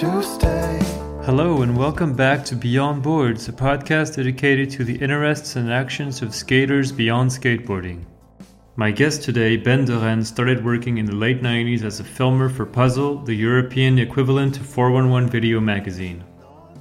to 0.00 0.22
stay. 0.22 0.78
Hello 1.26 1.60
and 1.60 1.76
welcome 1.76 2.14
back 2.14 2.42
to 2.42 2.56
Beyond 2.56 3.02
Boards, 3.02 3.48
a 3.48 3.52
podcast 3.52 4.16
dedicated 4.16 4.70
to 4.70 4.82
the 4.82 4.96
interests 4.96 5.56
and 5.56 5.70
actions 5.70 6.22
of 6.22 6.34
skaters 6.34 6.90
beyond 6.90 7.30
skateboarding. 7.30 8.06
My 8.76 8.92
guest 8.92 9.22
today, 9.22 9.58
Ben 9.58 9.84
Doren, 9.84 10.24
started 10.24 10.64
working 10.64 10.96
in 10.96 11.04
the 11.04 11.14
late 11.14 11.42
90s 11.42 11.82
as 11.82 12.00
a 12.00 12.04
filmer 12.04 12.48
for 12.48 12.64
Puzzle, 12.64 13.18
the 13.18 13.34
European 13.34 13.98
equivalent 13.98 14.54
to 14.54 14.64
411 14.64 15.28
Video 15.28 15.60
magazine. 15.60 16.24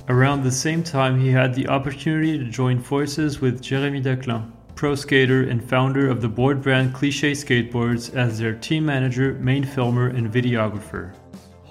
Around 0.07 0.43
the 0.43 0.51
same 0.51 0.81
time, 0.81 1.19
he 1.19 1.27
had 1.29 1.53
the 1.53 1.67
opportunity 1.67 2.37
to 2.37 2.45
join 2.45 2.81
forces 2.81 3.41
with 3.41 3.61
Jeremy 3.61 4.01
Daclin, 4.01 4.49
pro 4.75 4.95
skater 4.95 5.43
and 5.43 5.61
founder 5.61 6.09
of 6.09 6.21
the 6.21 6.29
board 6.29 6.61
brand 6.61 6.93
Cliche 6.93 7.33
Skateboards, 7.33 8.15
as 8.15 8.39
their 8.39 8.53
team 8.53 8.85
manager, 8.85 9.33
main 9.41 9.65
filmer, 9.65 10.07
and 10.07 10.31
videographer. 10.31 11.13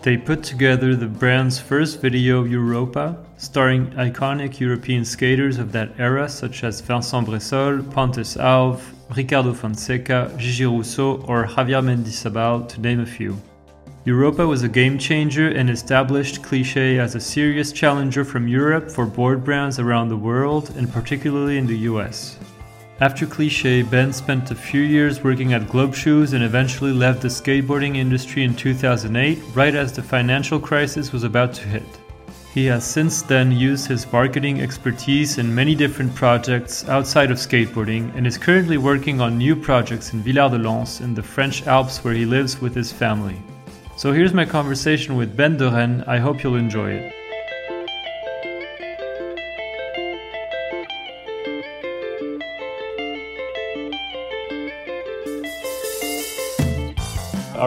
They 0.01 0.17
put 0.17 0.45
together 0.45 0.95
the 0.95 1.09
brand's 1.09 1.59
first 1.59 2.01
video, 2.01 2.45
Europa, 2.45 3.19
starring 3.37 3.89
iconic 3.93 4.61
European 4.61 5.05
skaters 5.05 5.59
of 5.59 5.73
that 5.73 5.91
era 5.99 6.29
such 6.29 6.63
as 6.63 6.81
Vincent 6.81 7.27
Bressol, 7.27 7.83
Pontus 7.91 8.37
Alv, 8.37 8.81
Ricardo 9.17 9.53
Fonseca, 9.53 10.33
Gigi 10.39 10.67
Rousseau, 10.67 11.21
or 11.27 11.47
Javier 11.47 11.83
Mendizabal, 11.83 12.69
to 12.69 12.81
name 12.81 13.01
a 13.01 13.07
few. 13.07 13.37
Europa 14.05 14.47
was 14.47 14.63
a 14.63 14.69
game 14.69 14.99
changer 14.99 15.49
and 15.49 15.69
established 15.69 16.45
Cliche 16.45 17.01
as 17.01 17.17
a 17.17 17.21
serious 17.21 17.73
challenger 17.73 18.25
from 18.25 18.47
Europe 18.47 18.89
for 18.89 19.05
board 19.05 19.45
brands 19.45 19.81
around 19.81 20.11
the 20.11 20.17
world, 20.17 20.71
and 20.77 20.93
particularly 20.93 21.59
in 21.59 21.67
the 21.67 21.79
US. 21.91 22.39
After 23.01 23.27
Cliche, 23.27 23.83
Ben 23.83 24.13
spent 24.13 24.51
a 24.51 24.57
few 24.57 24.81
years 24.81 25.23
working 25.23 25.53
at 25.53 25.69
Globe 25.69 25.95
Shoes 25.95 26.33
and 26.33 26.43
eventually 26.43 26.91
left 26.91 27.23
the 27.23 27.29
skateboarding 27.29 27.97
industry 27.97 28.43
in 28.43 28.57
2008, 28.57 29.39
right 29.55 29.75
as 29.77 29.93
the 29.93 30.03
financial 30.03 30.59
crisis 30.59 31.13
was 31.13 31.23
about 31.23 31.55
to 31.55 31.69
hit. 31.69 31.87
He 32.53 32.67
has 32.67 32.85
since 32.85 33.23
then 33.23 33.53
used 33.53 33.87
his 33.87 34.13
marketing 34.13 34.61
expertise 34.61 35.39
in 35.39 35.55
many 35.55 35.77
different 35.77 36.13
projects 36.17 36.89
outside 36.89 37.31
of 37.31 37.37
skateboarding 37.37 38.13
and 38.17 38.27
is 38.27 38.37
currently 38.37 38.79
working 38.79 39.21
on 39.21 39.39
new 39.39 39.55
projects 39.55 40.13
in 40.13 40.21
Villard 40.21 40.51
de 40.51 40.59
Lans 40.59 41.01
in 41.01 41.15
the 41.15 41.23
French 41.23 41.69
Alps 41.69 42.03
where 42.03 42.15
he 42.15 42.27
lives 42.27 42.61
with 42.61 42.75
his 42.75 42.91
family. 42.91 43.41
So 43.97 44.13
here's 44.13 44.35
my 44.35 44.45
conversation 44.45 45.15
with 45.15 45.37
Ben 45.37 45.57
Doren. 45.57 46.03
I 46.09 46.19
hope 46.19 46.43
you'll 46.43 46.57
enjoy 46.57 46.91
it. 46.95 47.18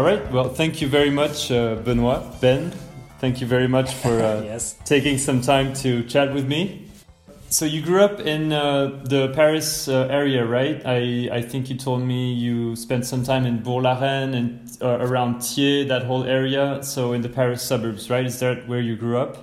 All 0.02 0.08
right. 0.08 0.32
Well, 0.32 0.50
thank 0.50 0.82
you 0.82 0.88
very 0.88 1.12
much, 1.12 1.52
uh, 1.52 1.76
Benoit. 1.76 2.42
Ben, 2.42 2.72
thank 3.20 3.40
you 3.40 3.46
very 3.46 3.68
much 3.68 3.94
for 3.94 4.10
uh, 4.10 4.42
yes. 4.46 4.76
taking 4.84 5.20
some 5.20 5.42
time 5.42 5.76
to 5.76 6.04
chat 6.06 6.34
with 6.34 6.48
me. 6.48 6.88
So 7.50 7.66
you 7.66 7.84
grew 7.84 8.04
up 8.04 8.20
in 8.20 8.52
uh, 8.52 9.00
the 9.04 9.28
Paris 9.36 9.88
uh, 9.88 10.08
area, 10.10 10.44
right? 10.44 10.82
I, 10.88 11.30
I 11.32 11.42
think 11.44 11.70
you 11.70 11.78
told 11.78 12.02
me 12.02 12.34
you 12.34 12.76
spent 12.76 13.06
some 13.06 13.24
time 13.24 13.46
in 13.46 13.62
Bourg-la-Reine 13.62 14.34
and 14.34 14.78
uh, 14.82 14.98
around 15.02 15.42
Thiers, 15.42 15.88
that 15.90 16.06
whole 16.06 16.24
area. 16.24 16.80
So 16.82 17.14
in 17.14 17.22
the 17.22 17.30
Paris 17.30 17.62
suburbs, 17.62 18.10
right? 18.10 18.26
Is 18.26 18.40
that 18.40 18.68
where 18.68 18.82
you 18.82 18.96
grew 18.96 19.20
up? 19.20 19.38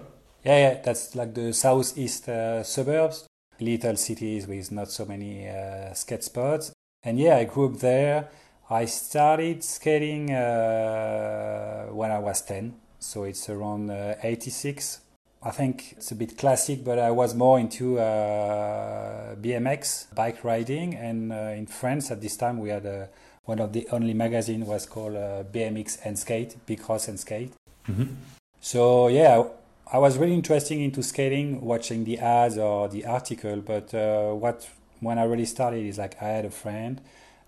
Yeah, 0.45 0.59
yeah, 0.59 0.81
that's 0.83 1.15
like 1.15 1.35
the 1.35 1.53
southeast 1.53 2.29
uh, 2.29 2.65
suburbs, 2.65 3.29
little 3.61 3.95
cities 3.95 4.49
with 4.49 4.73
not 4.73 4.91
so 4.91 5.05
many 5.05 5.49
uh, 5.49 5.95
skate 5.95 6.25
spots. 6.25 6.73
And 7.05 7.21
yeah, 7.21 7.37
I 7.37 7.45
grew 7.45 7.67
up 7.67 7.79
there. 7.79 8.29
I 8.71 8.85
started 8.85 9.65
skating 9.65 10.31
uh, 10.31 11.87
when 11.87 12.11
I 12.11 12.19
was 12.19 12.43
10, 12.43 12.75
so 12.99 13.25
it's 13.25 13.49
around 13.49 13.91
uh, 13.91 14.17
86. 14.23 15.01
I 15.43 15.51
think 15.53 15.93
it's 15.93 16.11
a 16.11 16.15
bit 16.15 16.37
classic, 16.37 16.85
but 16.85 16.99
I 16.99 17.11
was 17.11 17.35
more 17.35 17.59
into 17.59 17.99
uh, 17.99 19.37
BMX, 19.37 20.15
bike 20.15 20.45
riding, 20.45 20.95
and 20.95 21.33
uh, 21.33 21.37
in 21.57 21.67
France 21.67 22.11
at 22.11 22.21
this 22.21 22.37
time 22.37 22.59
we 22.59 22.69
had 22.69 22.85
uh, 22.85 23.07
one 23.45 23.59
of 23.59 23.73
the 23.73 23.89
only 23.91 24.13
magazine 24.13 24.67
was 24.67 24.85
called 24.85 25.17
uh, 25.17 25.45
BMX 25.45 25.99
and 26.05 26.19
Skate, 26.19 26.57
Big 26.67 26.81
Bicross 26.81 27.09
and 27.09 27.19
Skate. 27.19 27.53
Mm-hmm. 27.89 28.13
So 28.61 29.09
yeah, 29.09 29.45
I 29.91 29.97
was 29.97 30.19
really 30.19 30.35
interested 30.35 30.77
into 30.77 31.03
skating, 31.03 31.63
watching 31.63 32.05
the 32.05 32.19
ads 32.19 32.59
or 32.59 32.89
the 32.89 33.07
article. 33.07 33.63
But 33.63 33.95
uh, 33.95 34.33
what 34.33 34.69
when 35.01 35.19
I 35.19 35.25
really 35.25 35.47
started 35.47 35.87
is 35.87 35.97
like 35.97 36.21
I 36.21 36.27
had 36.27 36.45
a 36.45 36.51
friend 36.51 37.01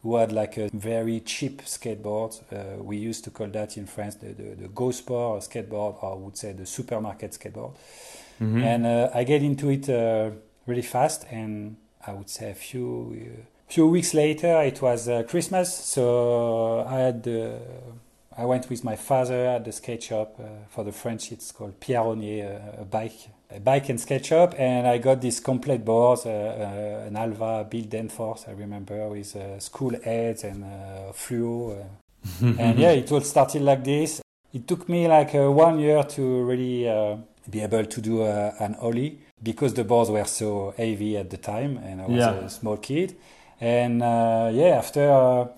who 0.03 0.17
had 0.17 0.33
like 0.33 0.57
a 0.57 0.71
very 0.73 1.21
cheap 1.21 1.63
skateboard. 1.63 2.41
Uh, 2.53 2.83
we 2.83 2.97
used 2.97 3.25
to 3.25 3.31
call 3.31 3.49
that 3.49 3.77
in 3.77 3.87
France 3.87 4.15
the, 4.17 4.29
the, 4.33 4.55
the 4.55 4.69
Go 4.69 4.91
Sport 4.91 5.43
skateboard, 5.43 6.03
or 6.03 6.13
I 6.13 6.15
would 6.15 6.37
say 6.37 6.53
the 6.53 6.67
supermarket 6.67 7.33
skateboard. 7.33 7.75
Mhm. 8.41 8.63
And 8.63 8.87
uh, 8.87 9.11
I 9.15 9.25
get 9.25 9.43
into 9.43 9.69
it 9.69 9.89
uh, 9.89 10.31
really 10.67 10.83
fast, 10.83 11.27
and 11.31 11.77
I 12.07 12.13
would 12.13 12.31
say 12.31 12.51
a 12.51 12.55
few 12.55 13.15
uh, 13.15 13.43
few 13.69 13.87
weeks 13.87 14.15
later, 14.15 14.63
it 14.63 14.81
was 14.81 15.09
uh, 15.09 15.23
Christmas, 15.25 15.73
so 15.73 16.81
I 16.89 16.99
had 16.99 17.29
uh, 17.29 17.59
I 18.37 18.47
went 18.47 18.71
with 18.71 18.83
my 18.83 18.97
father 18.97 19.47
at 19.47 19.65
the 19.65 19.73
skate 19.73 20.03
shop 20.03 20.37
uh, 20.41 20.45
for 20.71 20.83
the 20.85 20.93
French. 20.93 21.31
It's 21.33 21.53
called 21.53 21.79
Pierronnier, 21.79 22.79
uh, 22.79 22.83
a 22.83 22.85
bike 22.85 23.29
and 23.53 24.01
skate 24.01 24.27
shop, 24.27 24.55
and 24.59 24.87
I 24.87 24.99
got 24.99 25.21
this 25.21 25.41
complete 25.41 25.85
board, 25.85 26.21
uh, 26.25 26.29
uh, 26.31 27.07
an 27.07 27.17
Alva 27.17 27.67
Bill 27.69 27.85
Danforth, 27.85 28.49
I 28.49 28.53
remember, 28.53 29.09
with 29.09 29.35
uh, 29.37 29.59
school 29.59 29.93
heads 30.05 30.45
and 30.45 30.65
uh, 30.65 31.13
fluo. 31.13 31.77
And 32.59 32.79
yeah, 32.79 32.91
it 32.93 33.11
all 33.13 33.23
started 33.23 33.63
like 33.63 33.83
this. 33.85 34.21
It 34.53 34.67
took 34.69 34.89
me 34.89 35.09
like 35.09 35.35
uh, 35.35 35.51
one 35.51 35.79
year 35.79 36.03
to 36.03 36.45
really 36.45 36.89
uh, 36.89 37.17
be 37.49 37.61
able 37.61 37.85
to 37.87 38.01
do 38.01 38.23
uh, 38.23 38.53
an 38.61 38.77
ollie 38.81 39.19
because 39.43 39.75
the 39.75 39.85
boards 39.85 40.11
were 40.11 40.25
so 40.27 40.75
heavy 40.77 41.17
at 41.17 41.31
the 41.31 41.39
time, 41.39 41.79
and 41.79 42.01
I 42.03 42.07
was 42.07 42.19
Yeah. 42.19 42.45
a 42.45 42.51
small 42.51 42.77
kid. 42.77 43.17
And 43.61 44.03
uh, 44.03 44.51
yeah, 44.53 44.77
after 44.79 45.11
uh, 45.11 45.49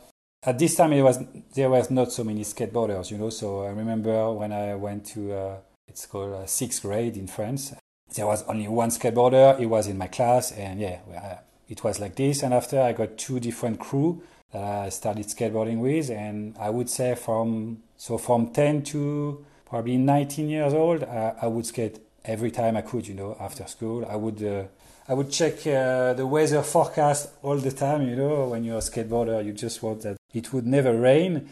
at 0.44 0.58
this 0.58 0.74
time 0.76 0.92
it 0.92 1.02
was 1.02 1.18
there 1.54 1.70
was 1.70 1.90
not 1.90 2.12
so 2.12 2.24
many 2.24 2.42
skateboarders, 2.44 3.10
you 3.10 3.18
know. 3.18 3.30
So 3.30 3.62
I 3.64 3.70
remember 3.70 4.32
when 4.32 4.52
I 4.52 4.74
went 4.76 5.04
to 5.14 5.32
uh, 5.32 5.56
it's 5.88 6.06
called 6.06 6.34
uh, 6.34 6.46
sixth 6.46 6.82
grade 6.82 7.16
in 7.16 7.26
France. 7.26 7.74
There 8.14 8.26
was 8.26 8.42
only 8.44 8.68
one 8.68 8.90
skateboarder. 8.90 9.58
He 9.58 9.66
was 9.66 9.86
in 9.86 9.96
my 9.98 10.06
class, 10.06 10.52
and 10.52 10.80
yeah, 10.80 10.98
uh, 11.16 11.36
it 11.68 11.82
was 11.82 11.98
like 12.00 12.14
this. 12.16 12.42
And 12.42 12.52
after 12.52 12.80
I 12.80 12.92
got 12.92 13.16
two 13.16 13.40
different 13.40 13.78
crew 13.80 14.22
that 14.52 14.62
I 14.62 14.88
started 14.90 15.26
skateboarding 15.26 15.78
with, 15.78 16.10
and 16.10 16.54
I 16.58 16.70
would 16.70 16.90
say 16.90 17.14
from 17.14 17.82
so 17.96 18.18
from 18.18 18.50
10 18.50 18.82
to 18.84 19.44
probably 19.64 19.96
19 19.96 20.48
years 20.48 20.74
old, 20.74 21.04
I, 21.04 21.34
I 21.42 21.46
would 21.46 21.66
skate 21.66 21.98
every 22.24 22.50
time 22.50 22.76
I 22.76 22.82
could. 22.82 23.06
You 23.06 23.14
know, 23.14 23.36
after 23.40 23.66
school, 23.66 24.04
I 24.06 24.16
would 24.16 24.42
uh, 24.42 24.64
I 25.08 25.14
would 25.14 25.30
check 25.30 25.66
uh, 25.66 26.12
the 26.12 26.26
weather 26.26 26.62
forecast 26.62 27.30
all 27.42 27.56
the 27.56 27.72
time. 27.72 28.08
You 28.08 28.16
know, 28.16 28.48
when 28.48 28.64
you're 28.64 28.78
a 28.78 28.80
skateboarder, 28.80 29.44
you 29.44 29.52
just 29.52 29.82
want 29.82 30.02
that 30.02 30.16
it 30.34 30.52
would 30.52 30.66
never 30.66 30.94
rain, 30.94 31.48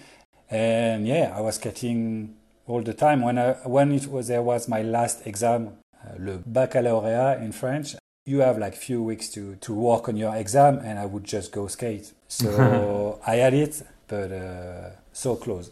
and 0.51 1.07
yeah, 1.07 1.33
I 1.35 1.41
was 1.41 1.57
skating 1.57 2.37
all 2.67 2.83
the 2.83 2.95
time. 2.95 3.23
When 3.23 3.39
I 3.39 3.53
when 3.65 3.93
it 3.93 4.07
was 4.07 4.29
there 4.29 4.43
was 4.43 4.69
my 4.69 4.83
last 4.83 5.27
exam, 5.27 5.79
le 6.19 6.39
baccalauréat 6.47 7.43
in 7.43 7.53
French. 7.53 7.97
You 8.27 8.41
have 8.41 8.59
like 8.59 8.75
few 8.75 9.03
weeks 9.03 9.29
to 9.31 9.57
to 9.57 9.73
work 9.73 10.09
on 10.09 10.17
your 10.17 10.35
exam, 10.37 10.79
and 10.85 10.99
I 10.99 11.07
would 11.07 11.25
just 11.25 11.53
go 11.53 11.69
skate. 11.69 12.13
So 12.29 13.19
I 13.27 13.37
had 13.37 13.55
it, 13.55 13.83
but 14.09 14.31
uh, 14.33 14.91
so 15.13 15.37
close. 15.37 15.71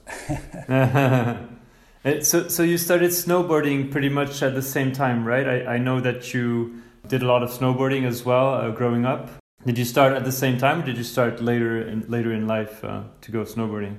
Uh, 2.04 2.20
so, 2.20 2.46
so 2.46 2.62
you 2.62 2.78
started 2.78 3.10
snowboarding 3.10 3.90
pretty 3.90 4.08
much 4.08 4.40
at 4.42 4.54
the 4.54 4.62
same 4.62 4.92
time, 4.92 5.24
right? 5.24 5.48
I, 5.48 5.74
I 5.74 5.78
know 5.78 6.00
that 6.00 6.32
you 6.32 6.80
did 7.08 7.22
a 7.22 7.26
lot 7.26 7.42
of 7.42 7.50
snowboarding 7.50 8.06
as 8.06 8.24
well 8.24 8.54
uh, 8.54 8.70
growing 8.70 9.04
up. 9.04 9.30
Did 9.66 9.76
you 9.76 9.84
start 9.84 10.12
at 10.12 10.24
the 10.24 10.32
same 10.32 10.58
time, 10.58 10.80
or 10.80 10.84
did 10.84 10.96
you 10.96 11.04
start 11.04 11.42
later 11.42 11.82
in, 11.82 12.04
later 12.08 12.32
in 12.32 12.46
life 12.46 12.84
uh, 12.84 13.02
to 13.20 13.32
go 13.32 13.42
snowboarding? 13.42 13.96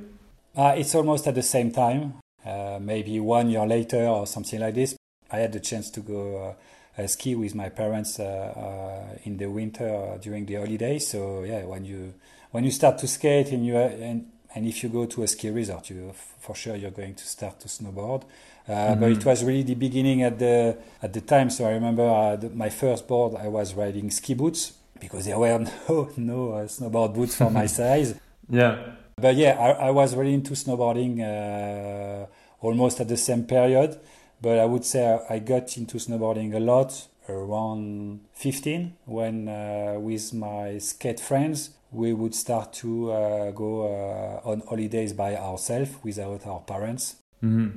Uh, 0.56 0.74
it's 0.78 0.96
almost 0.96 1.28
at 1.28 1.36
the 1.36 1.44
same 1.44 1.72
time, 1.72 2.14
uh, 2.46 2.80
maybe 2.82 3.20
one 3.20 3.50
year 3.50 3.68
later 3.68 4.08
or 4.08 4.26
something 4.26 4.60
like 4.60 4.76
this. 4.76 4.96
I 5.32 5.38
had 5.40 5.54
the 5.54 5.60
chance 5.60 5.90
to 5.92 6.00
go 6.02 6.56
uh, 6.98 7.02
uh, 7.02 7.08
ski 7.08 7.36
with 7.36 7.56
my 7.56 7.70
parents 7.70 8.20
uh, 8.20 8.24
uh, 8.24 9.18
in 9.24 9.38
the 9.38 9.48
winter 9.48 9.88
uh, 9.88 10.18
during 10.18 10.46
the 10.46 10.56
holidays. 10.56 11.08
So 11.08 11.44
yeah, 11.44 11.64
when 11.66 11.86
you 11.86 12.14
when 12.52 12.64
you 12.64 12.72
start 12.72 12.98
to 13.00 13.08
skate 13.08 13.52
and 13.52 13.66
you 13.66 13.78
and 13.78 14.28
and 14.56 14.68
if 14.68 14.84
you 14.84 14.90
go 14.90 15.06
to 15.06 15.24
a 15.24 15.28
ski 15.28 15.50
resort, 15.50 15.90
you 15.90 16.12
for 16.40 16.56
sure 16.56 16.76
you're 16.76 16.92
going 16.92 17.16
to 17.16 17.26
start 17.26 17.60
to 17.62 17.68
snowboard. 17.68 18.24
Uh, 18.68 18.96
But 18.96 19.12
it 19.12 19.26
was 19.26 19.44
really 19.44 19.64
the 19.64 19.76
beginning 19.76 20.24
at 20.24 20.38
the 20.40 20.78
at 21.02 21.14
the 21.14 21.22
time. 21.22 21.50
So 21.50 21.66
I 21.66 21.72
remember 21.72 22.04
uh, 22.04 22.36
the, 22.36 22.50
my 22.50 22.70
first 22.70 23.08
board. 23.08 23.36
I 23.36 23.48
was 23.48 23.74
riding 23.74 24.12
ski 24.12 24.34
boots 24.34 24.74
because 25.00 25.26
there 25.26 25.40
were 25.40 25.60
no 25.90 26.10
no 26.18 26.52
uh, 26.52 26.68
snowboard 26.68 27.14
boots 27.14 27.36
for 27.36 27.50
my 27.50 27.66
size. 27.80 28.16
Yeah. 28.50 28.78
But 29.16 29.36
yeah, 29.36 29.58
I, 29.60 29.88
I 29.88 29.92
was 29.92 30.16
really 30.16 30.34
into 30.34 30.54
snowboarding 30.54 31.20
uh, 31.22 32.26
almost 32.62 33.00
at 33.02 33.08
the 33.08 33.18
same 33.18 33.44
period. 33.44 34.00
But 34.42 34.60
I 34.60 34.66
would 34.66 34.86
say 34.86 35.20
I, 35.30 35.40
got 35.40 35.78
into 35.78 35.98
snowboarding 35.98 36.54
a 36.56 36.60
lot 36.60 37.08
around 37.28 38.22
15 38.34 38.94
when 39.06 39.48
uh, 39.48 39.98
with 40.00 40.34
my 40.34 40.78
skate 40.78 41.20
friends 41.20 41.72
we 41.92 42.14
would 42.14 42.34
start 42.34 42.72
to 42.74 43.12
uh, 43.12 43.52
go 43.52 43.84
uh, 43.84 44.50
on 44.50 44.62
holidays 44.68 45.14
by 45.14 45.36
ourselves 45.36 45.92
without 46.04 46.46
our 46.48 46.62
parents. 46.62 47.18
hmm 47.42 47.70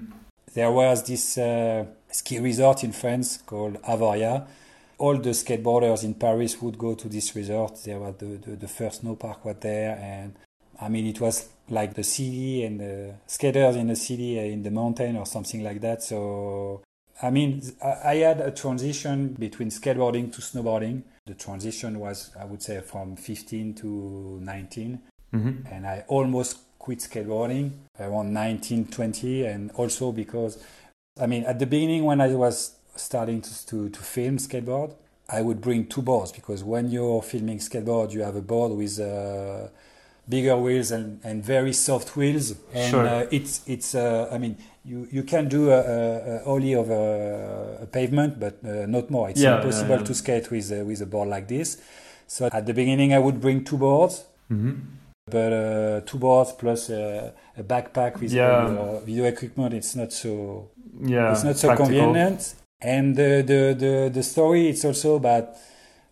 there 0.54 0.70
was 0.70 1.02
this 1.04 1.38
uh, 1.38 1.86
ski 2.10 2.38
resort 2.38 2.84
in 2.84 2.92
France 2.92 3.38
called 3.38 3.80
Avoriaz. 3.82 4.46
All 4.98 5.16
the 5.16 5.30
skateboarders 5.30 6.04
in 6.04 6.14
Paris 6.14 6.60
would 6.60 6.78
go 6.78 6.94
to 6.94 7.08
this 7.08 7.34
resort. 7.34 7.80
There 7.84 7.98
was 7.98 8.16
the, 8.18 8.26
the, 8.26 8.56
the 8.56 8.68
first 8.68 9.00
snow 9.00 9.16
park 9.16 9.44
was 9.44 9.56
there, 9.60 9.98
and 10.00 10.34
I 10.80 10.88
mean 10.88 11.06
it 11.06 11.20
was 11.20 11.48
like 11.68 11.94
the 11.94 12.04
city 12.04 12.64
and 12.64 12.80
the 12.80 13.14
skaters 13.26 13.76
in 13.76 13.88
the 13.88 13.96
city 13.96 14.38
in 14.38 14.62
the 14.62 14.70
mountain 14.70 15.16
or 15.16 15.26
something 15.26 15.62
like 15.62 15.80
that. 15.80 16.02
So 16.02 16.82
I 17.22 17.30
mean, 17.30 17.62
I 17.82 18.16
had 18.16 18.40
a 18.40 18.50
transition 18.50 19.34
between 19.34 19.68
skateboarding 19.70 20.32
to 20.32 20.40
snowboarding. 20.40 21.02
The 21.26 21.34
transition 21.34 22.00
was, 22.00 22.30
I 22.38 22.44
would 22.44 22.62
say, 22.62 22.80
from 22.80 23.14
15 23.14 23.74
to 23.74 24.40
19. 24.42 25.00
Mm-hmm. 25.32 25.66
And 25.72 25.86
I 25.86 26.04
almost 26.08 26.58
quit 26.80 26.98
skateboarding 26.98 27.70
around 28.00 28.34
19, 28.34 28.86
20. 28.86 29.44
And 29.44 29.70
also 29.72 30.10
because, 30.10 30.62
I 31.20 31.26
mean, 31.26 31.44
at 31.44 31.60
the 31.60 31.66
beginning 31.66 32.04
when 32.04 32.20
I 32.20 32.34
was 32.34 32.74
starting 32.96 33.40
to, 33.40 33.66
to, 33.66 33.88
to 33.88 34.00
film 34.00 34.38
skateboard, 34.38 34.92
I 35.28 35.42
would 35.42 35.60
bring 35.60 35.86
two 35.86 36.02
boards 36.02 36.32
because 36.32 36.64
when 36.64 36.90
you're 36.90 37.22
filming 37.22 37.58
skateboard, 37.58 38.12
you 38.12 38.22
have 38.22 38.34
a 38.34 38.42
board 38.42 38.72
with 38.72 38.98
uh, 38.98 39.68
bigger 40.34 40.56
wheels 40.64 40.90
and, 40.96 41.20
and 41.28 41.36
very 41.54 41.74
soft 41.86 42.08
wheels. 42.16 42.46
And 42.74 42.90
sure. 42.90 43.06
uh, 43.06 43.36
it's, 43.38 43.52
it's 43.74 43.94
uh, 43.94 44.34
I 44.34 44.38
mean, 44.42 44.54
you, 44.90 44.98
you 45.16 45.22
can 45.32 45.44
do 45.48 45.70
a, 45.70 45.80
a, 45.96 45.98
a 46.34 46.44
ollie 46.50 46.74
over 46.82 47.00
a 47.84 47.86
pavement, 47.86 48.40
but 48.44 48.54
uh, 48.64 48.86
not 48.96 49.10
more. 49.10 49.30
It's 49.30 49.40
yeah, 49.40 49.56
impossible 49.58 49.98
yeah, 49.98 50.08
to 50.08 50.14
skate 50.14 50.50
with, 50.50 50.72
uh, 50.72 50.84
with 50.88 51.00
a 51.02 51.06
board 51.06 51.28
like 51.28 51.46
this. 51.48 51.68
So 52.26 52.48
at 52.52 52.64
the 52.66 52.74
beginning, 52.74 53.12
I 53.12 53.18
would 53.18 53.38
bring 53.40 53.64
two 53.64 53.78
boards. 53.78 54.24
Mm-hmm. 54.50 54.72
But 55.30 55.52
uh, 55.52 56.00
two 56.08 56.18
boards 56.18 56.52
plus 56.52 56.90
a 56.90 57.32
backpack 57.72 58.20
with 58.20 58.32
yeah. 58.32 58.98
video 59.04 59.24
equipment, 59.24 59.72
it's 59.72 59.94
not 59.94 60.12
so 60.12 60.70
yeah, 61.00 61.32
it's 61.32 61.44
not 61.44 61.56
so 61.56 61.68
practical. 61.68 61.94
convenient. 61.94 62.54
And 62.80 63.14
the, 63.14 63.44
the, 63.50 63.60
the, 63.84 64.10
the 64.12 64.22
story, 64.22 64.68
it's 64.68 64.84
also 64.84 65.14
about 65.14 65.46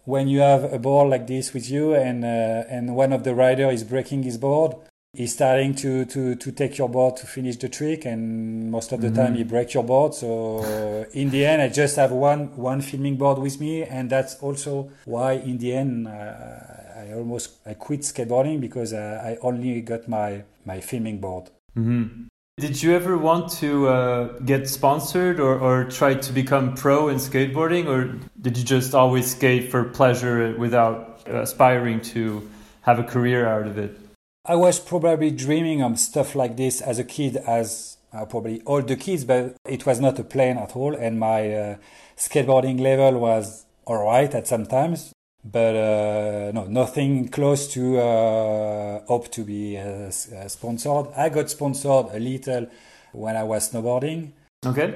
when 0.05 0.29
you 0.29 0.41
have 0.41 0.73
a 0.73 0.79
board 0.79 1.11
like 1.11 1.27
this 1.27 1.53
with 1.55 1.71
you 1.71 1.95
and, 1.95 2.25
uh, 2.25 2.29
and 2.69 2.97
one 2.97 3.13
of 3.13 3.25
the 3.25 3.35
rider 3.35 3.71
is 3.71 3.85
breaking 3.85 4.23
his 4.23 4.39
board, 4.39 4.75
he's 5.13 5.33
starting 5.33 5.75
to, 5.75 6.05
to, 6.07 6.35
to 6.37 6.53
take 6.53 6.79
your 6.79 6.89
board 6.89 7.17
to 7.17 7.27
finish 7.27 7.57
the 7.57 7.69
trick 7.69 8.05
and 8.05 8.71
most 8.71 8.93
of 8.93 9.01
the 9.01 9.09
Mhm. 9.09 9.15
time 9.17 9.35
he 9.35 9.45
breaks 9.45 9.75
your 9.75 9.85
board. 9.85 10.15
So 10.15 11.07
in 11.13 11.31
the 11.31 11.45
end, 11.45 11.61
I 11.63 11.69
just 11.69 11.97
have 11.97 12.13
one, 12.13 12.57
one 12.57 12.81
filming 12.81 13.17
board 13.17 13.39
with 13.39 13.61
me. 13.61 13.83
And 13.83 14.09
that's 14.09 14.37
also 14.41 14.91
why 15.05 15.33
in 15.33 15.59
the 15.59 15.75
end, 15.75 16.07
uh, 16.09 16.11
I 16.11 17.13
almost, 17.15 17.59
I 17.67 17.75
quit 17.75 18.01
skateboarding 18.03 18.61
because 18.61 18.93
uh, 18.93 19.21
I 19.25 19.37
only 19.43 19.81
got 19.81 20.09
my, 20.09 20.43
my 20.65 20.81
filming 20.81 21.19
board. 21.19 21.51
Mm-hmm. 21.77 22.27
Did 22.61 22.83
you 22.83 22.95
ever 22.95 23.17
want 23.17 23.51
to 23.61 23.89
uh, 23.89 24.25
get 24.41 24.69
sponsored 24.69 25.41
or, 25.41 25.59
or 25.59 25.85
try 25.85 26.13
to 26.13 26.31
become 26.31 26.75
pro 26.75 27.09
in 27.09 27.17
skateboarding, 27.17 27.87
or 27.87 28.19
did 28.39 28.59
you 28.59 28.65
just 28.65 28.95
always 28.95 29.31
skate 29.31 29.71
for 29.71 29.85
pleasure 29.85 30.55
without 30.59 31.23
aspiring 31.27 32.03
to 32.13 32.47
have 32.83 32.99
a 32.99 33.03
career 33.03 33.49
out 33.49 33.67
of 33.67 33.79
it? 33.79 33.99
I 34.45 34.57
was 34.57 34.79
probably 34.79 35.31
dreaming 35.31 35.81
of 35.83 35.99
stuff 35.99 36.35
like 36.35 36.59
this 36.59 36.83
as 36.83 36.99
a 36.99 37.05
kid, 37.05 37.39
as 37.39 37.97
uh, 38.13 38.27
probably 38.27 38.61
all 38.67 38.83
the 38.83 38.97
kids, 38.97 39.25
but 39.25 39.57
it 39.67 39.87
was 39.87 39.99
not 39.99 40.19
a 40.19 40.25
plan 40.25 40.59
at 40.59 40.77
all. 40.77 40.95
And 40.95 41.19
my 41.19 41.55
uh, 41.55 41.77
skateboarding 42.19 42.79
level 42.79 43.21
was 43.21 43.65
all 43.87 44.05
right 44.05 44.35
at 44.35 44.47
some 44.47 44.67
times, 44.67 45.15
but 45.45 45.75
uh, 45.75 46.53
no, 46.53 46.65
nothing 46.67 47.29
close 47.29 47.69
to 47.75 47.99
uh, 47.99 49.05
hope 49.07 49.31
to 49.33 49.45
be 49.45 49.79
uh, 49.79 49.83
uh, 49.83 50.11
sponsored. 50.49 51.07
I 51.17 51.29
got 51.29 51.51
sponsored 51.51 52.07
a 52.13 52.19
little 52.19 52.67
when 53.13 53.37
I 53.37 53.43
was 53.43 53.71
snowboarding. 53.71 54.33
Okay. 54.65 54.95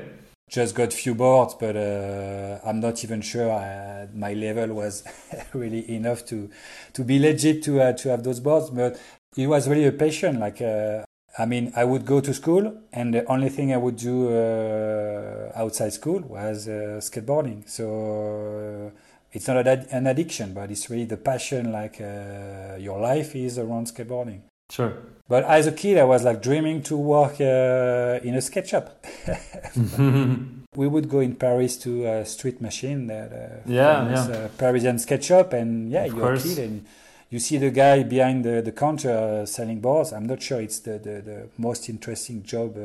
Just 0.50 0.75
got 0.75 0.93
few 0.93 1.14
boards, 1.14 1.55
but 1.58 1.75
uh, 1.76 2.58
I'm 2.64 2.81
not 2.81 3.02
even 3.02 3.23
sure 3.23 3.50
uh, 3.50 4.06
my 4.14 4.35
level 4.35 4.75
was 4.75 5.02
really 5.55 5.91
enough 5.91 6.26
to 6.26 6.50
to 6.93 7.02
be 7.02 7.19
legit 7.19 7.62
to 7.64 7.81
uh, 7.81 7.93
to 7.94 8.11
have 8.11 8.23
those 8.23 8.40
boards. 8.40 8.70
But 8.70 9.00
it 9.37 9.47
was 9.47 9.67
really 9.67 9.87
a 9.87 9.93
passion. 9.93 10.40
Like 10.40 10.61
uh, 10.61 11.05
I 11.38 11.47
mean, 11.47 11.73
I 11.75 11.85
would 11.85 12.05
go 12.05 12.20
to 12.20 12.35
school, 12.35 12.73
and 12.93 13.14
the 13.14 13.25
only 13.25 13.49
thing 13.49 13.73
I 13.73 13.79
would 13.79 13.97
do 13.97 14.29
uh, 14.32 15.50
outside 15.56 15.94
school 15.94 16.20
was 16.20 16.69
uh, 16.69 17.00
skateboarding. 17.00 17.69
So 17.69 18.93
it's 19.35 19.47
not 19.49 19.67
an 19.67 19.87
an 19.91 20.07
addiction, 20.07 20.55
but 20.55 20.71
it's 20.71 20.89
really 20.91 21.05
the 21.05 21.17
passion. 21.19 21.73
Like 21.73 22.01
uh, 22.01 22.77
your 22.79 22.99
life 23.01 23.37
is 23.37 23.59
around 23.59 23.89
skateboarding. 23.89 24.41
Sure. 24.71 24.93
But 25.29 25.45
as 25.45 25.67
a 25.67 25.73
kid, 25.73 25.99
I 25.99 26.05
was 26.05 26.23
like 26.23 26.41
dreaming 26.43 26.83
to 26.85 26.97
work 26.97 27.41
uh, 27.41 28.21
in 28.29 28.35
a 28.35 28.41
skate 28.41 28.69
shop. 28.69 29.05
we 30.77 30.87
would 30.89 31.09
go 31.09 31.21
in 31.21 31.35
Paris 31.35 31.77
to 31.79 32.07
a 32.07 32.25
street 32.25 32.61
machine, 32.61 33.07
that 33.07 33.33
uh, 33.33 33.61
Yeah, 33.67 34.05
famous, 34.05 34.29
yeah. 34.29 34.37
uh, 34.37 34.49
Parisian 34.59 34.99
skate 34.99 35.25
shop, 35.25 35.53
and 35.53 35.91
yeah, 35.91 36.05
Of 36.05 36.15
you're 36.15 36.35
a 36.35 36.41
kid 36.41 36.59
and 36.59 36.85
you 37.31 37.39
see 37.39 37.59
the 37.59 37.71
guy 37.71 38.03
behind 38.03 38.45
the, 38.45 38.61
the 38.63 38.73
counter 38.73 39.11
uh, 39.43 39.47
selling 39.47 39.81
boards. 39.81 40.13
I'm 40.13 40.27
not 40.27 40.43
sure 40.43 40.61
it's 40.61 40.79
the, 40.81 40.99
the, 40.99 41.23
the 41.23 41.49
most 41.59 41.89
interesting 41.89 42.43
job. 42.43 42.77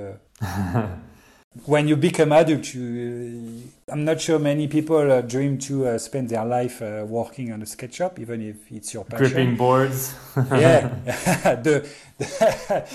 Uh, 1.55 1.61
when 1.65 1.87
you 1.87 1.95
become 1.95 2.31
adult, 2.31 2.73
you, 2.73 3.63
I'm 3.87 4.05
not 4.05 4.21
sure 4.21 4.37
many 4.39 4.67
people 4.67 5.11
uh, 5.11 5.21
dream 5.21 5.57
to 5.59 5.87
uh, 5.87 5.97
spend 5.97 6.29
their 6.29 6.45
life 6.45 6.81
uh, 6.81 7.05
working 7.07 7.51
on 7.51 7.61
a 7.61 7.65
skate 7.65 7.93
shop, 7.93 8.19
even 8.19 8.41
if 8.41 8.71
it's 8.71 8.93
your 8.93 9.03
passion. 9.03 9.25
Gripping 9.27 9.55
boards. 9.55 10.13
yeah. 10.51 10.89
The, 11.63 11.89
the- 12.17 12.85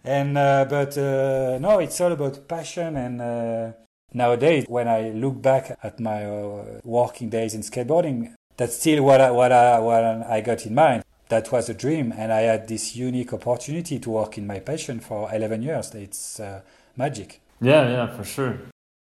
and 0.04 0.36
uh, 0.38 0.64
but 0.68 0.96
uh, 0.96 1.58
no 1.60 1.78
it's 1.80 2.00
all 2.00 2.12
about 2.12 2.48
passion 2.48 2.96
and 2.96 3.20
uh, 3.20 3.72
nowadays 4.14 4.64
when 4.68 4.88
i 4.88 5.10
look 5.10 5.40
back 5.42 5.78
at 5.82 6.00
my 6.00 6.24
uh, 6.24 6.80
working 6.82 7.28
days 7.28 7.52
in 7.54 7.60
skateboarding 7.60 8.32
that's 8.56 8.76
still 8.76 9.02
what 9.04 9.20
I, 9.20 9.30
what 9.30 9.52
I 9.52 9.78
what 9.80 10.02
i 10.02 10.40
got 10.40 10.64
in 10.64 10.74
mind. 10.74 11.04
That 11.28 11.52
was 11.52 11.68
a 11.68 11.74
dream 11.74 12.12
and 12.16 12.32
i 12.32 12.40
had 12.40 12.68
this 12.68 12.96
unique 12.96 13.32
opportunity 13.34 13.98
to 13.98 14.10
work 14.10 14.38
in 14.38 14.46
my 14.46 14.58
passion 14.60 14.98
for 15.00 15.32
11 15.32 15.62
years. 15.62 15.94
It's 15.94 16.40
uh, 16.40 16.62
magic 16.96 17.40
Yeah, 17.60 17.88
yeah, 17.90 18.06
for 18.06 18.24
sure. 18.24 18.58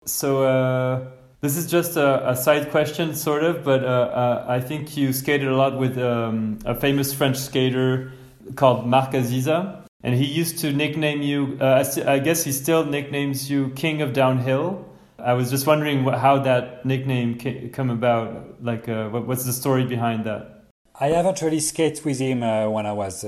So 0.06 0.44
uh, 0.44 1.08
this 1.40 1.56
is 1.56 1.68
just 1.68 1.96
a, 1.96 2.32
a 2.32 2.36
side 2.36 2.70
question, 2.72 3.16
sort 3.16 3.44
of, 3.44 3.64
but 3.64 3.84
uh, 3.84 3.88
uh, 3.88 4.46
I 4.48 4.60
think 4.60 4.98
you 4.98 5.14
skated 5.14 5.48
a 5.48 5.56
lot 5.56 5.78
with 5.78 5.98
um, 5.98 6.60
a 6.66 6.76
famous 6.76 7.14
French 7.14 7.38
skater 7.38 8.12
called 8.56 8.86
Marc 8.86 9.12
Aziza, 9.12 9.86
and 10.04 10.16
he 10.16 10.26
used 10.26 10.60
to 10.60 10.74
nickname 10.74 11.22
you. 11.22 11.58
Uh, 11.62 11.86
I 12.06 12.20
guess 12.20 12.44
he 12.44 12.52
still 12.52 12.86
nicknames 12.86 13.50
you 13.50 13.70
King 13.70 14.02
of 14.02 14.14
Downhill. 14.14 14.86
I 15.18 15.34
was 15.34 15.50
just 15.50 15.68
wondering 15.68 16.04
wh- 16.04 16.18
how 16.18 16.40
that 16.40 16.84
nickname 16.86 17.38
came, 17.38 17.70
come 17.70 17.90
about. 17.90 18.64
Like, 18.64 18.90
uh, 18.90 19.10
what, 19.10 19.28
what's 19.28 19.46
the 19.46 19.54
story 19.54 19.86
behind 19.86 20.26
that? 20.26 20.66
I 21.00 21.08
haven't 21.08 21.42
really 21.42 21.60
skated 21.60 22.04
with 22.04 22.20
him 22.20 22.44
uh, 22.44 22.70
when 22.70 22.86
I 22.86 22.92
was 22.92 23.26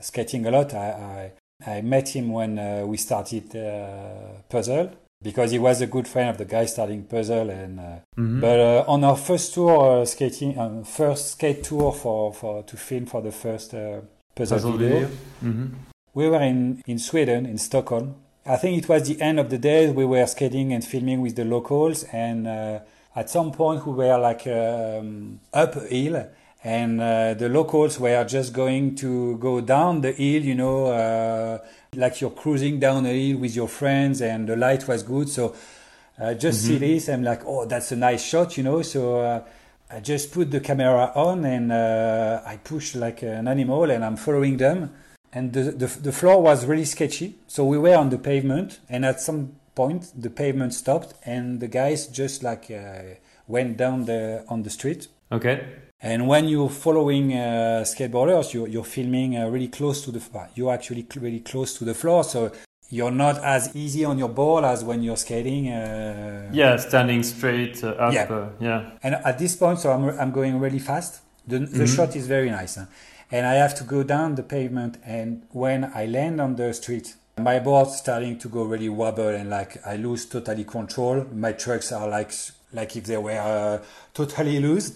skating 0.00 0.46
a 0.46 0.50
lot. 0.50 0.72
I, 0.72 0.88
I, 0.88 1.32
I 1.66 1.80
met 1.82 2.08
him 2.08 2.30
when 2.32 2.58
uh, 2.58 2.84
we 2.86 2.96
started 2.96 3.54
uh, 3.56 4.40
Puzzle 4.48 4.90
because 5.22 5.52
he 5.52 5.58
was 5.58 5.80
a 5.80 5.86
good 5.86 6.06
friend 6.06 6.28
of 6.30 6.38
the 6.38 6.44
guy 6.44 6.66
starting 6.66 7.04
Puzzle. 7.04 7.50
And 7.50 7.80
uh, 7.80 7.82
Mhm. 8.18 8.40
but 8.40 8.58
uh, 8.60 8.84
on 8.88 9.04
our 9.04 9.16
first 9.16 9.54
tour 9.54 10.02
uh, 10.02 10.04
skating, 10.04 10.58
um, 10.58 10.84
first 10.84 11.32
skate 11.32 11.62
tour 11.64 11.92
for, 11.92 12.32
for 12.32 12.62
to 12.64 12.76
film 12.76 13.06
for 13.06 13.22
the 13.22 13.32
first 13.32 13.72
uh, 13.74 14.00
Puzzle, 14.34 14.56
Puzzle 14.58 14.72
video, 14.78 14.88
video. 14.88 15.08
Mhm. 15.42 15.70
we 16.14 16.28
were 16.28 16.42
in 16.42 16.82
in 16.86 16.98
Sweden 16.98 17.46
in 17.46 17.58
Stockholm. 17.58 18.14
I 18.46 18.56
think 18.56 18.76
it 18.76 18.88
was 18.88 19.08
the 19.08 19.20
end 19.22 19.40
of 19.40 19.48
the 19.48 19.58
day. 19.58 19.90
We 19.90 20.04
were 20.04 20.26
skating 20.26 20.72
and 20.74 20.84
filming 20.84 21.22
with 21.22 21.34
the 21.34 21.44
locals, 21.46 22.04
and 22.12 22.46
uh, 22.46 22.80
at 23.16 23.30
some 23.30 23.50
point 23.52 23.86
we 23.86 23.92
were 23.94 24.18
like 24.18 24.46
um, 24.46 25.40
up 25.52 25.76
a 25.76 25.80
hill, 25.88 26.26
and 26.64 27.00
uh, 27.00 27.34
the 27.34 27.48
locals 27.48 28.00
were 28.00 28.24
just 28.24 28.52
going 28.52 28.96
to 28.96 29.36
go 29.38 29.60
down 29.60 30.00
the 30.00 30.12
hill. 30.12 30.42
You 30.42 30.56
know, 30.56 30.86
uh, 30.86 31.58
like 31.94 32.20
you're 32.20 32.30
cruising 32.30 32.80
down 32.80 33.06
a 33.06 33.12
hill 33.12 33.38
with 33.38 33.54
your 33.54 33.68
friends, 33.68 34.20
and 34.20 34.48
the 34.48 34.56
light 34.56 34.88
was 34.88 35.02
good. 35.04 35.28
So 35.28 35.54
I 36.18 36.34
just 36.34 36.64
see 36.64 36.78
this. 36.78 37.08
I'm 37.08 37.22
like, 37.22 37.42
oh, 37.46 37.66
that's 37.66 37.92
a 37.92 37.96
nice 37.96 38.24
shot. 38.24 38.56
You 38.56 38.64
know, 38.64 38.82
so. 38.82 39.20
Uh, 39.20 39.42
I 39.90 40.00
just 40.00 40.32
put 40.32 40.50
the 40.50 40.60
camera 40.60 41.12
on 41.14 41.44
and 41.44 41.70
uh, 41.70 42.40
I 42.44 42.56
push 42.56 42.96
like 42.96 43.22
an 43.22 43.46
animal 43.46 43.90
and 43.90 44.02
I'm 44.02 44.16
following 44.16 44.56
them 44.56 44.90
and 45.34 45.52
the, 45.52 45.62
the 45.72 45.86
the 45.86 46.12
floor 46.12 46.40
was 46.40 46.64
really 46.64 46.84
sketchy. 46.84 47.34
So 47.48 47.64
we 47.64 47.76
were 47.76 47.96
on 47.96 48.08
the 48.10 48.18
pavement, 48.18 48.78
and 48.88 49.04
at 49.04 49.20
some 49.20 49.56
point 49.74 50.12
the 50.16 50.30
pavement 50.30 50.72
stopped, 50.72 51.14
and 51.24 51.60
the 51.60 51.68
guys 51.68 52.06
just 52.06 52.42
like 52.42 52.70
uh, 52.70 53.16
went 53.48 53.76
down 53.76 54.06
the 54.06 54.44
on 54.48 54.62
the 54.62 54.70
street. 54.70 55.08
Okay. 55.32 55.66
And 56.04 56.28
when 56.28 56.48
you're 56.48 56.68
following 56.68 57.32
uh, 57.32 57.82
skateboarders, 57.86 58.52
you're, 58.52 58.68
you're 58.68 58.84
filming 58.84 59.38
uh, 59.38 59.48
really 59.48 59.68
close 59.68 60.02
to 60.04 60.10
the 60.12 60.20
you're 60.54 60.72
actually 60.72 61.06
really 61.16 61.40
close 61.40 61.78
to 61.78 61.84
the 61.86 61.94
floor, 61.94 62.22
so 62.24 62.52
you're 62.90 63.10
not 63.10 63.42
as 63.42 63.74
easy 63.74 64.04
on 64.04 64.18
your 64.18 64.28
board 64.28 64.64
as 64.64 64.84
when 64.84 65.02
you're 65.02 65.16
skating. 65.16 65.68
Uh, 65.72 66.50
Yeah, 66.52 66.76
standing 66.76 67.22
straight 67.22 67.82
uh, 67.82 67.88
up. 68.06 68.12
Yeah. 68.12 68.24
Uh, 68.30 68.48
yeah. 68.60 68.90
and 69.02 69.14
at 69.14 69.38
this 69.38 69.56
point, 69.56 69.78
so 69.80 69.92
I'm, 69.92 70.04
I'm 70.20 70.30
going 70.30 70.60
really 70.60 70.78
fast. 70.78 71.20
The, 71.48 71.60
the 71.60 71.84
Mhm. 71.84 71.96
shot 71.96 72.16
is 72.16 72.26
very 72.26 72.50
nice. 72.50 72.74
huh? 72.76 72.84
And 73.32 73.46
I 73.46 73.54
have 73.54 73.74
to 73.76 73.84
go 73.84 74.02
down 74.02 74.34
the 74.34 74.42
pavement. 74.42 74.98
And 75.06 75.42
when 75.52 75.90
I 75.94 76.04
land 76.06 76.38
on 76.40 76.56
the 76.56 76.72
street, 76.74 77.14
my 77.38 77.58
board 77.58 77.88
starting 77.88 78.38
to 78.40 78.48
go 78.48 78.62
really 78.64 78.88
wobble 78.90 79.28
and 79.40 79.48
like 79.50 79.78
I 79.86 79.96
lose 79.96 80.26
totally 80.26 80.64
control. 80.64 81.26
My 81.34 81.52
trucks 81.52 81.90
are 81.92 82.08
like 82.08 82.32
like 82.72 82.96
if 82.96 83.04
they 83.04 83.16
were 83.16 83.40
uh, 83.40 83.78
totally 84.12 84.58
loose, 84.66 84.92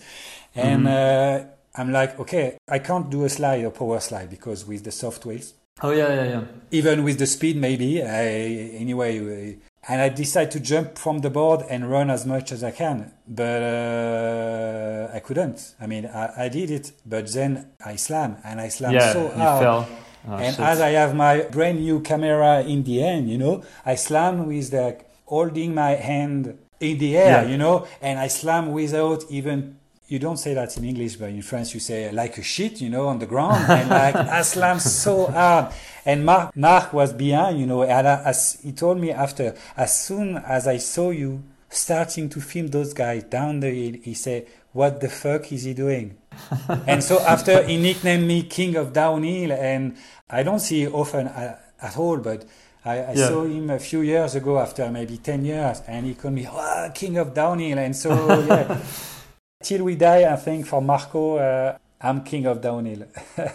and 0.54 0.84
Mm-hmm. 0.86 1.46
uh, 1.46 1.80
I'm 1.80 1.92
like, 1.92 2.18
okay, 2.18 2.56
I 2.68 2.78
can't 2.80 3.08
do 3.08 3.24
a 3.24 3.28
slide 3.28 3.64
or 3.64 3.70
power 3.70 4.00
slide 4.00 4.30
because 4.30 4.66
with 4.66 4.82
the 4.84 4.90
soft 4.90 5.24
wheels, 5.26 5.54
Oh 5.80 5.92
yeah, 5.92 6.08
yeah, 6.12 6.24
yeah. 6.24 6.42
even 6.72 7.04
with 7.04 7.18
the 7.18 7.26
speed 7.26 7.56
maybe. 7.56 8.02
I, 8.02 8.74
anyway, 8.84 9.12
uh, 9.20 9.56
and 9.90 10.00
I 10.02 10.08
decide 10.08 10.50
to 10.52 10.60
jump 10.60 10.98
from 10.98 11.20
the 11.20 11.30
board 11.30 11.62
and 11.70 11.88
run 11.88 12.10
as 12.10 12.26
much 12.26 12.50
as 12.50 12.64
I 12.64 12.72
can, 12.72 13.12
but 13.28 13.62
uh, 13.62 15.08
I 15.14 15.20
couldn't. 15.20 15.74
I 15.80 15.86
mean, 15.86 16.06
I, 16.06 16.44
I 16.46 16.48
did 16.48 16.70
it, 16.70 16.92
but 17.06 17.32
then 17.32 17.70
I 17.84 17.94
slam 17.96 18.36
and 18.44 18.60
I 18.60 18.68
slam 18.68 18.92
yeah, 18.94 19.12
so 19.12 19.22
you 19.22 19.28
hard. 19.28 19.62
fell. 19.62 19.88
Oh, 20.28 20.34
and 20.34 20.56
shit. 20.56 20.64
as 20.64 20.80
I 20.80 20.90
have 20.90 21.14
my 21.14 21.42
brand 21.42 21.78
new 21.80 22.00
camera 22.00 22.62
in 22.62 22.82
the 22.82 23.02
end, 23.04 23.30
you 23.30 23.38
know, 23.38 23.62
I 23.86 23.94
slam 23.94 24.46
with 24.46 24.70
the 24.72 24.96
holding 25.26 25.74
my 25.74 25.92
hand 25.92 26.58
in 26.80 26.98
the 26.98 27.16
air, 27.16 27.42
Yeah. 27.44 27.48
you 27.50 27.56
know, 27.56 27.86
and 28.02 28.18
I 28.18 28.28
slam 28.28 28.72
without 28.72 29.24
even. 29.30 29.77
You 30.08 30.18
don't 30.18 30.38
say 30.38 30.54
that 30.54 30.74
in 30.78 30.84
English, 30.84 31.16
but 31.16 31.28
in 31.28 31.42
France 31.42 31.74
you 31.74 31.80
say 31.80 32.10
like 32.10 32.38
a 32.38 32.42
shit, 32.42 32.80
you 32.80 32.88
know, 32.88 33.08
on 33.08 33.18
the 33.18 33.26
ground, 33.26 33.70
and 33.70 33.90
like 33.90 34.14
I 34.38 34.40
slam 34.42 34.78
so 34.80 35.26
hard. 35.26 35.72
And 36.06 36.24
Mark, 36.24 36.56
Mark 36.56 36.94
was 36.94 37.12
behind, 37.12 37.60
you 37.60 37.66
know, 37.66 37.82
and 37.82 38.08
I, 38.08 38.22
as 38.24 38.58
he 38.62 38.72
told 38.72 38.98
me 38.98 39.10
after, 39.12 39.54
as 39.76 39.98
soon 40.00 40.38
as 40.38 40.66
I 40.66 40.78
saw 40.78 41.10
you 41.10 41.42
starting 41.68 42.30
to 42.30 42.40
film 42.40 42.68
those 42.68 42.94
guys 42.94 43.24
down 43.24 43.60
the 43.60 43.70
hill, 43.70 44.00
he 44.02 44.14
said, 44.14 44.46
"What 44.72 45.00
the 45.02 45.10
fuck 45.10 45.52
is 45.52 45.64
he 45.64 45.74
doing?" 45.74 46.16
and 46.86 47.04
so 47.04 47.20
after 47.20 47.62
he 47.64 47.76
nicknamed 47.76 48.26
me 48.26 48.44
King 48.44 48.76
of 48.76 48.94
Downhill, 48.94 49.52
and 49.52 49.94
I 50.30 50.42
don't 50.42 50.60
see 50.60 50.86
often 50.88 51.26
at, 51.28 51.60
at 51.82 51.98
all, 51.98 52.16
but 52.16 52.46
I, 52.82 52.98
I 53.00 53.12
Yeah. 53.12 53.28
saw 53.28 53.44
him 53.44 53.68
a 53.68 53.78
few 53.78 54.00
years 54.00 54.34
ago 54.36 54.58
after 54.58 54.90
maybe 54.90 55.18
10 55.18 55.44
years, 55.44 55.82
and 55.86 56.06
he 56.06 56.14
called 56.14 56.32
me 56.32 56.46
"Ah, 56.50 56.88
King 56.94 57.18
of 57.18 57.34
Downhill. 57.34 57.78
And 57.78 57.94
so, 57.94 58.40
yeah, 58.46 58.78
till 59.62 59.84
we 59.84 59.96
die, 59.96 60.32
I 60.32 60.36
think 60.36 60.66
for 60.66 60.80
Marco, 60.80 61.36
uh, 61.36 61.76
I'm 62.00 62.22
King 62.22 62.46
of 62.46 62.60
Downhill. 62.60 63.06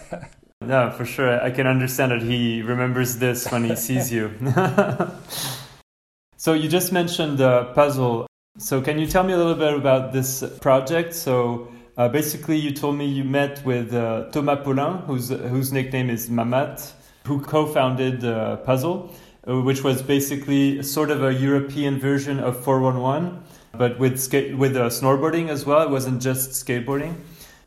No, 0.65 0.91
for 0.91 1.03
sure. 1.03 1.43
I 1.43 1.51
can 1.51 1.67
understand 1.67 2.13
that 2.13 2.21
he 2.21 2.61
remembers 2.61 3.17
this 3.17 3.51
when 3.51 3.65
he 3.65 3.75
sees 3.87 4.13
you. 4.13 4.31
so 6.37 6.53
you 6.53 6.69
just 6.69 6.93
mentioned 6.93 7.37
the 7.37 7.65
puzzle. 7.75 8.27
So 8.59 8.81
can 8.81 8.97
you 8.97 9.05
tell 9.05 9.25
me 9.25 9.33
a 9.33 9.37
little 9.37 9.55
bit 9.55 9.73
about 9.73 10.13
this 10.13 10.41
project? 10.61 11.15
So 11.15 11.67
uh, 11.97 12.07
basically, 12.07 12.55
you 12.55 12.71
told 12.71 12.95
me 12.95 13.05
you 13.05 13.25
met 13.25 13.61
with 13.65 13.93
uh, 13.93 14.29
Thomas 14.31 14.59
Paulin, 14.63 14.99
whose 14.99 15.27
whose 15.27 15.73
nickname 15.73 16.09
is 16.09 16.29
Mamat, 16.29 16.93
who 17.25 17.41
co-founded 17.41 18.23
uh, 18.23 18.55
Puzzle, 18.63 19.13
which 19.45 19.83
was 19.83 20.01
basically 20.01 20.81
sort 20.81 21.11
of 21.11 21.25
a 21.25 21.33
European 21.33 21.99
version 21.99 22.39
of 22.39 22.63
411, 22.63 23.43
but 23.77 23.97
with 23.99 24.19
skate 24.19 24.57
with 24.57 24.75
uh, 24.75 24.87
snowboarding 24.89 25.49
as 25.49 25.65
well. 25.65 25.83
It 25.83 25.89
wasn't 25.89 26.21
just 26.21 26.51
skateboarding. 26.51 27.15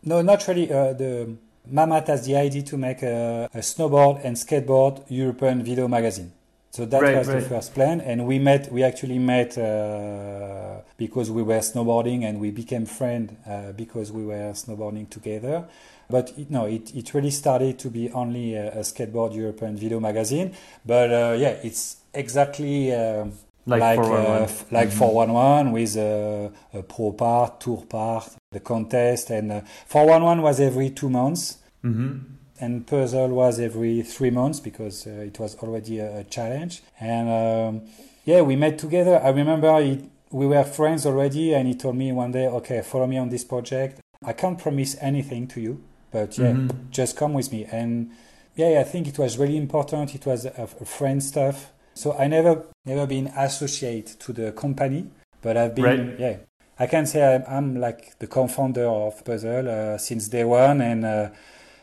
No, 0.04 0.22
not 0.22 0.46
really. 0.46 0.72
Uh, 0.72 0.92
the 0.92 1.36
Mamat 1.72 2.06
has 2.06 2.26
the 2.26 2.36
idea 2.36 2.62
to 2.62 2.76
make 2.78 3.02
a, 3.02 3.48
a 3.52 3.58
snowboard 3.58 4.24
and 4.24 4.36
skateboard 4.36 5.04
European 5.08 5.62
video 5.64 5.88
magazine. 5.88 6.32
So 6.70 6.84
that 6.86 7.02
Right, 7.02 7.16
was 7.16 7.28
right. 7.28 7.40
the 7.40 7.48
first 7.48 7.74
plan, 7.74 8.00
and 8.00 8.26
we 8.26 8.38
met. 8.38 8.70
We 8.70 8.82
actually 8.84 9.18
met 9.18 9.56
uh, 9.58 10.82
because 10.96 11.30
we 11.30 11.42
were 11.42 11.58
snowboarding, 11.60 12.22
and 12.24 12.38
we 12.38 12.50
became 12.50 12.86
friends 12.86 13.32
uh, 13.46 13.72
because 13.72 14.12
we 14.12 14.24
were 14.24 14.52
snowboarding 14.52 15.08
together. 15.10 15.64
But 16.08 16.32
it, 16.38 16.50
no, 16.50 16.66
it, 16.66 16.94
it 16.94 17.14
really 17.14 17.30
started 17.32 17.78
to 17.80 17.90
be 17.90 18.10
only 18.12 18.54
a, 18.54 18.72
a 18.74 18.80
skateboard 18.80 19.34
European 19.34 19.76
video 19.76 19.98
magazine. 20.00 20.54
But 20.84 21.10
uh, 21.12 21.36
yeah, 21.38 21.56
it's 21.64 21.96
exactly. 22.14 22.92
um 22.94 23.32
Like 23.66 23.80
like 23.80 23.96
411. 23.96 24.42
uh, 24.42 24.64
like 24.70 24.90
411 24.92 25.72
with 25.72 25.96
a, 25.96 26.52
a 26.72 26.82
pro 26.82 27.12
part, 27.12 27.60
tour 27.60 27.82
part, 27.88 28.30
the 28.52 28.60
contest, 28.60 29.30
and 29.30 29.50
uh, 29.52 29.60
411 29.86 30.42
was 30.42 30.60
every 30.60 30.90
two 30.90 31.10
months, 31.10 31.58
hmm 31.82 32.12
and 32.58 32.86
puzzle 32.86 33.28
was 33.28 33.60
every 33.60 34.00
three 34.00 34.30
months 34.30 34.60
because 34.60 35.06
uh, 35.06 35.10
it 35.10 35.38
was 35.38 35.56
already 35.56 35.98
a, 35.98 36.20
a 36.20 36.24
challenge. 36.24 36.82
And 36.98 37.28
um, 37.28 37.82
yeah, 38.24 38.40
we 38.40 38.56
met 38.56 38.78
together. 38.78 39.20
I 39.22 39.28
remember 39.28 39.78
he, 39.82 40.08
we 40.30 40.46
were 40.46 40.64
friends 40.64 41.04
already, 41.04 41.52
and 41.54 41.68
he 41.68 41.74
told 41.74 41.96
me 41.96 42.12
one 42.12 42.32
day, 42.32 42.46
"Okay, 42.46 42.80
follow 42.82 43.06
me 43.06 43.18
on 43.18 43.28
this 43.28 43.44
project. 43.44 44.00
I 44.24 44.32
can't 44.32 44.58
promise 44.58 44.96
anything 45.02 45.48
to 45.48 45.60
you, 45.60 45.82
but 46.10 46.38
yeah, 46.38 46.52
Mhm. 46.54 46.70
just 46.90 47.14
come 47.16 47.34
with 47.34 47.52
me." 47.52 47.66
And 47.70 48.10
yeah, 48.54 48.80
I 48.80 48.84
think 48.84 49.06
it 49.06 49.18
was 49.18 49.36
really 49.36 49.58
important. 49.58 50.14
It 50.14 50.24
was 50.24 50.46
a, 50.46 50.52
a 50.80 50.84
friend 50.86 51.22
stuff. 51.22 51.72
So 51.96 52.12
I 52.12 52.28
never 52.28 52.62
never 52.84 53.06
been 53.06 53.28
associated 53.28 54.20
to 54.20 54.32
the 54.32 54.52
company, 54.52 55.06
but 55.42 55.56
I've 55.56 55.74
been 55.74 55.84
Right. 55.84 56.20
yeah. 56.20 56.36
I 56.78 56.86
can 56.86 57.06
say 57.06 57.20
I'm, 57.34 57.44
I'm 57.48 57.80
like 57.80 58.18
the 58.18 58.26
co-founder 58.26 58.84
of 58.86 59.24
Puzzle 59.24 59.66
uh, 59.68 59.96
since 59.98 60.28
day 60.28 60.44
one, 60.44 60.82
and 60.82 61.04
uh, 61.06 61.28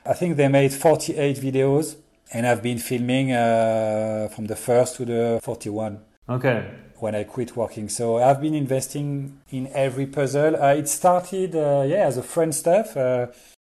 I 0.06 0.14
think 0.14 0.38
they 0.38 0.48
made 0.48 0.72
48 0.72 1.38
videos, 1.38 1.96
and 2.32 2.46
I've 2.46 2.62
been 2.62 2.78
filming 2.78 3.32
uh, 3.32 4.30
from 4.36 4.46
the 4.46 4.56
first 4.56 4.98
to 4.98 5.06
the 5.06 5.40
41 5.42 5.98
Okay. 6.30 6.70
when 7.00 7.16
I 7.16 7.24
quit 7.24 7.56
working. 7.58 7.90
So 7.90 8.18
I've 8.18 8.40
been 8.40 8.54
investing 8.54 9.40
in 9.50 9.68
every 9.74 10.06
puzzle. 10.06 10.56
Uh, 10.56 10.76
it 10.76 10.88
started 10.88 11.56
uh, 11.56 11.84
yeah 11.88 12.06
as 12.06 12.18
a 12.18 12.24
friend 12.24 12.54
stuff. 12.54 12.96
Uh, 12.96 13.28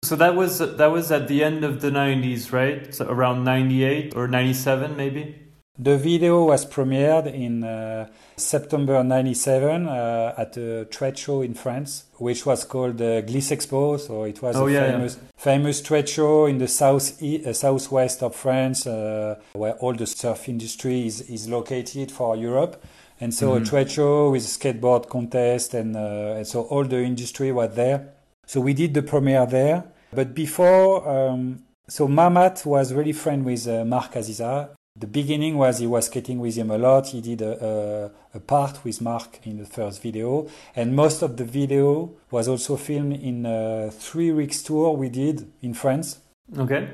So 0.03 0.15
that 0.17 0.35
was 0.35 0.59
that 0.59 0.91
was 0.91 1.11
at 1.11 1.27
the 1.27 1.43
end 1.43 1.63
of 1.63 1.79
the 1.79 1.89
90s, 1.89 2.51
right? 2.51 2.93
So 2.93 3.07
around 3.07 3.43
98 3.45 4.13
or 4.15 4.27
97 4.27 4.95
maybe? 4.97 5.44
The 5.77 5.97
video 5.97 6.45
was 6.45 6.65
premiered 6.65 7.27
in 7.33 7.63
uh, 7.65 8.07
September 8.37 9.03
97 9.03 9.87
uh, 9.87 10.33
at 10.37 10.55
a 10.55 10.85
trade 10.85 11.17
show 11.17 11.41
in 11.41 11.53
France, 11.53 12.05
which 12.13 12.45
was 12.45 12.63
called 12.63 13.01
uh, 13.01 13.21
Gliss 13.23 13.51
Expo. 13.51 13.99
So 13.99 14.23
it 14.23 14.41
was 14.41 14.55
Oh, 14.55 14.67
a 14.67 14.71
yeah, 14.71 14.85
yeah. 14.85 14.91
famous, 14.93 15.17
famous 15.35 15.81
trade 15.81 16.07
show 16.07 16.45
in 16.45 16.59
the 16.59 16.69
south 16.69 17.21
e- 17.21 17.43
uh, 17.45 17.51
southwest 17.51 18.23
of 18.23 18.35
France, 18.35 18.87
uh, 18.87 19.35
where 19.51 19.73
all 19.73 19.93
the 19.93 20.05
surf 20.07 20.47
industry 20.47 21.07
is, 21.07 21.21
is 21.29 21.49
located 21.49 22.09
for 22.09 22.37
Europe. 22.37 22.81
And 23.19 23.33
so 23.33 23.51
Mhm. 23.51 23.61
a 23.61 23.65
trade 23.65 23.91
show 23.91 24.31
with 24.31 24.43
a 24.43 24.47
skateboard 24.47 25.09
contest, 25.09 25.73
and, 25.73 25.95
uh, 25.97 26.35
and 26.37 26.47
so 26.47 26.61
all 26.63 26.85
the 26.85 27.03
industry 27.03 27.51
was 27.51 27.75
there. 27.75 28.13
So 28.47 28.61
we 28.61 28.73
did 28.73 28.93
the 28.93 29.01
premiere 29.01 29.45
there. 29.45 29.83
But 30.13 30.33
before, 30.33 31.05
um, 31.09 31.63
so 31.89 32.07
Mamat 32.07 32.65
was 32.65 32.93
really 32.93 33.11
friend 33.13 33.43
with 33.43 33.67
uh, 33.67 33.83
Mark 33.83 34.13
Aziza. 34.13 34.69
The 34.97 35.07
beginning 35.07 35.57
was 35.57 35.79
he 35.79 35.87
was 35.87 36.05
skating 36.05 36.39
with 36.39 36.55
him 36.55 36.71
a 36.71 36.77
lot. 36.77 37.07
He 37.07 37.19
did 37.19 37.41
a, 37.41 38.11
a, 38.33 38.37
a 38.37 38.39
part 38.39 38.81
with 38.85 39.01
Mark 39.01 39.39
in 39.43 39.57
the 39.57 39.65
first 39.65 40.01
video, 40.01 40.47
and 40.73 40.95
most 40.95 41.21
of 41.21 41.35
the 41.35 41.43
video 41.43 42.13
was 42.31 42.47
also 42.47 42.77
filmed 42.77 43.21
in 43.21 43.45
a 43.45 43.91
three 43.91 44.31
weeks 44.31 44.63
tour 44.63 44.91
we 44.95 45.09
did 45.09 45.51
in 45.61 45.73
France. 45.73 46.19
Okay. 46.57 46.87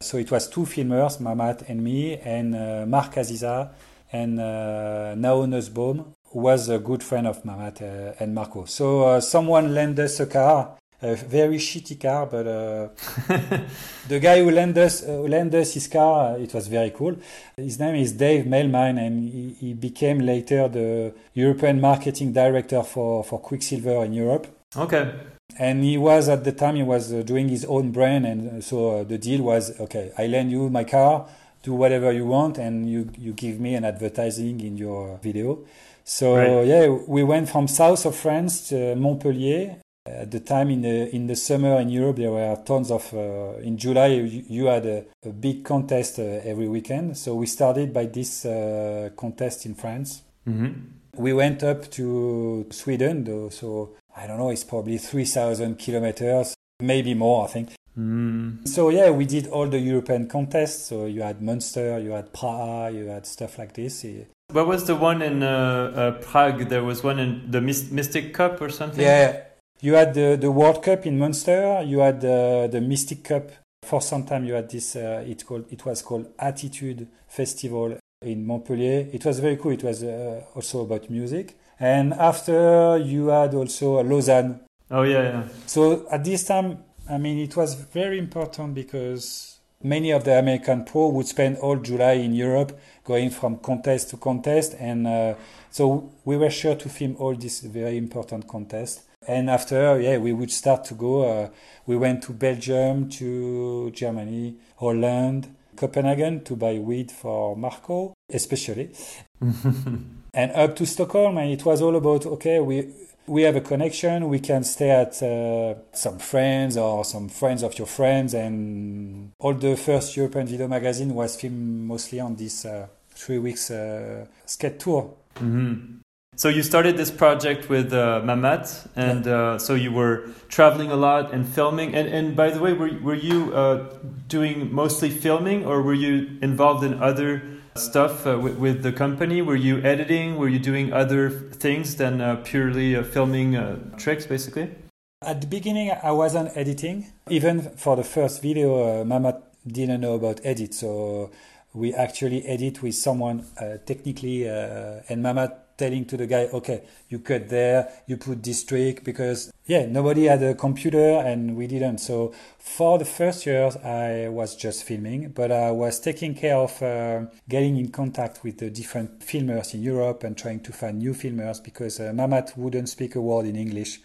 So 0.00 0.18
it 0.18 0.32
was 0.32 0.48
two 0.48 0.62
filmers, 0.62 1.20
Mamat 1.20 1.68
and 1.68 1.84
me, 1.84 2.16
and 2.16 2.56
uh, 2.56 2.86
Mark 2.86 3.14
Aziza 3.14 3.70
and 4.12 4.40
uh, 4.40 5.14
Nao 5.14 5.46
Nussbaum, 5.46 6.12
who 6.30 6.40
was 6.40 6.68
a 6.68 6.80
good 6.80 7.04
friend 7.04 7.28
of 7.28 7.44
Mamat 7.44 7.82
uh, 7.82 8.14
and 8.18 8.34
Marco. 8.34 8.64
So 8.64 9.02
uh, 9.02 9.20
someone 9.20 9.72
lent 9.72 10.00
us 10.00 10.18
a 10.18 10.26
car, 10.26 10.76
a 11.02 11.14
very 11.16 11.56
shitty 11.58 12.00
car, 12.00 12.26
but 12.26 12.46
uh, 12.46 12.88
the 14.08 14.20
guy 14.20 14.40
who 14.42 14.50
lent 14.50 14.76
us, 14.78 15.02
uh, 15.02 15.06
who 15.06 15.28
lent 15.28 15.54
us 15.54 15.74
his 15.74 15.86
car, 15.88 16.38
it 16.38 16.52
was 16.54 16.66
very 16.68 16.90
cool. 16.90 17.16
His 17.56 17.78
name 17.78 17.96
is 17.96 18.12
Dave 18.12 18.46
Mailman, 18.46 18.98
and 18.98 19.28
he, 19.28 19.56
he 19.60 19.74
became 19.74 20.20
later 20.20 20.68
the 20.68 21.12
European 21.34 21.80
marketing 21.80 22.32
director 22.32 22.82
for, 22.82 23.22
for 23.24 23.38
Quiksilver 23.40 24.04
in 24.04 24.12
Europe 24.14 24.46
Okay. 24.76 25.12
and 25.58 25.84
he 25.84 25.96
was 25.98 26.28
at 26.28 26.42
the 26.44 26.52
time 26.52 26.74
he 26.76 26.82
was 26.82 27.12
uh, 27.12 27.22
doing 27.22 27.48
his 27.48 27.64
own 27.66 27.92
brand 27.92 28.26
and 28.26 28.48
uh, 28.48 28.60
so 28.60 29.00
uh, 29.00 29.04
the 29.04 29.18
deal 29.18 29.40
was 29.42 29.78
okay 29.78 30.10
i 30.18 30.26
lend 30.26 30.50
you 30.50 30.68
my 30.68 30.82
car 30.82 31.26
do 31.62 31.72
whatever 31.72 32.10
you 32.10 32.26
want 32.26 32.58
and 32.58 32.90
you 32.90 33.08
you 33.16 33.32
give 33.32 33.60
me 33.60 33.74
an 33.76 33.84
advertising 33.84 34.58
in 34.60 34.76
your 34.76 35.16
video 35.22 35.58
so 36.02 36.34
Right. 36.34 36.66
yeah 36.66 36.88
we 37.06 37.22
went 37.22 37.48
from 37.48 37.68
south 37.68 38.04
of 38.04 38.16
france 38.16 38.68
to 38.70 38.96
montpellier 38.96 39.76
at 40.06 40.30
the 40.30 40.40
time 40.40 40.70
in 40.70 40.82
the 40.82 41.14
in 41.14 41.26
the 41.26 41.36
summer 41.36 41.80
in 41.80 41.88
europe 41.88 42.16
there 42.16 42.30
were 42.30 42.56
tons 42.64 42.90
of 42.90 43.12
uh, 43.14 43.58
in 43.62 43.78
july 43.78 44.08
you, 44.08 44.44
you 44.48 44.66
had 44.66 44.84
a, 44.84 45.04
a 45.24 45.30
big 45.30 45.64
contest 45.64 46.18
uh, 46.18 46.22
every 46.44 46.68
weekend 46.68 47.16
so 47.16 47.34
we 47.34 47.46
started 47.46 47.92
by 47.92 48.04
this 48.06 48.44
uh, 48.44 49.08
contest 49.16 49.64
in 49.64 49.74
france 49.74 50.22
hmm 50.44 50.70
we 51.16 51.32
went 51.32 51.62
up 51.62 51.90
to 51.92 52.66
Sweden, 52.70 53.24
though, 53.24 53.48
so 53.48 53.94
I 54.16 54.26
don't 54.26 54.38
know, 54.38 54.50
it's 54.50 54.64
probably 54.64 54.98
3,000 54.98 55.78
kilometers, 55.78 56.54
maybe 56.80 57.14
more, 57.14 57.44
I 57.44 57.48
think. 57.48 57.74
Mm. 57.98 58.66
So, 58.66 58.88
yeah, 58.88 59.10
we 59.10 59.24
did 59.24 59.46
all 59.46 59.68
the 59.68 59.78
European 59.78 60.28
contests. 60.28 60.86
So, 60.86 61.06
you 61.06 61.22
had 61.22 61.40
Munster, 61.40 61.98
you 61.98 62.10
had 62.10 62.32
Praha, 62.32 62.92
you 62.92 63.06
had 63.06 63.26
stuff 63.26 63.58
like 63.58 63.74
this. 63.74 64.04
What 64.50 64.66
was 64.66 64.84
the 64.86 64.96
one 64.96 65.22
in 65.22 65.42
uh, 65.42 65.92
uh, 65.94 66.10
Prague? 66.22 66.68
There 66.68 66.82
was 66.82 67.04
one 67.04 67.18
in 67.18 67.50
the 67.50 67.60
Mys- 67.60 67.90
Mystic 67.90 68.34
Cup 68.34 68.60
or 68.60 68.68
something? 68.68 69.00
Yeah, 69.00 69.42
you 69.84 69.92
had 69.92 70.14
the, 70.14 70.38
the 70.40 70.50
World 70.50 70.82
Cup 70.82 71.04
in 71.04 71.18
Munster, 71.18 71.82
you 71.84 71.98
had 71.98 72.18
the, 72.22 72.70
the 72.72 72.80
Mystic 72.80 73.22
Cup. 73.22 73.50
For 73.82 74.00
some 74.00 74.24
time, 74.24 74.46
you 74.46 74.54
had 74.54 74.70
this, 74.70 74.96
uh, 74.96 75.22
it, 75.26 75.44
called, 75.44 75.70
it 75.70 75.84
was 75.84 76.00
called 76.00 76.32
Attitude 76.38 77.06
Festival 77.28 77.98
in 78.22 78.46
Montpellier. 78.46 79.10
It 79.12 79.26
was 79.26 79.40
very 79.40 79.58
cool. 79.58 79.72
It 79.72 79.82
was 79.82 80.02
uh, 80.02 80.42
also 80.54 80.84
about 80.84 81.10
music. 81.10 81.58
And 81.78 82.14
after 82.14 82.96
you 82.96 83.26
had 83.26 83.52
also 83.52 84.02
Lausanne. 84.02 84.60
Oh 84.90 85.02
yeah, 85.02 85.22
yeah. 85.22 85.48
So 85.66 86.06
at 86.10 86.24
this 86.24 86.44
time, 86.44 86.78
I 87.10 87.18
mean, 87.18 87.38
it 87.40 87.54
was 87.54 87.74
very 87.74 88.18
important 88.18 88.74
because 88.74 89.58
many 89.82 90.12
of 90.12 90.24
the 90.24 90.38
American 90.38 90.86
pro 90.86 91.08
would 91.08 91.26
spend 91.26 91.58
all 91.58 91.76
July 91.76 92.12
in 92.12 92.32
Europe, 92.32 92.80
going 93.04 93.28
from 93.28 93.58
contest 93.58 94.08
to 94.10 94.16
contest, 94.16 94.76
and 94.80 95.06
uh, 95.06 95.34
so 95.70 96.10
we 96.24 96.38
were 96.38 96.48
sure 96.48 96.74
to 96.74 96.88
film 96.88 97.16
all 97.18 97.34
these 97.34 97.60
very 97.60 97.98
important 97.98 98.48
contests. 98.48 99.02
And 99.26 99.50
after, 99.50 100.00
yeah, 100.00 100.18
we 100.18 100.32
would 100.32 100.50
start 100.50 100.84
to 100.86 100.94
go. 100.94 101.22
Uh, 101.22 101.48
we 101.86 101.96
went 101.96 102.22
to 102.24 102.32
Belgium, 102.32 103.08
to 103.10 103.90
Germany, 103.90 104.56
Holland, 104.76 105.54
Copenhagen 105.76 106.44
to 106.44 106.56
buy 106.56 106.78
weed 106.78 107.10
for 107.10 107.56
Marco, 107.56 108.14
especially, 108.32 108.90
and 109.40 110.52
up 110.52 110.76
to 110.76 110.86
Stockholm. 110.86 111.38
And 111.38 111.50
it 111.50 111.64
was 111.64 111.82
all 111.82 111.96
about 111.96 112.26
okay, 112.26 112.60
we 112.60 112.88
we 113.26 113.42
have 113.42 113.56
a 113.56 113.60
connection. 113.60 114.28
We 114.28 114.40
can 114.40 114.64
stay 114.64 114.90
at 114.90 115.22
uh, 115.22 115.74
some 115.92 116.18
friends 116.18 116.76
or 116.76 117.04
some 117.04 117.28
friends 117.28 117.62
of 117.62 117.76
your 117.78 117.86
friends, 117.86 118.34
and 118.34 119.32
all 119.38 119.54
the 119.54 119.76
first 119.76 120.16
European 120.16 120.46
video 120.46 120.68
magazine 120.68 121.14
was 121.14 121.36
filmed 121.36 121.86
mostly 121.88 122.20
on 122.20 122.36
this 122.36 122.64
uh, 122.64 122.86
three 123.10 123.38
weeks 123.38 123.70
uh, 123.70 124.26
skate 124.46 124.78
tour. 124.78 125.14
Mm-hmm. 125.36 126.03
So 126.36 126.48
you 126.48 126.64
started 126.64 126.96
this 126.96 127.12
project 127.12 127.68
with 127.68 127.92
uh, 127.92 128.20
Mamat, 128.24 128.88
and 128.96 129.26
uh, 129.26 129.58
so 129.58 129.74
you 129.74 129.92
were 129.92 130.30
traveling 130.48 130.90
a 130.90 130.96
lot 130.96 131.32
and 131.32 131.46
filming. 131.46 131.94
And, 131.94 132.08
and 132.08 132.34
by 132.34 132.50
the 132.50 132.60
way, 132.60 132.72
were 132.72 132.90
were 133.00 133.14
you 133.14 133.54
uh, 133.54 133.88
doing 134.26 134.74
mostly 134.74 135.10
filming, 135.10 135.64
or 135.64 135.80
were 135.80 135.94
you 135.94 136.36
involved 136.42 136.82
in 136.82 137.00
other 137.00 137.42
stuff 137.76 138.26
uh, 138.26 138.36
with, 138.38 138.56
with, 138.58 138.82
the 138.82 138.92
company? 138.92 139.42
Were 139.42 139.56
you 139.56 139.80
editing? 139.82 140.36
Were 140.36 140.48
you 140.48 140.58
doing 140.58 140.92
other 140.92 141.30
things 141.30 141.96
than 141.96 142.20
uh, 142.20 142.36
purely 142.44 142.96
uh, 142.96 143.04
filming 143.04 143.54
tricks, 143.96 144.26
basically? 144.26 144.74
At 145.22 145.40
the 145.40 145.46
beginning, 145.46 145.92
I 146.02 146.10
wasn't 146.10 146.50
editing. 146.56 147.12
Even 147.30 147.62
for 147.76 147.94
the 147.94 148.04
first 148.04 148.42
video, 148.42 149.04
Mamat 149.04 149.40
didn't 149.66 150.00
know 150.00 150.14
about 150.14 150.40
edit, 150.42 150.74
so 150.74 151.30
we 151.72 151.94
actually 151.94 152.44
edit 152.44 152.82
with 152.82 152.96
someone 152.96 153.46
technically, 153.86 154.46
and 154.48 155.24
Mamat 155.24 155.63
telling 155.76 156.04
to 156.06 156.16
the 156.16 156.26
guy, 156.26 156.44
okay, 156.52 156.82
you 157.08 157.18
cut 157.18 157.48
there, 157.48 157.88
you 158.06 158.16
put 158.16 158.42
this 158.42 158.64
trick 158.64 159.04
because 159.04 159.52
yeah, 159.66 159.86
nobody 159.86 160.24
had 160.24 160.42
a 160.42 160.54
computer 160.54 161.18
and 161.18 161.56
we 161.56 161.66
didn't. 161.66 161.98
So 161.98 162.32
for 162.58 162.98
the 162.98 163.04
first 163.04 163.46
years, 163.46 163.76
I 163.76 164.28
was 164.28 164.54
just 164.56 164.84
filming, 164.84 165.30
but 165.30 165.50
I 165.50 165.70
was 165.70 166.00
taking 166.00 166.34
care 166.34 166.56
of 166.56 166.82
uh, 166.82 167.26
getting 167.48 167.76
in 167.76 167.90
contact 167.90 168.44
with 168.44 168.58
the 168.58 168.70
different 168.70 169.20
filmers 169.20 169.74
in 169.74 169.82
Europe 169.82 170.24
and 170.24 170.36
trying 170.36 170.60
to 170.60 170.72
find 170.72 170.98
new 170.98 171.14
filmers 171.14 171.62
because 171.62 172.00
uh, 172.00 172.12
Mamat 172.12 172.56
wouldn't 172.56 172.88
speak 172.88 173.14
a 173.14 173.20
word 173.20 173.46
in 173.46 173.56
English. 173.56 174.00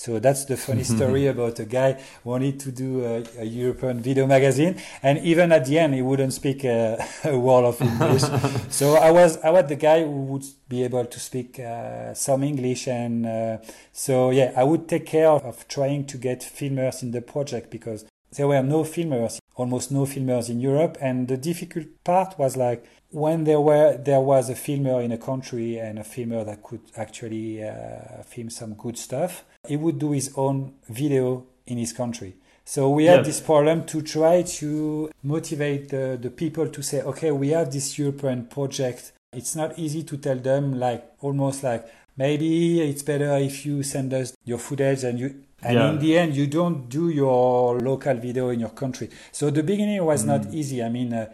So 0.00 0.18
that's 0.18 0.46
the 0.46 0.56
funny 0.56 0.82
story 0.96 1.26
about 1.26 1.58
a 1.58 1.66
guy 1.66 2.02
wanted 2.24 2.58
to 2.60 2.72
do 2.72 3.04
a, 3.04 3.22
a, 3.38 3.44
European 3.44 4.00
video 4.00 4.26
magazine, 4.26 4.80
and 5.02 5.18
even 5.18 5.52
at 5.52 5.66
the 5.66 5.78
end, 5.78 5.92
he 5.92 6.00
wouldn't 6.00 6.32
speak 6.32 6.64
a, 6.64 7.06
a 7.24 7.38
word 7.38 7.66
of 7.66 7.82
English. 7.82 8.22
so 8.70 8.94
I 8.94 9.10
was 9.10 9.36
I 9.44 9.50
was 9.50 9.68
the 9.68 9.76
guy 9.76 10.02
who 10.02 10.22
would 10.32 10.46
be 10.70 10.84
able 10.84 11.04
to 11.04 11.20
speak 11.20 11.60
uh, 11.60 12.14
some 12.14 12.42
English, 12.44 12.88
and 12.88 13.26
uh, 13.26 13.58
so 13.92 14.30
yeah, 14.30 14.54
I 14.56 14.64
would 14.64 14.88
take 14.88 15.04
care 15.04 15.28
of 15.28 15.68
trying 15.68 16.06
to 16.06 16.16
get 16.16 16.40
filmers 16.40 17.02
in 17.02 17.10
the 17.10 17.20
project 17.20 17.70
because 17.70 18.06
there 18.36 18.48
were 18.48 18.62
no 18.62 18.84
filmers, 18.84 19.38
almost 19.54 19.92
no 19.92 20.06
filmers 20.06 20.48
in 20.48 20.60
Europe, 20.60 20.96
and 21.02 21.28
the 21.28 21.36
difficult 21.36 21.88
part 22.04 22.38
was 22.38 22.56
like 22.56 22.86
when 23.10 23.44
there 23.44 23.60
were 23.60 23.98
there 23.98 24.22
was 24.22 24.48
a 24.48 24.54
filmer 24.54 25.02
in 25.02 25.12
a 25.12 25.18
country 25.18 25.76
and 25.76 25.98
a 25.98 26.04
filmer 26.04 26.42
that 26.42 26.62
could 26.62 26.80
actually 26.96 27.62
uh, 27.62 28.22
film 28.22 28.48
some 28.48 28.72
good 28.72 28.96
stuff 28.96 29.44
he 29.66 29.76
would 29.76 29.98
do 29.98 30.12
his 30.12 30.32
own 30.36 30.74
video 30.88 31.44
in 31.66 31.78
his 31.78 31.92
country. 31.92 32.34
So 32.64 32.88
we 32.90 33.06
had 33.06 33.24
this 33.24 33.40
problem 33.40 33.84
to 33.86 34.00
try 34.00 34.42
to 34.42 35.10
motivate 35.22 35.88
the, 35.88 36.18
the 36.20 36.30
people 36.30 36.68
to 36.68 36.82
say, 36.82 37.02
okay, 37.02 37.32
we 37.32 37.48
have 37.48 37.72
this 37.72 37.98
European 37.98 38.46
project. 38.46 39.12
It's 39.32 39.56
not 39.56 39.78
easy 39.78 40.04
to 40.04 40.16
tell 40.16 40.36
them 40.36 40.78
like 40.78 41.04
almost 41.20 41.64
like 41.64 41.92
maybe 42.16 42.80
it's 42.80 43.02
better 43.02 43.36
if 43.38 43.66
you 43.66 43.82
send 43.82 44.14
us 44.14 44.34
your 44.44 44.58
footage 44.58 45.04
and 45.04 45.18
you 45.18 45.42
and 45.62 45.74
yeah. 45.74 45.90
in 45.90 45.98
the 45.98 46.16
end 46.16 46.34
you 46.34 46.46
don't 46.46 46.88
do 46.88 47.10
your 47.10 47.78
local 47.80 48.14
video 48.14 48.48
in 48.48 48.60
your 48.60 48.70
country. 48.70 49.10
So 49.30 49.50
the 49.50 49.62
beginning 49.62 50.04
was 50.04 50.24
mm. 50.24 50.28
not 50.28 50.54
easy. 50.54 50.82
I 50.82 50.88
mean. 50.88 51.12
Uh, 51.12 51.26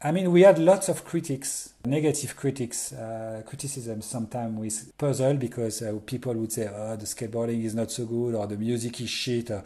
I 0.00 0.12
mean, 0.12 0.30
we 0.30 0.42
had 0.42 0.60
lots 0.60 0.88
of 0.88 1.04
critics, 1.04 1.74
negative 1.84 2.36
critics, 2.36 2.92
uh, 2.92 3.42
criticism 3.44 4.00
sometimes 4.00 4.56
with 4.56 4.96
puzzle 4.96 5.34
because 5.34 5.82
uh, 5.82 5.98
people 6.06 6.34
would 6.34 6.52
say, 6.52 6.70
oh, 6.72 6.94
the 6.94 7.04
skateboarding 7.04 7.64
is 7.64 7.74
not 7.74 7.90
so 7.90 8.06
good 8.06 8.36
or 8.36 8.46
the 8.46 8.56
music 8.56 9.00
is 9.00 9.10
shit. 9.10 9.50
Or 9.50 9.64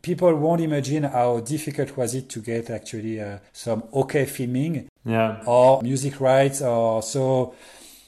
people 0.00 0.32
won't 0.36 0.60
imagine 0.60 1.02
how 1.02 1.40
difficult 1.40 1.96
was 1.96 2.14
it 2.14 2.28
to 2.28 2.40
get 2.40 2.70
actually 2.70 3.20
uh, 3.20 3.38
some 3.52 3.82
okay 3.92 4.26
filming 4.26 4.88
yeah. 5.04 5.42
or 5.44 5.82
music 5.82 6.20
rights 6.20 6.62
or 6.62 7.02
so. 7.02 7.54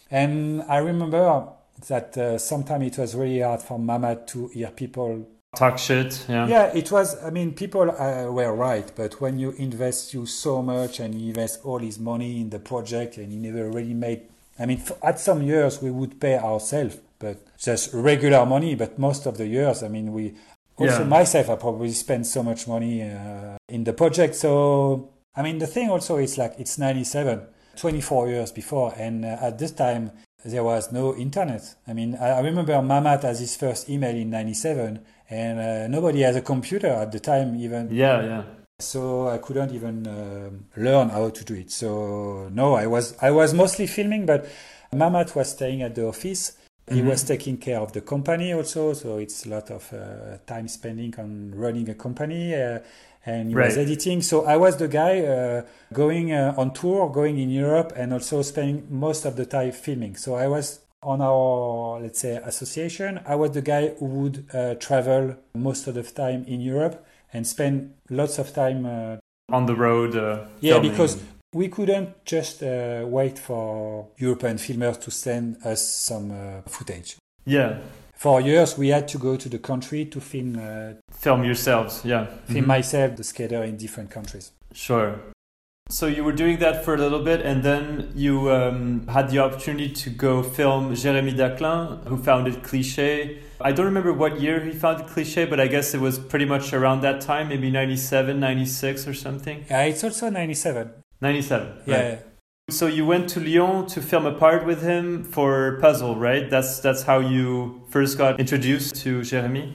And 0.09 0.63
I 0.69 0.77
remember 0.77 1.49
that 1.89 2.17
uh, 2.17 2.39
sometimes 2.39 2.87
it 2.87 2.99
was 2.99 3.17
really 3.17 3.41
hard 3.41 3.61
for 3.61 3.77
Mamat 3.77 4.29
to 4.29 4.47
hear 4.49 4.69
people 4.71 5.27
talk 5.57 5.79
shit 5.79 6.25
yeah 6.29 6.47
yeah 6.47 6.67
it 6.75 6.93
was 6.93 7.23
i 7.25 7.31
mean 7.31 7.53
people 7.53 7.91
uh, 7.91 8.31
were 8.31 8.55
right 8.55 8.93
but 8.95 9.21
when 9.21 9.39
you 9.39 9.51
invest 9.53 10.13
you 10.13 10.27
so 10.27 10.63
much 10.63 11.01
and 11.01 11.15
you 11.15 11.29
invest 11.29 11.61
all 11.65 11.79
his 11.79 11.99
money 11.99 12.41
in 12.41 12.51
the 12.51 12.59
project 12.59 13.17
and 13.17 13.33
you 13.33 13.41
never 13.41 13.71
really 13.71 13.95
made 13.95 14.23
i 14.59 14.67
mean 14.67 14.81
at 15.03 15.19
some 15.19 15.43
years 15.43 15.81
we 15.81 15.91
would 15.91 16.21
pay 16.21 16.37
ourselves 16.37 16.99
but 17.19 17.39
just 17.59 17.93
regular 17.95 18.45
money 18.45 18.75
but 18.75 18.99
most 18.99 19.27
of 19.27 19.39
the 19.39 19.47
years 19.47 19.83
i 19.83 19.89
mean 19.89 20.13
we 20.13 20.35
also 20.77 21.01
yeah. 21.01 21.09
myself 21.09 21.49
i 21.49 21.57
probably 21.57 21.91
spent 21.93 22.27
so 22.27 22.43
much 22.43 22.69
money 22.69 23.03
uh, 23.03 23.57
in 23.69 23.85
the 23.85 23.93
project 23.93 24.35
so 24.35 25.09
i 25.35 25.43
mean 25.43 25.59
the 25.59 25.67
thing 25.67 25.89
also 25.89 26.19
is 26.19 26.37
like 26.37 26.55
it's 26.59 26.77
97 26.79 27.41
24 27.77 28.29
years 28.29 28.53
before 28.53 28.95
and 28.97 29.25
uh, 29.25 29.39
at 29.41 29.59
this 29.59 29.73
time 29.73 30.11
there 30.45 30.63
was 30.63 30.93
no 30.93 31.17
internet 31.17 31.75
i 31.89 31.95
mean 31.95 32.15
i, 32.17 32.29
I 32.29 32.41
remember 32.41 32.75
mamat 32.75 33.25
as 33.25 33.41
his 33.41 33.57
first 33.57 33.89
email 33.89 34.15
in 34.15 34.31
97 34.31 35.01
and 35.29 35.59
uh, 35.59 35.89
nobody 35.89 36.21
has 36.21 36.37
a 36.37 36.43
computer 36.43 36.89
at 36.89 37.13
the 37.13 37.21
time 37.21 37.57
even. 37.57 37.89
Yeah 37.91 38.23
yeah. 38.23 38.43
So 38.79 39.29
i 39.29 39.39
couldn't 39.39 39.73
even 39.73 40.07
uh, 40.07 40.51
learn 40.77 41.09
how 41.09 41.31
to 41.31 41.45
do 41.45 41.55
it. 41.55 41.71
So 41.71 42.49
no 42.53 42.75
i 42.75 42.87
was 42.87 43.17
i 43.21 43.31
was 43.31 43.55
mostly 43.55 43.87
filming 43.87 44.27
but 44.27 44.47
mamat 44.93 45.35
was 45.35 45.51
staying 45.51 45.83
at 45.83 45.95
the 45.95 46.07
office. 46.07 46.53
He 46.89 47.01
mm-hmm. 47.01 47.09
was 47.09 47.25
taking 47.25 47.57
care 47.57 47.81
of 47.81 47.93
the 47.93 48.01
company 48.01 48.53
also 48.53 48.93
so 48.93 49.19
it's 49.19 49.45
a 49.47 49.49
lot 49.49 49.71
of 49.71 49.93
uh, 49.93 50.39
time 50.47 50.69
spending 50.69 51.13
on 51.19 51.53
running 51.55 51.89
a 51.91 51.95
company 51.95 52.55
uh, 52.55 52.79
and 53.25 53.49
he 53.49 53.57
right. 53.57 53.67
was 53.67 53.79
editing. 53.79 54.23
So 54.23 54.45
i 54.45 54.57
was 54.57 54.77
the 54.77 54.89
guy 54.89 55.21
uh, 55.21 55.63
going 55.93 56.33
uh, 56.33 56.55
on 56.57 56.73
tour 56.73 57.11
going 57.11 57.39
in 57.39 57.51
europe 57.51 57.93
and 57.97 58.13
also 58.13 58.43
spending 58.43 58.87
most 58.89 59.25
of 59.25 59.35
the 59.35 59.47
time 59.47 59.73
filming. 59.73 60.15
So 60.17 60.37
i 60.37 60.47
was 60.47 60.86
on 61.07 61.21
our, 61.21 62.01
let's 62.01 62.19
say, 62.19 62.37
association, 62.45 63.21
I 63.25 63.37
was 63.37 63.53
the 63.53 63.63
guy 63.63 63.95
who 63.99 64.07
would 64.07 64.45
uh, 64.53 64.75
travel 64.75 65.37
most 65.55 65.87
of 65.87 65.95
the 65.95 66.03
time 66.03 66.45
in 66.49 66.61
Europe 66.61 67.07
and 67.33 67.47
spend 67.47 67.95
lots 68.11 68.39
of 68.39 68.53
time 68.53 68.85
uh, 68.85 69.17
on 69.51 69.67
the 69.67 69.77
road. 69.77 70.17
Uh, 70.17 70.47
yeah, 70.61 70.75
filming. 70.75 70.91
because 70.91 71.23
we 71.55 71.69
couldn't 71.69 72.25
just 72.25 72.63
uh, 72.63 73.05
wait 73.07 73.39
for 73.39 74.09
European 74.19 74.57
filmers 74.57 75.01
to 75.03 75.11
send 75.13 75.65
us 75.65 75.81
some 75.81 76.33
uh, 76.33 76.63
footage. 76.67 77.17
Yeah. 77.45 77.79
For 78.15 78.41
years, 78.41 78.77
we 78.77 78.89
had 78.89 79.07
to 79.09 79.19
go 79.19 79.37
to 79.37 79.49
the 79.49 79.59
country 79.59 80.07
to 80.07 80.21
film. 80.21 80.59
Uh, 80.59 80.95
film 81.13 81.45
yourselves, 81.45 82.03
yeah. 82.05 82.25
Film 82.47 82.61
mm-hmm. 82.61 82.67
myself, 82.67 83.17
the 83.17 83.23
skater 83.23 83.63
in 83.63 83.77
different 83.77 84.11
countries. 84.11 84.51
Sure. 84.73 85.21
So 85.89 86.09
you 86.09 86.25
were 86.25 86.33
doing 86.33 86.59
that 86.59 86.85
for 86.85 86.95
a 86.95 86.99
little 86.99 87.23
bit, 87.23 87.43
and 87.43 87.63
then 87.63 88.11
you 88.17 88.51
um, 88.51 89.07
had 89.07 89.31
the 89.31 89.39
opportunity 89.39 89.89
to 89.89 90.11
go 90.11 90.43
film 90.43 90.93
Jérémy 90.93 91.37
Daclin, 91.37 92.05
who 92.09 92.17
founded 92.17 92.65
Cliché. 92.65 93.39
I 93.61 93.71
don't 93.71 93.87
remember 93.87 94.13
what 94.13 94.41
year 94.41 94.59
he 94.61 94.73
founded 94.73 95.07
Cliché, 95.07 95.49
but 95.49 95.61
I 95.61 95.69
guess 95.69 95.95
it 95.95 96.01
was 96.01 96.19
pretty 96.19 96.45
much 96.45 96.73
around 96.73 97.03
that 97.03 97.21
time, 97.21 97.49
maybe 97.49 97.71
97, 97.71 98.41
96 98.41 99.07
or 99.07 99.15
something. 99.15 99.65
Yeah, 99.71 99.85
it's 99.85 100.03
also 100.03 100.29
97. 100.29 100.91
97, 101.21 101.83
yeah. 101.87 102.19
So 102.69 102.89
you 102.89 103.07
went 103.07 103.29
to 103.31 103.41
Lyon 103.41 103.87
to 103.87 104.03
film 104.03 104.27
a 104.27 104.33
part 104.33 104.67
with 104.67 104.83
him 104.83 105.23
for 105.23 105.79
Puzzle, 105.81 106.17
right? 106.17 106.51
That's 106.51 106.81
that's 106.81 107.05
how 107.05 107.21
you 107.21 107.87
first 107.91 108.19
got 108.19 108.41
introduced 108.41 108.97
to 109.05 109.21
Jérémy. 109.21 109.73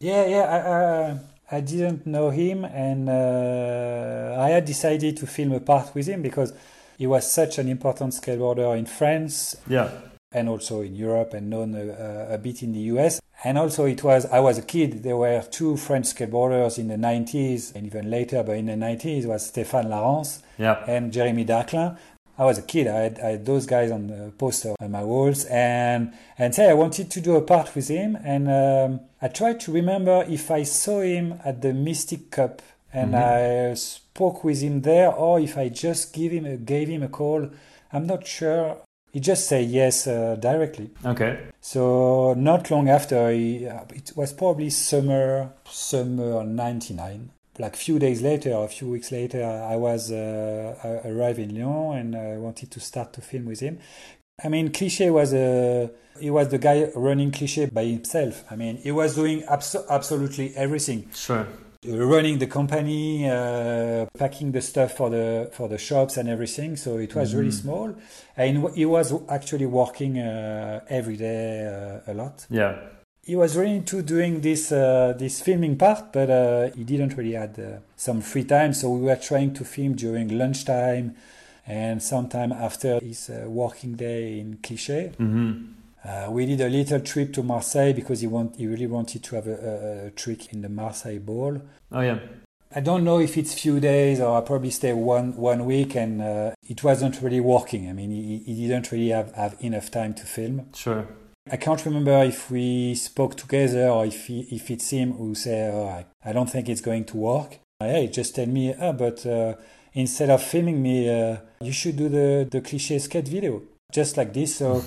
Yeah, 0.00 0.26
yeah. 0.26 0.42
I, 0.42 0.58
uh, 0.58 1.18
I 1.52 1.60
didn't 1.60 2.06
know 2.06 2.30
him, 2.30 2.64
and 2.64 3.10
uh, 3.10 4.36
I 4.40 4.48
had 4.48 4.64
decided 4.64 5.18
to 5.18 5.26
film 5.26 5.52
a 5.52 5.60
part 5.60 5.94
with 5.94 6.06
him 6.06 6.22
because 6.22 6.54
he 6.96 7.06
was 7.06 7.30
such 7.30 7.58
an 7.58 7.68
important 7.68 8.14
skateboarder 8.14 8.76
in 8.76 8.86
France. 8.86 9.56
Yeah. 9.68 9.90
And 10.34 10.48
also 10.48 10.80
in 10.80 10.96
Europe 10.96 11.34
and 11.34 11.50
known 11.50 11.74
a, 11.74 12.34
a 12.34 12.38
bit 12.38 12.62
in 12.62 12.72
the 12.72 12.80
US. 12.94 13.20
And 13.44 13.58
also, 13.58 13.84
it 13.84 14.02
was, 14.02 14.24
I 14.26 14.40
was 14.40 14.56
a 14.56 14.62
kid, 14.62 15.02
there 15.02 15.16
were 15.16 15.42
two 15.42 15.76
French 15.76 16.06
skateboarders 16.14 16.78
in 16.78 16.88
the 16.88 16.96
90s 16.96 17.74
and 17.74 17.84
even 17.84 18.08
later, 18.08 18.42
but 18.42 18.56
in 18.56 18.66
the 18.66 18.72
90s 18.72 19.26
was 19.26 19.50
Stéphane 19.50 19.88
Larance 19.88 20.40
yeah. 20.58 20.82
and 20.86 21.12
Jérémy 21.12 21.44
Daclin. 21.44 21.98
I 22.38 22.44
was 22.44 22.58
a 22.58 22.62
kid. 22.62 22.86
I 22.86 23.00
had, 23.00 23.20
I 23.20 23.28
had 23.32 23.46
those 23.46 23.66
guys 23.66 23.90
on 23.90 24.06
the 24.06 24.32
poster 24.38 24.74
on 24.80 24.90
my 24.90 25.04
walls, 25.04 25.44
and 25.46 26.12
and 26.38 26.54
say 26.54 26.68
I 26.70 26.74
wanted 26.74 27.10
to 27.10 27.20
do 27.20 27.36
a 27.36 27.42
part 27.42 27.74
with 27.74 27.88
him, 27.88 28.16
and 28.24 28.48
um, 28.48 29.00
I 29.20 29.28
tried 29.28 29.60
to 29.60 29.72
remember 29.72 30.24
if 30.28 30.50
I 30.50 30.62
saw 30.62 31.00
him 31.02 31.40
at 31.44 31.60
the 31.60 31.72
Mystic 31.74 32.30
Cup, 32.30 32.62
and 32.92 33.14
I 33.14 33.74
spoke 33.74 34.44
with 34.44 34.60
him 34.62 34.82
there, 34.82 35.12
or 35.12 35.40
if 35.40 35.56
I 35.56 35.68
just 35.68 36.12
give 36.12 36.32
him 36.32 36.46
a, 36.46 36.56
gave 36.56 36.88
him 36.88 37.02
a 37.02 37.08
call. 37.08 37.50
I'm 37.92 38.06
not 38.06 38.26
sure. 38.26 38.78
He 39.12 39.20
just 39.20 39.46
said 39.46 39.66
yes 39.68 40.06
uh, 40.06 40.36
directly. 40.40 40.90
Okay. 41.04 41.38
So 41.60 42.32
not 42.32 42.70
long 42.70 42.88
after, 42.88 43.30
he, 43.30 43.66
uh, 43.66 43.84
it 43.94 44.12
was 44.16 44.32
probably 44.32 44.70
summer, 44.70 45.52
summer 45.66 46.42
'99. 46.42 47.30
Like 47.58 47.74
a 47.74 47.78
few 47.78 47.98
days 47.98 48.22
later, 48.22 48.52
a 48.54 48.68
few 48.68 48.88
weeks 48.88 49.12
later, 49.12 49.44
I 49.44 49.76
was 49.76 50.10
uh, 50.10 50.74
I 50.82 51.08
arrived 51.08 51.38
in 51.38 51.54
Lyon 51.54 51.98
and 51.98 52.16
I 52.16 52.38
wanted 52.38 52.70
to 52.70 52.80
start 52.80 53.12
to 53.14 53.20
film 53.20 53.44
with 53.44 53.60
him. 53.60 53.78
I 54.42 54.48
mean, 54.48 54.72
Cliche 54.72 55.10
was 55.10 55.34
a 55.34 55.90
he 56.18 56.30
was 56.30 56.48
the 56.48 56.58
guy 56.58 56.90
running 56.94 57.30
Cliche 57.30 57.66
by 57.66 57.84
himself. 57.84 58.44
I 58.50 58.56
mean, 58.56 58.76
he 58.78 58.90
was 58.90 59.14
doing 59.14 59.42
abso- 59.42 59.86
absolutely 59.88 60.54
everything 60.56 61.10
Sure. 61.14 61.46
running 61.84 62.38
the 62.38 62.46
company, 62.46 63.28
uh, 63.28 64.06
packing 64.16 64.52
the 64.52 64.62
stuff 64.62 64.96
for 64.96 65.10
the 65.10 65.50
for 65.52 65.68
the 65.68 65.78
shops 65.78 66.16
and 66.16 66.28
everything. 66.30 66.76
So 66.76 66.96
it 66.96 67.14
was 67.14 67.34
really 67.34 67.50
small, 67.50 67.94
and 68.36 68.70
he 68.74 68.86
was 68.86 69.12
actually 69.28 69.66
working 69.66 70.18
uh, 70.18 70.80
every 70.88 71.16
day 71.16 71.66
uh, 72.06 72.10
a 72.10 72.14
lot. 72.14 72.46
Yeah. 72.48 72.76
He 73.24 73.36
was 73.36 73.56
really 73.56 73.76
into 73.76 74.02
doing 74.02 74.40
this 74.40 74.72
uh, 74.72 75.14
this 75.16 75.40
filming 75.40 75.76
part, 75.76 76.12
but 76.12 76.28
uh, 76.28 76.70
he 76.74 76.82
didn't 76.84 77.16
really 77.16 77.34
had 77.34 77.58
uh, 77.58 77.78
some 77.96 78.20
free 78.20 78.44
time. 78.44 78.72
So 78.72 78.90
we 78.90 79.02
were 79.02 79.16
trying 79.16 79.54
to 79.54 79.64
film 79.64 79.94
during 79.94 80.36
lunchtime, 80.36 81.14
and 81.66 82.02
sometime 82.02 82.50
after 82.52 82.98
his 82.98 83.30
uh, 83.30 83.48
working 83.48 83.94
day 83.94 84.40
in 84.40 84.58
Cliché. 84.62 85.14
hmm 85.16 85.52
Uh, 86.04 86.26
we 86.30 86.46
did 86.46 86.60
a 86.60 86.68
little 86.68 86.98
trip 86.98 87.32
to 87.32 87.44
Marseille 87.44 87.92
because 87.92 88.22
he 88.22 88.26
want 88.26 88.56
he 88.56 88.66
really 88.66 88.88
wanted 88.88 89.22
to 89.22 89.36
have 89.36 89.46
a, 89.46 89.54
a, 89.54 90.06
a 90.06 90.10
trick 90.10 90.52
in 90.52 90.60
the 90.62 90.68
Marseille 90.68 91.20
Bowl. 91.20 91.62
Oh 91.92 92.00
yeah. 92.00 92.18
I 92.74 92.80
don't 92.80 93.04
know 93.04 93.20
if 93.20 93.36
it's 93.36 93.54
few 93.54 93.78
days 93.78 94.18
or 94.18 94.36
I 94.36 94.40
probably 94.40 94.70
stay 94.70 94.92
one 94.92 95.36
one 95.36 95.64
week, 95.64 95.94
and 95.94 96.20
uh, 96.20 96.50
it 96.68 96.82
wasn't 96.82 97.22
really 97.22 97.38
working. 97.40 97.88
I 97.88 97.92
mean, 97.92 98.10
he, 98.10 98.38
he 98.38 98.66
didn't 98.66 98.90
really 98.90 99.10
have, 99.10 99.32
have 99.34 99.56
enough 99.60 99.90
time 99.90 100.12
to 100.14 100.24
film. 100.26 100.66
Sure. 100.74 101.06
I 101.50 101.56
can't 101.56 101.84
remember 101.84 102.22
if 102.22 102.50
we 102.50 102.94
spoke 102.94 103.36
together 103.36 103.88
or 103.88 104.06
if 104.06 104.26
he, 104.26 104.42
if 104.52 104.70
it's 104.70 104.90
him 104.90 105.12
who 105.12 105.34
said, 105.34 105.74
oh, 105.74 106.04
I, 106.24 106.32
don't 106.32 106.48
think 106.48 106.68
it's 106.68 106.80
going 106.80 107.04
to 107.06 107.16
work. 107.16 107.58
Hey, 107.80 108.06
just 108.06 108.36
tell 108.36 108.46
me, 108.46 108.74
ah, 108.80 108.92
but 108.92 109.26
uh, 109.26 109.54
instead 109.92 110.30
of 110.30 110.40
filming 110.40 110.80
me, 110.80 111.08
uh, 111.10 111.38
you 111.60 111.72
should 111.72 111.96
do 111.96 112.08
the, 112.08 112.48
the 112.48 112.60
cliche 112.60 112.98
skate 113.00 113.26
video, 113.26 113.62
just 113.90 114.16
like 114.16 114.32
this. 114.32 114.56
So, 114.56 114.84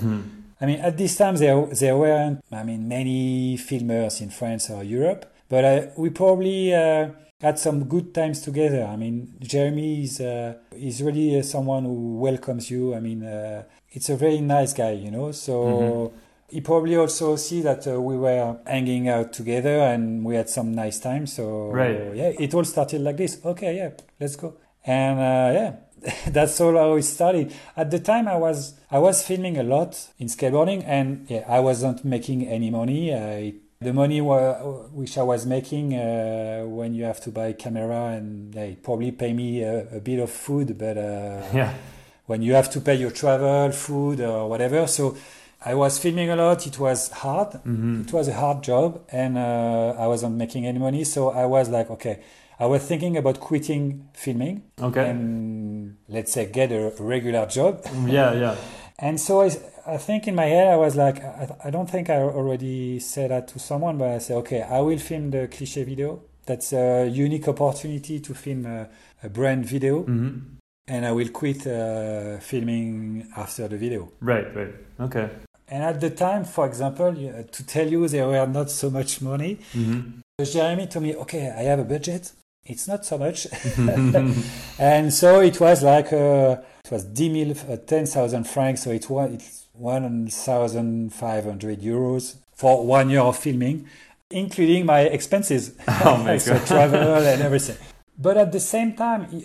I 0.60 0.64
mean, 0.66 0.80
at 0.80 0.96
this 0.96 1.16
time, 1.16 1.36
there, 1.36 1.66
there 1.66 1.96
weren't, 1.96 2.42
I 2.50 2.62
mean, 2.62 2.88
many 2.88 3.58
filmers 3.58 4.22
in 4.22 4.30
France 4.30 4.70
or 4.70 4.82
Europe, 4.82 5.30
but 5.50 5.64
uh, 5.64 5.86
we 5.98 6.08
probably 6.08 6.74
uh, 6.74 7.10
had 7.42 7.58
some 7.58 7.84
good 7.84 8.14
times 8.14 8.40
together. 8.40 8.84
I 8.84 8.96
mean, 8.96 9.34
Jeremy 9.40 10.04
is, 10.04 10.22
uh, 10.22 10.54
is 10.72 11.02
really 11.02 11.38
uh, 11.38 11.42
someone 11.42 11.84
who 11.84 12.16
welcomes 12.16 12.70
you. 12.70 12.94
I 12.94 13.00
mean, 13.00 13.22
uh, 13.22 13.64
it's 13.90 14.08
a 14.08 14.16
very 14.16 14.40
nice 14.40 14.72
guy, 14.72 14.92
you 14.92 15.10
know, 15.10 15.32
so 15.32 16.14
he 16.48 16.60
probably 16.60 16.96
also 16.96 17.36
see 17.36 17.60
that 17.62 17.86
uh, 17.86 18.00
we 18.00 18.16
were 18.16 18.56
hanging 18.66 19.08
out 19.08 19.32
together 19.32 19.78
and 19.80 20.24
we 20.24 20.36
had 20.36 20.48
some 20.48 20.72
nice 20.74 20.98
time. 21.00 21.26
So 21.26 21.70
Right. 21.72 22.14
yeah, 22.14 22.32
it 22.38 22.54
all 22.54 22.64
started 22.64 23.00
like 23.02 23.16
this. 23.16 23.38
Okay, 23.44 23.76
yeah, 23.76 23.90
let's 24.20 24.36
go. 24.36 24.54
And 24.84 25.18
uh, 25.18 25.50
yeah, 25.60 25.72
that's 26.30 26.60
all 26.60 26.74
how 26.76 26.94
it 26.94 27.02
started. 27.02 27.52
At 27.76 27.90
the 27.90 27.98
time, 27.98 28.28
I 28.28 28.36
was 28.36 28.74
I 28.90 28.98
was 28.98 29.26
filming 29.26 29.58
a 29.58 29.62
lot 29.64 29.98
in 30.18 30.28
skateboarding, 30.28 30.84
and 30.86 31.26
yeah, 31.28 31.44
I 31.48 31.58
wasn't 31.60 32.04
making 32.04 32.46
any 32.46 32.70
money. 32.70 33.12
I, 33.14 33.54
the 33.80 33.92
money 33.92 34.20
wa- 34.22 34.54
which 34.94 35.18
I 35.18 35.22
was 35.22 35.44
making 35.44 35.94
uh, 35.94 36.64
when 36.66 36.94
you 36.94 37.04
have 37.04 37.20
to 37.22 37.30
buy 37.30 37.52
camera 37.52 38.14
and 38.16 38.54
yeah, 38.54 38.62
it 38.62 38.82
probably 38.82 39.10
pay 39.12 39.32
me 39.34 39.62
a, 39.62 39.96
a 39.96 40.00
bit 40.00 40.18
of 40.20 40.30
food, 40.30 40.78
but 40.78 40.96
uh, 40.96 41.42
Yeah. 41.52 41.74
when 42.26 42.40
you 42.42 42.54
have 42.54 42.70
to 42.70 42.80
pay 42.80 42.94
your 42.94 43.10
travel, 43.10 43.72
food, 43.72 44.20
or 44.20 44.48
whatever. 44.48 44.86
So 44.86 45.16
I 45.66 45.74
was 45.74 45.98
filming 45.98 46.30
a 46.30 46.36
lot. 46.36 46.66
It 46.66 46.78
was 46.78 47.10
hard. 47.10 47.54
hmm 47.64 48.02
It 48.02 48.12
was 48.12 48.28
a 48.28 48.34
hard 48.34 48.62
job, 48.62 49.00
and 49.10 49.36
uh, 49.36 49.94
I 49.98 50.06
wasn't 50.06 50.36
making 50.36 50.64
any 50.66 50.78
money. 50.78 51.04
So 51.04 51.30
I 51.30 51.44
was 51.46 51.68
like, 51.68 51.90
okay, 51.90 52.20
I 52.58 52.66
was 52.66 52.82
thinking 52.90 53.16
about 53.16 53.40
quitting 53.40 54.08
filming 54.14 54.62
Okay. 54.80 55.04
and 55.10 55.96
let's 56.08 56.32
say 56.32 56.46
get 56.46 56.70
a 56.72 56.92
regular 57.00 57.46
job. 57.46 57.84
Yeah. 58.06 58.32
Yeah. 58.32 58.56
And 58.98 59.20
so 59.20 59.42
I, 59.42 59.50
I 59.86 59.98
think 59.98 60.26
in 60.26 60.34
my 60.34 60.46
head, 60.46 60.68
I 60.72 60.76
was 60.76 60.96
like, 60.96 61.22
I, 61.22 61.54
I 61.66 61.70
don't 61.70 61.90
think 61.90 62.08
I 62.08 62.16
already 62.22 62.98
said 62.98 63.30
that 63.30 63.46
to 63.48 63.58
someone, 63.58 63.98
but 63.98 64.08
I 64.08 64.18
said, 64.20 64.36
okay, 64.38 64.62
I 64.62 64.80
will 64.80 64.98
film 64.98 65.30
the 65.32 65.48
cliche 65.48 65.84
video. 65.84 66.22
That's 66.46 66.72
a 66.72 67.06
unique 67.06 67.46
opportunity 67.46 68.20
to 68.20 68.32
film 68.34 68.64
a, 68.64 68.88
a 69.22 69.28
brand 69.28 69.66
video, 69.66 70.04
hmm 70.04 70.30
and 70.88 71.04
I 71.04 71.10
will 71.12 71.28
quit 71.40 71.66
uh, 71.66 72.38
filming 72.38 73.26
after 73.36 73.66
the 73.68 73.76
video. 73.76 74.12
Right. 74.20 74.46
Right. 74.56 74.72
Okay. 75.00 75.28
And 75.68 75.82
at 75.82 76.00
the 76.00 76.10
time, 76.10 76.44
for 76.44 76.66
example, 76.66 77.12
to 77.14 77.66
tell 77.66 77.88
you 77.88 78.06
there 78.08 78.28
were 78.28 78.46
not 78.46 78.70
so 78.70 78.90
much 78.90 79.20
money, 79.20 79.58
hmm 79.72 80.00
Jeremy 80.44 80.86
told 80.86 81.02
me, 81.02 81.16
okay, 81.16 81.50
I 81.50 81.62
have 81.62 81.78
a 81.78 81.84
budget. 81.84 82.30
It's 82.66 82.86
not 82.86 83.06
so 83.06 83.16
much. 83.16 83.46
and 84.78 85.12
so 85.12 85.40
it 85.40 85.58
was 85.58 85.82
like, 85.82 86.12
uh, 86.12 86.58
it 86.84 86.90
was 86.90 87.04
10 87.04 87.54
000, 87.54 87.72
uh, 87.72 87.76
10,000 87.78 88.44
francs. 88.44 88.82
So 88.82 88.90
it 88.90 89.08
was, 89.08 89.32
it's 89.32 89.66
1,500 89.72 91.80
euros 91.80 92.36
for 92.54 92.84
one 92.86 93.08
year 93.08 93.20
of 93.20 93.38
filming, 93.38 93.86
including 94.30 94.84
my 94.84 95.00
expenses. 95.00 95.74
Oh 96.04 96.18
my 96.18 96.36
so 96.36 96.58
God. 96.58 96.66
travel 96.66 97.26
and 97.26 97.40
everything. 97.42 97.76
But 98.18 98.36
at 98.36 98.52
the 98.52 98.60
same 98.60 98.92
time, 98.94 99.42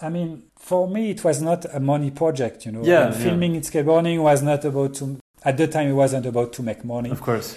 I 0.00 0.08
mean, 0.08 0.44
for 0.56 0.86
me, 0.88 1.10
it 1.10 1.24
was 1.24 1.42
not 1.42 1.64
a 1.74 1.80
money 1.80 2.12
project, 2.12 2.64
you 2.66 2.72
know. 2.72 2.84
Yeah, 2.84 3.06
And 3.06 3.14
yeah. 3.14 3.20
filming 3.24 3.56
in 3.56 3.62
skateboarding 3.62 4.22
was 4.22 4.40
not 4.42 4.64
about 4.64 4.94
to, 4.94 5.18
at 5.44 5.56
the 5.56 5.66
time, 5.66 5.88
it 5.88 5.92
wasn't 5.92 6.26
about 6.26 6.52
to 6.54 6.62
make 6.62 6.84
money 6.84 7.10
Of 7.10 7.20
course. 7.20 7.56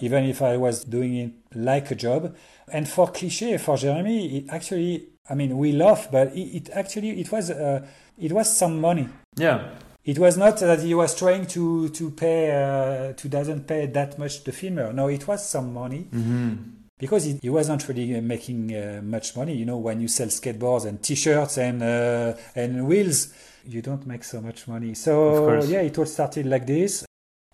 even 0.00 0.24
if 0.24 0.42
I 0.42 0.56
was 0.56 0.84
doing 0.84 1.16
it 1.16 1.32
like 1.54 1.90
a 1.90 1.94
job. 1.94 2.34
And 2.72 2.88
for 2.88 3.08
cliche, 3.08 3.58
for 3.58 3.76
Jeremy, 3.76 4.38
it 4.38 4.44
actually, 4.50 5.08
I 5.28 5.34
mean, 5.34 5.56
we 5.58 5.72
laugh, 5.72 6.08
but 6.10 6.34
it, 6.34 6.40
it 6.56 6.70
actually, 6.72 7.20
it 7.20 7.30
was, 7.30 7.50
uh, 7.50 7.86
it 8.18 8.32
was 8.32 8.56
some 8.56 8.80
money. 8.80 9.08
Yeah. 9.36 9.70
It 10.04 10.18
was 10.18 10.36
not 10.36 10.58
that 10.58 10.80
he 10.80 10.94
was 10.94 11.14
trying 11.16 11.46
to 11.46 11.88
to 11.90 12.10
pay, 12.10 12.50
uh, 12.50 13.12
to 13.12 13.28
doesn't 13.28 13.68
pay 13.68 13.86
that 13.86 14.18
much 14.18 14.42
the 14.42 14.50
filmer. 14.50 14.92
No, 14.92 15.08
it 15.08 15.28
was 15.28 15.48
some 15.48 15.72
money 15.72 16.08
hmm 16.10 16.54
because 16.98 17.24
he, 17.24 17.36
he 17.42 17.50
wasn't 17.50 17.86
really 17.88 18.16
uh, 18.16 18.20
making 18.22 18.72
uh, 18.76 19.00
much 19.02 19.36
money. 19.36 19.54
You 19.56 19.64
know, 19.64 19.76
when 19.78 20.00
you 20.00 20.06
sell 20.08 20.28
skateboards 20.28 20.86
and 20.86 21.02
T-shirts 21.02 21.58
and 21.58 21.82
uh, 21.82 22.34
and 22.54 22.86
wheels, 22.86 23.32
you 23.64 23.80
don't 23.82 24.06
make 24.06 24.22
so 24.24 24.40
much 24.40 24.66
money. 24.68 24.94
So 24.94 25.62
yeah, 25.64 25.80
it 25.82 25.98
all 25.98 26.06
started 26.06 26.46
like 26.46 26.66
this. 26.66 27.04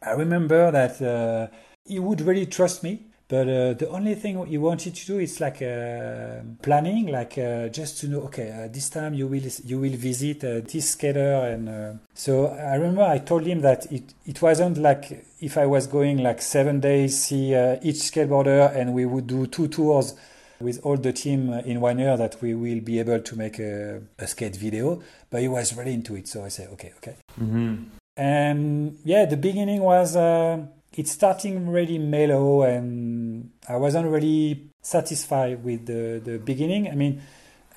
I 0.03 0.13
remember 0.13 0.71
that 0.71 1.03
uh, 1.03 1.49
he 1.85 1.99
would 1.99 2.21
really 2.21 2.47
trust 2.47 2.83
me, 2.83 3.07
but 3.29 3.47
uh, 3.49 3.75
the 3.75 3.89
only 3.91 4.15
thing 4.15 4.45
he 4.47 4.57
wanted 4.57 4.95
to 4.95 5.07
do 5.07 5.19
is 5.19 5.41
like 5.41 5.61
uh, 5.61 6.41
planning, 6.63 7.09
like 7.09 7.37
uh, 7.37 7.69
just 7.69 7.99
to 8.01 8.09
know, 8.09 8.21
okay, 8.23 8.51
uh, 8.51 8.69
this 8.73 8.89
time 8.89 9.13
you 9.13 9.27
will 9.27 9.43
you 9.65 9.79
will 9.79 9.97
visit 9.97 10.45
uh, 10.45 10.61
this 10.73 10.91
skater, 10.91 11.35
and 11.53 11.99
so 12.15 12.47
I 12.47 12.77
remember 12.77 13.03
I 13.03 13.19
told 13.19 13.45
him 13.45 13.61
that 13.63 13.91
it 13.93 14.15
it 14.25 14.41
wasn't 14.41 14.79
like 14.79 15.27
if 15.41 15.59
I 15.59 15.67
was 15.67 15.87
going 15.87 16.19
like 16.23 16.41
seven 16.41 16.81
days 16.81 17.19
see 17.25 17.49
each 17.83 17.97
skateboarder, 17.97 18.75
and 18.75 18.95
we 18.95 19.05
would 19.05 19.27
do 19.27 19.47
two 19.47 19.69
tours 19.69 20.15
with 20.61 20.81
all 20.85 20.97
the 20.97 21.13
team 21.13 21.53
in 21.53 21.81
one 21.81 21.99
year 21.99 22.17
that 22.17 22.41
we 22.41 22.55
will 22.55 22.81
be 22.81 22.99
able 22.99 23.21
to 23.21 23.37
make 23.37 23.59
a, 23.59 24.01
a 24.19 24.27
skate 24.27 24.57
video. 24.57 25.03
But 25.31 25.43
he 25.43 25.49
was 25.49 25.77
really 25.77 25.93
into 25.93 26.17
it, 26.17 26.29
so 26.29 26.45
I 26.45 26.49
said, 26.49 26.69
okay, 26.73 26.93
okay. 26.97 27.17
hmm 27.37 27.98
And 28.19 28.99
yeah, 29.05 29.27
the 29.27 29.37
beginning 29.37 29.81
was 29.81 30.17
uh, 30.17 30.59
it's 30.93 31.13
starting 31.13 31.69
really 31.71 31.99
mellow, 31.99 32.63
and 32.63 33.51
I 33.69 33.77
wasn't 33.77 34.09
really 34.11 34.71
satisfied 34.83 35.63
with 35.63 35.87
the, 35.87 36.21
the 36.25 36.39
beginning. 36.39 36.89
I 36.89 36.97
mean, 36.97 37.23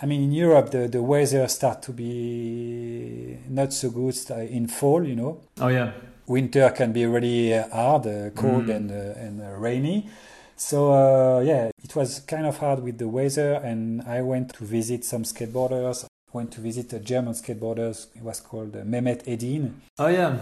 I 0.01 0.07
mean 0.07 0.23
in 0.23 0.31
Europe 0.31 0.71
the, 0.71 0.87
the 0.87 1.03
weather 1.03 1.47
start 1.47 1.83
to 1.83 1.91
be 1.93 3.37
not 3.47 3.71
so 3.71 3.91
good 3.91 4.15
in 4.49 4.67
fall. 4.67 5.05
You 5.07 5.15
know, 5.15 5.41
Oh 5.59 5.67
yeah. 5.67 5.91
winter 6.25 6.71
can 6.71 6.91
be 6.91 7.05
really 7.05 7.51
hard, 7.53 8.07
uh, 8.07 8.29
cold 8.31 8.65
Mm. 8.65 8.75
and 8.75 8.91
uh, 8.91 9.19
and 9.25 9.41
uh, 9.41 9.59
rainy. 9.59 10.09
So 10.55 10.91
uh, 10.91 11.39
yeah, 11.41 11.69
it 11.83 11.95
was 11.95 12.19
kind 12.21 12.47
of 12.47 12.57
hard 12.57 12.81
with 12.83 12.97
the 12.97 13.07
weather, 13.07 13.53
and 13.63 14.01
I 14.03 14.21
went 14.23 14.53
to 14.55 14.63
visit 14.65 15.05
some 15.05 15.23
skateboarders. 15.23 16.05
Went 16.33 16.51
to 16.53 16.61
visit 16.61 16.93
a 16.93 16.99
German 16.99 17.33
skateboarders. 17.33 18.07
It 18.15 18.21
was 18.21 18.39
called 18.39 18.75
uh, 18.75 18.83
Mehmet 18.83 19.27
Edin. 19.27 19.81
Oh 19.99 20.07
yeah. 20.07 20.37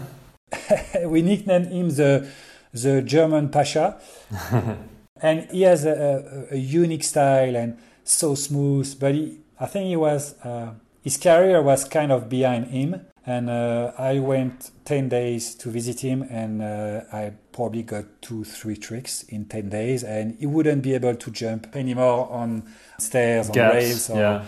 we 1.06 1.22
nicknamed 1.22 1.66
him 1.66 1.90
the 1.90 2.28
the 2.72 3.02
German 3.02 3.48
Pasha, 3.48 4.00
and 5.20 5.50
he 5.50 5.62
has 5.62 5.84
a, 5.84 6.48
a, 6.50 6.54
a 6.54 6.58
unique 6.58 7.02
style 7.04 7.56
and 7.56 7.78
so 8.04 8.34
smooth. 8.34 8.98
But 9.00 9.14
he, 9.14 9.38
I 9.58 9.66
think 9.66 9.88
he 9.88 9.96
was 9.96 10.34
uh, 10.44 10.74
his 11.02 11.16
career 11.16 11.62
was 11.62 11.84
kind 11.84 12.12
of 12.12 12.28
behind 12.28 12.66
him. 12.68 13.06
And 13.26 13.50
uh, 13.50 13.92
I 13.98 14.18
went 14.18 14.70
10 14.86 15.08
days 15.10 15.54
to 15.56 15.70
visit 15.70 16.00
him, 16.00 16.22
and 16.22 16.62
uh, 16.62 17.02
I 17.12 17.32
probably 17.52 17.82
got 17.82 18.04
two, 18.22 18.44
three 18.44 18.76
tricks 18.76 19.22
in 19.24 19.44
10 19.44 19.68
days. 19.68 20.02
And 20.02 20.36
he 20.40 20.46
wouldn't 20.46 20.82
be 20.82 20.94
able 20.94 21.14
to 21.14 21.30
jump 21.30 21.74
anymore 21.76 22.30
on 22.30 22.64
stairs, 22.98 23.48
on 23.48 23.52
Gaps, 23.52 23.74
rails. 23.74 24.10
Or, 24.10 24.18
yeah. 24.18 24.44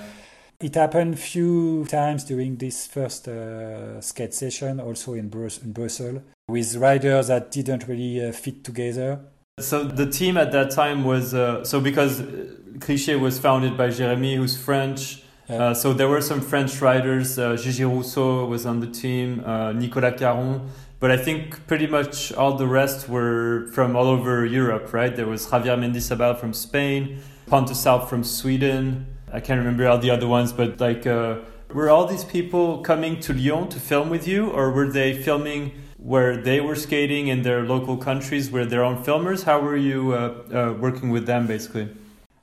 It 0.62 0.76
happened 0.76 1.18
few 1.18 1.84
times 1.86 2.22
during 2.22 2.56
this 2.56 2.86
first 2.86 3.26
uh, 3.26 4.00
skate 4.00 4.32
session, 4.32 4.78
also 4.78 5.14
in, 5.14 5.28
Brus- 5.28 5.58
in 5.58 5.72
Brussels, 5.72 6.20
with 6.48 6.76
riders 6.76 7.26
that 7.26 7.50
didn't 7.50 7.88
really 7.88 8.24
uh, 8.24 8.30
fit 8.30 8.62
together. 8.62 9.18
So 9.58 9.82
the 9.82 10.06
team 10.06 10.36
at 10.36 10.52
that 10.52 10.70
time 10.70 11.02
was 11.02 11.34
uh, 11.34 11.64
so 11.64 11.80
because 11.80 12.20
uh, 12.20 12.46
Cliché 12.78 13.18
was 13.18 13.40
founded 13.40 13.76
by 13.76 13.88
Jérémy, 13.88 14.36
who's 14.36 14.56
French. 14.56 15.24
Yeah. 15.48 15.56
Uh, 15.56 15.74
so 15.74 15.92
there 15.92 16.08
were 16.08 16.20
some 16.20 16.40
French 16.40 16.80
riders. 16.80 17.38
Uh, 17.40 17.56
Gigi 17.56 17.84
Rousseau 17.84 18.46
was 18.46 18.64
on 18.64 18.78
the 18.78 18.86
team. 18.86 19.42
Uh, 19.44 19.72
Nicolas 19.72 20.14
Caron. 20.16 20.70
But 21.00 21.10
I 21.10 21.16
think 21.16 21.66
pretty 21.66 21.88
much 21.88 22.32
all 22.32 22.56
the 22.56 22.68
rest 22.68 23.08
were 23.08 23.66
from 23.72 23.96
all 23.96 24.06
over 24.06 24.46
Europe, 24.46 24.92
right? 24.92 25.14
There 25.14 25.26
was 25.26 25.48
Javier 25.48 25.76
Mendizabal 25.76 26.38
from 26.38 26.52
Spain, 26.52 27.18
Pontus 27.48 27.84
Alv 27.84 28.08
from 28.08 28.22
Sweden. 28.22 29.06
I 29.32 29.40
can't 29.40 29.58
remember 29.58 29.88
all 29.88 29.98
the 29.98 30.10
other 30.10 30.28
ones, 30.28 30.52
but 30.52 30.80
like, 30.80 31.06
uh, 31.06 31.36
were 31.72 31.88
all 31.88 32.06
these 32.06 32.24
people 32.24 32.82
coming 32.82 33.18
to 33.20 33.32
Lyon 33.32 33.68
to 33.70 33.80
film 33.80 34.10
with 34.10 34.28
you, 34.28 34.50
or 34.50 34.70
were 34.70 34.90
they 34.90 35.14
filming 35.22 35.72
where 35.96 36.36
they 36.36 36.60
were 36.60 36.74
skating 36.74 37.28
in 37.28 37.42
their 37.42 37.62
local 37.62 37.96
countries, 37.96 38.50
were 38.50 38.66
their 38.66 38.84
own 38.84 39.02
filmers? 39.02 39.44
How 39.44 39.60
were 39.60 39.76
you 39.76 40.12
uh, 40.12 40.16
uh, 40.52 40.72
working 40.78 41.10
with 41.10 41.26
them, 41.26 41.46
basically? 41.46 41.88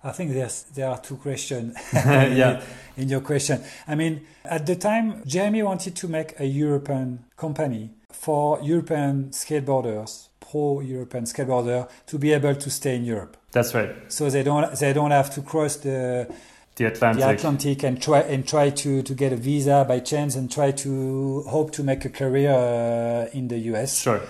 I 0.04 0.12
think 0.12 0.32
there's, 0.32 0.64
there 0.64 0.88
are 0.90 1.00
two 1.00 1.18
questions 1.18 1.76
Yeah. 1.94 2.62
in 2.96 3.10
your 3.10 3.22
question. 3.22 3.62
I 3.88 3.96
mean, 3.96 4.22
at 4.46 4.66
the 4.66 4.76
time, 4.76 5.22
Jeremy 5.28 5.62
wanted 5.64 5.96
to 5.98 6.08
make 6.08 6.40
a 6.40 6.46
European 6.46 7.26
company 7.36 7.92
for 8.10 8.60
European 8.62 9.30
skateboarders, 9.32 10.30
pro 10.40 10.80
European 10.80 11.26
skateboarder, 11.26 11.88
to 12.08 12.18
be 12.18 12.32
able 12.32 12.56
to 12.56 12.70
stay 12.70 12.96
in 12.96 13.04
Europe. 13.06 13.38
That's 13.52 13.74
right. 13.76 13.92
So 14.08 14.30
they 14.30 14.44
don't 14.44 14.74
they 14.80 14.94
don't 14.94 15.12
have 15.12 15.30
to 15.36 15.42
cross 15.42 15.76
the 15.78 16.28
The 16.80 16.86
Atlantic. 16.86 17.22
the 17.22 17.30
Atlantic 17.30 17.84
and 17.84 18.02
try 18.02 18.20
and 18.22 18.48
try 18.48 18.70
to, 18.70 19.02
to 19.02 19.14
get 19.14 19.34
a 19.34 19.36
visa 19.36 19.84
by 19.86 20.00
chance 20.00 20.38
and 20.38 20.50
try 20.50 20.72
to 20.72 21.42
hope 21.42 21.72
to 21.72 21.84
make 21.84 22.06
a 22.06 22.10
career 22.10 22.52
uh, 22.52 23.38
in 23.38 23.50
the 23.50 23.58
US. 23.74 24.00
Sure. 24.00 24.22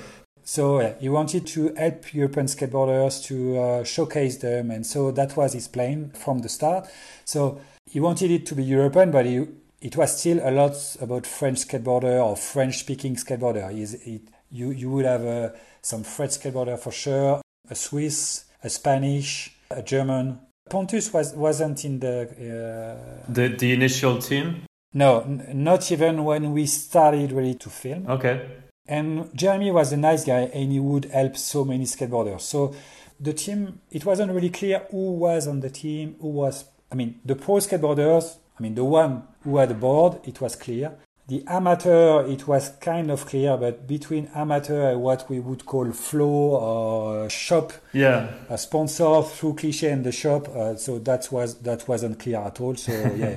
So 0.41 0.79
uh, 0.79 0.95
he 0.99 1.09
wanted 1.09 1.45
to 1.45 1.75
help 1.75 2.11
European 2.11 2.47
skateboarders 2.47 3.23
to 3.25 3.59
uh, 3.59 3.83
showcase 3.83 4.37
them, 4.37 4.71
and 4.71 4.83
so 4.83 5.11
that 5.11 5.37
was 5.37 5.53
his 5.53 5.67
plan 5.67 6.09
from 6.15 6.39
the 6.39 6.49
start. 6.49 6.89
So 7.23 7.61
he 7.85 7.99
wanted 7.99 8.31
it 8.31 8.47
to 8.47 8.55
be 8.55 8.63
European, 8.63 9.11
but 9.11 9.27
he, 9.27 9.45
it 9.79 9.95
was 9.95 10.19
still 10.19 10.39
a 10.41 10.49
lot 10.49 10.97
about 10.99 11.27
French 11.27 11.67
skateboarder 11.67 12.25
or 12.25 12.35
French-speaking 12.35 13.17
skateboarder. 13.17 13.71
He's, 13.71 13.93
it, 13.93 14.23
you 14.49 14.71
you 14.71 14.89
would 14.89 15.05
have 15.05 15.23
uh, 15.23 15.49
some 15.83 16.01
French 16.01 16.31
skateboarder 16.39 16.79
for 16.79 16.91
sure, 16.91 17.41
a 17.69 17.75
Swiss, 17.75 18.45
a 18.63 18.71
Spanish, 18.71 19.55
a 19.69 19.83
German. 19.83 20.39
Pontus 20.69 21.11
was 21.13 21.33
wasn't 21.35 21.83
in 21.85 21.99
the 21.99 22.21
uh, 22.23 23.31
The 23.33 23.49
the 23.49 23.73
initial 23.73 24.17
team. 24.19 24.63
no, 24.93 25.23
not 25.53 25.91
even 25.91 26.23
when 26.23 26.53
we 26.53 26.65
started 26.65 27.31
really 27.31 27.55
to 27.55 27.69
film. 27.69 28.07
Okay. 28.09 28.41
And 28.87 29.29
Jeremy 29.35 29.71
was 29.71 29.93
a 29.93 29.97
nice 29.97 30.25
guy 30.25 30.49
and 30.53 30.71
he 30.71 30.79
would 30.79 31.05
help 31.05 31.37
so 31.37 31.63
many 31.63 31.85
skateboarders. 31.85 32.41
So 32.41 32.73
the 33.19 33.33
team, 33.33 33.81
it 33.91 34.03
wasn't 34.05 34.31
really 34.31 34.49
clear 34.49 34.81
who 34.89 35.13
was 35.13 35.47
on 35.47 35.59
the 35.59 35.69
team, 35.69 36.15
who 36.19 36.29
was, 36.29 36.65
I 36.91 36.95
mean, 36.95 37.19
the 37.23 37.35
pro 37.35 37.55
skateboarders, 37.57 38.37
I 38.57 38.63
mean, 38.63 38.73
the 38.73 38.83
one 38.83 39.23
who 39.43 39.57
had 39.57 39.69
a 39.69 39.75
board, 39.75 40.19
it 40.25 40.41
was 40.41 40.55
clear. 40.55 40.93
The 41.29 41.43
amateur, 41.47 42.25
it 42.27 42.47
was 42.47 42.71
kind 42.81 43.11
of 43.11 43.25
clear, 43.27 43.55
but 43.55 43.87
between 43.87 44.29
amateur 44.33 44.89
and 44.91 45.01
what 45.01 45.29
we 45.29 45.39
would 45.39 45.63
call 45.65 45.91
flow 45.91 46.57
or 46.57 47.29
shop, 47.29 47.71
Yeah. 47.93 48.29
a 48.49 48.57
sponsor 48.57 49.21
through 49.21 49.53
cliche 49.53 49.91
in 49.91 50.01
the 50.03 50.11
shop, 50.11 50.47
uh, 50.49 50.75
so 50.75 50.97
that 50.99 51.31
was 51.31 51.59
that 51.61 51.87
wasn't 51.87 52.17
clear 52.19 52.39
at 52.39 52.59
all. 52.59 52.75
So 52.75 52.91
yeah, 53.15 53.35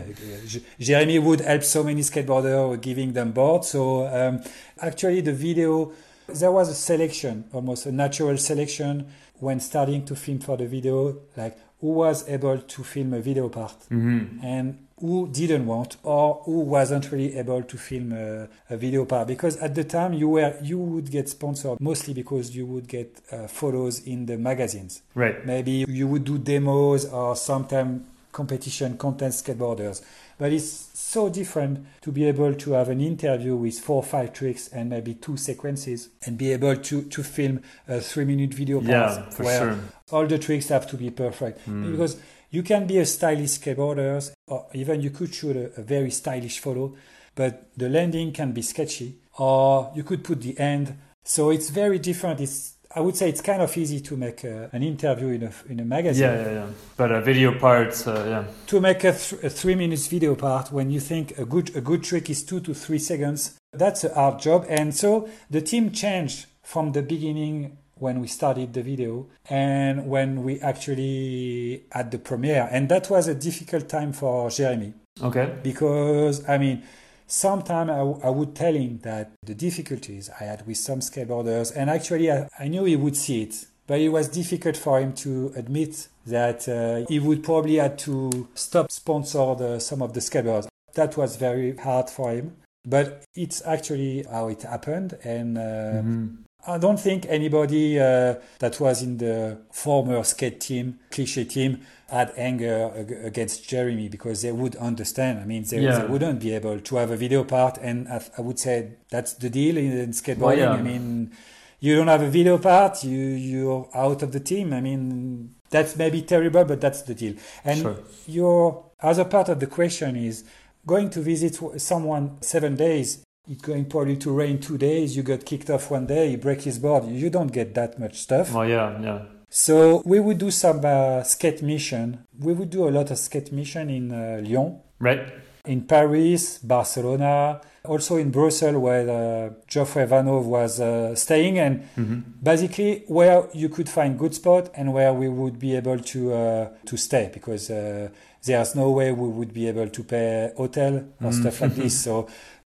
Jeremy 0.80 1.18
would 1.18 1.40
help 1.40 1.62
so 1.62 1.84
many 1.84 2.00
skateboarders 2.00 2.80
giving 2.80 3.12
them 3.12 3.32
boards. 3.32 3.68
So 3.68 4.06
um, 4.06 4.40
actually, 4.80 5.20
the 5.20 5.34
video 5.34 5.92
there 6.28 6.50
was 6.52 6.68
a 6.70 6.74
selection, 6.74 7.44
almost 7.52 7.84
a 7.86 7.92
natural 7.92 8.38
selection 8.38 9.06
when 9.40 9.60
starting 9.60 10.04
to 10.06 10.14
film 10.16 10.38
for 10.38 10.56
the 10.56 10.66
video, 10.66 11.16
like 11.36 11.58
who 11.80 11.88
was 11.88 12.26
able 12.28 12.58
to 12.58 12.82
film 12.84 13.12
a 13.12 13.20
video 13.20 13.48
part 13.48 13.74
hmm 13.88 14.38
and 14.42 14.81
who 15.02 15.28
didn't 15.28 15.66
want 15.66 15.96
or 16.04 16.40
who 16.44 16.60
wasn't 16.60 17.04
really 17.12 17.36
able 17.36 17.62
to 17.62 17.76
film 17.76 18.12
a, 18.12 18.48
a 18.70 18.76
video 18.76 19.04
part 19.04 19.26
because 19.26 19.56
at 19.58 19.74
the 19.74 19.84
time 19.84 20.12
you 20.14 20.28
were 20.28 20.54
you 20.62 20.78
would 20.78 21.10
get 21.10 21.28
sponsored 21.28 21.78
mostly 21.80 22.14
because 22.14 22.54
you 22.56 22.64
would 22.64 22.86
get 22.88 23.20
uh, 23.32 23.46
photos 23.48 24.00
in 24.06 24.26
the 24.26 24.38
magazines 24.38 25.02
Right. 25.14 25.44
maybe 25.44 25.84
you 25.88 26.06
would 26.06 26.24
do 26.24 26.38
demos 26.38 27.04
or 27.06 27.34
sometime 27.36 28.06
competition 28.30 28.96
content 28.96 29.34
skateboarders 29.34 30.02
but 30.38 30.52
it's 30.52 30.88
so 30.94 31.28
different 31.28 31.84
to 32.00 32.10
be 32.10 32.24
able 32.24 32.54
to 32.54 32.72
have 32.72 32.88
an 32.88 33.00
interview 33.00 33.54
with 33.54 33.78
four 33.78 33.96
or 33.96 34.02
five 34.02 34.32
tricks 34.32 34.68
and 34.72 34.88
maybe 34.88 35.14
two 35.14 35.36
sequences 35.36 36.08
and 36.24 36.38
be 36.38 36.52
able 36.52 36.74
to 36.76 37.02
to 37.02 37.22
film 37.22 37.60
a 37.88 38.00
three 38.00 38.24
minute 38.24 38.54
video 38.54 38.78
part 38.78 38.88
Yeah, 38.90 39.30
for 39.30 39.42
where 39.44 39.58
sure. 39.60 39.78
all 40.12 40.26
the 40.26 40.38
tricks 40.38 40.68
have 40.68 40.86
to 40.92 40.96
be 40.96 41.10
perfect 41.10 41.58
Mm. 41.68 41.90
because 41.92 42.16
you 42.52 42.62
can 42.62 42.86
be 42.86 42.98
a 42.98 43.06
stylish 43.06 43.58
skateboarder 43.58 44.30
or 44.46 44.66
even 44.74 45.00
you 45.00 45.10
could 45.10 45.34
shoot 45.34 45.56
a, 45.56 45.80
a 45.80 45.82
very 45.82 46.10
stylish 46.10 46.60
photo 46.60 46.94
but 47.34 47.52
the 47.76 47.88
landing 47.88 48.30
can 48.32 48.52
be 48.52 48.62
sketchy 48.62 49.16
or 49.38 49.90
you 49.96 50.04
could 50.04 50.22
put 50.22 50.40
the 50.42 50.56
end 50.60 50.96
so 51.24 51.50
it's 51.50 51.70
very 51.70 51.98
different 51.98 52.40
it's 52.40 52.74
i 52.94 53.00
would 53.00 53.16
say 53.16 53.28
it's 53.28 53.40
kind 53.40 53.62
of 53.62 53.74
easy 53.76 54.00
to 54.00 54.16
make 54.16 54.44
a, 54.44 54.68
an 54.72 54.82
interview 54.82 55.28
in 55.28 55.42
a, 55.44 55.52
in 55.72 55.80
a 55.80 55.84
magazine 55.84 56.24
Yeah, 56.28 56.42
yeah, 56.44 56.52
yeah. 56.52 56.66
But 56.96 57.10
a 57.10 57.20
video 57.22 57.58
part, 57.58 58.06
uh, 58.06 58.12
yeah. 58.28 58.44
to 58.66 58.80
make 58.80 59.02
a, 59.04 59.12
th- 59.12 59.42
a 59.42 59.48
three 59.50 59.74
minutes 59.74 60.06
video 60.08 60.34
part 60.34 60.70
when 60.70 60.90
you 60.90 61.00
think 61.00 61.38
a 61.38 61.46
good 61.46 61.74
a 61.74 61.80
good 61.80 62.02
trick 62.04 62.28
is 62.28 62.44
two 62.44 62.60
to 62.60 62.74
three 62.74 62.98
seconds 62.98 63.58
that's 63.72 64.04
a 64.04 64.12
hard 64.14 64.38
job 64.40 64.66
and 64.68 64.94
so 64.94 65.28
the 65.48 65.62
team 65.62 65.90
changed 65.90 66.46
from 66.62 66.92
the 66.92 67.02
beginning 67.02 67.78
when 68.04 68.16
we 68.22 68.26
started 68.38 68.68
the 68.78 68.82
video 68.92 69.12
and 69.48 69.94
when 70.14 70.28
we 70.46 70.52
actually 70.60 71.84
had 71.92 72.10
the 72.10 72.18
premiere 72.18 72.68
and 72.74 72.88
that 72.88 73.08
was 73.10 73.28
a 73.28 73.34
difficult 73.34 73.88
time 73.88 74.12
for 74.12 74.50
jeremy 74.50 74.92
Okay. 75.22 75.46
because 75.62 76.36
i 76.48 76.58
mean 76.58 76.82
Sometimes 77.28 77.90
I, 77.90 77.98
w- 78.08 78.20
I 78.22 78.28
would 78.38 78.54
tell 78.54 78.74
him 78.74 78.98
that 79.04 79.30
the 79.42 79.54
difficulties 79.54 80.28
I 80.38 80.44
had 80.44 80.66
with 80.66 80.76
some 80.76 81.00
skateboarders, 81.00 81.72
and 81.74 81.88
actually 81.88 82.30
I, 82.30 82.46
I 82.58 82.68
knew 82.68 82.84
he 82.84 82.96
would 82.96 83.16
see 83.16 83.40
it, 83.44 83.54
but 83.86 84.00
it 84.00 84.10
was 84.10 84.28
difficult 84.28 84.76
for 84.76 85.00
him 85.00 85.14
to 85.24 85.50
admit 85.56 86.08
that 86.26 86.68
uh, 86.68 87.06
he 87.08 87.18
would 87.20 87.42
probably 87.42 87.76
had 87.76 87.96
to 88.00 88.48
stop 88.54 88.90
sponsor 88.90 89.54
the, 89.54 89.78
some 89.78 90.02
of 90.02 90.12
the 90.12 90.20
skateboarders. 90.20 90.66
That 90.92 91.16
was 91.16 91.36
very 91.36 91.74
hard 91.76 92.10
for 92.10 92.32
him, 92.32 92.46
but 92.86 93.24
it's 93.34 93.62
actually 93.64 94.24
how 94.30 94.48
it 94.48 94.62
happened, 94.74 95.10
and 95.24 95.56
uh, 95.56 96.02
Mhm. 96.02 96.36
I 96.66 96.78
don't 96.78 97.00
think 97.00 97.26
anybody 97.28 97.98
uh, 97.98 98.36
that 98.60 98.78
was 98.78 99.02
in 99.02 99.18
the 99.18 99.58
former 99.72 100.22
skate 100.22 100.60
team, 100.60 101.00
cliche 101.10 101.44
team, 101.44 101.80
had 102.08 102.32
anger 102.36 102.92
ag- 102.96 103.24
against 103.24 103.68
Jeremy 103.68 104.08
because 104.08 104.42
they 104.42 104.52
would 104.52 104.76
understand. 104.76 105.40
I 105.40 105.44
mean, 105.44 105.64
they, 105.64 105.80
Yeah. 105.80 105.98
they 105.98 106.06
wouldn't 106.06 106.40
be 106.40 106.54
able 106.54 106.78
to 106.78 106.96
have 106.96 107.10
a 107.10 107.16
video 107.16 107.42
part, 107.44 107.78
and 107.78 108.06
I, 108.08 108.22
I 108.38 108.42
would 108.42 108.58
say 108.60 108.92
that's 109.10 109.32
the 109.34 109.50
deal 109.50 109.76
in, 109.76 109.90
in 109.92 110.10
skateboarding. 110.10 110.38
Well, 110.38 110.58
yeah. 110.58 110.70
I 110.72 110.82
mean, 110.82 111.32
you 111.80 111.96
don't 111.96 112.06
have 112.08 112.22
a 112.22 112.30
video 112.30 112.58
part, 112.58 113.02
you 113.02 113.18
you're 113.18 113.88
out 113.92 114.22
of 114.22 114.30
the 114.30 114.38
team. 114.40 114.72
I 114.72 114.80
mean, 114.80 115.54
that's 115.70 115.96
maybe 115.96 116.22
terrible, 116.22 116.64
but 116.64 116.80
that's 116.80 117.02
the 117.02 117.14
deal. 117.14 117.34
And 117.64 117.80
Sure. 117.80 117.96
your 118.26 118.84
other 119.00 119.24
part 119.24 119.48
of 119.48 119.58
the 119.58 119.66
question 119.66 120.14
is 120.14 120.44
going 120.86 121.10
to 121.10 121.20
visit 121.20 121.58
someone 121.80 122.38
seven 122.40 122.76
days. 122.76 123.24
It's 123.48 123.60
going 123.62 123.86
probably 123.86 124.16
to 124.18 124.30
rain 124.30 124.60
two 124.60 124.78
days. 124.78 125.16
You 125.16 125.22
got 125.24 125.44
kicked 125.44 125.68
off 125.68 125.90
one 125.90 126.06
day. 126.06 126.30
You 126.30 126.38
break 126.38 126.62
his 126.62 126.78
board. 126.78 127.06
You 127.08 127.28
don't 127.28 127.52
get 127.52 127.74
that 127.74 127.98
much 127.98 128.18
stuff. 128.18 128.52
Well, 128.54 128.68
yeah, 128.68 129.00
yeah. 129.02 129.22
So 129.50 130.00
we 130.06 130.20
would 130.20 130.38
do 130.38 130.50
some 130.50 130.80
uh, 130.84 131.22
skate 131.24 131.60
mission. 131.60 132.24
We 132.38 132.52
would 132.52 132.70
do 132.70 132.88
a 132.88 132.90
lot 132.90 133.10
of 133.10 133.18
skate 133.18 133.50
mission 133.52 133.90
in 133.90 134.12
uh, 134.12 134.40
Lyon, 134.44 134.78
Right. 135.00 135.28
in 135.66 135.82
Paris, 135.82 136.58
Barcelona, 136.58 137.60
also 137.84 138.16
in 138.16 138.30
Brussels 138.30 138.76
where 138.76 139.10
uh, 139.10 139.50
Geoffrey 139.66 140.06
Vanov 140.06 140.44
was 140.44 140.80
uh, 140.80 141.14
staying, 141.16 141.58
and 141.58 141.82
hmm 141.96 142.20
basically 142.42 143.04
where 143.06 143.48
you 143.54 143.68
could 143.68 143.88
find 143.88 144.18
good 144.18 144.34
spot 144.34 144.68
and 144.74 144.92
where 144.92 145.12
we 145.12 145.28
would 145.28 145.58
be 145.60 145.76
able 145.76 145.98
to 145.98 146.32
uh, 146.32 146.68
to 146.86 146.96
stay 146.96 147.30
because 147.32 147.70
uh, 147.70 148.08
there's 148.44 148.74
no 148.74 148.90
way 148.90 149.12
we 149.12 149.28
would 149.28 149.52
be 149.52 149.68
able 149.68 149.88
to 149.88 150.02
pay 150.02 150.50
hotel 150.56 150.94
or 151.20 151.30
Mm. 151.30 151.34
stuff 151.40 151.60
like 151.60 151.74
this. 151.76 152.02
So 152.04 152.26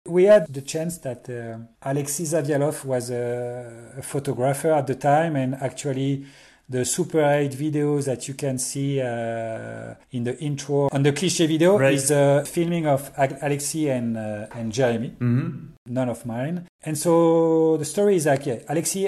we 0.09 0.23
had 0.25 0.47
the 0.53 0.61
chance 0.61 0.97
that 0.99 1.29
uh, 1.29 1.57
Alexei 1.89 2.23
Zavialov 2.23 2.83
was 2.85 3.09
a, 3.11 3.93
a 3.97 4.01
photographer 4.01 4.71
at 4.71 4.87
the 4.87 4.95
time 4.95 5.35
and 5.35 5.55
actually 5.55 6.25
the 6.67 6.85
Super 6.85 7.21
8 7.23 7.51
videos 7.51 8.05
that 8.05 8.27
you 8.27 8.35
can 8.35 8.59
see 8.59 9.01
uh, 9.01 9.95
in 10.11 10.23
the 10.23 10.37
intro 10.39 10.87
on 10.91 11.01
the 11.03 11.11
cliche 11.11 11.47
video 11.47 11.77
Right. 11.79 11.93
is 11.95 12.11
a 12.11 12.43
filming 12.45 12.85
of 12.85 13.11
Ag- 13.17 13.39
Alexi 13.41 13.89
and 13.89 14.15
uh, 14.17 14.45
and 14.57 14.71
Jeremy, 14.71 15.09
Mm-hmm. 15.19 15.49
none 15.87 16.09
of 16.09 16.25
mine. 16.25 16.67
And 16.83 16.95
so 16.97 17.75
the 17.77 17.85
story 17.85 18.15
is 18.17 18.25
like, 18.27 18.45
yeah, 18.45 18.59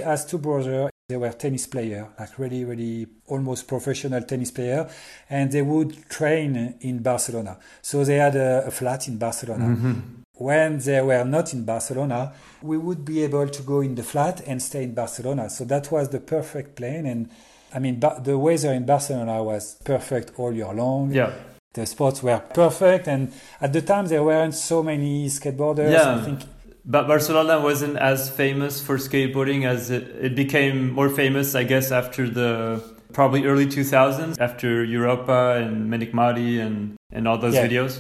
has 0.05 0.25
two 0.25 0.39
brothers. 0.39 0.89
They 1.07 1.17
were 1.17 1.29
tennis 1.33 1.67
player, 1.67 2.07
like 2.17 2.39
really, 2.39 2.63
really 2.65 3.05
almost 3.27 3.67
professional 3.67 4.23
tennis 4.23 4.49
player, 4.49 4.89
and 5.29 5.51
they 5.51 5.61
would 5.61 6.09
train 6.09 6.75
in 6.79 6.99
Barcelona. 7.03 7.57
So 7.81 8.03
they 8.05 8.15
had 8.15 8.35
a, 8.35 8.65
a 8.67 8.71
flat 8.71 9.07
in 9.07 9.17
Barcelona. 9.17 9.65
Mm-hmm. 9.65 10.20
When 10.41 10.79
they 10.79 11.01
were 11.01 11.23
not 11.35 11.53
in 11.53 11.65
Barcelona, 11.65 12.33
we 12.63 12.77
would 12.85 13.05
be 13.05 13.17
able 13.23 13.47
to 13.57 13.61
go 13.61 13.81
in 13.81 13.93
the 13.95 14.03
flat 14.03 14.41
and 14.47 14.57
stay 14.61 14.83
in 14.83 14.93
Barcelona. 14.95 15.49
So 15.49 15.65
that 15.65 15.91
was 15.91 16.09
the 16.09 16.19
perfect 16.19 16.75
plan. 16.75 17.05
And 17.05 17.29
I 17.75 17.79
mean, 17.79 17.99
ba- 17.99 18.19
the 18.23 18.37
weather 18.37 18.73
in 18.73 18.85
Barcelona 18.85 19.43
was 19.43 19.63
perfect 19.85 20.27
all 20.39 20.51
year 20.51 20.73
long. 20.73 21.11
Yeah. 21.13 21.31
The 21.73 21.85
spots 21.85 22.21
were 22.23 22.39
perfect. 22.39 23.07
And 23.07 23.31
at 23.65 23.71
the 23.71 23.81
time, 23.81 24.07
there 24.07 24.23
weren't 24.23 24.55
so 24.55 24.81
many 24.83 25.27
skateboarders. 25.27 25.91
Yeah. 25.91 26.15
I 26.17 26.21
think 26.25 26.39
But 26.83 27.07
Barcelona 27.07 27.59
wasn't 27.69 27.95
as 27.97 28.19
famous 28.43 28.81
for 28.81 28.97
skateboarding 28.97 29.61
as 29.73 29.91
it, 29.91 30.03
it 30.27 30.33
became 30.35 30.91
more 30.99 31.09
famous, 31.09 31.53
I 31.53 31.63
guess, 31.63 31.91
after 31.91 32.27
the 32.27 32.81
probably 33.13 33.45
early 33.45 33.67
2000s, 33.67 34.35
after 34.39 34.83
Europa 34.83 35.39
and 35.61 35.73
Menikmati 35.93 36.59
and, 36.65 36.95
and 37.11 37.27
all 37.27 37.37
those 37.37 37.53
Yeah. 37.55 37.67
videos. 37.67 37.93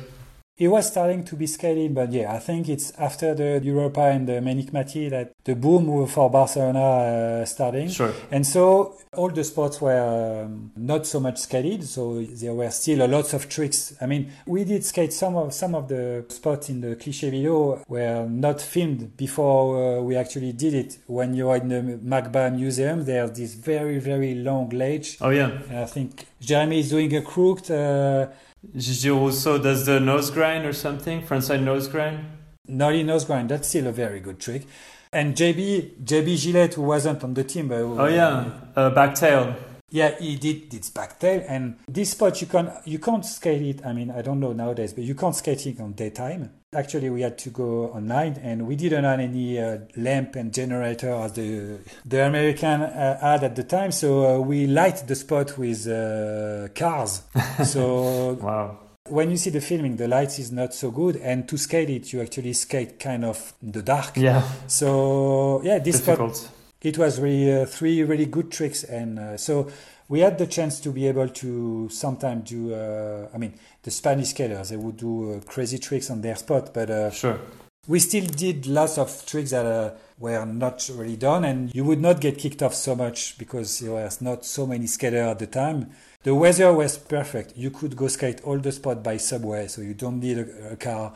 It 0.61 0.67
was 0.67 0.85
starting 0.85 1.23
to 1.23 1.35
be 1.35 1.47
skated, 1.47 1.95
but 1.95 2.11
yeah, 2.11 2.31
I 2.31 2.37
think 2.37 2.69
it's 2.69 2.91
after 2.99 3.33
the 3.33 3.59
Europa 3.63 4.01
and 4.01 4.27
the 4.27 4.33
Menikmati 4.33 5.09
that 5.09 5.33
the 5.43 5.55
boom 5.55 6.05
for 6.05 6.29
Barcelona 6.29 7.41
uh, 7.41 7.45
starting. 7.45 7.89
Sure. 7.89 8.13
And 8.29 8.45
so 8.45 8.95
all 9.17 9.29
the 9.29 9.43
spots 9.43 9.81
were 9.81 10.43
um, 10.45 10.71
not 10.75 11.07
so 11.07 11.19
much 11.19 11.39
skated, 11.39 11.83
so 11.87 12.21
there 12.21 12.53
were 12.53 12.69
still 12.69 13.03
a 13.03 13.07
lots 13.07 13.33
of 13.33 13.49
tricks. 13.49 13.95
I 13.99 14.05
mean, 14.05 14.31
we 14.45 14.63
did 14.63 14.85
skate 14.85 15.13
some 15.13 15.35
of 15.35 15.51
some 15.51 15.73
of 15.73 15.87
the 15.87 16.25
spots 16.29 16.69
in 16.69 16.81
the 16.81 16.95
cliche 16.95 17.31
video 17.31 17.83
were 17.87 18.27
not 18.29 18.61
filmed 18.61 19.17
before 19.17 19.97
uh, 19.97 20.01
we 20.03 20.15
actually 20.15 20.53
did 20.53 20.75
it. 20.75 20.99
When 21.07 21.33
you're 21.33 21.55
in 21.55 21.69
the 21.69 21.81
MACBA 22.05 22.55
Museum, 22.55 23.03
there's 23.03 23.31
this 23.31 23.55
very 23.55 23.97
very 23.97 24.35
long 24.35 24.69
ledge. 24.69 25.17
Oh, 25.21 25.31
yeah. 25.31 25.49
And 25.69 25.79
I 25.79 25.85
think 25.87 26.27
Jeremy 26.39 26.81
is 26.81 26.91
doing 26.91 27.15
a 27.15 27.23
crooked. 27.23 27.71
Uh, 27.71 28.27
Gigi 28.75 29.09
Rousseau 29.09 29.57
does 29.57 29.85
the 29.85 29.99
nose 29.99 30.29
grind 30.29 30.65
or 30.65 30.73
something, 30.73 31.21
frontside 31.23 31.63
nose 31.63 31.87
grind. 31.87 32.25
Nolly 32.67 33.03
nose 33.03 33.25
grind. 33.25 33.49
That's 33.49 33.67
still 33.67 33.87
a 33.87 33.91
very 33.91 34.19
good 34.19 34.39
trick. 34.39 34.67
And 35.11 35.35
JB, 35.35 36.03
JB 36.05 36.41
Gillet, 36.43 36.73
who 36.75 36.83
wasn't 36.83 37.23
on 37.23 37.33
the 37.33 37.43
team, 37.43 37.67
but 37.67 37.81
Oh, 37.81 38.05
yeah. 38.05 38.51
Uh, 38.75 38.89
back 38.91 39.15
tail. 39.15 39.55
yeah, 39.89 40.17
he 40.19 40.37
did 40.37 40.73
its 40.73 40.89
back 40.89 41.19
tail. 41.19 41.43
And 41.47 41.75
this 41.87 42.11
spot, 42.11 42.39
you 42.39 42.47
can 42.47 42.71
you 42.85 42.99
can't 42.99 43.25
skate 43.25 43.61
it. 43.61 43.85
I 43.85 43.91
mean, 43.93 44.09
I 44.11 44.21
don't 44.21 44.39
know 44.39 44.53
nowadays, 44.53 44.93
but 44.93 45.03
you 45.03 45.15
can't 45.15 45.35
skate 45.35 45.65
it 45.67 45.81
on 45.81 45.93
daytime. 45.93 46.51
Actually, 46.73 47.09
we 47.09 47.21
had 47.21 47.37
to 47.37 47.49
go 47.49 47.87
online, 47.89 48.39
and 48.41 48.65
we 48.65 48.77
didn't 48.77 49.03
have 49.03 49.19
any 49.19 49.59
uh, 49.59 49.79
lamp 49.97 50.37
and 50.37 50.53
generator 50.53 51.09
as 51.11 51.33
the 51.33 51.79
the 52.05 52.25
American 52.25 52.81
uh, 52.81 53.19
had 53.19 53.43
at 53.43 53.57
the 53.57 53.63
time. 53.63 53.91
So 53.91 54.37
uh, 54.37 54.39
we 54.39 54.67
light 54.67 55.05
the 55.05 55.15
spot 55.15 55.57
with 55.57 55.85
uh, 55.85 56.69
cars. 56.73 57.23
So 57.65 58.37
Wow. 58.41 58.77
when 59.09 59.31
you 59.31 59.35
see 59.35 59.49
the 59.49 59.59
filming, 59.59 59.97
the 59.97 60.07
lights 60.07 60.39
is 60.39 60.53
not 60.53 60.73
so 60.73 60.91
good, 60.91 61.17
and 61.17 61.45
to 61.49 61.57
skate 61.57 61.89
it, 61.89 62.13
you 62.13 62.21
actually 62.21 62.53
skate 62.53 62.99
kind 63.01 63.25
of 63.25 63.53
in 63.61 63.73
the 63.73 63.81
dark. 63.81 64.15
Yeah. 64.15 64.41
So 64.67 65.61
yeah, 65.65 65.79
this 65.79 65.97
spot 66.01 66.51
it 66.81 66.97
was 66.97 67.19
really 67.19 67.51
uh, 67.63 67.65
three 67.65 68.01
really 68.03 68.27
good 68.27 68.49
tricks, 68.49 68.85
and 68.85 69.19
uh, 69.19 69.35
so 69.35 69.67
we 70.11 70.19
had 70.19 70.37
the 70.37 70.45
chance 70.45 70.81
to 70.81 70.89
be 70.91 71.07
able 71.07 71.29
to 71.29 71.87
sometimes 71.89 72.49
do. 72.49 72.73
Uh, 72.75 73.29
I 73.33 73.37
mean, 73.37 73.53
the 73.81 73.91
Spanish 73.91 74.29
skaters 74.29 74.69
they 74.69 74.75
would 74.77 74.97
do 74.97 75.11
uh, 75.33 75.39
crazy 75.53 75.79
tricks 75.79 76.09
on 76.11 76.19
their 76.21 76.35
spot, 76.35 76.73
but 76.73 76.89
uh, 76.89 77.09
Sure. 77.11 77.39
we 77.87 77.97
still 77.99 78.27
did 78.27 78.67
lots 78.67 78.97
of 78.97 79.09
tricks 79.25 79.51
that 79.51 79.65
uh, 79.65 79.91
were 80.19 80.45
not 80.45 80.77
really 80.99 81.15
done, 81.15 81.45
and 81.45 81.73
you 81.73 81.85
would 81.85 82.01
not 82.01 82.19
get 82.19 82.37
kicked 82.37 82.61
off 82.61 82.73
so 82.73 82.93
much 82.93 83.37
because 83.37 83.79
there 83.79 83.93
was 83.93 84.19
not 84.21 84.43
so 84.45 84.67
many 84.67 84.85
skaters 84.85 85.27
at 85.33 85.39
the 85.39 85.47
time. 85.47 85.89
The 86.23 86.35
weather 86.35 86.73
was 86.73 86.97
perfect. 86.97 87.57
You 87.57 87.71
could 87.71 87.95
go 87.95 88.07
skate 88.09 88.41
all 88.43 88.59
the 88.59 88.71
spot 88.73 89.01
by 89.01 89.15
subway, 89.17 89.67
so 89.67 89.81
you 89.81 89.93
don't 89.93 90.19
need 90.19 90.37
a, 90.39 90.73
a 90.73 90.75
car. 90.75 91.13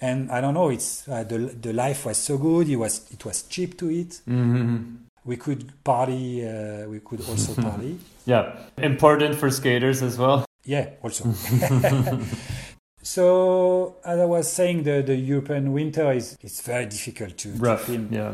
And 0.00 0.30
I 0.30 0.40
don't 0.40 0.54
know, 0.54 0.70
it's 0.70 1.06
uh, 1.08 1.22
the 1.24 1.38
the 1.38 1.72
life 1.74 2.06
was 2.06 2.16
so 2.16 2.38
good. 2.38 2.66
It 2.68 2.76
was 2.76 2.94
it 3.12 3.22
was 3.26 3.42
cheap 3.42 3.76
to 3.80 3.90
eat. 3.90 4.22
hmm 4.24 5.07
We 5.28 5.36
could 5.36 5.84
party. 5.84 6.48
Uh, 6.48 6.88
we 6.88 7.00
could 7.00 7.20
also 7.28 7.52
party. 7.68 7.98
Yeah. 8.24 8.56
Important 8.78 9.34
for 9.34 9.50
skaters 9.50 10.02
as 10.02 10.16
well. 10.16 10.46
Yeah, 10.64 10.88
also. 11.02 11.32
so 13.02 13.96
as 14.06 14.18
I 14.18 14.24
was 14.24 14.50
saying, 14.50 14.84
the, 14.84 15.02
the 15.02 15.16
European 15.16 15.74
winter 15.74 16.10
is 16.12 16.36
it's 16.40 16.62
very 16.62 16.86
difficult 16.86 17.36
to, 17.38 17.52
to 17.52 17.58
Rough. 17.58 17.82
film. 17.82 18.08
Yeah. 18.10 18.32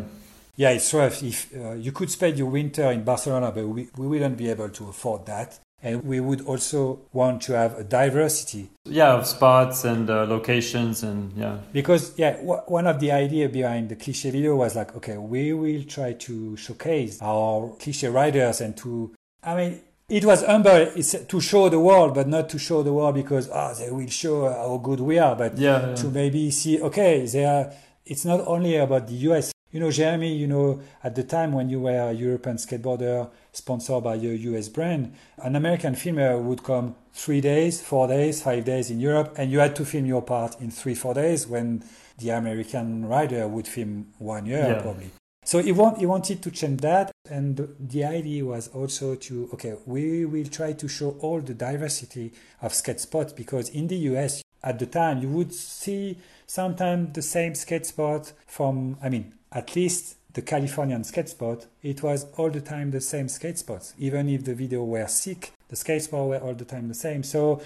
Yeah, 0.56 0.70
it's 0.70 0.94
rough. 0.94 1.20
If 1.20 1.52
uh, 1.56 1.72
you 1.72 1.90
could 1.90 2.12
spend 2.12 2.38
your 2.38 2.46
winter 2.48 2.88
in 2.92 3.02
Barcelona, 3.02 3.50
but 3.50 3.66
we, 3.66 3.88
we 3.96 4.06
wouldn't 4.06 4.36
be 4.36 4.48
able 4.48 4.68
to 4.68 4.88
afford 4.88 5.26
that. 5.26 5.58
And 5.86 6.02
we 6.02 6.18
would 6.18 6.40
also 6.46 6.80
want 7.12 7.42
to 7.42 7.52
have 7.52 7.78
a 7.78 7.84
diversity 7.84 8.70
Yeah, 8.86 9.12
of 9.18 9.26
spots 9.26 9.84
and 9.84 10.08
uh, 10.08 10.24
locations 10.26 11.02
and 11.02 11.32
yeah. 11.36 11.58
because 11.72 12.18
yeah, 12.18 12.32
w- 12.38 12.62
one 12.78 12.86
of 12.86 12.98
the 13.00 13.12
idea 13.12 13.48
behind 13.50 13.90
the 13.90 13.96
cliche 13.96 14.30
video 14.30 14.56
was 14.56 14.74
like, 14.74 14.96
okay, 14.96 15.18
we 15.18 15.52
will 15.52 15.84
try 15.84 16.14
to 16.26 16.56
showcase 16.56 17.18
our 17.22 17.76
cliche 17.78 18.08
riders 18.08 18.60
and 18.62 18.74
to, 18.78 19.12
I 19.42 19.54
mean, 19.56 19.80
it 20.08 20.24
was 20.24 20.42
humble. 20.44 20.70
It's 20.96 21.14
to 21.32 21.40
show 21.40 21.68
the 21.68 21.80
world, 21.80 22.14
but 22.14 22.28
not 22.28 22.48
to 22.50 22.58
show 22.58 22.82
the 22.82 22.92
world 22.92 23.14
because 23.14 23.48
ah, 23.50 23.72
they 23.74 23.90
will 23.90 24.08
show 24.08 24.48
how 24.50 24.76
good 24.78 25.00
we 25.00 25.18
are, 25.18 25.36
but 25.36 25.56
Yeah. 25.58 25.88
yeah. 25.88 25.94
to 25.96 26.06
maybe 26.08 26.50
see, 26.50 26.80
okay, 26.80 27.24
they 27.26 27.44
are. 27.44 27.72
It's 28.06 28.24
not 28.26 28.40
only 28.46 28.76
about 28.76 29.06
the 29.08 29.14
US. 29.32 29.53
You 29.74 29.80
know, 29.80 29.90
Jeremy, 29.90 30.32
you 30.32 30.46
know, 30.46 30.80
at 31.02 31.16
the 31.16 31.24
time 31.24 31.52
when 31.52 31.68
you 31.68 31.80
were 31.80 31.98
a 32.08 32.12
European 32.12 32.58
skateboarder 32.58 33.28
sponsored 33.50 34.04
by 34.04 34.14
a 34.14 34.18
US 34.18 34.68
brand, 34.68 35.12
an 35.38 35.56
American 35.56 35.96
filmer 35.96 36.38
would 36.40 36.62
come 36.62 36.94
three 37.12 37.40
days, 37.40 37.82
four 37.82 38.06
days, 38.06 38.40
five 38.40 38.64
days 38.64 38.88
in 38.92 39.00
Europe, 39.00 39.34
and 39.36 39.50
you 39.50 39.58
had 39.58 39.74
to 39.74 39.84
film 39.84 40.06
your 40.06 40.22
part 40.22 40.60
in 40.60 40.70
three, 40.70 40.94
four 40.94 41.12
days 41.14 41.48
when 41.48 41.82
the 42.18 42.30
American 42.30 43.04
rider 43.04 43.48
would 43.48 43.66
film 43.66 44.12
one 44.20 44.46
year 44.46 44.64
Yeah. 44.76 44.80
probably. 44.80 45.10
So 45.44 45.58
he, 45.60 45.72
want, 45.72 45.98
he 45.98 46.06
wanted 46.06 46.40
to 46.44 46.52
change 46.52 46.80
that, 46.82 47.10
and 47.28 47.56
the- 47.56 47.70
the 47.80 48.04
idea 48.04 48.44
was 48.44 48.68
also 48.68 49.16
to 49.16 49.50
okay, 49.54 49.74
we 49.86 50.24
will 50.24 50.46
try 50.46 50.72
to 50.74 50.86
show 50.86 51.16
all 51.20 51.40
the 51.40 51.52
diversity 51.52 52.32
of 52.62 52.72
skate 52.74 53.00
spots 53.00 53.32
because 53.32 53.70
in 53.70 53.88
the 53.88 53.96
US 54.12 54.44
at 54.62 54.78
the 54.78 54.86
time 54.86 55.20
you 55.20 55.28
would 55.30 55.52
see 55.52 56.16
sometimes 56.46 57.12
the 57.14 57.22
same 57.22 57.56
skate 57.56 57.86
spot 57.86 58.32
from 58.46 58.96
I 59.02 59.08
mean 59.08 59.34
at 59.54 59.74
least 59.76 60.16
the 60.34 60.42
Californian 60.42 61.04
skate 61.04 61.28
spot. 61.28 61.66
It 61.82 62.02
was 62.02 62.26
all 62.36 62.50
the 62.50 62.60
time 62.60 62.90
the 62.90 63.00
same 63.00 63.28
skate 63.28 63.58
spots, 63.58 63.94
even 63.98 64.28
if 64.28 64.44
the 64.44 64.54
video 64.54 64.82
were 64.84 65.06
sick. 65.06 65.52
The 65.68 65.76
skate 65.76 66.02
spots 66.02 66.28
were 66.28 66.38
all 66.38 66.54
the 66.54 66.64
time 66.64 66.88
the 66.88 66.94
same. 66.94 67.22
So 67.22 67.62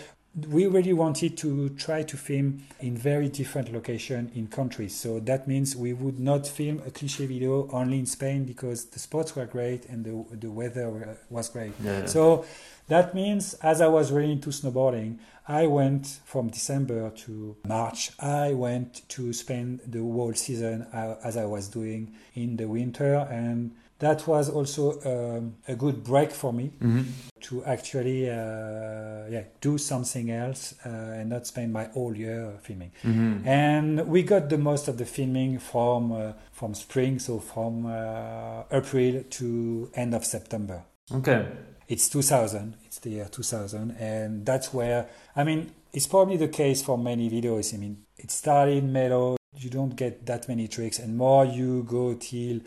we 0.51 0.67
really 0.67 0.93
wanted 0.93 1.37
to 1.39 1.71
try 1.71 2.03
to 2.03 2.17
film 2.17 2.63
in 2.81 2.97
very 2.97 3.29
different 3.29 3.73
location 3.73 4.31
in 4.35 4.47
countries. 4.49 4.95
So 4.95 5.19
that 5.21 5.49
means 5.49 5.75
we 5.75 5.95
would 5.95 6.21
not 6.21 6.47
film 6.47 6.83
a 6.87 6.91
cliche 6.91 7.27
video 7.27 7.69
only 7.73 7.99
in 7.99 8.07
Spain 8.07 8.45
because 8.45 8.85
the 8.85 8.99
spots 8.99 9.35
were 9.35 9.47
great 9.47 9.87
and 9.87 10.05
the, 10.05 10.37
the 10.37 10.51
weather 10.51 10.91
were- 10.91 11.17
was 11.31 11.49
great. 11.49 11.73
Yeah, 11.83 12.01
yeah. 12.01 12.07
So 12.07 12.45
that 12.89 13.15
means 13.15 13.55
as 13.55 13.81
I 13.81 13.89
was 13.89 14.13
really 14.13 14.33
into 14.33 14.51
snowboarding, 14.51 15.19
I 15.49 15.67
went 15.67 16.21
from 16.27 16.49
December 16.51 17.11
to 17.25 17.57
March. 17.67 18.11
I 18.21 18.53
went 18.53 19.09
to 19.09 19.33
spend 19.33 19.81
the 19.87 20.01
whole 20.01 20.35
season 20.35 20.83
uh, 20.93 21.17
as 21.25 21.37
I 21.37 21.47
was 21.47 21.69
doing 21.69 22.13
in 22.35 22.57
the 22.57 22.67
winter 22.69 23.27
and 23.31 23.73
that 24.01 24.29
was 24.29 24.49
also 24.49 24.93
um, 25.39 25.57
a 25.67 25.75
good 25.75 26.05
break 26.05 26.31
for 26.31 26.53
me 26.53 26.71
Mhm. 26.81 27.05
to 27.41 27.65
actually 27.65 28.31
uh, 28.31 29.27
yeah 29.29 29.43
do 29.61 29.77
something 29.79 30.31
else 30.31 30.75
uh, 30.87 30.89
and 31.19 31.31
not 31.31 31.47
spend 31.47 31.73
my 31.73 31.85
whole 31.95 32.15
year 32.17 32.53
filming. 32.63 32.93
Mhm. 33.03 33.45
And 33.47 34.07
we 34.07 34.23
got 34.23 34.51
the 34.51 34.59
most 34.59 34.87
of 34.89 34.99
the 34.99 35.05
filming 35.05 35.59
from 35.59 36.13
uh, 36.13 36.33
from 36.53 36.75
spring, 36.75 37.19
so 37.19 37.41
from 37.41 37.87
uh, 37.87 38.63
April 38.71 39.25
to 39.31 39.91
end 39.95 40.15
of 40.15 40.25
September. 40.25 40.83
Okay. 41.13 41.47
It's 41.89 42.09
2000. 42.09 42.75
It's 42.99 43.05
the 43.05 43.11
year 43.11 43.29
2000, 43.31 43.93
and 44.01 44.45
that's 44.45 44.75
where 44.75 45.07
I 45.37 45.45
mean 45.45 45.71
it's 45.93 46.09
probably 46.09 46.37
the 46.37 46.49
case 46.49 46.83
for 46.83 46.99
many 46.99 47.31
videos. 47.31 47.73
I 47.73 47.77
mean 47.77 47.99
it 48.17 48.33
started 48.33 48.83
mellow. 48.83 49.37
You 49.57 49.71
don't 49.71 49.95
get 49.95 50.27
that 50.27 50.49
many 50.49 50.67
tricks, 50.67 50.99
and 50.99 51.17
more 51.17 51.45
you 51.45 51.85
go 51.85 52.15
till 52.15 52.59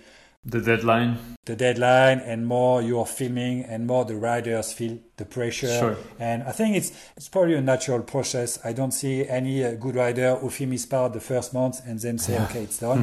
The 0.45 0.61
deadline. 0.61 1.17
the 1.45 1.55
deadline 1.57 2.19
and 2.19 2.47
more 2.47 2.81
you're 2.81 3.05
filming 3.05 3.65
and 3.65 3.85
more 3.85 4.05
the 4.05 4.15
riders 4.15 4.71
feel 4.71 4.99
the 5.17 5.25
pressure 5.25 5.77
Sure. 5.79 5.97
and 6.19 6.41
i 6.43 6.51
think 6.57 6.75
it's 6.79 6.91
it's 7.17 7.29
probably 7.29 7.55
a 7.55 7.61
natural 7.73 8.01
process 8.13 8.57
i 8.69 8.71
don't 8.73 8.93
see 9.01 9.27
any 9.39 9.55
uh, 9.63 9.75
good 9.83 9.95
rider 9.95 10.35
who 10.39 10.49
film 10.49 10.71
his 10.71 10.85
part 10.87 11.13
the 11.13 11.19
first 11.31 11.53
month 11.53 11.75
and 11.87 11.99
then 11.99 12.17
say 12.17 12.35
okay 12.45 12.63
it's 12.63 12.79
done 12.79 12.99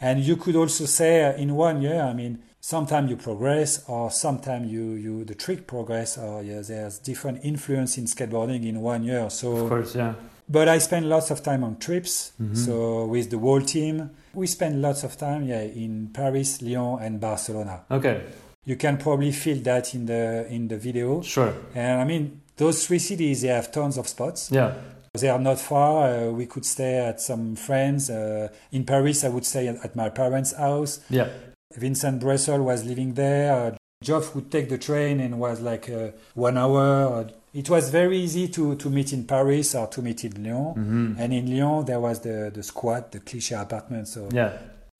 and 0.00 0.16
you 0.28 0.36
could 0.36 0.56
also 0.56 0.86
say 0.86 1.12
uh, 1.28 1.42
in 1.42 1.50
one 1.54 1.82
year 1.82 2.00
i 2.00 2.14
mean 2.14 2.38
sometimes 2.64 3.10
you 3.10 3.16
progress 3.18 3.84
or 3.88 4.10
sometimes 4.10 4.72
you, 4.72 4.92
you 4.94 5.22
the 5.22 5.34
trick 5.34 5.66
progress 5.66 6.16
or 6.16 6.42
yeah, 6.42 6.62
there's 6.62 6.98
different 6.98 7.44
influence 7.44 7.98
in 7.98 8.06
skateboarding 8.06 8.66
in 8.66 8.80
one 8.80 9.04
year 9.04 9.28
so 9.28 9.54
of 9.54 9.68
course 9.68 9.94
yeah 9.94 10.14
but 10.48 10.66
i 10.66 10.78
spend 10.78 11.06
lots 11.06 11.30
of 11.30 11.42
time 11.42 11.62
on 11.62 11.76
trips 11.76 12.32
mm-hmm. 12.40 12.54
so 12.54 13.04
with 13.04 13.28
the 13.28 13.38
whole 13.38 13.60
team 13.60 14.08
we 14.32 14.46
spend 14.46 14.80
lots 14.80 15.04
of 15.04 15.14
time 15.18 15.46
yeah 15.46 15.60
in 15.60 16.08
paris 16.14 16.62
lyon 16.62 16.98
and 17.02 17.20
barcelona 17.20 17.82
okay 17.90 18.22
you 18.64 18.76
can 18.76 18.96
probably 18.96 19.30
feel 19.30 19.58
that 19.58 19.94
in 19.94 20.06
the 20.06 20.46
in 20.48 20.66
the 20.68 20.78
video 20.78 21.20
sure 21.20 21.52
and 21.74 22.00
i 22.00 22.04
mean 22.04 22.40
those 22.56 22.86
three 22.86 22.98
cities 22.98 23.42
they 23.42 23.48
have 23.48 23.70
tons 23.72 23.98
of 23.98 24.08
spots 24.08 24.50
yeah 24.50 24.72
they 25.12 25.28
are 25.28 25.38
not 25.38 25.60
far. 25.60 26.08
Uh, 26.08 26.30
we 26.32 26.44
could 26.44 26.66
stay 26.66 26.96
at 26.96 27.20
some 27.20 27.54
friends. 27.54 28.10
Uh, 28.10 28.48
in 28.72 28.84
Paris, 28.84 29.22
I 29.22 29.28
would 29.28 29.46
stay 29.46 29.68
at 29.68 29.94
my 29.94 30.08
parents' 30.08 30.52
house. 30.54 30.98
Yeah. 31.08 31.28
Vincent 31.76 32.22
Bressol 32.22 32.62
was 32.62 32.84
living 32.84 33.14
there. 33.14 33.52
Uh, 33.52 33.76
Geoff 34.02 34.34
would 34.34 34.50
take 34.50 34.68
the 34.68 34.78
train 34.78 35.20
and 35.20 35.38
was 35.38 35.60
like 35.60 35.88
uh, 35.88 36.10
one 36.34 36.58
hour. 36.58 37.26
It 37.52 37.70
was 37.70 37.88
very 37.90 38.18
easy 38.18 38.48
to, 38.48 38.76
to 38.76 38.90
meet 38.90 39.12
in 39.12 39.24
Paris 39.24 39.74
or 39.74 39.86
to 39.88 40.02
meet 40.02 40.24
in 40.24 40.42
Lyon. 40.42 40.74
Mm-hmm. 40.74 41.14
And 41.18 41.32
in 41.32 41.50
Lyon, 41.50 41.84
there 41.84 42.00
was 42.00 42.20
the, 42.20 42.50
the 42.52 42.62
squat, 42.62 43.12
the 43.12 43.20
cliche 43.20 43.54
apartment. 43.54 44.08
So 44.08 44.28
yeah. 44.32 44.52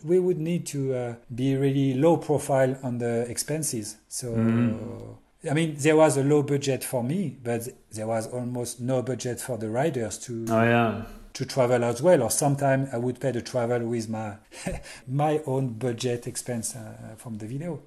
we 0.05 0.19
would 0.19 0.39
need 0.39 0.67
to 0.67 0.95
uh, 0.95 1.15
be 1.35 1.57
really 1.57 1.95
low 1.95 2.17
profile 2.17 2.77
on 2.83 2.99
the 2.99 3.29
expenses. 3.29 3.97
So, 4.09 4.29
mm-hmm. 4.29 5.51
I 5.51 5.53
mean, 5.53 5.75
there 5.79 5.97
was 5.97 6.17
a 6.17 6.25
low 6.25 6.43
budget 6.43 6.83
for 6.83 7.05
me, 7.05 7.37
but 7.43 7.69
there 7.91 8.07
was 8.07 8.27
almost 8.29 8.81
no 8.81 9.03
budget 9.03 9.41
for 9.41 9.59
the 9.59 9.69
riders 9.69 10.19
to. 10.21 10.47
Oh, 10.49 10.63
yeah 10.63 11.03
to 11.35 11.45
travel 11.45 11.85
as 11.85 12.01
well, 12.01 12.23
or 12.23 12.31
sometimes 12.31 12.89
I 12.93 12.97
would 12.97 13.21
pay 13.21 13.33
the 13.33 13.43
travel 13.43 13.81
with 13.81 14.09
my 14.09 14.35
my 15.09 15.41
own 15.47 15.75
budget 15.75 16.27
expense 16.27 16.75
uh, 16.77 17.15
from 17.17 17.39
the 17.39 17.47
video. 17.47 17.81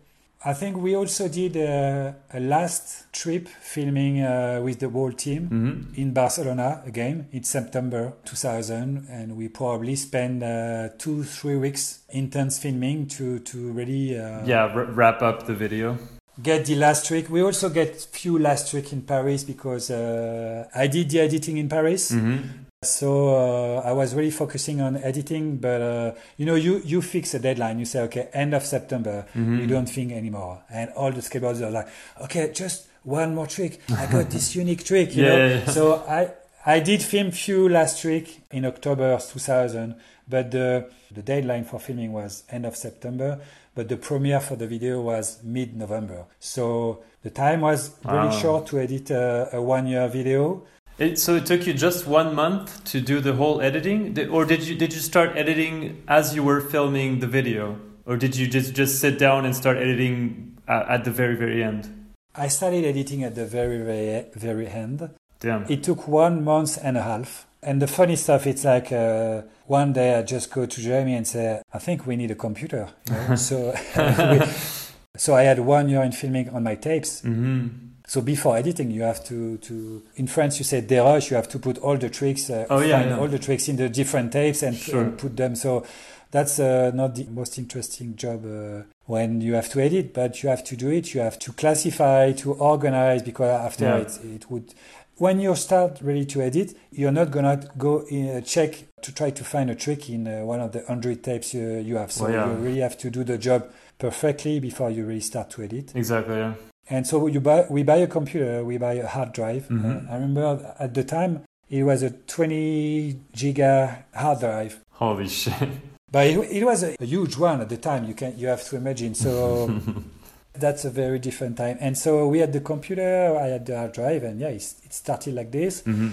I 0.46 0.54
think 0.54 0.78
we 0.78 0.96
also 0.96 1.28
did 1.28 1.56
a, 1.56 2.16
a 2.32 2.40
last 2.40 3.12
trip 3.12 3.48
filming 3.48 4.22
uh, 4.22 4.62
with 4.64 4.80
the 4.80 4.88
whole 4.88 5.12
team 5.12 5.50
mm-hmm. 5.50 6.00
in 6.00 6.14
Barcelona 6.14 6.84
again 6.86 7.28
in 7.32 7.44
September 7.44 8.14
2000, 8.24 9.08
and 9.10 9.36
we 9.36 9.48
probably 9.48 9.96
spent 9.96 10.44
uh, 10.44 10.90
two 11.00 11.24
three 11.24 11.56
weeks 11.56 12.02
intense 12.10 12.60
filming 12.60 13.08
to 13.08 13.40
to 13.40 13.72
really 13.72 14.20
uh, 14.20 14.46
yeah 14.46 14.66
r- 14.66 14.86
wrap 14.86 15.22
up 15.22 15.48
the 15.48 15.56
video 15.56 15.98
get 16.42 16.66
the 16.66 16.76
last 16.76 17.08
trick. 17.08 17.30
We 17.30 17.42
also 17.42 17.70
get 17.70 17.96
few 18.12 18.38
last 18.38 18.70
trick 18.70 18.94
in 18.94 19.02
Paris 19.02 19.44
because 19.44 19.90
uh, 19.90 20.68
I 20.76 20.88
did 20.88 21.10
the 21.10 21.22
editing 21.22 21.58
in 21.58 21.68
Paris. 21.68 22.12
Mm-hmm. 22.12 22.67
So 22.84 23.30
uh, 23.36 23.82
I 23.84 23.92
was 23.92 24.14
really 24.14 24.30
focusing 24.30 24.82
on 24.82 24.98
editing, 24.98 25.58
but 25.58 25.82
uh, 25.82 26.14
you 26.38 26.46
know, 26.46 26.54
you 26.54 26.80
you 26.86 27.02
fix 27.02 27.34
a 27.34 27.40
deadline. 27.40 27.80
You 27.80 27.86
say, 27.86 28.02
okay, 28.02 28.30
end 28.34 28.54
of 28.54 28.64
September. 28.64 29.26
Mm-hmm. 29.34 29.62
You 29.62 29.66
don't 29.66 29.90
think 29.90 30.12
anymore, 30.12 30.62
and 30.70 30.92
all 30.92 31.12
the 31.12 31.22
skateboarders 31.22 31.62
are 31.62 31.72
like, 31.72 31.88
okay, 32.22 32.52
just 32.54 32.86
one 33.02 33.34
more 33.34 33.48
trick. 33.48 33.82
I 33.90 34.06
got 34.06 34.30
this 34.36 34.56
unique 34.56 34.84
trick. 34.84 35.16
You 35.16 35.24
yeah, 35.24 35.30
know? 35.30 35.38
Yeah, 35.38 35.56
yeah. 35.56 35.66
So 35.72 35.96
I 36.08 36.30
I 36.68 36.80
did 36.80 37.02
film 37.02 37.32
few 37.32 37.68
last 37.68 38.00
trick 38.00 38.42
in 38.52 38.64
October 38.64 39.18
2000, 39.18 39.96
but 40.30 40.52
the 40.52 40.88
the 41.10 41.24
deadline 41.24 41.64
for 41.64 41.80
filming 41.80 42.14
was 42.14 42.44
end 42.52 42.68
of 42.68 42.76
September. 42.76 43.40
But 43.74 43.90
the 43.90 43.98
premiere 43.98 44.40
for 44.40 44.56
the 44.56 44.68
video 44.68 45.02
was 45.02 45.42
mid 45.44 45.76
November. 45.76 46.26
So 46.40 47.02
the 47.24 47.32
time 47.32 47.62
was 47.62 47.96
really 48.06 48.28
wow. 48.28 48.40
short 48.40 48.68
to 48.68 48.80
edit 48.80 49.10
a, 49.10 49.50
a 49.54 49.62
one 49.64 49.88
year 49.88 50.08
video. 50.08 50.64
It, 50.98 51.20
so 51.20 51.36
it 51.36 51.46
took 51.46 51.68
you 51.68 51.74
just 51.74 52.08
one 52.08 52.34
month 52.34 52.84
to 52.86 53.02
do 53.02 53.20
the 53.20 53.34
whole 53.34 53.62
editing, 53.62 54.18
or 54.30 54.46
did 54.46 54.68
you 54.68 54.76
did 54.76 54.94
you 54.94 55.00
start 55.00 55.38
editing 55.38 56.02
as 56.08 56.34
you 56.34 56.42
were 56.42 56.60
filming 56.60 57.20
the 57.20 57.28
video, 57.28 57.80
or 58.06 58.18
did 58.18 58.36
you 58.36 58.48
just 58.48 58.74
just 58.74 59.00
sit 59.00 59.20
down 59.20 59.46
and 59.46 59.56
start 59.56 59.78
editing 59.78 60.58
at, 60.68 60.90
at 60.90 61.04
the 61.04 61.12
very 61.12 61.36
very 61.36 61.64
end? 61.64 61.94
I 62.34 62.48
started 62.48 62.84
editing 62.84 63.24
at 63.24 63.36
the 63.36 63.46
very 63.46 63.78
very 63.78 64.26
very 64.34 64.68
end. 64.68 65.10
Damn. 65.40 65.70
It 65.70 65.84
took 65.84 66.08
one 66.08 66.44
month 66.44 66.80
and 66.82 66.98
a 66.98 67.04
half. 67.04 67.46
And 67.62 67.82
the 67.82 67.88
funny 67.88 68.16
stuff, 68.16 68.48
it's 68.48 68.64
like 68.64 68.92
uh, 68.92 69.42
one 69.66 69.94
day 69.94 70.18
I 70.18 70.24
just 70.24 70.52
go 70.52 70.66
to 70.66 70.82
Jeremy 70.82 71.16
and 71.16 71.28
say, 71.28 71.62
I 71.74 71.80
think 71.80 72.08
we 72.08 72.16
need 72.16 72.32
a 72.32 72.36
computer. 72.36 72.90
You 73.10 73.14
know? 73.14 73.36
so, 73.50 73.74
so 75.18 75.36
I 75.36 75.42
had 75.42 75.60
one 75.60 75.90
year 75.90 76.02
in 76.02 76.12
filming 76.12 76.50
on 76.50 76.64
my 76.64 76.76
tapes. 76.76 77.22
Mm-hmm 77.22 77.87
so 78.08 78.22
before 78.22 78.56
editing, 78.56 78.90
you 78.90 79.02
have 79.02 79.22
to, 79.26 79.58
to 79.58 80.02
in 80.16 80.28
France 80.28 80.60
you 80.60 80.64
say 80.64 80.82
dérush, 80.82 81.30
you 81.30 81.36
have 81.36 81.50
to 81.50 81.60
put 81.60 81.78
all 81.80 81.98
the 81.98 82.10
tricks, 82.10 82.50
uh, 82.50 82.66
oh, 82.70 82.80
yeah, 82.80 83.06
yeah, 83.06 83.20
all 83.20 83.28
the 83.28 83.38
tricks 83.38 83.68
in 83.68 83.76
the 83.76 83.90
different 83.90 84.32
tapes 84.32 84.64
and, 84.64 84.78
sure. 84.78 85.02
and 85.02 85.18
put 85.18 85.36
them. 85.36 85.58
So 85.58 85.86
that's 86.32 86.58
uh, 86.58 86.92
not 86.94 87.16
the 87.16 87.26
most 87.26 87.58
interesting 87.58 88.16
job 88.16 88.46
uh, 88.46 88.84
when 89.08 89.42
you 89.42 89.56
have 89.56 89.68
to 89.72 89.82
edit, 89.82 90.14
but 90.14 90.42
you 90.42 90.48
have 90.48 90.64
to 90.64 90.78
do 90.78 90.90
it. 90.90 91.14
You 91.14 91.20
have 91.20 91.38
to 91.40 91.52
classify, 91.52 92.32
to 92.32 92.54
organize, 92.54 93.24
because 93.24 93.50
after 93.50 93.86
yeah. 93.86 93.98
it, 93.98 94.20
it 94.24 94.50
would. 94.50 94.74
When 95.18 95.42
you 95.42 95.54
start 95.56 96.00
ready 96.02 96.26
to 96.28 96.42
edit, 96.42 96.78
you're 96.92 97.12
not 97.12 97.32
gonna 97.32 97.62
go 97.78 98.06
in, 98.10 98.38
uh, 98.38 98.42
check 98.42 98.86
to 99.02 99.14
try 99.14 99.32
to 99.32 99.44
find 99.44 99.70
a 99.70 99.76
trick 99.76 100.10
in 100.10 100.28
uh, 100.28 100.46
one 100.46 100.62
of 100.62 100.72
the 100.72 100.86
hundred 100.88 101.26
tapes 101.26 101.54
you, 101.54 101.80
you 101.80 101.98
have. 101.98 102.14
So 102.14 102.26
well, 102.26 102.34
yeah. 102.34 102.52
you 102.52 102.58
really 102.58 102.80
have 102.80 102.98
to 103.00 103.10
do 103.10 103.26
the 103.26 103.38
job 103.38 103.70
perfectly 104.00 104.62
before 104.62 104.92
you 104.92 105.06
really 105.06 105.20
start 105.20 105.50
to 105.52 105.64
edit. 105.64 105.94
Exactly. 105.94 106.38
Yeah. 106.38 106.54
And 106.90 107.06
so 107.06 107.28
you 107.28 107.40
buy, 107.42 107.66
we 107.70 107.84
buy 107.84 107.98
a 107.98 108.08
computer, 108.08 108.64
we 108.64 108.78
buy 108.78 108.94
a 108.94 109.08
hard 109.08 109.34
drive. 109.34 109.68
Mm-hmm. 109.68 110.08
Uh, 110.08 110.12
I 110.12 110.16
remember 110.16 110.76
at 110.80 110.94
the 110.94 111.04
time 111.04 111.44
it 111.70 111.84
was 111.84 112.04
a 112.04 112.12
20 112.12 113.20
giga 113.36 114.04
hard 114.16 114.40
drive. 114.40 114.80
Holy 114.92 115.28
shit! 115.28 115.54
But 116.10 116.28
it, 116.28 116.40
it 116.52 116.64
was 116.64 116.84
a, 116.84 116.96
a, 117.02 117.06
huge 117.06 117.36
one 117.36 117.60
at 117.60 117.68
the 117.68 117.76
time. 117.76 118.06
You 118.06 118.14
can 118.14 118.40
you 118.40 118.48
have 118.48 118.64
to 118.70 118.78
imagine. 118.78 119.14
So 119.14 119.82
that's 120.54 120.86
a 120.86 120.90
very 120.90 121.20
different 121.20 121.58
time. 121.58 121.78
And 121.82 121.98
so 121.98 122.28
we 122.30 122.40
had 122.40 122.54
the 122.54 122.62
computer, 122.62 123.38
I 123.38 123.48
had 123.48 123.66
the 123.66 123.78
hard 123.78 123.92
drive, 123.92 124.24
and 124.24 124.40
yeah, 124.40 124.48
it, 124.48 124.74
it 124.86 124.94
started 124.94 125.34
like 125.34 125.52
this. 125.52 125.82
Mm-hmm. 125.82 126.10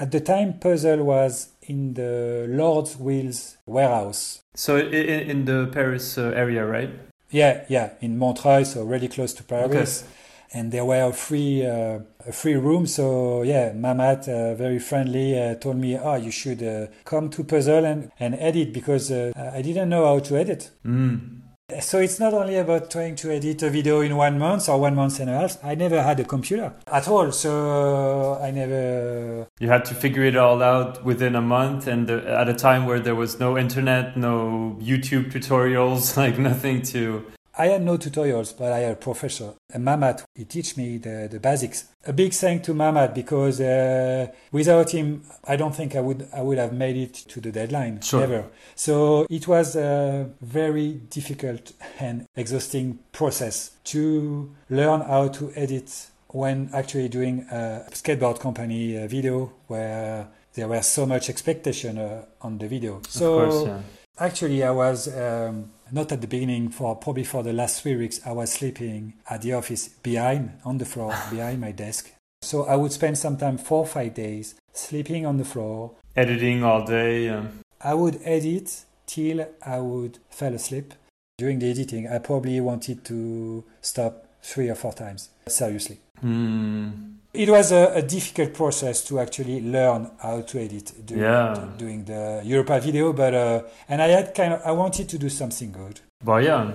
At 0.00 0.10
the 0.10 0.20
time, 0.20 0.58
Puzzle 0.58 1.04
was 1.04 1.52
in 1.62 1.94
the 1.94 2.46
Lord's 2.48 2.96
Wheels 2.96 3.58
warehouse. 3.66 4.40
So 4.54 4.76
in, 4.76 5.30
in 5.30 5.44
the 5.44 5.68
Paris 5.72 6.18
uh, 6.18 6.32
area, 6.34 6.64
right? 6.64 6.90
Yeah, 7.34 7.64
yeah, 7.68 7.90
in 8.00 8.16
Montreuil, 8.16 8.64
so 8.64 8.84
really 8.84 9.08
close 9.08 9.34
to 9.34 9.42
Paris. 9.42 10.02
Okay. 10.02 10.10
And 10.56 10.70
there 10.70 10.84
were 10.84 11.08
a 11.08 11.12
free, 11.12 11.66
uh, 11.66 11.98
a 12.24 12.32
free 12.32 12.54
room. 12.54 12.86
So 12.86 13.42
yeah, 13.42 13.72
Mamat, 13.72 14.28
uh, 14.28 14.54
very 14.54 14.78
friendly, 14.78 15.36
uh, 15.36 15.56
told 15.56 15.78
me, 15.78 15.98
"Oh, 15.98 16.14
you 16.14 16.30
should 16.30 16.62
uh, 16.62 16.86
come 17.04 17.30
to 17.30 17.42
Puzzle 17.42 17.84
and, 17.84 18.12
and 18.20 18.36
edit 18.36 18.72
because 18.72 19.10
uh, 19.10 19.32
I 19.52 19.62
didn't 19.62 19.88
know 19.88 20.04
how 20.06 20.20
to 20.20 20.36
edit." 20.36 20.70
Mm. 20.86 21.40
So 21.80 21.98
it's 21.98 22.20
not 22.20 22.34
only 22.34 22.56
about 22.56 22.90
trying 22.90 23.16
to 23.16 23.32
edit 23.32 23.62
a 23.62 23.70
video 23.70 24.00
in 24.00 24.16
one 24.16 24.38
month 24.38 24.68
or 24.68 24.78
one 24.78 24.94
month 24.94 25.20
and 25.20 25.30
a 25.30 25.38
half. 25.40 25.64
I 25.64 25.74
never 25.74 26.02
had 26.02 26.20
a 26.20 26.24
computer 26.24 26.72
at 26.86 27.08
all, 27.08 27.32
so 27.32 28.38
I 28.40 28.50
never. 28.50 29.46
You 29.58 29.68
had 29.68 29.84
to 29.86 29.94
figure 29.94 30.24
it 30.24 30.36
all 30.36 30.62
out 30.62 31.04
within 31.04 31.34
a 31.34 31.40
month, 31.40 31.86
and 31.86 32.08
at 32.10 32.48
a 32.48 32.54
time 32.54 32.86
where 32.86 33.00
there 33.00 33.14
was 33.14 33.40
no 33.40 33.58
internet, 33.58 34.16
no 34.16 34.76
YouTube 34.80 35.32
tutorials, 35.32 36.16
like 36.22 36.38
nothing 36.38 36.82
to 36.82 37.24
I 37.56 37.68
had 37.68 37.82
no 37.82 37.96
tutorials, 37.96 38.56
but 38.56 38.72
I 38.72 38.80
had 38.80 38.92
a 38.92 38.96
professor, 38.96 39.54
a 39.72 39.78
Mamat. 39.78 40.24
He 40.34 40.44
teach 40.44 40.76
me 40.76 40.98
the, 40.98 41.28
the 41.30 41.38
basics. 41.38 41.84
A 42.04 42.12
big 42.12 42.32
thank 42.32 42.64
to 42.64 42.74
Mamat 42.74 43.14
because 43.14 43.60
uh, 43.60 44.26
without 44.50 44.90
him, 44.90 45.22
I 45.44 45.56
don't 45.56 45.74
think 45.74 45.94
I 45.94 46.00
would 46.00 46.28
I 46.34 46.42
would 46.42 46.58
have 46.58 46.72
made 46.72 46.96
it 46.96 47.14
to 47.14 47.40
the 47.40 47.52
deadline. 47.52 48.00
Sure. 48.00 48.20
Never. 48.20 48.46
So 48.74 49.26
it 49.30 49.46
was 49.46 49.76
a 49.76 50.28
very 50.40 50.94
difficult 51.10 51.72
and 52.00 52.26
exhausting 52.36 52.98
process 53.12 53.70
to 53.84 54.52
learn 54.68 55.02
how 55.02 55.28
to 55.28 55.52
edit 55.54 56.08
when 56.28 56.68
actually 56.72 57.08
doing 57.08 57.46
a 57.52 57.86
skateboard 57.92 58.40
company 58.40 59.06
video 59.06 59.52
where 59.68 60.26
there 60.54 60.66
was 60.66 60.86
so 60.86 61.06
much 61.06 61.30
expectation 61.30 61.98
uh, 61.98 62.24
on 62.42 62.58
the 62.58 62.66
video. 62.66 63.00
So 63.08 63.48
course, 63.48 63.66
yeah. 63.66 63.80
actually, 64.18 64.64
I 64.64 64.72
was. 64.72 65.06
Um, 65.16 65.70
not 65.92 66.10
at 66.12 66.20
the 66.20 66.26
beginning 66.26 66.68
for 66.68 66.96
probably 66.96 67.24
for 67.24 67.42
the 67.42 67.52
last 67.52 67.82
three 67.82 67.96
weeks 67.96 68.20
i 68.26 68.32
was 68.32 68.52
sleeping 68.52 69.14
at 69.28 69.42
the 69.42 69.52
office 69.52 69.88
behind 69.88 70.52
on 70.64 70.78
the 70.78 70.84
floor 70.84 71.14
behind 71.30 71.60
my 71.60 71.72
desk 71.72 72.12
so 72.42 72.64
i 72.64 72.76
would 72.76 72.92
spend 72.92 73.16
sometimes 73.16 73.60
four 73.62 73.80
or 73.80 73.86
five 73.86 74.14
days 74.14 74.54
sleeping 74.72 75.24
on 75.26 75.36
the 75.36 75.44
floor 75.44 75.92
editing 76.16 76.62
all 76.62 76.84
day 76.84 77.26
yeah. 77.26 77.44
i 77.80 77.94
would 77.94 78.20
edit 78.24 78.84
till 79.06 79.46
i 79.64 79.78
would 79.78 80.18
fall 80.30 80.54
asleep 80.54 80.94
during 81.38 81.58
the 81.58 81.70
editing 81.70 82.08
i 82.08 82.18
probably 82.18 82.60
wanted 82.60 83.04
to 83.04 83.64
stop 83.80 84.26
three 84.42 84.68
or 84.68 84.74
four 84.74 84.92
times 84.92 85.30
seriously 85.46 85.98
mm. 86.22 87.13
It 87.34 87.50
was 87.50 87.72
a, 87.72 87.94
a, 87.96 88.02
difficult 88.02 88.54
process 88.54 89.02
to 89.06 89.18
actually 89.18 89.60
learn 89.60 90.08
how 90.22 90.42
to 90.42 90.60
edit 90.60 90.92
doing, 91.04 91.20
yeah. 91.20 91.68
doing 91.76 92.04
the 92.04 92.40
Europa 92.44 92.78
video, 92.78 93.12
but 93.12 93.34
uh, 93.34 93.62
and 93.88 94.00
I 94.00 94.06
had 94.06 94.36
kind 94.36 94.52
of 94.52 94.62
I 94.64 94.70
wanted 94.70 95.08
to 95.08 95.18
do 95.18 95.28
something 95.28 95.72
good. 95.72 96.00
But 96.24 96.44
yeah, 96.44 96.70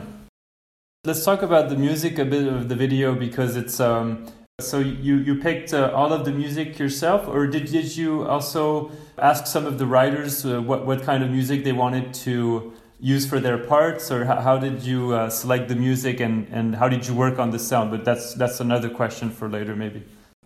let's 1.05 1.23
talk 1.23 1.43
about 1.43 1.69
the 1.69 1.77
music 1.77 2.19
a 2.19 2.25
bit 2.25 2.45
of 2.45 2.67
the 2.67 2.75
video 2.75 3.15
because 3.15 3.55
it's 3.55 3.79
um. 3.79 4.27
So 4.59 4.79
you 4.79 5.15
you 5.15 5.35
picked 5.35 5.73
uh, 5.73 5.93
all 5.95 6.11
of 6.11 6.25
the 6.25 6.33
music 6.33 6.77
yourself, 6.77 7.25
or 7.29 7.47
did 7.47 7.71
did 7.71 7.95
you 7.95 8.27
also 8.27 8.91
ask 9.17 9.47
some 9.47 9.65
of 9.65 9.77
the 9.77 9.85
writers 9.85 10.45
uh, 10.45 10.61
what 10.61 10.85
what 10.85 11.03
kind 11.03 11.23
of 11.23 11.29
music 11.29 11.63
they 11.63 11.71
wanted 11.71 12.13
to 12.25 12.73
use 12.99 13.25
for 13.25 13.39
their 13.39 13.57
parts, 13.57 14.11
or 14.11 14.25
how, 14.25 14.41
how 14.41 14.57
did 14.57 14.83
you 14.83 15.13
uh, 15.13 15.29
select 15.29 15.69
the 15.69 15.75
music 15.75 16.19
and, 16.19 16.49
and 16.51 16.75
how 16.75 16.89
did 16.89 17.07
you 17.07 17.13
work 17.13 17.39
on 17.39 17.51
the 17.51 17.59
sound? 17.59 17.91
But 17.91 18.03
that's 18.03 18.33
that's 18.33 18.59
another 18.59 18.89
question 18.89 19.29
for 19.29 19.47
later, 19.47 19.73
maybe. 19.73 20.03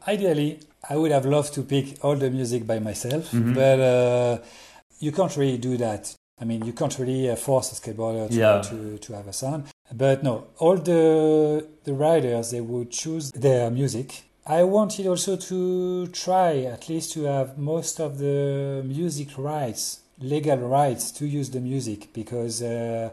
Ideally, 0.07 0.59
I 0.89 0.97
would 0.97 1.11
have 1.11 1.25
loved 1.25 1.53
to 1.53 1.61
pick 1.63 2.03
all 2.03 2.15
the 2.15 2.29
music 2.29 2.67
by 2.67 2.79
myself, 2.79 3.31
Mhm. 3.31 3.53
but 3.55 3.79
uh, 3.79 4.37
you 4.99 5.11
can't 5.11 5.35
really 5.37 5.57
do 5.57 5.77
that. 5.77 6.13
I 6.41 6.45
mean, 6.45 6.65
you 6.65 6.73
can't 6.73 6.97
really 6.99 7.29
uh, 7.29 7.35
force 7.35 7.71
a 7.71 7.75
skateboarder 7.75 8.27
to, 8.29 8.35
Yeah. 8.35 8.61
to, 8.61 8.97
to 8.97 9.13
have 9.13 9.27
a 9.27 9.33
sound. 9.33 9.63
But 9.93 10.23
no, 10.23 10.45
all 10.59 10.77
the 10.77 11.65
the 11.83 11.93
riders 11.93 12.49
they 12.51 12.61
would 12.61 12.89
choose 12.91 13.31
their 13.31 13.69
music. 13.69 14.23
I 14.45 14.63
wanted 14.63 15.07
also 15.07 15.37
to 15.37 16.07
try 16.07 16.63
at 16.65 16.89
least 16.89 17.13
to 17.13 17.23
have 17.23 17.57
most 17.57 17.99
of 18.01 18.17
the 18.17 18.81
music 18.85 19.29
rights, 19.37 19.99
legal 20.19 20.57
rights 20.57 21.11
to 21.11 21.25
use 21.25 21.49
the 21.51 21.59
music 21.61 22.11
because. 22.13 22.61
Uh, 22.61 23.09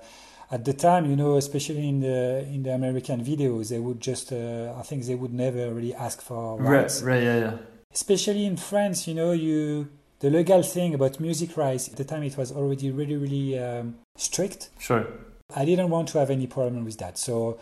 at 0.51 0.65
the 0.65 0.73
time, 0.73 1.09
you 1.09 1.17
know, 1.17 1.37
especially 1.37 1.89
in 1.89 2.01
the 2.01 2.45
in 2.55 2.63
the 2.63 2.73
American 2.73 3.25
videos, 3.25 3.69
they 3.69 3.79
would 3.79 4.01
just, 4.01 4.33
uh, 4.33 4.75
I 4.77 4.83
think, 4.83 5.05
they 5.05 5.15
would 5.15 5.33
never 5.33 5.73
really 5.73 5.95
ask 5.95 6.21
for 6.21 6.59
rights 6.59 7.03
Right, 7.03 7.15
right, 7.15 7.23
yeah, 7.23 7.39
yeah. 7.39 7.57
especially 7.93 8.45
in 8.47 8.57
France, 8.57 9.07
you 9.09 9.15
know, 9.15 9.33
you 9.33 9.89
the 10.21 10.29
legal 10.29 10.63
thing 10.63 10.95
about 10.95 11.19
music 11.19 11.57
rights 11.57 11.89
at 11.89 11.97
the 11.97 12.05
time 12.05 12.23
it 12.23 12.37
was 12.37 12.53
already 12.53 12.91
really, 12.91 13.17
really 13.17 13.59
um, 13.59 13.97
strict. 14.17 14.69
Sure. 14.79 15.07
I 15.57 15.65
didn't 15.65 15.91
want 15.91 16.09
to 16.09 16.19
have 16.19 16.31
any 16.31 16.47
problem 16.47 16.85
with 16.85 16.99
that. 16.99 17.17
So 17.19 17.59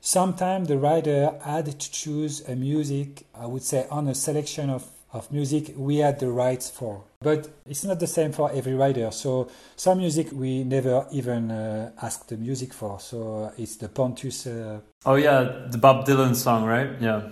sometimes 0.00 0.68
the 0.68 0.78
writer 0.78 1.32
had 1.42 1.66
to 1.66 1.90
choose 1.90 2.46
a 2.46 2.54
music, 2.54 3.26
I 3.34 3.46
would 3.46 3.62
say, 3.62 3.86
on 3.90 4.08
a 4.08 4.14
selection 4.14 4.68
of, 4.68 4.86
of 5.12 5.32
music 5.32 5.72
we 5.76 5.96
had 5.98 6.20
the 6.20 6.30
rights 6.30 6.68
for. 6.70 7.04
But 7.22 7.48
it's 7.66 7.84
not 7.84 8.00
the 8.00 8.06
same 8.06 8.32
for 8.32 8.50
every 8.52 8.74
writer. 8.74 9.10
So 9.10 9.48
some 9.76 9.98
music 9.98 10.28
we 10.32 10.64
never 10.64 11.06
even 11.12 11.50
uh, 11.50 11.90
asked 12.02 12.28
the 12.28 12.36
music 12.36 12.72
for. 12.72 13.00
So 13.00 13.52
it's 13.56 13.76
the 13.76 13.88
Pontus. 13.88 14.46
Uh, 14.46 14.80
Oh 15.04 15.16
yeah, 15.16 15.66
the 15.68 15.78
Bob 15.78 16.06
Dylan 16.06 16.34
song, 16.36 16.64
right? 16.64 16.90
Yeah. 17.00 17.22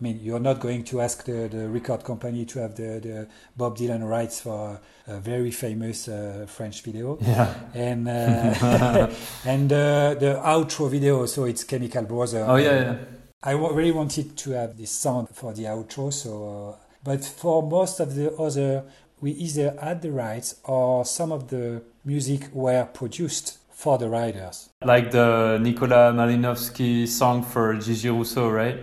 I 0.00 0.02
mean, 0.02 0.18
you're 0.22 0.40
not 0.40 0.60
going 0.60 0.82
to 0.84 1.02
ask 1.02 1.24
the, 1.24 1.46
the 1.48 1.68
record 1.68 2.04
company 2.04 2.46
to 2.46 2.58
have 2.60 2.74
the, 2.74 3.00
the 3.00 3.28
Bob 3.54 3.76
Dylan 3.76 4.08
rights 4.08 4.40
for 4.40 4.80
a 5.06 5.20
very 5.20 5.50
famous 5.50 6.08
uh, 6.08 6.46
French 6.48 6.82
video. 6.82 7.18
Yeah. 7.20 7.52
And 7.74 8.08
uh, 8.08 9.10
and 9.44 9.72
uh, 9.72 10.14
the 10.14 10.40
outro 10.42 10.88
video, 10.90 11.26
so 11.26 11.44
it's 11.44 11.64
Chemical 11.64 12.02
Brother. 12.04 12.46
Oh 12.48 12.56
yeah, 12.56 12.80
yeah. 12.80 12.96
I 13.42 13.52
really 13.52 13.92
wanted 13.92 14.36
to 14.38 14.50
have 14.52 14.76
this 14.76 14.90
sound 14.90 15.28
for 15.32 15.52
the 15.52 15.64
outro, 15.64 16.12
so 16.12 16.30
uh, 16.70 16.84
but 17.04 17.24
for 17.24 17.62
most 17.62 18.00
of 18.00 18.14
the 18.14 18.34
other, 18.36 18.84
we 19.20 19.32
either 19.32 19.76
had 19.80 20.02
the 20.02 20.10
rights 20.10 20.56
or 20.64 21.04
some 21.04 21.32
of 21.32 21.48
the 21.48 21.82
music 22.04 22.48
were 22.52 22.84
produced 22.92 23.58
for 23.70 23.98
the 23.98 24.08
writers. 24.08 24.68
Like 24.84 25.10
the 25.10 25.58
Nicola 25.60 26.12
Malinovsky 26.12 27.06
song 27.06 27.42
for 27.42 27.74
Gigi 27.76 28.08
Rousseau, 28.10 28.48
right? 28.50 28.78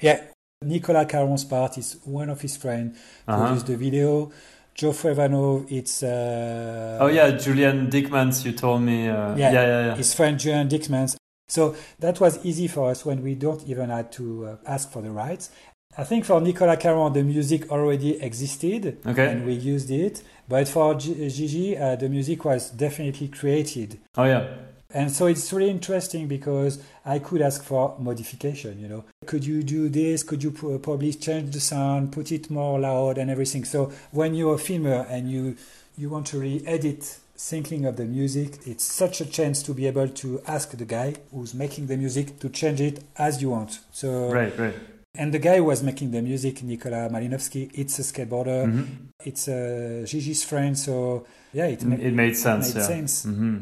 Yeah, 0.00 0.20
Nicolas 0.62 1.06
Caron's 1.08 1.44
part 1.44 1.78
is 1.78 1.96
one 2.04 2.30
of 2.30 2.40
his 2.40 2.56
friends 2.56 2.98
Uh-huh. 3.28 3.46
produced 3.46 3.66
the 3.66 3.76
video. 3.76 4.30
Geoffrey 4.74 5.14
Vanov, 5.14 5.70
it's 5.70 6.02
uh, 6.02 6.98
Oh 7.00 7.08
yeah, 7.08 7.30
Julian 7.32 7.90
Dickmans, 7.90 8.44
you 8.44 8.52
told 8.52 8.82
me. 8.82 9.08
Uh, 9.08 9.36
Yeah. 9.36 9.52
yeah, 9.52 9.52
yeah, 9.52 9.86
yeah. 9.86 9.94
his 9.96 10.14
friend 10.14 10.38
Julian 10.38 10.68
Dixmans. 10.68 11.16
So 11.48 11.74
that 11.98 12.20
was 12.20 12.38
easy 12.44 12.68
for 12.68 12.90
us 12.90 13.04
when 13.04 13.22
we 13.22 13.34
don't 13.34 13.62
even 13.66 13.90
had 13.90 14.12
to 14.12 14.46
uh, 14.46 14.56
ask 14.66 14.90
for 14.92 15.02
the 15.02 15.10
rights. 15.10 15.50
I 15.98 16.04
think 16.04 16.24
for 16.24 16.40
Nicolas 16.40 16.78
Caron, 16.80 17.12
the 17.12 17.22
music 17.22 17.70
already 17.70 18.20
existed 18.22 18.98
Okay. 19.06 19.26
and 19.32 19.44
we 19.44 19.54
used 19.54 19.90
it. 19.90 20.22
But 20.48 20.68
for 20.68 20.94
G- 20.94 21.28
Gigi, 21.28 21.76
uh, 21.76 21.96
the 21.96 22.08
music 22.08 22.44
was 22.44 22.70
definitely 22.70 23.28
created. 23.28 23.98
Oh 24.16 24.24
yeah. 24.24 24.46
And 24.92 25.10
so 25.12 25.26
it's 25.26 25.52
really 25.52 25.70
interesting 25.70 26.26
because 26.26 26.80
I 27.04 27.20
could 27.20 27.42
ask 27.42 27.62
for 27.62 27.94
modification, 28.00 28.80
you 28.80 28.88
know. 28.88 29.04
Could 29.26 29.44
you 29.44 29.62
do 29.62 29.88
this? 29.88 30.24
Could 30.24 30.42
you 30.42 30.50
pro- 30.50 30.78
probably 30.80 31.12
change 31.14 31.52
the 31.52 31.60
sound, 31.60 32.10
put 32.12 32.32
it 32.32 32.50
more 32.50 32.80
loud 32.80 33.16
and 33.18 33.30
everything? 33.30 33.64
So 33.64 33.92
when 34.10 34.34
you're 34.34 34.54
a 34.54 34.58
filmer 34.58 35.06
and 35.08 35.30
you 35.30 35.56
you 35.96 36.08
want 36.08 36.26
to 36.28 36.40
re-edit 36.40 37.18
thinking 37.36 37.84
of 37.84 37.96
the 37.96 38.04
music, 38.04 38.58
it's 38.66 38.84
such 38.84 39.20
a 39.20 39.26
chance 39.26 39.62
to 39.64 39.74
be 39.74 39.86
able 39.86 40.08
to 40.08 40.40
ask 40.46 40.70
the 40.76 40.84
guy 40.84 41.14
who's 41.32 41.52
making 41.54 41.86
the 41.86 41.96
music 41.96 42.38
to 42.40 42.48
change 42.48 42.80
it 42.80 43.04
as 43.16 43.40
you 43.42 43.50
want. 43.50 43.78
So 43.92 44.30
Right, 44.32 44.56
right. 44.58 44.74
And 45.20 45.34
the 45.34 45.38
guy 45.38 45.56
who 45.58 45.64
was 45.64 45.82
making 45.82 46.10
the 46.12 46.22
music, 46.22 46.62
Nikola 46.62 47.10
Malinovsky, 47.10 47.70
it's 47.74 47.98
a 47.98 48.02
skateboarder, 48.02 48.60
Mhm. 48.66 48.84
it's 49.28 49.48
uh, 49.48 50.02
Gigi's 50.10 50.42
friend, 50.42 50.76
so 50.78 51.26
yeah, 51.52 51.66
it, 51.66 51.84
ma- 51.84 51.96
It 51.96 52.14
made 52.14 52.36
sense. 52.36 52.70
It 52.70 52.74
made 52.74 52.80
yeah. 52.80 52.86
sense. 52.86 53.24
hmm 53.24 53.56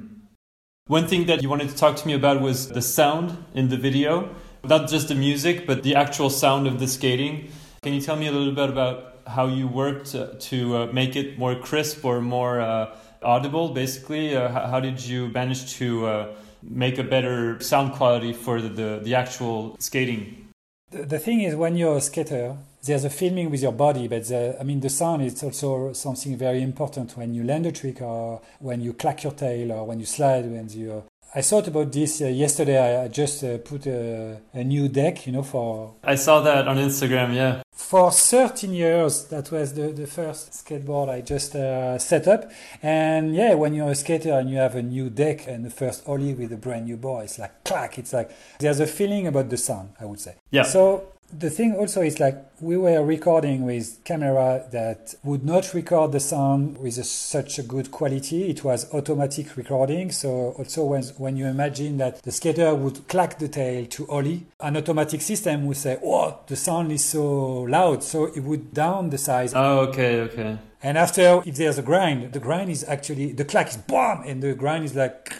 One 0.86 1.06
thing 1.06 1.26
that 1.26 1.42
you 1.42 1.50
wanted 1.50 1.68
to 1.68 1.76
talk 1.76 1.96
to 1.96 2.06
me 2.06 2.14
about 2.14 2.40
was 2.40 2.68
the 2.68 2.80
sound 2.80 3.36
in 3.54 3.68
the 3.68 3.76
video, 3.76 4.30
not 4.64 4.88
just 4.88 5.08
the 5.08 5.14
music, 5.14 5.66
but 5.66 5.82
the 5.82 5.94
actual 5.96 6.30
sound 6.30 6.66
of 6.66 6.78
the 6.78 6.86
skating. 6.86 7.34
Can 7.82 7.92
you 7.92 8.00
tell 8.00 8.16
me 8.16 8.26
a 8.26 8.32
little 8.32 8.54
bit 8.54 8.70
about 8.70 8.96
how 9.26 9.46
you 9.48 9.66
worked 9.68 10.14
uh, 10.14 10.28
to 10.50 10.56
uh, 10.76 10.86
make 10.92 11.14
it 11.16 11.38
more 11.38 11.54
crisp 11.56 12.04
or 12.04 12.20
more 12.22 12.60
uh, 12.60 12.86
audible? 13.22 13.68
Basically, 13.74 14.34
uh, 14.34 14.48
how, 14.48 14.66
how 14.72 14.80
did 14.80 14.98
you 15.04 15.28
manage 15.28 15.74
to 15.78 16.06
uh, 16.06 16.26
make 16.62 16.96
a 16.98 17.04
better 17.04 17.60
sound 17.60 17.92
quality 17.92 18.32
for 18.32 18.62
the, 18.62 18.68
the, 18.70 19.00
the 19.02 19.14
actual 19.14 19.76
skating? 19.78 20.47
The, 20.90 21.18
thing 21.18 21.42
is, 21.42 21.54
when 21.54 21.76
you're 21.76 21.98
a 21.98 22.00
skater, 22.00 22.56
there's 22.82 23.04
a 23.04 23.10
filming 23.10 23.50
with 23.50 23.60
your 23.60 23.72
body, 23.72 24.08
but 24.08 24.24
the, 24.26 24.56
I 24.58 24.62
mean, 24.62 24.80
the 24.80 24.88
sound 24.88 25.22
is 25.22 25.42
also 25.42 25.92
something 25.92 26.34
very 26.34 26.62
important 26.62 27.14
when 27.14 27.34
you 27.34 27.44
land 27.44 27.66
a 27.66 27.72
trick 27.72 28.00
or 28.00 28.40
when 28.58 28.80
you 28.80 28.94
clack 28.94 29.22
your 29.22 29.32
tail 29.32 29.72
or 29.72 29.84
when 29.84 30.00
you 30.00 30.06
slide. 30.06 30.46
When 30.46 30.66
you, 30.70 31.04
I 31.34 31.42
thought 31.42 31.68
about 31.68 31.92
this 31.92 32.22
uh, 32.22 32.26
yesterday. 32.26 33.04
I, 33.04 33.08
just 33.08 33.44
uh, 33.44 33.58
put 33.58 33.86
a, 33.86 34.38
a 34.54 34.64
new 34.64 34.88
deck, 34.88 35.26
you 35.26 35.32
know, 35.32 35.42
for 35.42 35.94
I 36.02 36.14
saw 36.14 36.40
that 36.40 36.66
on 36.66 36.76
Instagram. 36.78 37.34
Yeah. 37.34 37.62
for 37.70 38.10
13 38.10 38.72
years. 38.72 39.24
That 39.26 39.50
was 39.52 39.74
the, 39.74 39.88
the 39.88 40.06
first 40.06 40.52
skateboard 40.52 41.08
I 41.08 41.20
just 41.20 41.54
uh, 41.54 41.98
set 41.98 42.26
up. 42.28 42.50
And 42.82 43.34
yeah, 43.34 43.54
when 43.54 43.74
you're 43.74 43.90
a 43.90 43.94
skater 43.94 44.32
and 44.38 44.50
you 44.50 44.56
have 44.56 44.74
a 44.74 44.82
new 44.82 45.10
deck 45.10 45.46
and 45.46 45.64
the 45.64 45.70
first 45.70 46.02
ollie 46.08 46.34
with 46.34 46.52
a 46.52 46.56
brand 46.56 46.86
new 46.86 46.96
board, 46.96 47.24
it's 47.24 47.38
like 47.38 47.62
clack. 47.64 47.98
It's 47.98 48.12
like 48.12 48.30
there's 48.58 48.80
a 48.80 48.86
feeling 48.86 49.26
about 49.26 49.50
the 49.50 49.56
sound, 49.58 49.90
I 50.00 50.06
would 50.06 50.20
say. 50.20 50.36
Yeah. 50.50 50.62
So 50.62 51.12
the 51.36 51.50
thing 51.50 51.74
also 51.76 52.00
is 52.02 52.18
like 52.18 52.36
we 52.60 52.76
were 52.76 53.04
recording 53.04 53.64
with 53.64 54.02
camera 54.04 54.66
that 54.72 55.14
would 55.22 55.44
not 55.44 55.74
record 55.74 56.12
the 56.12 56.20
sound 56.20 56.78
with 56.78 56.98
a, 56.98 57.04
such 57.04 57.58
a 57.58 57.62
good 57.62 57.90
quality. 57.90 58.48
It 58.50 58.64
was 58.64 58.92
automatic 58.94 59.56
recording. 59.56 60.10
So 60.10 60.54
also 60.58 60.84
when 60.84 61.02
when 61.18 61.36
you 61.36 61.46
imagine 61.46 61.98
that 61.98 62.22
the 62.22 62.32
skater 62.32 62.74
would 62.74 63.06
clack 63.08 63.38
the 63.38 63.48
tail 63.48 63.86
to 63.86 64.08
ollie, 64.08 64.46
an 64.60 64.76
automatic 64.76 65.20
system 65.20 65.66
would 65.66 65.76
say, 65.76 65.98
"Oh, 66.02 66.38
the 66.46 66.56
sound 66.56 66.92
is 66.92 67.04
so 67.04 67.62
loud," 67.62 68.02
so 68.02 68.26
it 68.26 68.40
would 68.40 68.72
down 68.72 69.10
the 69.10 69.18
size. 69.18 69.52
Oh, 69.54 69.80
okay, 69.88 70.20
okay. 70.22 70.58
And 70.82 70.96
after, 70.96 71.42
if 71.44 71.56
there's 71.56 71.76
a 71.78 71.82
grind, 71.82 72.32
the 72.32 72.38
grind 72.40 72.70
is 72.70 72.84
actually 72.84 73.32
the 73.32 73.44
clack 73.44 73.68
is 73.68 73.76
bomb, 73.76 74.22
and 74.24 74.42
the 74.42 74.54
grind 74.54 74.84
is 74.84 74.94
like 74.94 75.34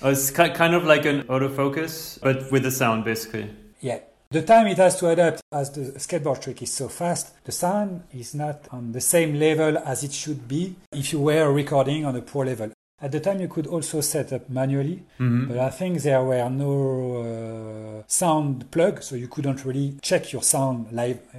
Oh, 0.00 0.10
it's 0.10 0.30
ki- 0.30 0.50
kind 0.50 0.74
of 0.74 0.84
like 0.84 1.04
an 1.06 1.24
autofocus, 1.24 2.20
but 2.22 2.50
with 2.52 2.62
the 2.62 2.70
sound, 2.70 3.04
basically. 3.04 3.50
Yeah. 3.80 3.98
The 4.30 4.42
time 4.42 4.66
it 4.66 4.76
has 4.76 4.96
to 4.98 5.08
adapt 5.08 5.40
as 5.50 5.70
the 5.70 5.92
skateboard 5.98 6.42
trick 6.42 6.60
is 6.60 6.70
so 6.70 6.88
fast, 6.88 7.32
the 7.44 7.52
sound 7.52 8.02
is 8.12 8.34
not 8.34 8.68
on 8.70 8.92
the 8.92 9.00
same 9.00 9.38
level 9.40 9.78
as 9.78 10.04
it 10.04 10.12
should 10.12 10.46
be 10.46 10.76
if 10.92 11.14
you 11.14 11.20
were 11.20 11.50
recording 11.50 12.04
on 12.04 12.14
a 12.14 12.20
poor 12.20 12.44
level. 12.44 12.70
At 13.00 13.12
the 13.12 13.20
time, 13.20 13.40
you 13.40 13.48
could 13.48 13.66
also 13.66 14.02
set 14.02 14.32
up 14.34 14.50
manually, 14.50 15.02
hmm 15.16 15.46
but 15.48 15.56
I 15.58 15.70
think 15.70 16.02
there 16.02 16.22
were 16.22 16.50
no 16.50 18.00
uh, 18.00 18.02
sound 18.06 18.70
plug, 18.70 19.02
so 19.02 19.16
you 19.16 19.28
couldn't 19.28 19.64
really 19.64 19.94
check 20.02 20.30
your 20.32 20.42
sound 20.42 20.92
live 20.92 21.20
uh, 21.34 21.38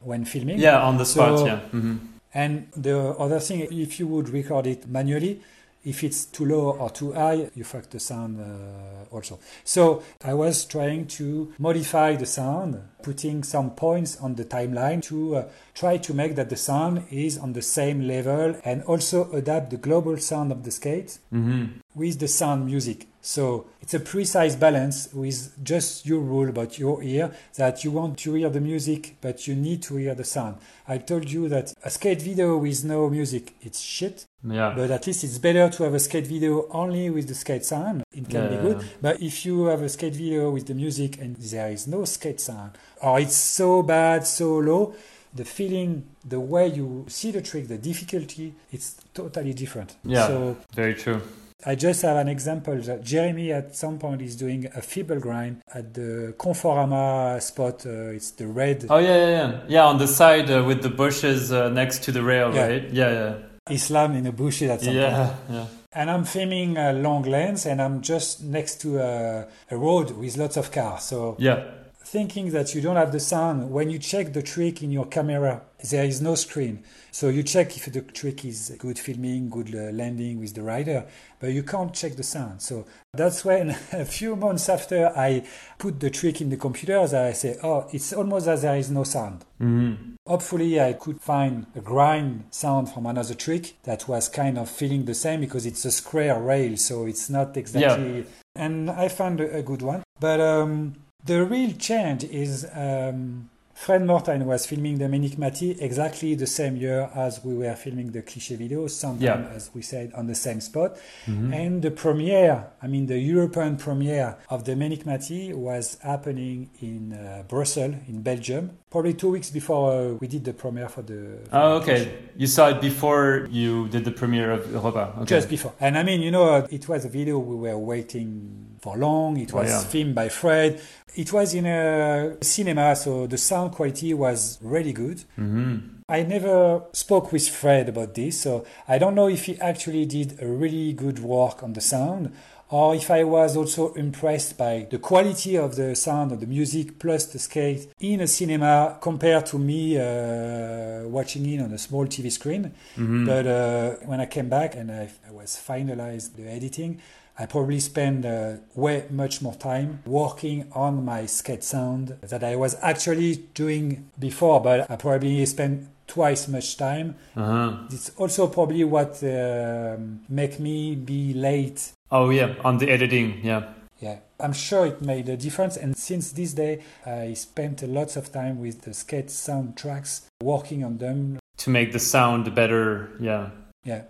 when 0.00 0.24
filming. 0.24 0.58
Yeah, 0.58 0.80
on 0.80 0.96
the 0.96 1.04
spot. 1.04 1.38
So- 1.38 1.46
yeah. 1.46 1.58
hmm 1.70 1.96
And 2.34 2.68
the 2.74 2.96
other 3.24 3.40
thing, 3.40 3.60
if 3.70 3.98
you 4.00 4.06
would 4.06 4.30
record 4.30 4.66
it 4.66 4.88
manually, 4.88 5.42
if 5.84 6.04
it's 6.04 6.24
too 6.26 6.44
low 6.46 6.70
or 6.72 6.90
too 6.90 7.12
high, 7.12 7.50
you 7.54 7.64
fuck 7.64 7.90
the 7.90 8.00
sound 8.00 8.40
uh, 8.40 9.14
also. 9.14 9.38
So 9.64 10.02
I 10.24 10.34
was 10.34 10.64
trying 10.64 11.06
to 11.18 11.52
modify 11.58 12.16
the 12.16 12.26
sound, 12.26 12.80
putting 13.02 13.42
some 13.42 13.70
points 13.72 14.16
on 14.20 14.36
the 14.36 14.44
timeline 14.44 15.02
to 15.04 15.36
uh, 15.36 15.48
try 15.74 15.96
to 15.98 16.14
make 16.14 16.36
that 16.36 16.50
the 16.50 16.56
sound 16.56 17.04
is 17.10 17.38
on 17.38 17.52
the 17.52 17.62
same 17.62 18.06
level 18.06 18.56
and 18.64 18.82
also 18.84 19.30
adapt 19.32 19.70
the 19.70 19.76
global 19.76 20.16
sound 20.18 20.52
of 20.52 20.64
the 20.64 20.70
skate 20.70 21.18
hmm 21.30 21.66
with 21.94 22.18
the 22.20 22.28
sound 22.28 22.64
music. 22.64 23.06
So 23.24 23.66
it's 23.80 23.94
a 23.94 24.00
precise 24.00 24.56
balance 24.56 25.08
with 25.14 25.52
just 25.62 26.04
your 26.04 26.18
rule 26.18 26.48
about 26.48 26.76
your 26.76 27.00
ear 27.04 27.30
that 27.54 27.84
you 27.84 27.92
want 27.92 28.18
to 28.18 28.34
hear 28.34 28.50
the 28.50 28.60
music, 28.60 29.16
but 29.20 29.46
you 29.46 29.54
need 29.54 29.80
to 29.84 29.94
hear 29.96 30.16
the 30.16 30.24
sound. 30.24 30.56
I 30.88 30.98
told 30.98 31.30
you 31.30 31.48
that 31.48 31.72
a 31.84 31.90
skate 31.90 32.20
video 32.20 32.56
with 32.58 32.84
no 32.84 33.08
music, 33.08 33.54
it's 33.62 33.80
shit, 33.80 34.26
Yeah. 34.42 34.74
but 34.76 34.90
at 34.90 35.06
least 35.06 35.22
it's 35.22 35.38
better 35.38 35.68
to 35.70 35.84
have 35.84 35.94
a 35.94 36.00
skate 36.00 36.26
video 36.26 36.66
only 36.72 37.10
with 37.10 37.28
the 37.28 37.34
skate 37.36 37.64
sound. 37.64 38.02
It 38.12 38.28
can 38.28 38.48
be 38.48 38.56
Yeah. 38.56 38.62
good. 38.62 38.84
But 39.00 39.22
if 39.22 39.46
you 39.46 39.66
have 39.66 39.82
a 39.82 39.88
skate 39.88 40.14
video 40.16 40.50
with 40.50 40.66
the 40.66 40.74
music 40.74 41.20
and 41.20 41.36
there 41.36 41.70
is 41.70 41.86
no 41.86 42.04
skate 42.04 42.40
sound, 42.40 42.72
or 43.00 43.20
it's 43.20 43.36
so 43.36 43.84
bad, 43.84 44.26
so 44.26 44.58
low, 44.58 44.94
the 45.32 45.44
feeling, 45.44 46.02
the 46.28 46.40
way 46.40 46.66
you 46.66 47.04
see 47.08 47.30
the 47.30 47.40
trick, 47.40 47.68
the 47.68 47.78
difficulty, 47.78 48.52
it's 48.72 48.96
totally 49.14 49.54
different. 49.54 49.94
Yeah. 50.04 50.26
So 50.26 50.56
Very 50.74 50.94
true. 50.94 51.20
I 51.64 51.74
just 51.76 52.02
have 52.02 52.16
an 52.16 52.28
example 52.28 52.74
that 52.82 53.04
Jeremy 53.04 53.52
at 53.52 53.76
some 53.76 53.98
point 53.98 54.20
is 54.20 54.34
doing 54.36 54.66
a 54.74 54.82
feeble 54.82 55.20
grind 55.20 55.62
at 55.72 55.94
the 55.94 56.34
Conforama 56.36 57.40
spot. 57.40 57.86
Uh, 57.86 58.10
it's 58.16 58.32
the 58.32 58.48
red. 58.48 58.86
Oh 58.90 58.98
yeah, 58.98 59.16
yeah, 59.16 59.28
yeah. 59.30 59.60
Yeah, 59.68 59.84
on 59.84 59.98
the 59.98 60.08
side 60.08 60.50
uh, 60.50 60.64
with 60.64 60.82
the 60.82 60.88
bushes 60.90 61.52
uh, 61.52 61.68
next 61.68 62.02
to 62.04 62.12
the 62.12 62.22
rail, 62.22 62.52
Yeah. 62.54 62.66
right? 62.66 62.90
Yeah, 62.90 63.10
yeah. 63.12 63.34
Islam 63.70 64.16
in 64.16 64.24
the 64.24 64.32
bushes 64.32 64.70
at 64.70 64.80
some 64.80 64.88
point. 64.94 64.96
Yeah, 64.96 65.34
yeah. 65.50 65.66
And 65.92 66.10
I'm 66.10 66.24
filming 66.24 66.78
a 66.78 66.92
long 66.94 67.22
lens, 67.22 67.66
and 67.66 67.80
I'm 67.80 68.00
just 68.00 68.42
next 68.42 68.80
to 68.80 68.98
a, 68.98 69.46
a 69.70 69.76
road 69.76 70.10
with 70.12 70.36
lots 70.36 70.56
of 70.56 70.72
cars. 70.72 71.02
So 71.04 71.36
Yeah. 71.38 71.62
thinking 72.04 72.50
that 72.50 72.74
you 72.74 72.80
don't 72.80 72.96
have 72.96 73.12
the 73.12 73.20
sound, 73.20 73.70
when 73.70 73.88
you 73.88 73.98
check 74.00 74.32
the 74.32 74.42
trick 74.42 74.82
in 74.82 74.90
your 74.90 75.06
camera, 75.06 75.62
there 75.90 76.04
is 76.04 76.20
no 76.20 76.34
screen. 76.34 76.82
So 77.14 77.28
you 77.28 77.42
check 77.42 77.76
if 77.76 77.92
the 77.92 78.00
trick 78.00 78.46
is 78.46 78.74
good 78.78 78.98
filming, 78.98 79.50
good 79.50 79.74
uh, 79.74 79.92
landing 79.92 80.40
with 80.40 80.54
the 80.54 80.62
rider, 80.62 81.04
but 81.38 81.48
you 81.52 81.62
can't 81.62 81.92
check 81.92 82.16
the 82.16 82.22
sound. 82.22 82.62
So 82.62 82.86
that's 83.12 83.44
when 83.44 83.70
a 83.92 84.06
few 84.06 84.34
months 84.34 84.70
after 84.70 85.12
I 85.14 85.44
put 85.78 86.00
the 86.00 86.08
trick 86.08 86.40
in 86.40 86.48
the 86.48 86.56
computer, 86.56 87.06
that 87.06 87.26
I 87.26 87.32
say, 87.32 87.58
oh, 87.62 87.86
it's 87.92 88.14
almost 88.14 88.46
as 88.48 88.62
there 88.62 88.76
is 88.76 88.90
no 88.90 89.04
sound. 89.04 89.44
hmm 89.58 89.94
Hopefully, 90.24 90.80
I 90.80 90.92
could 90.92 91.20
find 91.20 91.66
a 91.74 91.80
grind 91.80 92.44
sound 92.50 92.88
from 92.88 93.06
another 93.06 93.34
trick 93.34 93.74
that 93.82 94.06
was 94.06 94.28
kind 94.28 94.56
of 94.56 94.70
feeling 94.70 95.04
the 95.04 95.14
same 95.14 95.40
because 95.40 95.66
it's 95.66 95.84
a 95.84 95.90
square 95.90 96.40
rail, 96.40 96.76
so 96.76 97.06
it's 97.06 97.28
not 97.28 97.56
exactly. 97.56 98.18
Yeah. 98.18 98.24
And 98.54 98.88
I 98.88 99.08
found 99.08 99.40
a, 99.40 99.56
a 99.56 99.62
good 99.62 99.82
one. 99.82 100.04
But 100.20 100.40
um, 100.40 100.94
the 101.24 101.44
real 101.44 101.72
change 101.72 102.22
is 102.22 102.64
um, 102.72 103.50
Fred 103.82 104.02
Mortagne 104.02 104.44
was 104.44 104.64
filming 104.64 104.98
the 104.98 105.06
Menikmati 105.06 105.82
exactly 105.82 106.36
the 106.36 106.46
same 106.46 106.76
year 106.76 107.10
as 107.16 107.44
we 107.44 107.52
were 107.52 107.74
filming 107.74 108.12
the 108.12 108.22
cliche 108.22 108.54
video, 108.54 108.86
sometime, 108.86 109.42
Yeah. 109.42 109.56
as 109.56 109.70
we 109.74 109.82
said, 109.82 110.12
on 110.14 110.28
the 110.28 110.36
same 110.36 110.60
spot. 110.60 110.96
And 111.26 111.82
the 111.82 111.90
premiere, 111.90 112.66
I 112.80 112.86
mean, 112.86 113.06
the 113.06 113.18
European 113.18 113.76
premiere 113.76 114.36
of 114.50 114.64
the 114.66 114.74
Menikmati 114.76 115.52
was 115.52 115.98
happening 116.00 116.70
in 116.80 117.12
uh, 117.12 117.42
Brussels, 117.48 117.96
in 118.06 118.22
Belgium, 118.22 118.70
probably 118.88 119.14
two 119.14 119.30
weeks 119.30 119.50
before 119.50 119.84
uh, 119.92 120.12
we 120.20 120.28
did 120.28 120.44
the 120.44 120.52
premiere 120.52 120.88
for 120.88 121.02
the. 121.02 121.40
for 121.50 121.56
Oh, 121.56 121.78
the 121.80 121.82
okay. 121.82 122.14
You 122.36 122.46
saw 122.46 122.68
it 122.68 122.80
before 122.80 123.48
you 123.50 123.88
did 123.88 124.04
the 124.04 124.12
premiere 124.12 124.52
of 124.52 124.70
Europa. 124.70 125.12
Okay. 125.22 125.24
Just 125.36 125.48
before. 125.48 125.72
And 125.80 125.98
I 125.98 126.04
mean, 126.04 126.20
you 126.22 126.30
know, 126.30 126.44
uh, 126.54 126.68
it 126.70 126.88
was 126.88 127.04
a 127.04 127.08
video 127.08 127.36
we 127.40 127.56
were 127.56 127.76
waiting 127.78 128.71
for 128.82 128.96
long. 128.96 129.38
It 129.38 129.54
Oh, 129.54 129.58
was 129.58 129.70
yeah. 129.70 129.80
filmed 129.80 130.14
by 130.14 130.28
Fred. 130.28 130.80
It 131.14 131.32
was 131.32 131.54
in 131.54 131.66
a 131.66 132.36
cinema, 132.42 132.96
so 132.96 133.26
the 133.26 133.38
sound 133.38 133.72
quality 133.72 134.12
was 134.14 134.58
really 134.60 134.92
good. 134.92 135.18
hmm 135.36 135.76
I 136.08 136.24
never 136.24 136.82
spoke 136.92 137.32
with 137.32 137.48
Fred 137.48 137.88
about 137.88 138.14
this, 138.14 138.40
so 138.40 138.64
I 138.86 138.98
don't 138.98 139.14
know 139.14 139.28
if 139.28 139.44
he 139.46 139.58
actually 139.60 140.04
did 140.04 140.42
a 140.42 140.46
really 140.46 140.92
good 140.92 141.18
work 141.20 141.62
on 141.62 141.72
the 141.72 141.80
sound 141.80 142.32
or 142.70 142.94
if 142.94 143.10
I 143.10 143.22
was 143.24 143.56
also 143.56 143.92
impressed 143.94 144.58
by 144.58 144.86
the 144.90 144.98
quality 144.98 145.56
of 145.56 145.76
the 145.76 145.94
sound 145.94 146.32
of 146.32 146.40
the 146.40 146.46
music 146.46 146.98
plus 146.98 147.26
the 147.26 147.38
skate 147.38 147.82
in 148.00 148.20
a 148.20 148.26
cinema 148.26 148.98
compared 149.00 149.46
to 149.46 149.58
me 149.58 149.96
uh, 149.98 151.06
watching 151.08 151.46
it 151.52 151.60
on 151.62 151.72
a 151.72 151.78
small 151.78 152.06
TV 152.06 152.30
screen. 152.30 152.72
hmm 152.96 153.24
But 153.26 153.46
uh, 153.46 153.90
when 154.06 154.20
I 154.20 154.26
came 154.26 154.48
back 154.48 154.74
and 154.74 154.90
I, 154.90 155.08
I 155.28 155.30
was 155.32 155.50
finalized 155.70 156.34
the 156.36 156.46
editing, 156.50 157.00
I 157.38 157.46
probably 157.46 157.80
spend 157.80 158.26
uh, 158.26 158.56
way 158.74 159.04
much 159.10 159.40
more 159.40 159.54
time 159.54 160.02
working 160.06 160.70
on 160.72 161.04
my 161.04 161.26
skate 161.26 161.64
sound 161.64 162.18
that 162.20 162.44
I 162.44 162.56
was 162.56 162.76
actually 162.82 163.36
doing 163.54 164.10
before, 164.18 164.60
but 164.60 164.90
I 164.90 164.96
probably 164.96 165.44
spent 165.46 165.88
twice 166.06 166.46
much 166.46 166.76
time. 166.76 167.16
Uh-huh. 167.36 167.76
It's 167.90 168.10
also 168.16 168.46
probably 168.48 168.84
what 168.84 169.22
um 169.24 170.20
make 170.28 170.60
me 170.60 170.94
be 170.94 171.32
late. 171.32 171.92
Oh 172.10 172.30
yeah, 172.30 172.54
on 172.64 172.78
the 172.78 172.90
editing. 172.90 173.40
Yeah. 173.42 173.72
Yeah, 174.00 174.18
I'm 174.40 174.52
sure 174.52 174.84
it 174.86 175.00
made 175.00 175.28
a 175.28 175.36
difference. 175.36 175.76
And 175.76 175.96
since 175.96 176.32
this 176.32 176.52
day, 176.54 176.82
I 177.06 177.34
spent 177.34 177.82
lots 177.82 178.16
of 178.16 178.32
time 178.32 178.60
with 178.60 178.82
the 178.82 178.92
skate 178.92 179.28
soundtracks, 179.28 180.22
working 180.42 180.84
on 180.84 180.98
them. 180.98 181.38
To 181.58 181.70
make 181.70 181.92
the 181.92 182.00
sound 182.00 182.52
better. 182.52 183.10
Yeah. 183.20 183.50
Yeah. 183.84 184.02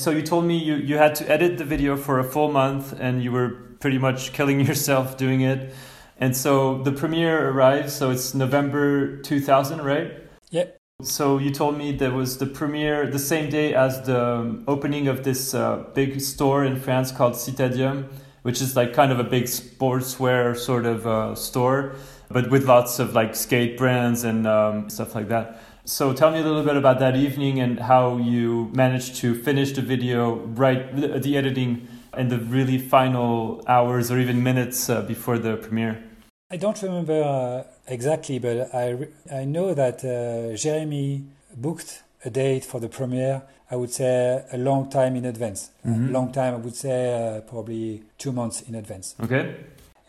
So 0.00 0.10
you 0.10 0.22
told 0.22 0.46
me 0.46 0.56
you, 0.56 0.76
you 0.76 0.96
had 0.96 1.14
to 1.16 1.30
edit 1.30 1.58
the 1.58 1.64
video 1.64 1.94
for 1.94 2.18
a 2.18 2.24
full 2.24 2.50
month 2.50 2.98
and 2.98 3.22
you 3.22 3.30
were 3.32 3.50
pretty 3.80 3.98
much 3.98 4.32
killing 4.32 4.58
yourself 4.66 5.18
doing 5.18 5.42
it. 5.42 5.74
And 6.16 6.34
so 6.34 6.82
the 6.82 6.92
premiere 6.92 7.50
arrives, 7.50 7.92
so 7.92 8.10
it's 8.10 8.32
November 8.32 9.18
2000, 9.18 9.82
right? 9.82 10.12
Yeah. 10.50 10.64
So 11.02 11.36
you 11.36 11.50
told 11.50 11.76
me 11.76 11.92
there 11.92 12.12
was 12.12 12.38
the 12.38 12.46
premiere 12.46 13.10
the 13.10 13.18
same 13.18 13.50
day 13.50 13.74
as 13.74 14.00
the 14.06 14.64
opening 14.66 15.06
of 15.06 15.22
this 15.22 15.52
uh, 15.52 15.84
big 15.94 16.22
store 16.22 16.64
in 16.64 16.80
France 16.80 17.12
called 17.12 17.36
Citadium, 17.36 18.08
which 18.40 18.62
is 18.62 18.76
like 18.76 18.94
kind 18.94 19.12
of 19.12 19.20
a 19.20 19.24
big 19.24 19.44
sportswear 19.44 20.56
sort 20.56 20.86
of 20.86 21.06
uh, 21.06 21.34
store, 21.34 21.94
but 22.30 22.48
with 22.48 22.64
lots 22.64 22.98
of 22.98 23.12
like 23.12 23.34
skate 23.34 23.76
brands 23.76 24.24
and 24.24 24.46
um, 24.46 24.88
stuff 24.88 25.14
like 25.14 25.28
that. 25.28 25.62
So 25.84 26.12
tell 26.12 26.30
me 26.30 26.40
a 26.40 26.42
little 26.42 26.62
bit 26.62 26.76
about 26.76 26.98
that 27.00 27.16
evening 27.16 27.58
and 27.60 27.80
how 27.80 28.18
you 28.18 28.70
managed 28.74 29.16
to 29.16 29.34
finish 29.34 29.72
the 29.72 29.82
video, 29.82 30.36
right, 30.36 30.94
the, 30.94 31.36
editing 31.36 31.88
in 32.16 32.28
the 32.28 32.38
really 32.38 32.78
final 32.78 33.62
hours 33.66 34.10
or 34.10 34.18
even 34.18 34.42
minutes 34.42 34.90
uh, 34.90 35.02
before 35.02 35.38
the 35.38 35.56
premiere. 35.56 36.02
I 36.50 36.56
don't 36.56 36.80
remember 36.82 37.22
uh, 37.22 37.64
exactly, 37.86 38.38
but 38.38 38.74
I, 38.74 39.08
I 39.32 39.44
know 39.44 39.72
that 39.74 40.04
uh, 40.04 40.56
Jeremy 40.56 41.24
booked 41.56 42.02
a 42.24 42.30
date 42.30 42.64
for 42.64 42.80
the 42.80 42.88
premiere, 42.88 43.42
I 43.70 43.76
would 43.76 43.90
say 43.90 44.44
a 44.52 44.58
long 44.58 44.90
time 44.90 45.16
in 45.16 45.24
advance. 45.24 45.70
Mhm. 45.86 46.08
A 46.08 46.12
long 46.12 46.32
time, 46.32 46.54
I 46.54 46.56
would 46.58 46.76
say 46.76 47.14
uh, 47.14 47.40
probably 47.42 48.02
two 48.18 48.32
months 48.32 48.62
in 48.62 48.74
advance. 48.74 49.14
Okay. 49.22 49.54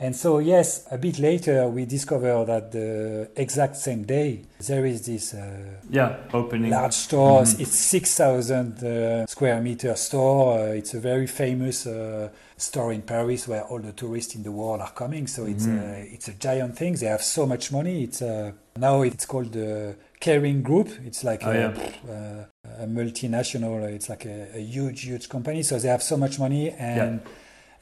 And 0.04 0.16
so, 0.16 0.40
yes, 0.40 0.88
a 0.90 0.98
bit 0.98 1.20
later, 1.20 1.68
we 1.68 1.86
discover 1.86 2.44
that 2.46 2.72
the 2.72 3.30
exact 3.36 3.76
same 3.78 4.02
day, 4.04 4.42
there 4.68 4.84
is 4.84 5.06
this 5.06 5.36
uh, 5.36 5.78
Yeah, 5.92 6.16
opening. 6.34 6.72
large 6.72 6.94
store. 6.96 7.44
Mhm. 7.44 7.60
It's 7.60 7.76
6,000 7.76 8.84
uh, 8.84 9.28
square 9.28 9.62
meter 9.62 9.96
store. 9.96 10.58
Uh, 10.58 10.64
it's 10.80 10.96
a 10.96 11.00
very 11.00 11.28
famous 11.28 11.86
uh, 11.86 12.30
store 12.58 12.92
in 12.94 13.04
Paris 13.04 13.48
where 13.48 13.62
all 13.70 13.78
the 13.80 13.92
tourists 13.92 14.34
in 14.34 14.42
the 14.42 14.52
world 14.52 14.82
are 14.82 14.92
coming. 14.96 15.28
So 15.28 15.46
it's 15.46 15.68
Mhm. 15.68 15.78
uh, 15.80 16.16
it's 16.16 16.28
a 16.30 16.34
giant 16.34 16.76
thing. 16.78 16.96
They 16.96 17.06
have 17.10 17.22
so 17.24 17.46
much 17.46 17.72
money. 17.72 18.04
It's 18.04 18.24
uh, 18.24 18.54
now 18.78 19.04
it's 19.04 19.28
called 19.28 19.52
the 19.54 19.96
Kering 20.20 20.64
Group. 20.64 20.90
It's 21.06 21.24
like 21.24 21.44
Oh, 21.46 21.52
a, 21.52 21.56
yeah. 21.56 21.74
uh, 22.10 22.84
a 22.84 22.88
multinational. 22.88 23.84
It's 23.88 24.10
like 24.10 24.26
a, 24.26 24.48
a 24.58 24.62
huge, 24.62 25.02
huge 25.06 25.30
company. 25.30 25.62
So 25.62 25.78
they 25.78 25.90
have 25.90 26.02
so 26.02 26.18
much 26.18 26.40
money 26.40 26.72
and. 26.72 27.22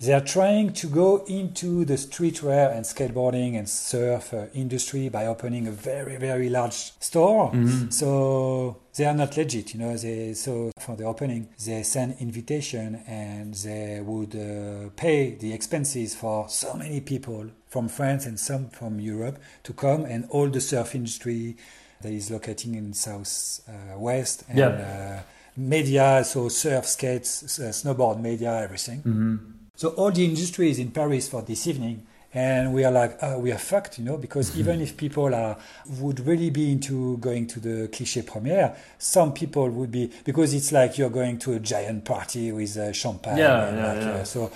They 0.02 0.14
are 0.14 0.22
trying 0.24 0.72
to 0.74 0.88
go 0.88 1.26
into 1.28 1.84
the 1.84 1.95
streetwear 1.95 2.74
and 2.74 2.86
skateboarding 2.86 3.58
and 3.58 3.68
surf 3.68 4.34
uh, 4.34 4.45
industry 4.54 5.10
by 5.10 5.26
opening 5.26 5.68
a 5.68 5.72
very, 5.72 6.16
very 6.16 6.50
large 6.50 6.93
store. 7.02 7.52
Mhm. 7.52 7.91
So 7.91 8.78
they 8.95 9.06
are 9.06 9.14
not 9.14 9.36
legit, 9.36 9.74
you 9.74 9.80
know. 9.82 9.97
They 9.97 10.34
so 10.36 10.72
for 10.80 10.95
the 10.95 11.04
opening, 11.04 11.50
they 11.66 11.84
send 11.84 12.16
invitation 12.22 13.02
and 13.08 13.54
they 13.56 14.00
would 14.00 14.36
uh, 14.36 14.89
pay 14.95 15.36
the 15.36 15.52
expenses 15.52 16.16
for 16.16 16.47
so 16.47 16.74
many 16.76 17.02
people 17.02 17.50
from 17.68 17.89
France 17.89 18.26
and 18.26 18.39
some 18.39 18.70
from 18.70 19.02
Europe 19.02 19.38
to 19.64 19.74
come, 19.74 20.06
and 20.06 20.26
all 20.30 20.47
the 20.50 20.62
surf 20.62 20.95
industry 20.95 21.58
that 22.02 22.14
is 22.14 22.32
locating 22.32 22.76
in 22.76 22.93
south 22.93 23.60
uh, 23.68 24.00
west 24.00 24.43
and 24.47 24.58
Yeah. 24.60 24.70
uh, 24.70 25.22
media, 25.58 26.24
so 26.24 26.47
surf, 26.47 26.86
skates, 26.86 27.60
uh, 27.60 27.74
snowboard 27.74 28.22
media, 28.22 28.62
everything. 28.64 29.02
Mhm. 29.04 29.39
So 29.80 29.92
all 29.92 30.12
the 30.12 30.26
industry 30.26 30.70
is 30.70 30.78
in 30.78 30.92
Paris 30.92 31.30
for 31.30 31.42
this 31.42 31.66
evening, 31.66 32.06
and 32.34 32.74
we 32.74 32.84
are 32.84 32.92
like, 32.92 33.18
oh, 33.22 33.40
we 33.40 33.54
are 33.54 33.58
fucked, 33.58 33.98
you 33.98 34.04
know, 34.04 34.18
because 34.18 34.60
even 34.60 34.82
if 34.82 34.98
people 34.98 35.34
are 35.34 35.56
would 36.02 36.20
really 36.28 36.50
be 36.50 36.70
into 36.74 37.16
going 37.20 37.48
to 37.48 37.62
the 37.62 37.88
cliché 37.88 38.28
premiere, 38.28 38.76
some 38.98 39.32
people 39.32 39.70
would 39.70 39.90
be 39.90 40.12
because 40.26 40.54
it's 40.54 40.74
like 40.74 40.98
you're 40.98 41.10
going 41.10 41.40
to 41.40 41.54
a 41.54 41.62
giant 41.62 42.04
party 42.04 42.52
with 42.52 42.76
uh, 42.76 42.92
champagne. 42.92 43.38
Yeah, 43.38 43.68
and 43.70 43.78
yeah, 43.78 43.94
like, 43.94 44.02
yeah. 44.02 44.10
uh, 44.10 44.24
so, 44.26 44.52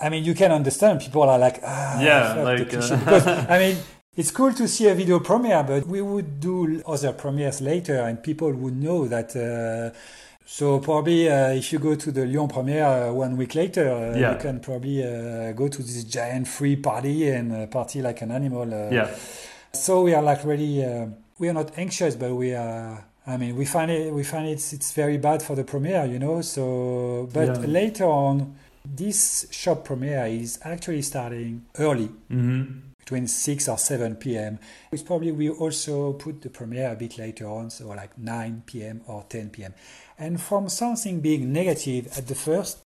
I 0.00 0.10
mean, 0.10 0.22
you 0.22 0.36
can 0.36 0.52
understand 0.52 1.00
people 1.00 1.22
are 1.24 1.40
like, 1.40 1.58
ah, 1.64 2.00
Yeah, 2.00 2.34
like, 2.34 2.60
uh, 2.60 2.64
because 2.64 2.92
I 3.26 3.58
mean. 3.58 3.76
It's 4.16 4.32
cool 4.32 4.52
to 4.54 4.66
see 4.66 4.88
a 4.88 4.96
video 4.96 5.20
premiere, 5.20 5.62
but 5.62 5.86
we 5.86 6.00
would 6.00 6.40
do 6.40 6.82
other 6.84 7.12
premieres 7.12 7.60
later, 7.60 8.00
and 8.00 8.20
people 8.20 8.52
would 8.52 8.76
know 8.76 9.06
that. 9.06 9.36
So 10.50 10.78
probably, 10.80 11.28
uh, 11.28 11.50
if 11.50 11.74
you 11.74 11.78
go 11.78 11.94
to 11.94 12.10
the 12.10 12.24
Lyon 12.24 12.48
premiere 12.48 13.10
uh, 13.10 13.12
one 13.12 13.36
week 13.36 13.54
later, 13.54 13.90
uh, 13.92 14.16
Yeah. 14.16 14.32
you 14.32 14.38
can 14.38 14.60
probably 14.60 15.04
uh, 15.04 15.52
go 15.52 15.68
to 15.68 15.82
this 15.82 16.04
giant 16.04 16.48
free 16.48 16.74
party 16.74 17.28
and 17.28 17.52
uh, 17.52 17.66
party 17.66 18.00
like 18.00 18.22
an 18.22 18.30
animal. 18.30 18.62
Uh, 18.72 18.90
Yeah. 18.90 19.08
So 19.74 20.02
we 20.04 20.14
are 20.14 20.22
like 20.22 20.42
really, 20.46 20.82
we 21.38 21.50
are 21.50 21.52
not 21.52 21.76
anxious, 21.76 22.16
but 22.16 22.34
we 22.34 22.54
are. 22.54 23.04
I 23.26 23.36
mean, 23.36 23.56
we 23.56 23.66
find 23.66 23.90
it. 23.90 24.10
We 24.14 24.24
find 24.24 24.48
it's 24.48 24.72
it's 24.72 24.92
very 24.94 25.18
bad 25.18 25.42
for 25.42 25.54
the 25.54 25.64
premiere, 25.64 26.06
you 26.06 26.18
know. 26.18 26.40
So, 26.40 27.28
but 27.30 27.48
Yeah. 27.48 27.66
later 27.66 28.06
on, 28.06 28.56
this 28.96 29.46
shop 29.50 29.84
premiere 29.84 30.26
is 30.28 30.58
actually 30.64 31.02
starting 31.02 31.66
early 31.78 32.08
hmm 32.30 32.62
between 33.08 33.26
6 33.26 33.68
or 33.68 33.78
7 33.78 34.16
p.m. 34.16 34.58
It's 34.92 35.02
probably 35.02 35.32
we 35.32 35.48
also 35.48 36.12
put 36.12 36.42
the 36.42 36.50
premiere 36.50 36.90
a 36.92 36.94
bit 36.96 37.16
later 37.18 37.46
on, 37.46 37.70
so 37.70 37.88
like 37.88 38.18
9 38.18 38.62
p.m. 38.66 39.00
or 39.06 39.24
10 39.28 39.48
p.m. 39.50 39.72
And 40.18 40.40
from 40.40 40.68
something 40.68 41.20
being 41.20 41.52
negative 41.52 42.08
at 42.16 42.26
the 42.26 42.34
first, 42.34 42.78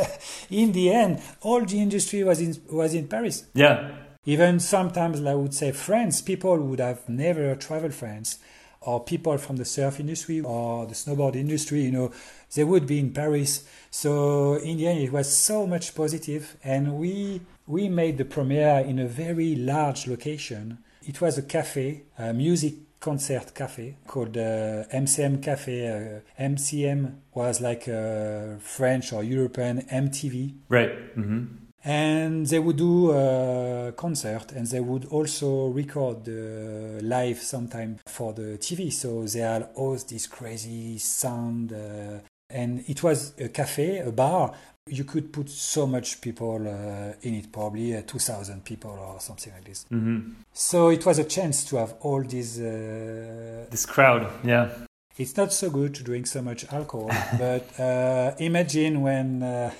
in 0.50 0.72
the 0.72 0.92
end, 0.92 1.22
all 1.40 1.64
the 1.64 1.80
industry 1.80 2.24
was 2.24 2.40
in 2.40 2.56
was 2.70 2.94
in 2.94 3.06
Paris. 3.06 3.46
Yeah. 3.54 3.90
Even 4.26 4.60
sometimes, 4.60 5.24
I 5.24 5.34
would 5.34 5.54
say, 5.54 5.72
France, 5.72 6.20
people 6.20 6.58
would 6.58 6.80
have 6.80 7.08
never 7.08 7.54
traveled 7.54 7.94
France, 7.94 8.38
or 8.82 9.04
people 9.04 9.36
from 9.38 9.56
the 9.56 9.64
surf 9.64 10.00
industry 10.00 10.40
or 10.40 10.86
the 10.86 10.94
snowboard 10.94 11.36
industry, 11.36 11.82
you 11.82 11.90
know, 11.90 12.10
they 12.54 12.64
would 12.64 12.86
be 12.86 12.98
in 12.98 13.12
Paris. 13.12 13.64
So 13.90 14.54
in 14.54 14.78
the 14.78 14.86
end, 14.86 15.00
it 15.00 15.12
was 15.12 15.34
so 15.34 15.66
much 15.66 15.94
positive, 15.94 16.56
and 16.64 16.94
we 16.94 17.42
we 17.66 17.88
made 17.88 18.18
the 18.18 18.24
premiere 18.24 18.80
in 18.80 18.98
a 18.98 19.06
very 19.06 19.54
large 19.54 20.06
location. 20.06 20.78
It 21.02 21.20
was 21.20 21.38
a 21.38 21.42
cafe, 21.42 22.02
a 22.18 22.32
music 22.32 22.74
concert 23.00 23.54
cafe 23.54 23.96
called 24.06 24.36
uh, 24.36 24.84
MCM 24.92 25.42
Cafe. 25.42 25.88
Uh, 25.88 26.42
MCM 26.42 27.14
was 27.34 27.60
like 27.60 27.88
a 27.88 28.58
French 28.60 29.12
or 29.12 29.24
European 29.24 29.82
MTV. 29.82 30.54
Right. 30.68 31.16
Mm-hmm. 31.16 31.44
And 31.82 32.46
they 32.46 32.58
would 32.58 32.76
do 32.76 33.10
a 33.12 33.92
concert 33.96 34.52
and 34.52 34.66
they 34.66 34.80
would 34.80 35.06
also 35.06 35.68
record 35.68 36.28
uh, 36.28 37.02
live 37.02 37.38
sometime 37.38 37.98
for 38.06 38.34
the 38.34 38.58
TV. 38.58 38.92
So 38.92 39.24
they 39.24 39.40
had 39.40 39.70
all 39.74 39.96
this 39.96 40.26
crazy 40.26 40.98
sound. 40.98 41.72
Uh, 41.72 42.18
and 42.50 42.84
it 42.86 43.02
was 43.02 43.32
a 43.38 43.48
cafe, 43.48 43.98
a 43.98 44.12
bar. 44.12 44.52
You 44.90 45.04
could 45.04 45.32
put 45.32 45.48
so 45.48 45.86
much 45.86 46.20
people 46.20 46.66
uh, 46.66 47.14
in 47.22 47.34
it, 47.34 47.52
probably 47.52 47.96
uh, 47.96 48.02
2,000 48.06 48.64
people 48.64 48.90
or 48.90 49.20
something 49.20 49.52
like 49.52 49.64
this. 49.64 49.86
Mm-hmm. 49.90 50.32
So 50.52 50.88
it 50.88 51.06
was 51.06 51.18
a 51.18 51.24
chance 51.24 51.64
to 51.66 51.76
have 51.76 51.94
all 52.00 52.22
these. 52.22 52.60
Uh, 52.60 53.66
this 53.70 53.86
crowd, 53.86 54.30
yeah. 54.44 54.68
It's 55.16 55.36
not 55.36 55.52
so 55.52 55.68
good 55.70 55.94
to 55.96 56.02
drink 56.02 56.26
so 56.26 56.40
much 56.40 56.64
alcohol, 56.72 57.10
but 57.38 57.78
uh, 57.78 58.34
imagine 58.38 59.02
when 59.02 59.42
uh, 59.42 59.70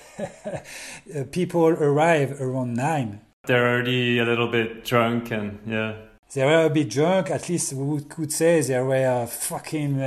people 1.31 1.67
arrive 1.67 2.39
around 2.39 2.75
nine. 2.75 3.21
They're 3.47 3.67
already 3.67 4.19
a 4.19 4.25
little 4.25 4.47
bit 4.47 4.85
drunk 4.85 5.31
and 5.31 5.59
yeah. 5.65 5.95
They 6.33 6.45
were 6.45 6.65
a 6.65 6.69
bit 6.69 6.89
drunk, 6.89 7.29
at 7.29 7.49
least 7.49 7.73
we 7.73 8.03
could 8.03 8.31
say 8.31 8.61
they 8.61 8.79
were 8.79 9.25
fucking 9.27 9.99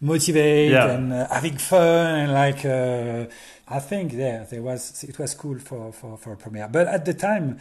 motivated 0.00 0.72
Yeah. 0.72 0.90
and 0.92 1.12
uh, 1.12 1.28
having 1.32 1.56
fun 1.58 2.20
and 2.20 2.32
like 2.32 2.64
uh, 2.64 3.26
I 3.68 3.78
think 3.80 4.12
yeah, 4.12 4.44
there 4.44 4.62
was 4.62 5.02
it 5.04 5.18
was 5.18 5.34
cool 5.34 5.58
for, 5.58 5.92
for, 5.92 6.16
for 6.18 6.32
a 6.32 6.36
premiere. 6.36 6.68
But 6.68 6.86
at 6.88 7.04
the 7.04 7.14
time 7.14 7.58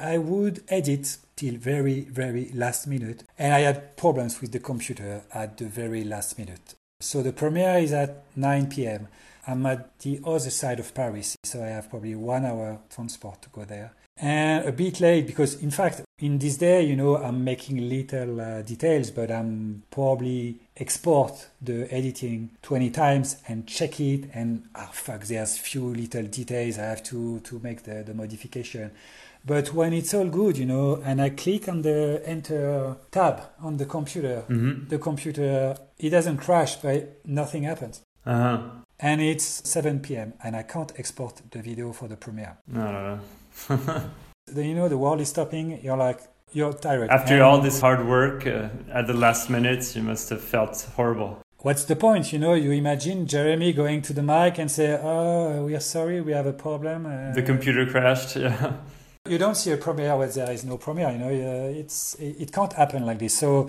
I 0.00 0.18
would 0.18 0.62
edit 0.68 1.16
till 1.36 1.54
very, 1.56 2.00
very 2.00 2.50
last 2.54 2.86
minute 2.86 3.24
and 3.38 3.52
I 3.54 3.60
had 3.60 3.96
problems 3.96 4.40
with 4.40 4.52
the 4.52 4.60
computer 4.60 5.22
at 5.32 5.56
the 5.58 5.66
very 5.66 6.04
last 6.04 6.38
minute. 6.38 6.74
So 7.00 7.22
the 7.22 7.32
premiere 7.32 7.78
is 7.78 7.92
at 7.92 8.24
9 8.36 8.66
p.m. 8.68 9.08
I'm 9.46 9.64
at 9.66 9.98
the 10.00 10.20
other 10.24 10.50
side 10.50 10.80
of 10.80 10.92
Paris, 10.94 11.36
so 11.44 11.62
I 11.62 11.68
have 11.68 11.88
probably 11.88 12.14
one 12.16 12.44
hour 12.44 12.78
transport 12.90 13.42
to 13.42 13.48
go 13.50 13.64
there. 13.64 13.92
And 14.16 14.66
a 14.66 14.72
bit 14.72 15.00
late 15.00 15.26
because, 15.26 15.62
in 15.62 15.70
fact, 15.70 16.00
in 16.18 16.38
this 16.38 16.56
day, 16.56 16.82
you 16.82 16.96
know, 16.96 17.16
I'm 17.18 17.44
making 17.44 17.88
little 17.88 18.40
uh, 18.40 18.62
details, 18.62 19.10
but 19.10 19.30
I'm 19.30 19.82
probably 19.90 20.56
export 20.76 21.48
the 21.60 21.92
editing 21.92 22.50
20 22.62 22.90
times 22.90 23.36
and 23.48 23.66
check 23.66 24.00
it. 24.00 24.30
And 24.32 24.64
ah, 24.74 24.88
fuck, 24.92 25.24
there's 25.24 25.58
few 25.58 25.84
little 25.94 26.22
details 26.24 26.78
I 26.78 26.84
have 26.84 27.02
to 27.04 27.40
to 27.40 27.60
make 27.62 27.82
the, 27.82 28.02
the 28.02 28.14
modification. 28.14 28.92
But 29.44 29.72
when 29.74 29.92
it's 29.92 30.12
all 30.14 30.26
good, 30.28 30.56
you 30.58 30.66
know, 30.66 31.00
and 31.04 31.20
I 31.20 31.30
click 31.30 31.68
on 31.68 31.82
the 31.82 32.20
enter 32.24 32.96
tab 33.10 33.42
on 33.60 33.76
the 33.76 33.84
computer, 33.86 34.42
Mm-hmm. 34.48 34.88
the 34.88 34.98
computer 34.98 35.76
it 35.98 36.10
doesn't 36.10 36.38
crash, 36.38 36.76
but 36.76 37.20
nothing 37.26 37.64
happens. 37.64 38.00
Uh-huh. 38.24 38.60
And 38.98 39.20
it's 39.20 39.44
7 39.44 40.00
p.m. 40.00 40.32
and 40.42 40.56
I 40.56 40.62
can't 40.62 40.90
export 40.98 41.42
the 41.50 41.60
video 41.60 41.92
for 41.92 42.08
the 42.08 42.16
premiere. 42.16 42.56
No, 42.66 43.20
don't 43.68 43.76
know. 43.84 44.10
Then 44.46 44.66
you 44.66 44.74
know 44.74 44.88
the 44.88 44.96
world 44.98 45.20
is 45.20 45.28
stopping. 45.28 45.80
You're 45.82 45.96
like 45.96 46.20
you're 46.52 46.72
tired. 46.72 47.10
After 47.10 47.34
And 47.34 47.42
all 47.42 47.60
this 47.60 47.80
hard 47.80 48.06
work 48.06 48.46
uh, 48.46 48.68
at 48.92 49.06
the 49.08 49.12
last 49.12 49.50
minute, 49.50 49.94
you 49.96 50.02
must 50.02 50.30
have 50.30 50.40
felt 50.40 50.86
horrible. 50.94 51.38
what's 51.62 51.84
the 51.84 51.96
point? 51.96 52.32
You 52.32 52.38
know, 52.38 52.54
you 52.54 52.70
imagine 52.70 53.26
Jeremy 53.26 53.72
going 53.72 54.02
to 54.02 54.12
the 54.12 54.22
mic 54.22 54.58
and 54.58 54.70
say, 54.70 54.98
"Oh, 55.02 55.64
we 55.66 55.74
are 55.74 55.80
sorry, 55.80 56.20
we 56.20 56.32
have 56.32 56.46
a 56.46 56.52
problem." 56.52 57.06
Uh, 57.06 57.32
The 57.34 57.42
computer 57.42 57.86
crashed. 57.86 58.36
Yeah. 58.44 58.74
you 59.28 59.38
don't 59.38 59.56
see 59.56 59.72
a 59.72 59.76
premiere 59.76 60.16
where 60.16 60.28
there 60.28 60.52
is 60.52 60.64
no 60.64 60.76
premiere. 60.78 61.10
You 61.10 61.18
know, 61.18 61.28
uh, 61.28 61.80
it's 61.80 62.14
it, 62.20 62.36
it 62.42 62.52
can't 62.52 62.72
happen 62.72 63.04
like 63.04 63.18
this. 63.18 63.36
So 63.36 63.68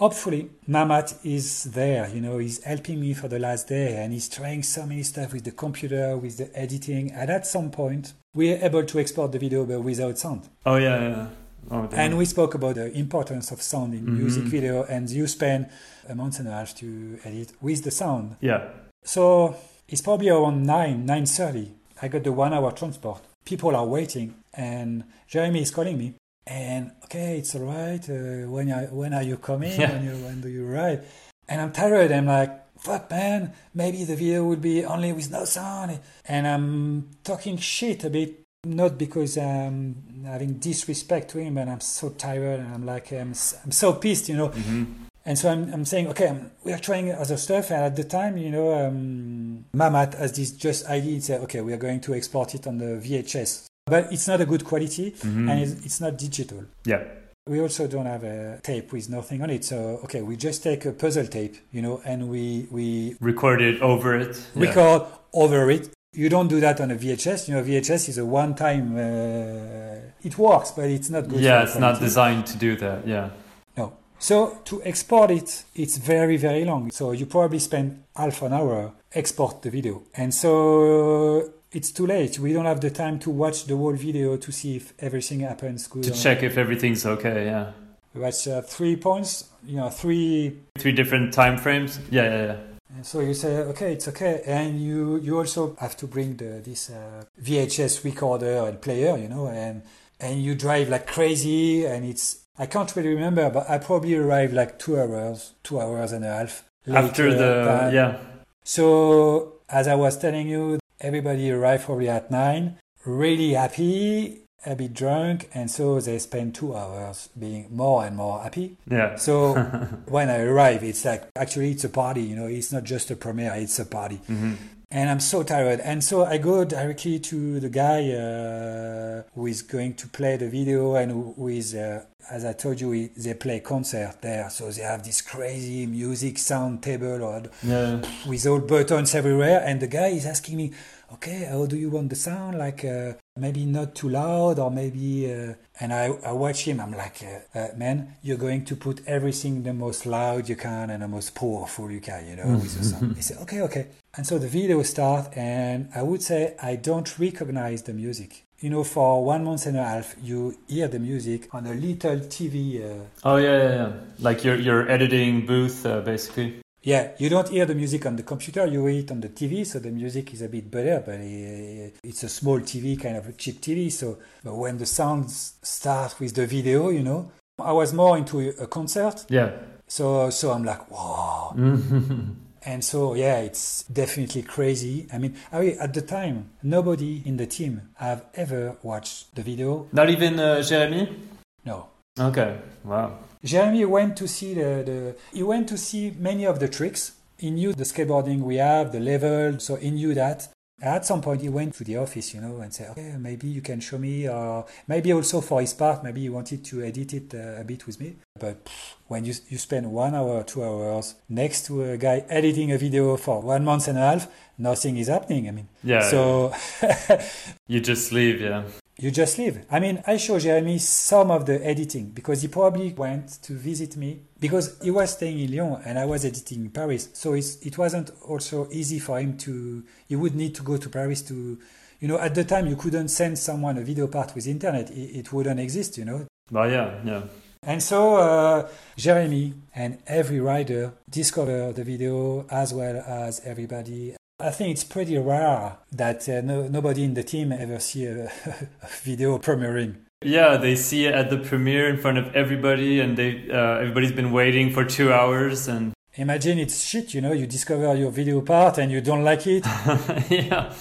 hopefully 0.00 0.50
Mamat 0.68 1.14
is 1.24 1.64
there. 1.64 2.08
You 2.08 2.20
know, 2.22 2.38
he's 2.38 2.62
helping 2.64 2.98
me 3.00 3.14
for 3.14 3.28
the 3.28 3.38
last 3.38 3.68
day, 3.68 4.02
and 4.02 4.12
he's 4.12 4.28
trying 4.28 4.62
so 4.62 4.86
many 4.86 5.02
stuff 5.02 5.32
with 5.32 5.44
the 5.44 5.52
computer, 5.52 6.16
with 6.16 6.38
the 6.38 6.48
editing. 6.58 7.12
And 7.12 7.30
at 7.30 7.46
some 7.46 7.70
point, 7.70 8.14
we're 8.34 8.58
able 8.64 8.84
to 8.84 8.98
export 8.98 9.32
the 9.32 9.38
video, 9.38 9.64
but 9.64 9.80
without 9.82 10.18
sound. 10.18 10.48
Oh 10.66 10.76
yeah. 10.76 11.00
yeah. 11.08 11.26
Oh. 11.70 11.88
And 11.92 12.16
we 12.16 12.24
spoke 12.24 12.54
about 12.54 12.76
the 12.76 12.90
importance 12.96 13.52
of 13.52 13.60
sound 13.60 13.92
in 13.94 14.04
music 14.20 14.44
Mhm. 14.44 14.48
video, 14.56 14.82
and 14.84 15.08
you 15.10 15.26
spend 15.26 15.66
a 16.08 16.14
month 16.14 16.38
and 16.40 16.48
a 16.48 16.52
half 16.52 16.74
to 16.76 17.18
edit 17.24 17.52
with 17.60 17.84
the 17.84 17.90
sound. 17.90 18.36
yeah. 18.40 18.62
So 19.04 19.56
it's 19.88 20.00
probably 20.02 20.28
around 20.30 20.64
nine, 20.66 21.04
nine 21.06 21.26
thirty. 21.26 21.72
I 22.02 22.08
got 22.08 22.22
the 22.24 22.32
one-hour 22.32 22.72
transport. 22.72 23.20
People 23.44 23.76
are 23.76 23.86
waiting, 23.86 24.34
and 24.54 25.04
Jeremy 25.28 25.60
is 25.62 25.70
calling 25.70 25.98
me. 25.98 26.14
And 26.50 26.90
okay, 27.04 27.38
it's 27.38 27.54
all 27.54 27.62
right. 27.62 28.02
Uh, 28.10 28.50
when 28.50 28.72
are 28.72 28.86
when 28.90 29.14
are 29.14 29.22
you 29.22 29.36
coming? 29.36 29.80
Yeah. 29.80 29.92
When 29.92 30.04
you 30.04 30.14
when 30.26 30.40
do 30.40 30.48
you 30.48 30.68
arrive? 30.68 31.06
And 31.48 31.60
I'm 31.60 31.70
tired. 31.72 32.10
I'm 32.10 32.26
like, 32.26 32.50
fuck, 32.76 33.08
man. 33.08 33.52
Maybe 33.72 34.02
the 34.04 34.16
video 34.16 34.44
would 34.44 34.60
be 34.60 34.84
only 34.84 35.12
with 35.12 35.30
no 35.30 35.44
sound. 35.44 36.00
And 36.26 36.48
I'm 36.48 37.08
talking 37.22 37.56
shit 37.56 38.02
a 38.04 38.10
bit, 38.10 38.42
not 38.64 38.98
because 38.98 39.38
I'm 39.38 40.24
having 40.26 40.54
disrespect 40.54 41.30
to 41.30 41.38
him, 41.38 41.54
but 41.54 41.68
I'm 41.68 41.80
so 41.80 42.10
tired 42.10 42.60
and 42.60 42.74
I'm 42.74 42.84
like, 42.84 43.12
I'm, 43.12 43.34
I'm 43.64 43.72
so 43.72 43.94
pissed, 43.94 44.28
you 44.28 44.36
know. 44.36 44.48
hmm 44.48 44.84
And 45.24 45.38
so 45.38 45.50
I'm, 45.50 45.72
I'm 45.72 45.84
saying, 45.84 46.08
okay, 46.08 46.28
um, 46.28 46.50
we 46.64 46.72
are 46.72 46.78
trying 46.78 47.12
other 47.12 47.36
stuff. 47.36 47.70
And 47.70 47.84
at 47.84 47.94
the 47.94 48.04
time, 48.04 48.38
you 48.38 48.50
know, 48.50 48.72
um, 48.74 49.66
Mamat 49.74 50.18
has 50.18 50.32
this 50.32 50.50
just 50.50 50.86
idea. 50.86 51.12
and 51.14 51.24
said, 51.24 51.40
okay, 51.42 51.60
we 51.60 51.72
are 51.72 51.82
going 51.86 52.00
to 52.00 52.14
export 52.14 52.54
it 52.54 52.66
on 52.66 52.78
the 52.78 52.98
VHS. 53.04 53.69
But 53.90 54.12
it's 54.12 54.26
not 54.28 54.40
a 54.40 54.46
good 54.46 54.64
quality 54.64 55.10
Mhm. 55.12 55.50
and 55.50 55.60
it's, 55.62 55.72
it's 55.86 56.00
not 56.00 56.16
digital. 56.16 56.64
Yeah. 56.84 57.02
We 57.48 57.60
also 57.60 57.86
don't 57.88 58.06
have 58.06 58.22
a 58.22 58.60
tape 58.62 58.92
with 58.92 59.08
nothing 59.08 59.42
on 59.42 59.50
it. 59.50 59.64
So, 59.64 59.76
okay, 60.04 60.22
we 60.22 60.36
just 60.36 60.62
take 60.62 60.84
a 60.84 60.92
puzzle 60.92 61.26
tape, 61.26 61.56
you 61.72 61.82
know, 61.82 62.00
and 62.04 62.28
we, 62.28 62.66
we 62.70 63.16
record 63.20 63.60
it 63.60 63.80
over 63.82 64.14
it. 64.14 64.40
Yeah. 64.54 64.66
record 64.68 65.02
over 65.32 65.70
it. 65.70 65.88
You 66.12 66.28
don't 66.28 66.48
do 66.48 66.60
that 66.60 66.80
on 66.80 66.90
a 66.90 66.96
VHS. 66.96 67.48
You 67.48 67.54
know, 67.54 67.62
VHS 67.62 68.08
is 68.08 68.18
a 68.18 68.24
one 68.24 68.54
time, 68.54 68.96
uh, 68.96 70.26
it 70.28 70.36
works, 70.38 70.70
but 70.72 70.84
it's 70.90 71.08
not 71.10 71.28
good. 71.28 71.40
Yeah, 71.40 71.62
it's 71.62 71.78
not 71.78 72.00
designed 72.00 72.46
to 72.46 72.58
do 72.58 72.76
that. 72.76 73.06
Yeah. 73.06 73.30
No. 73.76 73.92
So 74.18 74.58
to 74.64 74.82
export 74.84 75.30
it, 75.30 75.64
it's 75.74 75.96
very, 75.98 76.36
very 76.36 76.64
long. 76.64 76.90
So 76.90 77.12
you 77.12 77.26
probably 77.26 77.58
spend 77.60 78.02
half 78.14 78.42
an 78.42 78.52
hour 78.52 78.92
export 79.12 79.62
the 79.62 79.70
video. 79.70 80.02
And 80.14 80.32
so 80.34 81.52
it's 81.72 81.92
too 81.92 82.06
late. 82.06 82.38
We 82.38 82.52
don't 82.52 82.64
have 82.64 82.80
the 82.80 82.90
time 82.90 83.18
to 83.20 83.30
watch 83.30 83.64
the 83.64 83.76
whole 83.76 83.94
video 83.94 84.36
to 84.36 84.52
see 84.52 84.76
if 84.76 84.92
everything 84.98 85.40
happens 85.40 85.86
good. 85.86 86.04
To 86.04 86.10
check 86.10 86.42
if 86.42 86.58
everything's 86.58 87.06
okay. 87.06 87.46
Yeah. 87.46 87.72
We 88.14 88.20
watch 88.22 88.48
uh, 88.48 88.62
three 88.62 88.96
points, 88.96 89.50
you 89.64 89.76
know, 89.76 89.88
three. 89.88 90.56
Three 90.78 90.92
different 90.92 91.32
time 91.32 91.56
frames. 91.56 92.00
Yeah, 92.10 92.24
yeah, 92.24 92.44
yeah. 92.46 92.56
And 92.96 93.06
so 93.06 93.20
you 93.20 93.34
say, 93.34 93.58
okay, 93.58 93.92
it's 93.92 94.08
okay. 94.08 94.42
And 94.46 94.80
you, 94.80 95.18
you 95.18 95.38
also 95.38 95.76
have 95.80 95.96
to 95.98 96.08
bring 96.08 96.36
the, 96.36 96.60
this 96.64 96.90
uh, 96.90 97.22
VHS 97.40 98.02
recorder 98.04 98.66
and 98.66 98.80
player, 98.80 99.16
you 99.16 99.28
know, 99.28 99.46
and, 99.46 99.82
and 100.18 100.42
you 100.42 100.56
drive 100.56 100.88
like 100.88 101.06
crazy. 101.06 101.86
And 101.86 102.04
it's, 102.04 102.40
I 102.58 102.66
can't 102.66 102.94
really 102.96 103.10
remember, 103.10 103.48
but 103.48 103.70
I 103.70 103.78
probably 103.78 104.16
arrived 104.16 104.52
like 104.52 104.80
two 104.80 104.98
hours, 104.98 105.52
two 105.62 105.80
hours 105.80 106.10
and 106.10 106.24
a 106.24 106.28
half. 106.28 106.64
After 106.88 107.32
the 107.32 107.90
yeah. 107.92 108.18
So, 108.64 109.60
as 109.68 109.86
I 109.86 109.94
was 109.94 110.18
telling 110.18 110.48
you, 110.48 110.79
everybody 111.00 111.50
arrived 111.50 111.84
probably 111.84 112.08
at 112.08 112.30
nine, 112.30 112.78
really 113.04 113.52
happy, 113.52 114.42
a 114.66 114.76
bit 114.76 114.92
drunk, 114.92 115.48
and 115.54 115.70
so 115.70 116.00
they 116.00 116.18
spend 116.18 116.54
two 116.54 116.76
hours 116.76 117.28
being 117.38 117.66
more 117.70 118.04
and 118.04 118.16
more 118.16 118.42
happy. 118.42 118.76
Yeah. 118.90 119.16
So, 119.16 119.54
when 120.08 120.28
I 120.28 120.40
arrive, 120.40 120.84
it's 120.84 121.04
like 121.04 121.28
actually 121.34 121.72
it's 121.72 121.84
a 121.84 121.88
party, 121.88 122.22
you 122.22 122.36
know, 122.36 122.46
it's 122.46 122.72
not 122.72 122.84
just 122.84 123.10
a 123.10 123.16
premiere, 123.16 123.54
it's 123.56 123.78
a 123.78 123.86
party. 123.86 124.16
hmm 124.16 124.54
And 124.92 125.08
I'm 125.08 125.20
so 125.20 125.44
tired. 125.44 125.78
And 125.80 126.02
so 126.02 126.24
I 126.24 126.38
go 126.38 126.64
directly 126.64 127.20
to 127.20 127.60
the 127.60 127.68
guy 127.68 128.10
uh, 128.12 129.22
who 129.34 129.46
is 129.46 129.62
going 129.62 129.94
to 129.94 130.08
play 130.08 130.36
the 130.36 130.48
video 130.48 130.96
and 130.96 131.12
who, 131.12 131.32
who 131.36 131.46
is, 131.48 131.76
uh, 131.76 132.04
as 132.28 132.44
I 132.44 132.54
told 132.54 132.80
you, 132.80 133.08
they 133.16 133.34
play 133.34 133.60
concert 133.60 134.16
there. 134.20 134.50
So 134.50 134.68
they 134.68 134.82
have 134.82 135.04
this 135.04 135.22
crazy 135.22 135.86
music 135.86 136.38
sound 136.38 136.82
table 136.82 137.22
or 137.22 137.42
Yeah. 137.62 138.02
with 138.26 138.44
all 138.46 138.58
buttons 138.58 139.14
everywhere. 139.14 139.62
And 139.64 139.80
the 139.80 139.86
guy 139.86 140.08
is 140.08 140.26
asking 140.26 140.56
me, 140.56 140.72
okay, 141.12 141.44
how 141.44 141.66
do 141.66 141.76
you 141.76 141.90
want 141.90 142.10
the 142.10 142.16
sound? 142.16 142.58
Like 142.58 142.84
uh, 142.84 143.12
maybe 143.36 143.66
not 143.66 143.94
too 143.94 144.08
loud 144.08 144.58
or 144.58 144.72
maybe 144.72 145.32
uh, 145.32 145.54
and 145.78 145.92
I, 145.92 146.06
I 146.26 146.32
watch 146.32 146.64
him 146.68 146.78
i'm 146.78 146.92
like 146.92 147.22
uh, 147.22 147.58
uh, 147.58 147.68
man 147.76 148.16
you're 148.22 148.36
going 148.36 148.64
to 148.66 148.76
put 148.76 149.00
everything 149.06 149.62
the 149.62 149.72
most 149.72 150.04
loud 150.04 150.46
you 150.48 150.56
can 150.56 150.90
and 150.90 151.02
the 151.02 151.08
most 151.08 151.34
powerful 151.34 151.90
you 151.90 152.00
can 152.00 152.26
you 152.28 152.36
know 152.36 152.58
with 152.58 152.76
the 152.76 152.84
song 152.84 153.14
he 153.14 153.22
said 153.22 153.38
okay 153.38 153.62
okay 153.62 153.86
and 154.16 154.26
so 154.26 154.38
the 154.38 154.48
video 154.48 154.82
start 154.82 155.28
and 155.36 155.88
i 155.94 156.02
would 156.02 156.22
say 156.22 156.54
i 156.62 156.76
don't 156.76 157.18
recognize 157.18 157.82
the 157.84 157.92
music 157.92 158.44
you 158.60 158.68
know 158.70 158.84
for 158.84 159.24
one 159.24 159.44
month 159.44 159.66
and 159.66 159.76
a 159.76 159.84
half 159.84 160.14
you 160.22 160.56
hear 160.68 160.88
the 160.88 160.98
music 160.98 161.48
on 161.52 161.66
a 161.66 161.74
little 161.74 162.16
tv 162.34 162.56
uh, 162.84 163.04
Oh 163.24 163.36
yeah, 163.36 163.56
yeah, 163.62 163.74
yeah. 163.74 163.92
Like 164.18 164.44
your 164.44 164.56
your 164.56 164.88
editing 164.90 165.46
booth, 165.46 165.86
uh, 165.86 166.00
basically. 166.00 166.60
Yeah, 166.82 167.10
you 167.18 167.28
don't 167.28 167.48
hear 167.48 167.66
the 167.66 167.74
music 167.74 168.06
on 168.06 168.16
the 168.16 168.22
computer, 168.22 168.66
you 168.66 168.86
hear 168.86 169.00
it 169.00 169.10
on 169.10 169.20
the 169.20 169.28
TV, 169.28 169.64
so 169.66 169.78
the 169.78 169.90
music 169.90 170.32
is 170.34 170.40
a 170.42 170.48
bit 170.48 170.70
better, 170.70 171.02
but 171.04 171.16
uh, 171.20 171.98
it's 172.08 172.22
a 172.22 172.28
small 172.28 172.58
TV, 172.60 172.98
kind 173.00 173.16
of 173.18 173.28
a 173.28 173.32
cheap 173.32 173.60
TV. 173.60 173.90
So 173.92 174.18
but 174.44 174.54
when 174.56 174.78
the 174.78 174.86
sounds 174.86 175.54
start 175.62 176.18
with 176.20 176.34
the 176.34 176.46
video, 176.46 176.88
you 176.90 177.02
know, 177.02 177.30
I 177.58 177.72
was 177.72 177.92
more 177.92 178.16
into 178.18 178.36
a 178.58 178.66
concert, 178.66 179.26
Yeah. 179.28 179.50
so 179.86 180.30
so 180.30 180.52
I'm 180.52 180.64
like, 180.64 180.90
wow. 180.90 181.54
And 182.64 182.84
so 182.84 183.14
yeah, 183.14 183.38
it's 183.38 183.84
definitely 183.84 184.42
crazy. 184.42 185.06
I 185.12 185.18
mean, 185.18 185.36
I 185.52 185.60
mean, 185.60 185.76
at 185.80 185.94
the 185.94 186.02
time, 186.02 186.50
nobody 186.62 187.22
in 187.24 187.36
the 187.36 187.46
team 187.46 187.88
have 187.96 188.24
ever 188.34 188.76
watched 188.82 189.34
the 189.34 189.42
video. 189.42 189.88
Not 189.92 190.10
even 190.10 190.38
uh, 190.38 190.62
Jeremy. 190.62 191.16
No, 191.64 191.88
Okay. 192.18 192.58
Wow. 192.84 193.18
Jeremy 193.42 193.84
went 193.84 194.16
to 194.18 194.28
see 194.28 194.54
the, 194.54 194.82
the 194.84 195.16
he 195.32 195.42
went 195.42 195.68
to 195.68 195.78
see 195.78 196.12
many 196.18 196.44
of 196.44 196.58
the 196.60 196.68
tricks. 196.68 197.12
He 197.38 197.50
knew 197.50 197.72
the 197.72 197.84
skateboarding 197.84 198.40
we 198.40 198.56
have, 198.56 198.92
the 198.92 199.00
level, 199.00 199.58
so 199.58 199.76
he 199.76 199.90
knew 199.90 200.12
that. 200.14 200.48
At 200.82 201.04
some 201.04 201.20
point, 201.20 201.42
he 201.42 201.48
went 201.48 201.74
to 201.74 201.84
the 201.84 201.96
office, 201.98 202.32
you 202.34 202.40
know, 202.40 202.60
and 202.60 202.72
said, 202.72 202.90
"Okay, 202.90 203.14
maybe 203.18 203.48
you 203.48 203.60
can 203.60 203.80
show 203.80 203.98
me." 203.98 204.28
Or 204.28 204.64
maybe 204.88 205.12
also 205.12 205.40
for 205.40 205.60
his 205.60 205.74
part, 205.74 206.02
maybe 206.02 206.20
he 206.22 206.28
wanted 206.30 206.64
to 206.64 206.82
edit 206.82 207.12
it 207.14 207.34
uh, 207.34 207.60
a 207.60 207.64
bit 207.64 207.86
with 207.86 208.00
me. 208.00 208.16
But 208.38 208.64
pff, 208.64 208.94
when 209.08 209.24
you 209.24 209.34
you 209.50 209.58
spend 209.58 209.92
one 209.92 210.14
hour, 210.14 210.42
two 210.42 210.64
hours 210.64 211.14
next 211.28 211.66
to 211.66 211.82
a 211.84 211.96
guy 211.98 212.24
editing 212.28 212.72
a 212.72 212.78
video 212.78 213.16
for 213.16 213.42
one 213.42 213.64
month 213.64 213.88
and 213.88 213.98
a 213.98 214.00
half, 214.00 214.28
nothing 214.58 214.96
is 214.96 215.08
happening. 215.08 215.48
I 215.48 215.50
mean, 215.52 215.68
Yeah. 215.84 216.00
so 216.02 216.52
You 217.68 217.80
just 217.80 218.12
leave. 218.12 218.40
Yeah. 218.40 218.64
You 219.00 219.10
just 219.10 219.38
leave. 219.38 219.64
I 219.70 219.80
mean, 219.80 220.02
I 220.06 220.18
show 220.18 220.38
Jeremy 220.38 220.78
some 220.78 221.30
of 221.30 221.46
the 221.46 221.66
editing 221.66 222.10
because 222.10 222.42
he 222.42 222.48
probably 222.48 222.92
went 222.92 223.42
to 223.42 223.54
visit 223.54 223.96
me 223.96 224.20
because 224.38 224.78
he 224.82 224.90
was 224.90 225.12
staying 225.12 225.40
in 225.40 225.50
Lyon 225.50 225.80
and 225.86 225.98
I 225.98 226.04
was 226.04 226.26
editing 226.26 226.66
in 226.66 226.70
Paris. 226.70 227.08
So 227.14 227.32
it's, 227.32 227.56
it 227.62 227.78
wasn't 227.78 228.10
also 228.28 228.68
easy 228.70 228.98
for 228.98 229.18
him 229.18 229.38
to, 229.38 229.82
he 230.06 230.16
would 230.16 230.34
need 230.34 230.54
to 230.56 230.62
go 230.62 230.76
to 230.76 230.88
Paris 230.90 231.22
to, 231.22 231.58
you 231.98 232.08
know, 232.08 232.18
at 232.18 232.34
the 232.34 232.44
time 232.44 232.66
you 232.66 232.76
couldn't 232.76 233.08
send 233.08 233.38
someone 233.38 233.78
a 233.78 233.82
video 233.82 234.06
part 234.06 234.34
with 234.34 234.46
internet. 234.46 234.90
It, 234.90 235.18
it 235.18 235.32
wouldn't 235.32 235.60
exist, 235.60 235.96
you 235.96 236.04
know. 236.04 236.26
Well, 236.50 236.70
yeah, 236.70 237.00
yeah. 237.02 237.22
And 237.62 237.82
so 237.82 238.16
uh, 238.16 238.68
Jeremy 238.96 239.54
and 239.74 239.98
every 240.06 240.40
rider 240.40 240.92
discover 241.08 241.72
the 241.72 241.84
video 241.84 242.46
as 242.50 242.74
well 242.74 243.02
as 243.06 243.40
everybody. 243.46 244.16
I 244.40 244.50
think 244.50 244.70
it's 244.70 244.84
pretty 244.84 245.18
rare 245.18 245.76
that 245.92 246.28
uh, 246.28 246.40
no, 246.40 246.68
nobody 246.68 247.04
in 247.04 247.14
the 247.14 247.22
team 247.22 247.52
ever 247.52 247.78
see 247.78 248.06
a, 248.06 248.24
a 248.82 248.88
video 249.02 249.38
premiering. 249.38 249.96
Yeah, 250.22 250.56
they 250.58 250.76
see 250.76 251.06
it 251.06 251.14
at 251.14 251.30
the 251.30 251.38
premiere 251.38 251.88
in 251.88 251.96
front 251.96 252.18
of 252.18 252.34
everybody, 252.34 253.00
and 253.00 253.16
they 253.16 253.48
uh, 253.50 253.78
everybody's 253.78 254.12
been 254.12 254.32
waiting 254.32 254.70
for 254.70 254.84
two 254.84 255.12
hours, 255.12 255.68
and 255.68 255.92
Imagine 256.16 256.58
it's 256.58 256.82
shit, 256.82 257.14
you 257.14 257.20
know, 257.20 257.32
you 257.32 257.46
discover 257.46 257.94
your 257.96 258.10
video 258.10 258.40
part 258.40 258.78
and 258.78 258.90
you 258.90 259.00
don't 259.00 259.22
like 259.22 259.46
it. 259.46 259.64
yeah, 260.28 260.72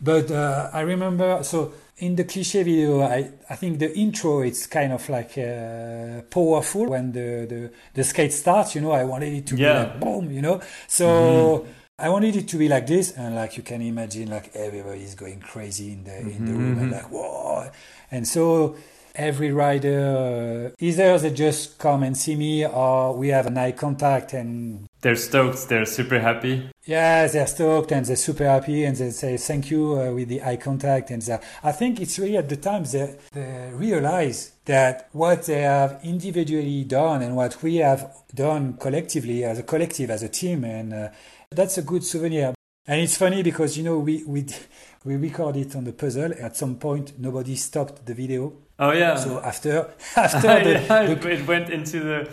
But 0.00 0.30
uh, 0.30 0.70
I 0.72 0.80
remember, 0.80 1.40
so 1.44 1.74
in 1.98 2.16
the 2.16 2.24
cliche 2.24 2.62
video, 2.62 3.02
I, 3.02 3.30
I 3.50 3.54
think 3.54 3.78
the 3.78 3.96
intro 3.96 4.40
it's 4.40 4.66
kind 4.66 4.92
of 4.92 5.06
like 5.10 5.36
uh, 5.38 6.22
powerful 6.30 6.86
when 6.88 7.12
the, 7.12 7.46
the, 7.48 7.70
the 7.94 8.02
skate 8.02 8.32
starts, 8.32 8.74
you 8.74 8.80
know, 8.80 8.92
I 8.92 9.04
wanted 9.04 9.34
it 9.34 9.46
to 9.48 9.56
Yeah. 9.56 9.72
be 9.72 9.78
like 9.78 10.00
boom, 10.00 10.30
you 10.32 10.40
know. 10.40 10.60
So 10.88 11.66
I 11.98 12.08
wanted 12.08 12.34
it 12.36 12.48
to 12.48 12.56
be 12.56 12.68
like 12.68 12.86
this, 12.86 13.12
and 13.12 13.34
like 13.34 13.56
you 13.56 13.62
can 13.62 13.82
imagine, 13.82 14.30
like 14.30 14.50
everybody's 14.56 15.14
going 15.14 15.40
crazy 15.40 15.92
in 15.92 16.04
the 16.04 16.18
in 16.20 16.46
the 16.46 16.52
room, 16.52 16.78
and 16.78 16.90
like 16.90 17.10
whoa. 17.10 17.70
And 18.10 18.26
so 18.26 18.76
every 19.14 19.52
rider, 19.52 20.70
uh, 20.72 20.74
either 20.80 21.18
they 21.18 21.30
just 21.30 21.78
come 21.78 22.02
and 22.02 22.16
see 22.16 22.34
me, 22.34 22.66
or 22.66 23.14
we 23.14 23.28
have 23.28 23.46
an 23.46 23.58
eye 23.58 23.72
contact 23.72 24.32
and 24.32 24.86
they're 25.02 25.16
stoked. 25.16 25.68
They're 25.68 25.84
super 25.84 26.18
happy. 26.18 26.70
yeah, 26.86 27.26
they're 27.26 27.46
stoked 27.46 27.92
and 27.92 28.06
they're 28.06 28.16
super 28.16 28.44
happy 28.46 28.84
and 28.84 28.96
they 28.96 29.10
say 29.10 29.36
thank 29.36 29.70
you 29.70 30.00
uh, 30.00 30.12
with 30.12 30.28
the 30.28 30.42
eye 30.42 30.56
contact. 30.56 31.10
And 31.10 31.20
they- 31.20 31.38
I 31.62 31.72
think 31.72 32.00
it's 32.00 32.18
really 32.18 32.36
at 32.38 32.48
the 32.48 32.56
time 32.56 32.84
they, 32.84 33.16
they 33.32 33.70
realize 33.74 34.52
that 34.64 35.08
what 35.12 35.44
they 35.44 35.60
have 35.62 36.00
individually 36.04 36.84
done 36.84 37.20
and 37.22 37.36
what 37.36 37.62
we 37.62 37.76
have 37.76 38.14
done 38.34 38.74
collectively 38.78 39.44
as 39.44 39.58
a 39.58 39.62
collective, 39.62 40.08
as 40.10 40.22
a 40.22 40.28
team, 40.28 40.64
and 40.64 40.94
uh, 40.94 41.08
that's 41.54 41.78
a 41.78 41.82
good 41.82 42.04
souvenir. 42.04 42.54
And 42.86 43.00
it's 43.00 43.16
funny 43.16 43.42
because 43.42 43.76
you 43.76 43.84
know 43.84 43.98
we 43.98 44.24
we 44.24 44.46
we 45.04 45.16
record 45.16 45.56
it 45.56 45.76
on 45.76 45.84
the 45.84 45.92
puzzle. 45.92 46.32
At 46.38 46.56
some 46.56 46.76
point, 46.76 47.18
nobody 47.18 47.56
stopped 47.56 48.06
the 48.06 48.14
video. 48.14 48.52
Oh 48.78 48.92
yeah. 48.92 49.16
So 49.16 49.40
after 49.40 49.90
after 50.16 50.40
the, 50.40 50.70
yeah, 50.72 51.06
the 51.06 51.12
it, 51.12 51.40
it 51.40 51.46
went 51.46 51.70
into 51.70 52.00
the 52.00 52.30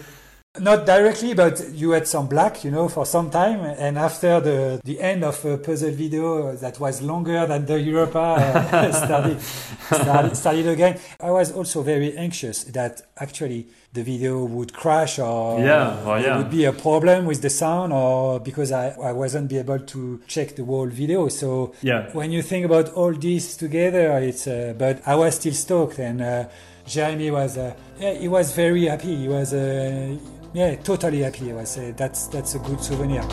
not 0.58 0.86
directly, 0.86 1.36
but 1.36 1.62
you 1.74 1.91
had 1.91 2.08
some 2.08 2.28
black, 2.28 2.64
you 2.64 2.72
know, 2.72 2.89
for 2.89 3.06
some 3.06 3.30
time. 3.30 3.60
And 3.60 3.97
after 4.00 4.39
the, 4.39 4.82
the 4.84 5.00
end 5.00 5.24
of 5.24 5.43
a 5.45 5.58
puzzle 5.58 5.91
video 5.91 6.56
that 6.56 6.80
was 6.80 7.02
longer 7.04 7.45
than 7.45 7.66
the 7.68 7.80
Europa 7.80 8.20
uh, 8.20 8.91
started, 8.91 9.39
started, 9.41 10.36
started 10.36 10.68
again, 10.68 11.00
I 11.20 11.30
was 11.30 11.52
also 11.52 11.84
very 11.84 12.18
anxious 12.18 12.64
that 12.66 13.02
actually 13.18 13.68
the 13.93 14.04
video 14.04 14.43
would 14.43 14.74
crash 14.74 15.20
or 15.20 15.60
Yeah, 15.60 16.04
well, 16.04 16.20
there 16.20 16.28
yeah. 16.30 16.38
would 16.38 16.50
be 16.50 16.66
a 16.66 16.74
problem 16.74 17.26
with 17.26 17.41
the 17.41 17.50
sound 17.50 17.93
or 17.93 18.39
because 18.39 18.72
I, 18.72 18.89
I 18.89 19.12
wasn't 19.12 19.50
be 19.50 19.58
able 19.60 19.80
to 19.80 20.22
check 20.28 20.56
the 20.56 20.66
whole 20.66 20.88
video. 20.88 21.28
So 21.28 21.74
yeah. 21.84 22.12
when 22.14 22.32
you 22.32 22.41
think 22.41 22.66
about 22.66 22.89
all 22.93 23.14
this 23.14 23.56
together, 23.56 24.18
it's 24.18 24.47
uh, 24.47 24.74
but 24.78 25.02
I 25.08 25.16
was 25.16 25.36
still 25.36 25.54
stoked, 25.54 26.00
and 26.00 26.22
uh, 26.22 26.45
Jeremy 26.86 27.32
was 27.32 27.58
uh, 27.58 27.74
yeah, 28.00 28.14
he 28.14 28.28
was 28.28 28.52
very 28.54 28.86
happy. 28.86 29.16
He 29.16 29.28
was 29.28 29.54
uh, 29.54 30.16
yeah, 30.54 30.76
totally 30.76 31.20
happy. 31.22 31.52
I 31.52 31.62
uh, 31.62 31.91
that's 31.95 32.28
that's 32.28 32.56
a 32.56 32.60
good 32.60 32.82
souvenir. 32.82 33.24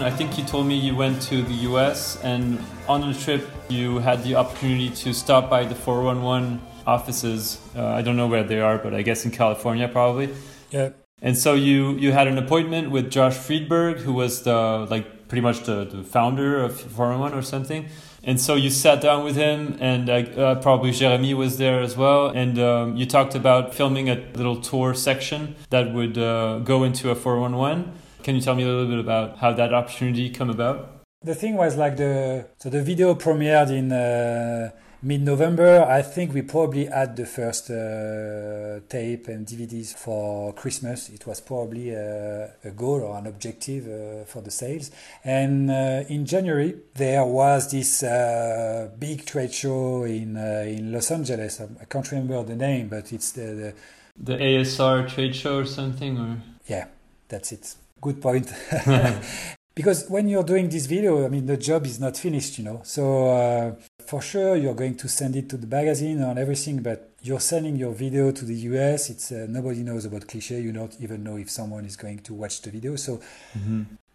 I 0.00 0.10
think 0.10 0.38
you 0.38 0.44
told 0.44 0.66
me 0.66 0.74
you 0.74 0.96
went 0.96 1.20
to 1.22 1.42
the 1.42 1.54
US 1.70 2.22
and 2.24 2.58
on 2.88 3.00
the 3.00 3.14
trip 3.18 3.48
you 3.68 3.98
had 3.98 4.22
the 4.24 4.34
opportunity 4.36 4.90
to 4.90 5.12
stop 5.12 5.50
by 5.50 5.64
the 5.64 5.74
411 5.74 6.60
offices. 6.86 7.60
Uh, 7.76 7.86
I 7.86 8.02
don't 8.02 8.16
know 8.16 8.26
where 8.26 8.42
they 8.42 8.60
are, 8.60 8.78
but 8.78 8.94
I 8.94 9.02
guess 9.02 9.24
in 9.24 9.30
California 9.30 9.86
probably. 9.86 10.34
Yeah, 10.70 10.90
And 11.20 11.36
so 11.36 11.54
you 11.54 11.92
you 11.92 12.12
had 12.12 12.26
an 12.28 12.38
appointment 12.38 12.90
with 12.90 13.10
Josh 13.10 13.36
Friedberg, 13.36 13.98
who 13.98 14.12
was 14.12 14.42
the 14.42 14.86
like 14.88 15.28
pretty 15.28 15.42
much 15.42 15.64
the, 15.64 15.84
the 15.84 16.02
founder 16.02 16.62
of 16.62 16.80
411 16.80 17.36
or 17.36 17.42
something. 17.42 17.88
And 18.24 18.40
so 18.40 18.54
you 18.54 18.70
sat 18.70 19.00
down 19.00 19.24
with 19.24 19.36
him, 19.36 19.76
and 19.80 20.08
uh, 20.08 20.12
uh, 20.12 20.54
probably 20.56 20.90
Jeremy 20.90 21.34
was 21.34 21.58
there 21.58 21.80
as 21.80 21.96
well. 21.96 22.28
And 22.28 22.58
um, 22.58 22.96
you 22.96 23.06
talked 23.06 23.34
about 23.34 23.74
filming 23.74 24.08
a 24.08 24.16
little 24.34 24.60
tour 24.60 24.94
section 24.94 25.54
that 25.70 25.92
would 25.92 26.18
uh, 26.18 26.58
go 26.60 26.82
into 26.84 27.10
a 27.10 27.14
411. 27.14 27.92
Can 28.22 28.34
you 28.34 28.40
tell 28.40 28.54
me 28.54 28.64
a 28.64 28.66
little 28.66 28.88
bit 28.88 28.98
about 28.98 29.38
how 29.38 29.52
that 29.52 29.72
opportunity 29.72 30.30
came 30.30 30.50
about? 30.50 30.98
the 31.22 31.34
thing 31.34 31.56
was 31.56 31.76
like 31.76 31.96
the 31.96 32.46
so 32.58 32.70
the 32.70 32.82
video 32.82 33.14
premiered 33.14 33.70
in 33.70 33.90
uh, 33.90 34.70
mid-November. 35.02 35.82
I 35.88 36.02
think 36.02 36.34
we 36.34 36.42
probably 36.42 36.86
had 36.86 37.16
the 37.16 37.26
first 37.26 37.70
uh, 37.70 38.80
tape 38.88 39.28
and 39.28 39.46
DVDs 39.46 39.94
for 39.94 40.52
Christmas. 40.54 41.08
It 41.08 41.26
was 41.26 41.40
probably 41.40 41.90
a, 41.90 42.50
a 42.64 42.70
goal 42.70 43.02
or 43.02 43.16
an 43.18 43.26
objective 43.26 43.86
uh, 43.86 44.24
for 44.24 44.42
the 44.42 44.50
sales. 44.50 44.90
And 45.24 45.70
uh, 45.70 46.04
in 46.08 46.26
January 46.26 46.74
there 46.94 47.24
was 47.24 47.70
this 47.70 48.02
uh, 48.02 48.90
big 48.98 49.24
trade 49.24 49.52
show 49.52 50.04
in 50.04 50.36
uh, 50.36 50.64
in 50.66 50.92
Los 50.92 51.10
Angeles. 51.10 51.60
I 51.60 51.84
can't 51.84 52.10
remember 52.10 52.42
the 52.42 52.56
name, 52.56 52.88
but 52.88 53.12
it's 53.12 53.32
the, 53.32 53.42
the 53.42 53.74
The 54.20 54.36
ASR 54.36 55.08
trade 55.08 55.34
show 55.36 55.58
or 55.58 55.64
something, 55.64 56.18
or 56.18 56.42
yeah, 56.66 56.86
that's 57.28 57.52
it. 57.52 57.76
Good 58.00 58.20
point. 58.20 58.52
because 59.74 60.08
when 60.08 60.28
you're 60.28 60.42
doing 60.42 60.68
this 60.68 60.86
video, 60.86 61.24
I 61.24 61.28
mean, 61.28 61.46
the 61.46 61.56
job 61.56 61.86
is 61.86 62.00
not 62.00 62.16
finished, 62.16 62.58
you 62.58 62.64
know. 62.64 62.80
So 62.82 63.28
uh, 63.28 63.74
for 64.08 64.22
sure, 64.22 64.56
you're 64.56 64.74
going 64.74 64.96
to 64.96 65.06
send 65.06 65.36
it 65.36 65.50
to 65.50 65.58
the 65.58 65.66
magazine 65.66 66.22
and 66.22 66.38
everything, 66.38 66.82
but 66.82 67.10
you're 67.20 67.40
sending 67.40 67.76
your 67.76 67.92
video 67.92 68.32
to 68.32 68.44
the 68.44 68.54
US. 68.54 69.10
It's 69.10 69.30
uh, 69.30 69.46
nobody 69.48 69.82
knows 69.82 70.06
about 70.06 70.26
cliche. 70.26 70.60
You 70.60 70.72
don't 70.72 70.96
even 71.00 71.22
know 71.22 71.36
if 71.36 71.50
someone 71.50 71.84
is 71.84 71.96
going 71.96 72.20
to 72.20 72.32
watch 72.32 72.62
the 72.62 72.70
video. 72.70 72.96
So 72.96 73.20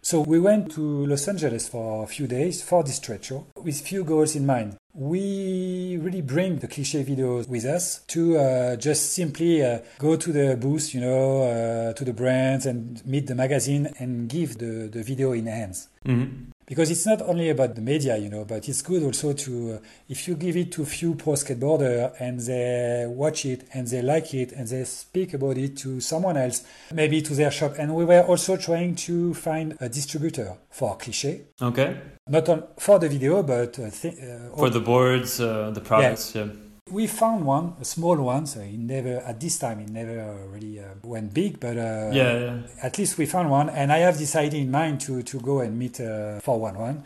So 0.02 0.20
we 0.20 0.38
went 0.38 0.70
to 0.72 1.06
Los 1.06 1.26
Angeles 1.28 1.66
for 1.66 2.04
a 2.04 2.06
few 2.06 2.26
days 2.26 2.62
for 2.62 2.82
this 2.82 2.98
trade 2.98 3.24
show 3.24 3.46
with 3.56 3.80
few 3.80 4.04
goals 4.04 4.36
in 4.36 4.44
mind. 4.44 4.76
We 4.92 5.96
really 5.96 6.20
bring 6.20 6.58
the 6.58 6.68
cliche 6.68 7.02
videos 7.02 7.48
with 7.48 7.64
us 7.64 8.00
to 8.08 8.36
uh, 8.36 8.76
just 8.76 9.12
simply 9.14 9.64
uh, 9.64 9.78
go 9.98 10.16
to 10.16 10.30
the 10.30 10.56
booth, 10.56 10.92
you 10.92 11.00
know, 11.00 11.42
uh, 11.44 11.92
to 11.94 12.04
the 12.04 12.12
brands 12.12 12.66
and 12.66 13.04
meet 13.06 13.28
the 13.28 13.34
magazine 13.34 13.94
and 13.98 14.28
give 14.28 14.58
the, 14.58 14.88
the 14.92 15.02
video 15.02 15.32
in 15.32 15.46
hands. 15.46 15.88
Mm-hmm 16.04 16.53
because 16.66 16.90
it's 16.90 17.06
not 17.06 17.22
only 17.22 17.50
about 17.50 17.74
the 17.74 17.80
media, 17.80 18.16
you 18.16 18.28
know, 18.28 18.44
but 18.44 18.68
it's 18.68 18.82
good 18.82 19.02
also 19.02 19.32
to 19.32 19.74
uh, 19.74 19.78
if 20.08 20.26
you 20.28 20.34
give 20.34 20.56
it 20.56 20.72
to 20.72 20.82
a 20.82 20.86
few 20.86 21.14
pro 21.14 21.34
skateboarder 21.34 22.12
and 22.18 22.40
they 22.40 23.06
watch 23.08 23.44
it 23.44 23.66
and 23.72 23.86
they 23.88 24.02
like 24.02 24.34
it 24.34 24.52
and 24.52 24.68
they 24.68 24.84
speak 24.84 25.34
about 25.34 25.58
it 25.58 25.76
to 25.78 26.00
someone 26.00 26.36
else, 26.36 26.64
maybe 26.92 27.20
to 27.22 27.34
their 27.34 27.50
shop. 27.50 27.74
And 27.78 27.94
we 27.94 28.04
were 28.04 28.22
also 28.22 28.56
trying 28.56 28.94
to 28.96 29.34
find 29.34 29.76
a 29.80 29.88
distributor 29.88 30.56
for 30.70 30.96
Cliche. 30.96 31.42
Okay. 31.60 32.00
Not 32.28 32.48
on, 32.48 32.64
for 32.78 32.98
the 32.98 33.08
video, 33.08 33.42
but 33.42 33.78
uh, 33.78 33.90
th- 33.90 34.14
uh, 34.18 34.56
for 34.56 34.70
the 34.70 34.80
boards, 34.80 35.40
uh, 35.40 35.70
the 35.70 35.80
products. 35.80 36.34
Yeah. 36.34 36.44
yeah. 36.44 36.52
We 36.94 37.08
found 37.08 37.44
one, 37.44 37.74
a 37.80 37.84
small 37.84 38.16
one, 38.16 38.46
so 38.46 38.60
it 38.60 38.78
never, 38.78 39.16
at 39.16 39.40
this 39.40 39.58
time, 39.58 39.80
it 39.80 39.88
never 39.88 40.46
really 40.52 40.78
uh, 40.78 40.84
went 41.02 41.34
big, 41.34 41.58
but 41.58 41.76
uh, 41.76 42.10
yeah, 42.12 42.38
yeah, 42.38 42.58
at 42.80 42.98
least 42.98 43.18
we 43.18 43.26
found 43.26 43.50
one. 43.50 43.68
And 43.68 43.90
I 43.90 43.98
have 43.98 44.16
this 44.16 44.36
idea 44.36 44.60
in 44.60 44.70
mind 44.70 45.00
to, 45.00 45.24
to 45.24 45.40
go 45.40 45.58
and 45.58 45.76
meet 45.76 46.00
uh, 46.00 46.38
411 46.38 47.02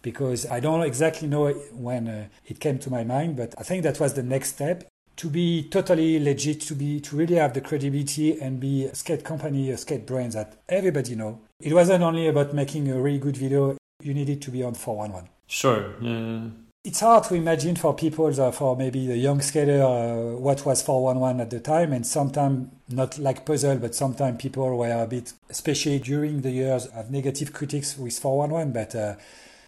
because 0.00 0.46
I 0.46 0.60
don't 0.60 0.82
exactly 0.82 1.26
know 1.26 1.48
when 1.72 2.06
uh, 2.06 2.28
it 2.46 2.60
came 2.60 2.78
to 2.78 2.90
my 2.90 3.02
mind, 3.02 3.34
but 3.34 3.52
I 3.58 3.64
think 3.64 3.82
that 3.82 3.98
was 3.98 4.14
the 4.14 4.22
next 4.22 4.50
step 4.50 4.86
to 5.16 5.28
be 5.28 5.64
totally 5.64 6.20
legit, 6.20 6.60
to 6.60 6.76
be 6.76 7.00
to 7.00 7.16
really 7.16 7.34
have 7.34 7.52
the 7.52 7.62
credibility 7.62 8.40
and 8.40 8.60
be 8.60 8.84
a 8.84 8.94
skate 8.94 9.24
company, 9.24 9.72
a 9.72 9.76
skate 9.76 10.06
brand 10.06 10.34
that 10.34 10.54
everybody 10.68 11.16
know. 11.16 11.40
It 11.58 11.72
wasn't 11.72 12.04
only 12.04 12.28
about 12.28 12.54
making 12.54 12.88
a 12.92 13.00
really 13.00 13.18
good 13.18 13.36
video; 13.36 13.76
you 14.04 14.14
needed 14.14 14.40
to 14.42 14.52
be 14.52 14.62
on 14.62 14.74
411. 14.74 15.28
Sure. 15.48 15.94
Yeah. 16.00 16.42
It's 16.84 16.98
hard 16.98 17.22
to 17.24 17.36
imagine 17.36 17.76
for 17.76 17.94
people, 17.94 18.32
for 18.50 18.76
maybe 18.76 19.06
the 19.06 19.16
young 19.16 19.40
skater, 19.40 19.84
uh, 19.84 20.36
what 20.36 20.66
was 20.66 20.82
411 20.82 21.40
at 21.40 21.50
the 21.50 21.60
time. 21.60 21.92
And 21.92 22.04
sometimes, 22.04 22.70
not 22.88 23.18
like 23.18 23.46
puzzle, 23.46 23.76
but 23.76 23.94
sometimes 23.94 24.42
people 24.42 24.76
were 24.76 24.90
a 24.90 25.06
bit, 25.06 25.32
especially 25.48 26.00
during 26.00 26.40
the 26.40 26.50
years, 26.50 26.90
have 26.90 27.08
negative 27.08 27.52
critics 27.52 27.96
with 27.96 28.18
411. 28.18 28.72
But 28.72 28.96
uh, 28.96 29.14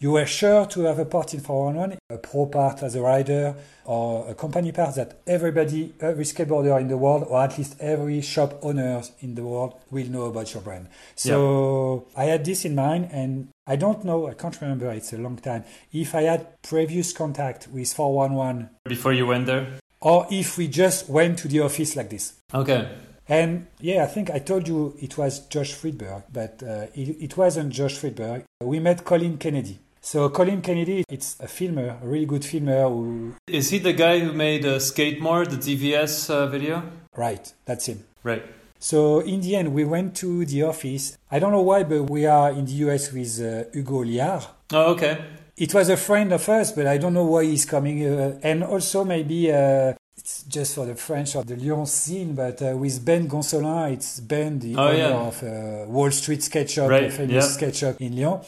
you 0.00 0.10
were 0.12 0.26
sure 0.26 0.66
to 0.66 0.82
have 0.82 0.98
a 0.98 1.04
part 1.04 1.34
in 1.34 1.40
411, 1.40 1.98
a 2.10 2.18
pro 2.18 2.46
part 2.46 2.82
as 2.82 2.94
a 2.94 3.02
rider, 3.02 3.54
or 3.84 4.28
a 4.28 4.34
company 4.34 4.72
part 4.72 4.94
that 4.96 5.20
everybody, 5.26 5.92
every 6.00 6.24
skateboarder 6.24 6.80
in 6.80 6.88
the 6.88 6.96
world, 6.96 7.24
or 7.28 7.42
at 7.42 7.56
least 7.56 7.76
every 7.80 8.20
shop 8.20 8.58
owners 8.62 9.12
in 9.20 9.34
the 9.34 9.42
world 9.42 9.74
will 9.90 10.06
know 10.06 10.24
about 10.24 10.52
your 10.52 10.62
brand. 10.62 10.88
So 11.14 12.06
yeah. 12.10 12.22
I 12.22 12.24
had 12.26 12.44
this 12.44 12.64
in 12.64 12.74
mind 12.74 13.10
and 13.12 13.48
I 13.66 13.76
don't 13.76 14.04
know, 14.04 14.28
I 14.28 14.34
can't 14.34 14.60
remember, 14.60 14.90
it's 14.90 15.12
a 15.12 15.18
long 15.18 15.36
time, 15.36 15.64
if 15.92 16.14
I 16.14 16.22
had 16.22 16.62
previous 16.62 17.12
contact 17.12 17.68
with 17.68 17.92
411. 17.92 18.70
Before 18.84 19.12
you 19.12 19.26
went 19.26 19.46
there? 19.46 19.66
Or 20.00 20.26
if 20.30 20.58
we 20.58 20.68
just 20.68 21.08
went 21.08 21.38
to 21.38 21.48
the 21.48 21.60
office 21.60 21.96
like 21.96 22.10
this. 22.10 22.34
Okay. 22.52 22.88
And 23.26 23.68
yeah, 23.80 24.04
I 24.04 24.06
think 24.06 24.30
I 24.30 24.38
told 24.38 24.68
you 24.68 24.94
it 25.00 25.16
was 25.16 25.40
Josh 25.48 25.72
Friedberg, 25.72 26.24
but 26.30 26.62
uh, 26.62 26.86
it, 26.94 27.22
it 27.22 27.36
wasn't 27.36 27.72
Josh 27.72 27.96
Friedberg. 27.96 28.44
We 28.62 28.80
met 28.80 29.04
Colin 29.04 29.38
Kennedy. 29.38 29.78
So 30.04 30.28
Colin 30.28 30.60
Kennedy, 30.60 31.02
it's 31.08 31.40
a 31.40 31.48
filmer, 31.48 31.96
a 32.02 32.06
really 32.06 32.26
good 32.26 32.44
filmer. 32.44 32.86
Who... 32.90 33.32
Is 33.48 33.70
he 33.70 33.78
the 33.78 33.94
guy 33.94 34.18
who 34.18 34.34
made 34.34 34.66
uh, 34.66 34.78
Skate 34.78 35.18
More, 35.18 35.46
the 35.46 35.56
DVS 35.56 36.28
uh, 36.28 36.46
video? 36.46 36.82
Right, 37.16 37.50
that's 37.64 37.86
him. 37.86 38.04
Right. 38.22 38.42
So 38.78 39.20
in 39.20 39.40
the 39.40 39.56
end, 39.56 39.72
we 39.72 39.86
went 39.86 40.14
to 40.16 40.44
the 40.44 40.64
office. 40.64 41.16
I 41.30 41.38
don't 41.38 41.52
know 41.52 41.62
why, 41.62 41.84
but 41.84 42.02
we 42.10 42.26
are 42.26 42.50
in 42.50 42.66
the 42.66 42.72
US 42.84 43.14
with 43.14 43.40
uh, 43.40 43.70
Hugo 43.72 44.04
Liard. 44.04 44.46
Oh, 44.74 44.92
okay. 44.92 45.24
It 45.56 45.72
was 45.72 45.88
a 45.88 45.96
friend 45.96 46.34
of 46.34 46.46
us, 46.50 46.72
but 46.72 46.86
I 46.86 46.98
don't 46.98 47.14
know 47.14 47.24
why 47.24 47.44
he's 47.44 47.64
coming. 47.64 48.04
Uh, 48.04 48.38
and 48.42 48.62
also 48.62 49.04
maybe 49.04 49.50
uh, 49.50 49.94
it's 50.18 50.42
just 50.42 50.74
for 50.74 50.84
the 50.84 50.96
French 50.96 51.34
or 51.34 51.44
the 51.44 51.56
Lyon 51.56 51.86
scene, 51.86 52.34
but 52.34 52.60
uh, 52.60 52.76
with 52.76 53.02
Ben 53.02 53.26
Gonsolin, 53.26 53.94
it's 53.94 54.20
Ben, 54.20 54.58
the 54.58 54.76
oh, 54.76 54.88
owner 54.88 54.98
yeah. 54.98 55.28
of 55.28 55.42
uh, 55.42 55.90
Wall 55.90 56.10
Street 56.10 56.42
Skate 56.42 56.68
Shop, 56.68 56.90
right. 56.90 57.04
a 57.04 57.10
famous 57.10 57.58
yeah. 57.58 57.72
shop 57.72 57.96
in 58.02 58.14
Lyon 58.14 58.40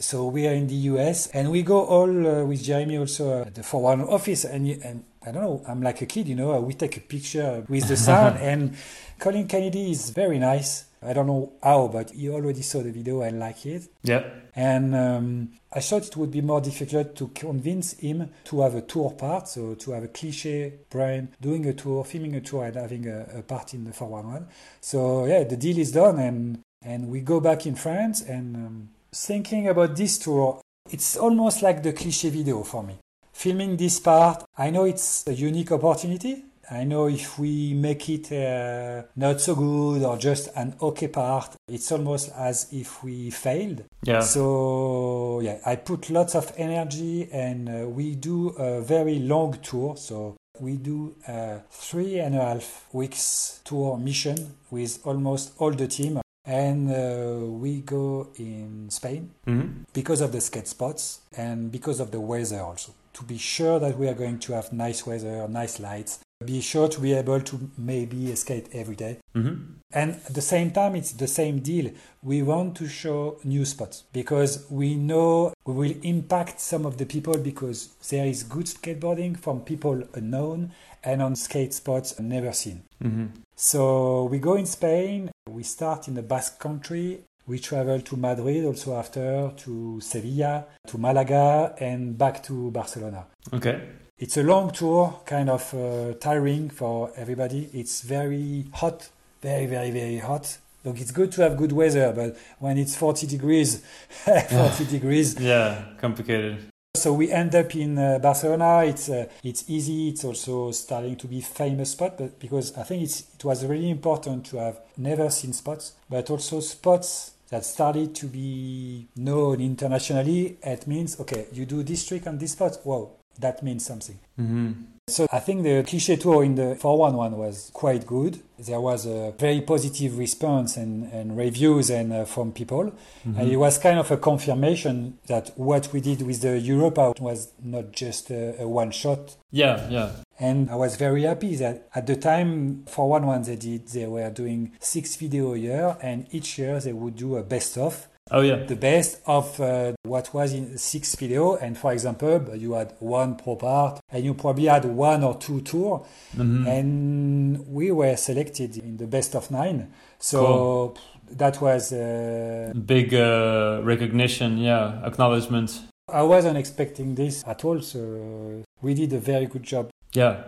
so 0.00 0.26
we 0.26 0.46
are 0.46 0.52
in 0.52 0.66
the 0.66 0.74
US 0.92 1.26
and 1.28 1.50
we 1.50 1.62
go 1.62 1.84
all 1.84 2.26
uh, 2.26 2.44
with 2.44 2.62
Jeremy 2.62 2.98
also 2.98 3.42
at 3.42 3.54
the 3.54 3.62
411 3.62 4.12
office 4.12 4.44
and, 4.44 4.68
and 4.84 5.04
I 5.26 5.32
don't 5.32 5.42
know, 5.42 5.62
I'm 5.66 5.82
like 5.82 6.00
a 6.02 6.06
kid, 6.06 6.28
you 6.28 6.36
know, 6.36 6.58
we 6.60 6.74
take 6.74 6.96
a 6.96 7.00
picture 7.00 7.64
with 7.68 7.88
the 7.88 7.96
sound 7.96 8.38
and 8.40 8.76
Colin 9.18 9.48
Kennedy 9.48 9.90
is 9.90 10.10
very 10.10 10.38
nice. 10.38 10.84
I 11.00 11.12
don't 11.12 11.28
know 11.28 11.52
how, 11.62 11.88
but 11.88 12.10
he 12.10 12.28
already 12.28 12.62
saw 12.62 12.82
the 12.82 12.90
video 12.90 13.22
and 13.22 13.38
like 13.38 13.64
it. 13.66 13.88
Yeah. 14.02 14.24
And 14.54 14.94
um, 14.96 15.50
I 15.72 15.80
thought 15.80 16.06
it 16.06 16.16
would 16.16 16.32
be 16.32 16.40
more 16.40 16.60
difficult 16.60 17.14
to 17.16 17.28
convince 17.28 17.92
him 17.92 18.30
to 18.44 18.62
have 18.62 18.74
a 18.74 18.80
tour 18.80 19.10
part, 19.12 19.46
so 19.46 19.74
to 19.76 19.92
have 19.92 20.02
a 20.02 20.08
cliche 20.08 20.74
brand 20.90 21.28
doing 21.40 21.66
a 21.66 21.72
tour, 21.72 22.04
filming 22.04 22.34
a 22.34 22.40
tour, 22.40 22.64
and 22.64 22.74
having 22.74 23.06
a, 23.06 23.38
a 23.38 23.42
part 23.42 23.74
in 23.74 23.84
the 23.84 23.92
411. 23.92 24.48
So 24.80 25.26
yeah, 25.26 25.44
the 25.44 25.56
deal 25.56 25.78
is 25.78 25.92
done, 25.92 26.18
and 26.18 26.62
and 26.82 27.08
we 27.08 27.20
go 27.20 27.40
back 27.40 27.66
in 27.66 27.74
France 27.74 28.20
and. 28.22 28.56
Um, 28.56 28.88
thinking 29.12 29.68
about 29.68 29.96
this 29.96 30.18
tour, 30.18 30.60
it's 30.90 31.16
almost 31.16 31.62
like 31.62 31.82
the 31.82 31.92
cliche 31.92 32.30
video 32.30 32.62
for 32.62 32.82
me. 32.82 32.98
Filming 33.32 33.76
this 33.76 34.00
part, 34.00 34.44
I 34.56 34.70
know 34.70 34.84
it's 34.84 35.26
a 35.26 35.32
unique 35.32 35.72
opportunity. 35.72 36.44
I 36.70 36.84
know 36.84 37.06
if 37.06 37.38
we 37.38 37.72
make 37.72 38.08
it 38.10 38.30
uh, 38.30 39.06
not 39.16 39.40
so 39.40 39.54
good 39.54 40.02
or 40.02 40.18
just 40.18 40.48
an 40.54 40.76
okay 40.82 41.08
part, 41.08 41.56
it's 41.66 41.90
almost 41.92 42.30
as 42.36 42.68
if 42.72 43.02
we 43.02 43.30
failed. 43.30 43.84
Yeah. 44.02 44.20
So 44.20 45.40
yeah, 45.40 45.60
I 45.64 45.76
put 45.76 46.10
lots 46.10 46.34
of 46.34 46.52
energy, 46.58 47.28
and 47.32 47.68
uh, 47.68 47.88
we 47.88 48.16
do 48.16 48.50
a 48.50 48.82
very 48.82 49.18
long 49.18 49.58
tour. 49.62 49.96
So 49.96 50.36
we 50.60 50.76
do 50.76 51.14
a 51.26 51.60
three 51.70 52.18
and 52.18 52.34
a 52.34 52.40
half 52.40 52.86
weeks 52.92 53.60
tour 53.64 53.96
mission 53.96 54.56
with 54.70 54.98
almost 55.06 55.52
all 55.58 55.70
the 55.70 55.86
team 55.86 56.20
and 56.48 56.90
uh, 56.90 57.46
we 57.46 57.82
go 57.82 58.28
in 58.36 58.88
Spain 58.90 59.30
mm-hmm. 59.46 59.82
because 59.92 60.20
of 60.20 60.32
the 60.32 60.40
skate 60.40 60.66
spots 60.66 61.20
and 61.36 61.70
because 61.70 62.00
of 62.00 62.10
the 62.10 62.18
weather 62.18 62.60
also 62.60 62.92
to 63.18 63.24
be 63.24 63.36
sure 63.36 63.80
that 63.80 63.98
we 63.98 64.08
are 64.08 64.14
going 64.14 64.38
to 64.38 64.52
have 64.52 64.72
nice 64.72 65.04
weather, 65.04 65.48
nice 65.48 65.80
lights. 65.80 66.20
Be 66.44 66.60
sure 66.60 66.88
to 66.88 67.00
be 67.00 67.14
able 67.14 67.40
to 67.40 67.68
maybe 67.76 68.32
skate 68.36 68.68
every 68.72 68.94
day. 68.94 69.18
Mm-hmm. 69.34 69.72
And 69.92 70.12
at 70.12 70.34
the 70.34 70.40
same 70.40 70.70
time, 70.70 70.94
it's 70.94 71.10
the 71.10 71.26
same 71.26 71.58
deal. 71.58 71.90
We 72.22 72.42
want 72.42 72.76
to 72.76 72.86
show 72.86 73.38
new 73.42 73.64
spots 73.64 74.04
because 74.12 74.66
we 74.70 74.94
know 74.94 75.52
we 75.64 75.74
will 75.74 75.94
impact 76.04 76.60
some 76.60 76.86
of 76.86 76.98
the 76.98 77.06
people 77.06 77.36
because 77.36 77.88
there 78.08 78.26
is 78.26 78.44
good 78.44 78.66
skateboarding 78.66 79.36
from 79.36 79.62
people 79.62 80.04
unknown 80.14 80.70
and 81.02 81.20
on 81.20 81.34
skate 81.34 81.74
spots 81.74 82.20
never 82.20 82.52
seen. 82.52 82.84
Mm-hmm. 83.02 83.26
So 83.60 84.26
we 84.30 84.38
go 84.38 84.54
in 84.54 84.66
Spain, 84.66 85.32
we 85.50 85.64
start 85.64 86.06
in 86.06 86.14
the 86.14 86.22
Basque 86.22 86.60
country. 86.60 87.24
We 87.48 87.58
travel 87.58 88.00
to 88.00 88.16
Madrid 88.16 88.64
also 88.64 88.94
after, 88.94 89.50
to 89.56 90.00
Sevilla, 90.00 90.66
to 90.86 90.96
Malaga, 90.96 91.74
and 91.80 92.16
back 92.16 92.40
to 92.44 92.70
Barcelona. 92.70 93.26
Okay. 93.52 93.80
It's 94.16 94.36
a 94.36 94.44
long 94.44 94.70
tour, 94.70 95.22
kind 95.26 95.50
of 95.50 95.74
uh, 95.74 96.14
tiring 96.20 96.70
for 96.70 97.10
everybody. 97.16 97.68
It's 97.72 98.02
very 98.02 98.66
hot, 98.74 99.08
very, 99.42 99.66
very, 99.66 99.90
very 99.90 100.18
hot. 100.18 100.56
Look, 100.84 101.00
it's 101.00 101.10
good 101.10 101.32
to 101.32 101.42
have 101.42 101.56
good 101.56 101.72
weather, 101.72 102.12
but 102.14 102.36
when 102.60 102.78
it's 102.78 102.94
40 102.94 103.26
degrees, 103.26 103.82
40 104.08 104.84
degrees. 104.90 105.34
Yeah, 105.40 105.82
complicated. 106.00 106.58
So 106.98 107.12
we 107.12 107.30
end 107.30 107.54
up 107.54 107.74
in 107.76 107.96
uh, 107.96 108.18
Barcelona. 108.18 108.84
It's 108.84 109.08
uh, 109.08 109.26
it's 109.44 109.64
easy. 109.70 110.08
It's 110.08 110.24
also 110.24 110.72
starting 110.72 111.16
to 111.16 111.28
be 111.28 111.40
famous 111.40 111.92
spot, 111.92 112.18
but 112.18 112.40
because 112.40 112.76
I 112.76 112.82
think 112.82 113.04
it's 113.04 113.20
it 113.34 113.44
was 113.44 113.64
really 113.64 113.88
important 113.88 114.46
to 114.46 114.56
have 114.58 114.80
never 114.96 115.30
seen 115.30 115.52
spots, 115.52 115.92
but 116.10 116.28
also 116.28 116.60
spots 116.60 117.32
that 117.50 117.64
started 117.64 118.14
to 118.16 118.26
be 118.26 119.06
known 119.16 119.60
internationally. 119.60 120.58
It 120.62 120.86
means 120.88 121.20
okay, 121.20 121.46
you 121.52 121.66
do 121.66 121.84
this 121.84 122.04
trick 122.06 122.26
on 122.26 122.38
this 122.38 122.52
spot. 122.52 122.78
Wow, 122.84 123.10
that 123.38 123.62
means 123.62 123.86
something. 123.86 124.18
Mm-hmm. 124.38 124.97
So 125.08 125.26
I 125.32 125.40
think 125.40 125.62
the 125.62 125.84
cliche 125.86 126.16
tour 126.16 126.44
in 126.44 126.54
the 126.54 126.76
411 126.76 127.38
was 127.38 127.70
quite 127.72 128.06
good. 128.06 128.40
There 128.58 128.80
was 128.80 129.06
a 129.06 129.32
very 129.38 129.60
positive 129.60 130.18
response 130.18 130.76
and, 130.76 131.10
and 131.12 131.36
reviews 131.36 131.90
and 131.90 132.12
uh, 132.12 132.24
from 132.24 132.52
people. 132.52 132.92
Mm-hmm. 133.26 133.38
And 133.38 133.50
it 133.50 133.56
was 133.56 133.78
kind 133.78 133.98
of 133.98 134.10
a 134.10 134.16
confirmation 134.16 135.18
that 135.26 135.52
what 135.56 135.92
we 135.92 136.00
did 136.00 136.22
with 136.22 136.42
the 136.42 136.58
Europa 136.58 137.14
was 137.20 137.52
not 137.62 137.92
just 137.92 138.30
a, 138.30 138.62
a 138.62 138.68
one 138.68 138.90
shot. 138.90 139.36
Yeah, 139.50 139.88
yeah. 139.88 140.10
And 140.40 140.70
I 140.70 140.74
was 140.74 140.96
very 140.96 141.22
happy 141.22 141.56
that 141.56 141.88
at 141.94 142.06
the 142.06 142.16
time, 142.16 142.84
411 142.86 143.42
they 143.44 143.56
did, 143.56 143.88
they 143.88 144.06
were 144.06 144.30
doing 144.30 144.72
six 144.80 145.16
video 145.16 145.54
a 145.54 145.58
year 145.58 145.96
and 146.02 146.26
each 146.30 146.58
year 146.58 146.78
they 146.80 146.92
would 146.92 147.16
do 147.16 147.36
a 147.36 147.42
best 147.42 147.78
of 147.78 148.08
Oh 148.30 148.40
yeah. 148.40 148.56
The 148.56 148.76
best 148.76 149.20
of 149.26 149.60
uh, 149.60 149.92
what 150.02 150.32
was 150.34 150.52
in 150.52 150.78
six 150.78 151.14
video, 151.14 151.56
and 151.56 151.76
for 151.76 151.92
example, 151.92 152.54
you 152.56 152.72
had 152.74 152.94
one 152.98 153.36
pro 153.36 153.56
part, 153.56 154.00
and 154.10 154.24
you 154.24 154.34
probably 154.34 154.66
had 154.66 154.84
one 154.84 155.24
or 155.24 155.36
two 155.36 155.60
tour, 155.62 156.04
mm-hmm. 156.36 156.66
and 156.66 157.66
we 157.68 157.90
were 157.90 158.16
selected 158.16 158.76
in 158.76 158.96
the 158.96 159.06
best 159.06 159.34
of 159.34 159.50
nine. 159.50 159.92
So 160.18 160.40
cool. 160.44 160.98
that 161.30 161.60
was 161.60 161.92
uh, 161.92 162.72
big 162.84 163.14
uh, 163.14 163.80
recognition, 163.82 164.58
yeah, 164.58 165.00
acknowledgement. 165.04 165.80
I 166.12 166.22
wasn't 166.22 166.56
expecting 166.56 167.14
this 167.14 167.44
at 167.46 167.64
all, 167.64 167.80
so 167.80 168.62
we 168.80 168.94
did 168.94 169.12
a 169.12 169.18
very 169.18 169.46
good 169.46 169.62
job. 169.62 169.90
Yeah. 170.14 170.42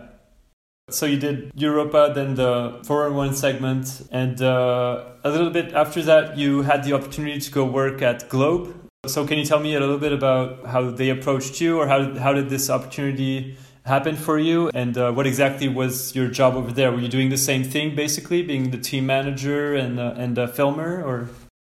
So 0.91 1.05
you 1.05 1.17
did 1.17 1.51
Europa, 1.55 2.11
then 2.13 2.35
the 2.35 2.81
411 2.85 3.35
segment, 3.35 4.07
and 4.11 4.41
uh, 4.41 5.05
a 5.23 5.29
little 5.29 5.49
bit 5.49 5.73
after 5.73 6.01
that, 6.03 6.37
you 6.37 6.63
had 6.63 6.83
the 6.83 6.93
opportunity 6.93 7.39
to 7.39 7.51
go 7.51 7.63
work 7.63 8.01
at 8.01 8.27
Globe. 8.29 8.75
So 9.07 9.25
can 9.25 9.37
you 9.37 9.45
tell 9.45 9.59
me 9.59 9.73
a 9.73 9.79
little 9.79 9.97
bit 9.97 10.11
about 10.11 10.65
how 10.67 10.91
they 10.91 11.09
approached 11.09 11.61
you, 11.61 11.79
or 11.79 11.87
how 11.87 12.13
how 12.15 12.33
did 12.33 12.49
this 12.49 12.69
opportunity 12.69 13.57
happen 13.85 14.15
for 14.15 14.37
you, 14.37 14.69
and 14.73 14.97
uh, 14.97 15.11
what 15.11 15.25
exactly 15.25 15.67
was 15.67 16.13
your 16.13 16.27
job 16.27 16.55
over 16.55 16.71
there? 16.71 16.91
Were 16.91 16.99
you 16.99 17.07
doing 17.07 17.29
the 17.29 17.37
same 17.37 17.63
thing, 17.63 17.95
basically, 17.95 18.43
being 18.43 18.71
the 18.71 18.77
team 18.77 19.05
manager 19.05 19.73
and 19.73 19.99
uh, 19.99 20.13
and 20.17 20.37
a 20.37 20.47
filmer, 20.47 21.01
or? 21.03 21.29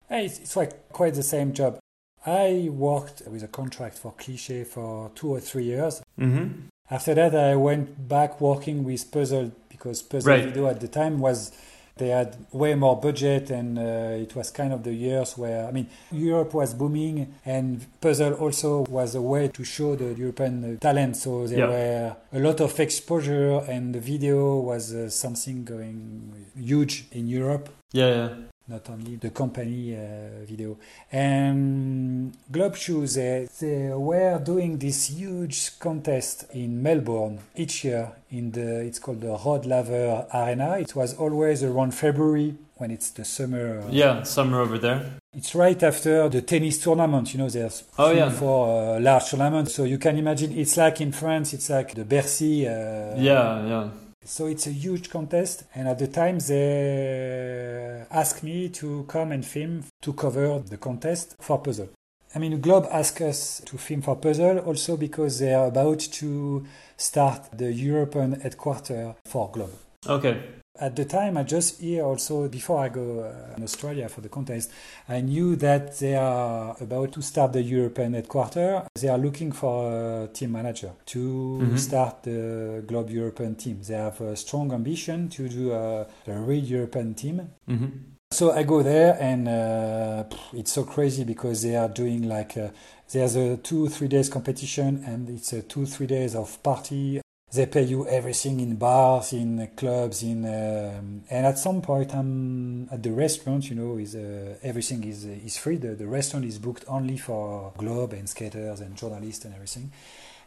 It's 0.09 0.55
like 0.55 0.89
quite 0.89 1.15
the 1.15 1.23
same 1.23 1.53
job. 1.53 1.79
I 2.25 2.69
worked 2.71 3.23
with 3.27 3.43
a 3.43 3.47
contract 3.47 3.97
for 3.97 4.11
Cliche 4.11 4.63
for 4.63 5.11
two 5.15 5.29
or 5.29 5.39
three 5.39 5.63
years. 5.63 6.01
Mm-hmm. 6.19 6.67
After 6.89 7.13
that, 7.15 7.35
I 7.35 7.55
went 7.55 8.07
back 8.07 8.39
working 8.39 8.83
with 8.83 9.09
Puzzle 9.11 9.51
because 9.69 10.01
Puzzle 10.03 10.31
Right. 10.33 10.45
Video 10.45 10.67
at 10.67 10.79
the 10.79 10.87
time 10.87 11.19
was 11.19 11.51
they 11.97 12.09
had 12.09 12.35
way 12.51 12.75
more 12.75 12.99
budget 12.99 13.49
and 13.49 13.79
uh, 13.79 13.81
it 14.21 14.35
was 14.35 14.51
kind 14.51 14.73
of 14.73 14.83
the 14.83 14.93
years 14.93 15.37
where 15.37 15.65
I 15.65 15.71
mean 15.71 15.87
Europe 16.11 16.53
was 16.53 16.73
booming 16.73 17.33
and 17.45 17.85
Puzzle 18.01 18.33
also 18.33 18.83
was 18.89 19.15
a 19.15 19.21
way 19.21 19.47
to 19.47 19.63
show 19.63 19.95
the 19.95 20.13
European 20.13 20.75
uh, 20.75 20.79
talent. 20.79 21.15
So 21.17 21.47
there 21.47 21.59
Yeah. 21.59 21.67
were 21.69 22.15
a 22.33 22.39
lot 22.39 22.59
of 22.59 22.77
exposure 22.79 23.59
and 23.69 23.95
the 23.95 24.01
video 24.01 24.59
was 24.59 24.93
uh, 24.93 25.09
something 25.09 25.63
going 25.63 26.33
huge 26.55 27.05
in 27.13 27.27
Europe 27.27 27.69
Yeah, 27.93 28.09
yeah. 28.09 28.29
Not 28.67 28.89
only 28.89 29.15
the 29.17 29.29
company 29.29 29.95
uh, 29.95 30.43
video. 30.45 30.77
And 31.11 32.35
Globe 32.51 32.75
Shoes, 32.75 33.15
they, 33.15 33.47
they 33.59 33.89
were 33.93 34.39
doing 34.43 34.77
this 34.79 35.07
huge 35.09 35.77
contest 35.79 36.45
in 36.53 36.81
Melbourne 36.81 37.39
each 37.55 37.83
year 37.85 38.11
in 38.31 38.51
the, 38.51 38.81
it's 38.81 38.99
called 38.99 39.21
the 39.21 39.37
Rod 39.45 39.65
Laver 39.65 40.25
Arena. 40.33 40.77
It 40.79 40.95
was 40.95 41.13
always 41.15 41.63
around 41.63 41.93
February 41.93 42.55
when 42.77 42.91
it's 42.91 43.11
the 43.11 43.23
summer. 43.23 43.79
uh, 43.81 43.87
Yeah, 43.91 44.23
summer 44.23 44.59
over 44.61 44.77
there. 44.77 45.05
It's 45.33 45.53
right 45.53 45.81
after 45.83 46.27
the 46.29 46.41
tennis 46.41 46.79
tournament, 46.79 47.33
you 47.33 47.39
know, 47.39 47.49
there's 47.49 47.83
Oh, 47.99 48.11
yeah. 48.11 48.29
four 48.29 48.95
uh, 48.95 48.99
large 48.99 49.29
tournaments. 49.29 49.75
So 49.75 49.83
you 49.83 49.97
can 49.97 50.17
imagine 50.17 50.57
it's 50.57 50.75
like 50.77 51.01
in 51.01 51.11
France, 51.11 51.53
it's 51.53 51.69
like 51.69 51.93
the 51.93 52.03
Bercy. 52.05 52.67
Uh, 52.67 52.71
Yeah, 53.17 53.65
yeah. 53.67 53.89
So 54.25 54.47
it's 54.47 54.67
a 54.67 54.71
huge 54.71 55.09
contest, 55.09 55.63
and 55.73 55.87
at 55.87 55.99
the 55.99 56.07
time 56.07 56.39
they 56.39 58.03
asked 58.11 58.43
me 58.43 58.69
to 58.69 59.05
come 59.07 59.31
and 59.31 59.45
film 59.45 59.83
to 60.01 60.13
cover 60.13 60.59
the 60.59 60.77
contest 60.77 61.35
for 61.39 61.59
Puzzle. 61.59 61.89
I 62.35 62.39
mean, 62.39 62.59
Globe 62.59 62.87
asked 62.91 63.21
us 63.21 63.61
to 63.65 63.77
film 63.77 64.01
for 64.01 64.17
Puzzle 64.17 64.59
also 64.59 64.97
because 64.97 65.39
they 65.39 65.53
are 65.53 65.67
about 65.67 65.99
to 65.99 66.65
start 66.97 67.57
the 67.57 67.71
European 67.71 68.41
headquarters 68.41 69.15
for 69.25 69.49
Globe. 69.51 69.71
Okay. 70.05 70.41
At 70.77 70.95
the 70.97 71.05
time, 71.05 71.37
I 71.37 71.43
just 71.43 71.79
hear 71.79 72.03
also 72.03 72.49
before 72.49 72.79
I 72.83 72.89
go 72.89 73.21
uh, 73.21 73.55
in 73.55 73.63
Australia 73.63 74.09
for 74.09 74.19
the 74.19 74.27
contest, 74.27 74.71
I 75.07 75.21
knew 75.21 75.55
that 75.55 75.97
they 75.99 76.15
are 76.15 76.75
about 76.81 77.13
to 77.13 77.21
start 77.21 77.53
the 77.53 77.61
European 77.63 78.13
headquarters. 78.13 78.81
They 78.99 79.07
are 79.07 79.17
looking 79.17 79.53
for 79.53 80.23
a 80.23 80.27
team 80.27 80.51
manager 80.51 80.91
to 81.05 81.59
Mhm. 81.61 81.79
start 81.79 82.23
the 82.23 82.83
Globe 82.85 83.09
European 83.09 83.55
team. 83.55 83.79
They 83.87 83.95
have 83.95 84.19
a 84.19 84.35
strong 84.35 84.73
ambition 84.73 85.29
to 85.29 85.47
do 85.47 85.71
a, 85.71 86.07
a 86.27 86.39
real 86.41 86.63
European 86.65 87.13
team. 87.13 87.41
Mm-hmm. 87.69 87.89
So 88.33 88.51
I 88.51 88.63
go 88.63 88.83
there 88.83 89.17
and 89.21 89.47
uh, 89.47 90.23
it's 90.53 90.73
so 90.73 90.83
crazy 90.83 91.23
because 91.23 91.61
they 91.61 91.77
are 91.77 91.87
doing 91.87 92.27
like 92.27 92.57
uh 92.57 92.67
there's 93.13 93.35
a 93.37 93.55
two 93.57 93.87
three 93.87 94.07
days 94.09 94.29
competition 94.29 95.03
and 95.05 95.29
it's 95.29 95.53
a 95.53 95.61
two 95.61 95.85
three 95.85 96.07
days 96.07 96.35
of 96.35 96.61
party. 96.63 97.21
They 97.53 97.67
pay 97.67 97.83
you 97.83 98.05
everything 98.07 98.59
in 98.59 98.75
bars, 98.75 99.31
in 99.31 99.69
clubs, 99.77 100.23
in 100.23 100.43
um, 100.45 101.23
and 101.29 101.45
at 101.45 101.57
some 101.57 101.81
point 101.81 102.13
I'm 102.13 102.89
at 102.89 103.01
the 103.01 103.11
restaurant. 103.11 103.69
You 103.69 103.75
know, 103.75 103.97
is 103.97 104.15
uh, 104.15 104.57
everything 104.61 105.03
is 105.05 105.23
is 105.25 105.57
free. 105.57 105.77
The, 105.77 105.95
the 105.95 106.07
restaurant 106.07 106.45
is 106.45 106.59
booked 106.59 106.83
only 106.87 107.17
for 107.17 107.71
Globe 107.77 108.11
and 108.13 108.27
skaters 108.27 108.81
and 108.81 108.97
journalists 108.97 109.45
and 109.45 109.53
everything. 109.53 109.91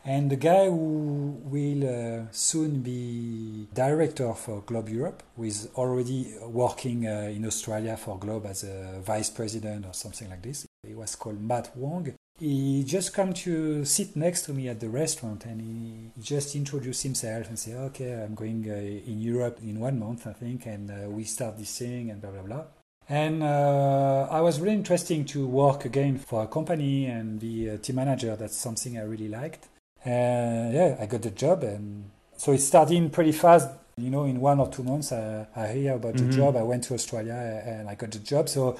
And 0.05 0.31
the 0.31 0.37
guy 0.37 0.67
who 0.67 1.41
will 1.45 1.83
uh, 1.85 2.27
soon 2.31 2.81
be 2.83 3.69
director 3.75 4.33
for 4.35 4.63
Globe 4.63 4.89
Europe, 4.89 5.23
who 5.37 5.45
is 5.45 5.69
already 5.77 6.35
working 6.43 7.07
uh, 7.07 7.31
in 7.35 7.45
Australia 7.47 7.97
for 7.97 8.19
Globe 8.19 8.47
as 8.47 8.65
a 8.65 9.01
vice 9.05 9.31
president 9.31 9.87
or 9.87 9.95
something 9.95 10.31
like 10.31 10.43
this, 10.43 10.67
he 10.87 10.95
was 10.95 11.15
called 11.17 11.41
Matt 11.41 11.77
Wong. 11.77 12.15
He 12.41 12.84
just 12.84 13.12
come 13.14 13.32
to 13.32 13.84
sit 13.84 14.14
next 14.14 14.43
to 14.43 14.53
me 14.53 14.68
at 14.68 14.78
the 14.78 14.89
restaurant 14.89 15.45
and 15.45 15.61
he 15.61 16.22
just 16.22 16.55
introduced 16.55 17.03
himself 17.03 17.49
and 17.49 17.59
say, 17.59 17.74
"Okay, 17.74 18.12
I'm 18.22 18.34
going 18.36 18.64
uh, 18.70 18.74
in 19.11 19.20
Europe 19.20 19.59
in 19.62 19.80
one 19.80 19.99
month, 19.99 20.26
I 20.26 20.32
think, 20.34 20.66
and 20.66 20.89
uh, 20.91 21.11
we 21.11 21.24
start 21.24 21.59
this 21.59 21.76
thing 21.78 22.11
and 22.11 22.20
blah 22.20 22.30
blah 22.30 22.43
blah." 22.43 22.64
And 23.09 23.43
uh, 23.43 24.28
I 24.30 24.41
was 24.41 24.61
really 24.61 24.74
interesting 24.74 25.24
to 25.26 25.47
work 25.49 25.84
again 25.84 26.18
for 26.18 26.45
a 26.45 26.47
company 26.47 27.07
and 27.07 27.41
be 27.41 27.66
a 27.68 27.78
team 27.78 27.97
manager. 27.97 28.36
That's 28.36 28.57
something 28.57 28.97
I 28.99 29.03
really 29.03 29.28
liked. 29.28 29.66
And 30.05 30.72
yeah, 30.74 30.97
I 31.01 31.07
got 31.07 31.22
the 31.22 31.30
job, 31.30 31.64
and 31.64 32.05
so 32.36 32.53
it 32.53 32.59
started 32.61 33.12
pretty 33.12 33.32
fast. 33.32 33.68
You 33.97 34.11
know, 34.11 34.24
in 34.26 34.41
one 34.41 34.61
or 34.61 34.68
two 34.68 34.84
months, 34.84 35.11
I, 35.11 35.45
I 35.57 35.66
hear 35.72 35.95
about 35.95 36.14
Mhm. 36.14 36.18
the 36.28 36.32
job. 36.32 36.55
I 36.57 36.62
went 36.62 36.84
to 36.84 36.95
Australia 36.95 37.34
and 37.66 37.89
I 37.89 37.97
got 37.97 38.12
the 38.12 38.20
job. 38.20 38.49
So 38.49 38.76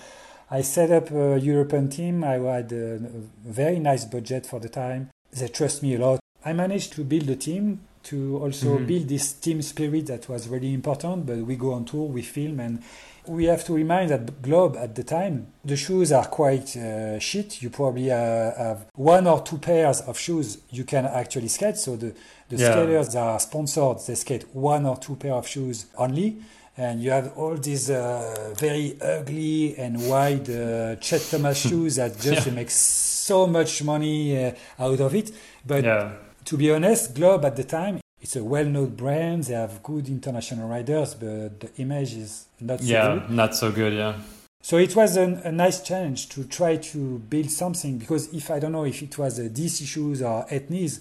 I 0.51 0.63
set 0.63 0.91
up 0.91 1.11
a 1.11 1.39
European 1.39 1.89
team. 1.89 2.25
I 2.25 2.35
had 2.39 2.73
a 2.73 2.99
very 3.45 3.79
nice 3.79 4.05
budget 4.05 4.47
for 4.47 4.61
the 4.61 4.69
time. 4.69 5.11
They 5.33 5.49
trust 5.49 5.83
me 5.83 5.95
a 5.95 5.99
lot. 5.99 6.21
I 6.45 6.53
managed 6.55 6.93
to 6.95 7.05
build 7.05 7.29
a 7.29 7.37
team 7.37 7.81
to 8.05 8.39
also 8.43 8.79
Mhm. 8.79 8.87
build 8.87 9.09
this 9.09 9.33
team 9.35 9.61
spirit 9.61 10.07
that 10.07 10.29
was 10.29 10.49
really 10.49 10.73
important. 10.73 11.27
But 11.27 11.39
we 11.39 11.57
go 11.57 11.73
on 11.75 11.85
tour, 11.85 12.07
we 12.09 12.23
film, 12.23 12.61
and 12.61 12.79
we 13.27 13.45
have 13.45 13.63
to 13.65 13.75
remind 13.75 14.09
that 14.09 14.41
Globe 14.41 14.75
at 14.79 14.95
the 14.95 15.03
time, 15.05 15.49
the 15.63 15.77
shoes 15.77 16.13
are 16.13 16.25
quite 16.25 16.75
uh, 16.79 17.19
shit. 17.19 17.61
You 17.61 17.69
probably 17.69 18.11
uh, 18.11 18.17
have 18.57 18.87
one 18.95 19.27
or 19.27 19.43
two 19.43 19.59
pairs 19.59 20.01
of 20.01 20.19
shoes 20.19 20.59
you 20.71 20.85
can 20.85 21.05
actually 21.05 21.49
skate. 21.49 21.77
So 21.77 21.97
the, 21.97 22.15
the 22.49 22.57
Yeah. 22.57 22.71
skaters 22.73 23.15
are 23.17 23.39
sponsored, 23.39 23.99
they 24.07 24.15
skate 24.15 24.47
one 24.55 24.87
or 24.87 24.97
two 24.97 25.17
pair 25.17 25.35
of 25.35 25.47
shoes 25.47 25.87
only. 25.99 26.37
And 26.79 27.03
you 27.03 27.11
have 27.11 27.37
all 27.37 27.57
these 27.57 27.91
uh, 27.91 28.55
very 28.57 28.97
ugly 29.03 29.77
and 29.77 30.09
wide 30.09 30.49
uh, 30.49 30.95
Chet 30.97 31.21
Thomas 31.29 31.59
shoes 31.59 31.97
that 31.97 32.19
just 32.21 32.47
Yeah. 32.47 32.53
make 32.55 32.71
so 32.71 33.49
much 33.49 33.83
money 33.83 34.45
uh, 34.47 34.53
out 34.79 35.01
of 35.01 35.13
it. 35.15 35.33
But 35.67 35.85
Yeah. 35.85 36.13
to 36.45 36.57
be 36.57 36.71
honest, 36.71 37.15
Globe 37.17 37.45
at 37.45 37.57
the 37.57 37.65
time, 37.65 37.99
it's 38.23 38.37
a 38.37 38.45
well-known 38.45 38.91
brand. 38.95 39.45
They 39.45 39.55
have 39.55 39.83
good 39.83 40.09
international 40.09 40.69
riders, 40.69 41.15
but 41.15 41.59
the 41.61 41.71
image 41.79 42.15
is 42.15 42.45
not 42.61 42.79
so 42.81 42.87
Yeah, 42.87 43.09
good. 43.15 43.31
not 43.31 43.57
so 43.57 43.73
good, 43.73 43.95
yeah. 43.95 44.15
So 44.63 44.77
it 44.79 44.95
was 44.95 45.17
an, 45.17 45.41
a 45.45 45.51
nice 45.51 45.81
challenge 45.83 46.29
to 46.31 46.45
try 46.45 46.77
to 46.77 47.19
build 47.31 47.51
something 47.51 47.99
because 47.99 48.33
if 48.33 48.51
I 48.53 48.61
don't 48.61 48.73
know 48.73 48.85
if 48.85 49.03
it 49.03 49.19
was 49.19 49.39
a 49.41 49.49
DC 49.49 49.85
shoes 49.85 50.23
or 50.23 50.47
Etnies, 50.49 51.01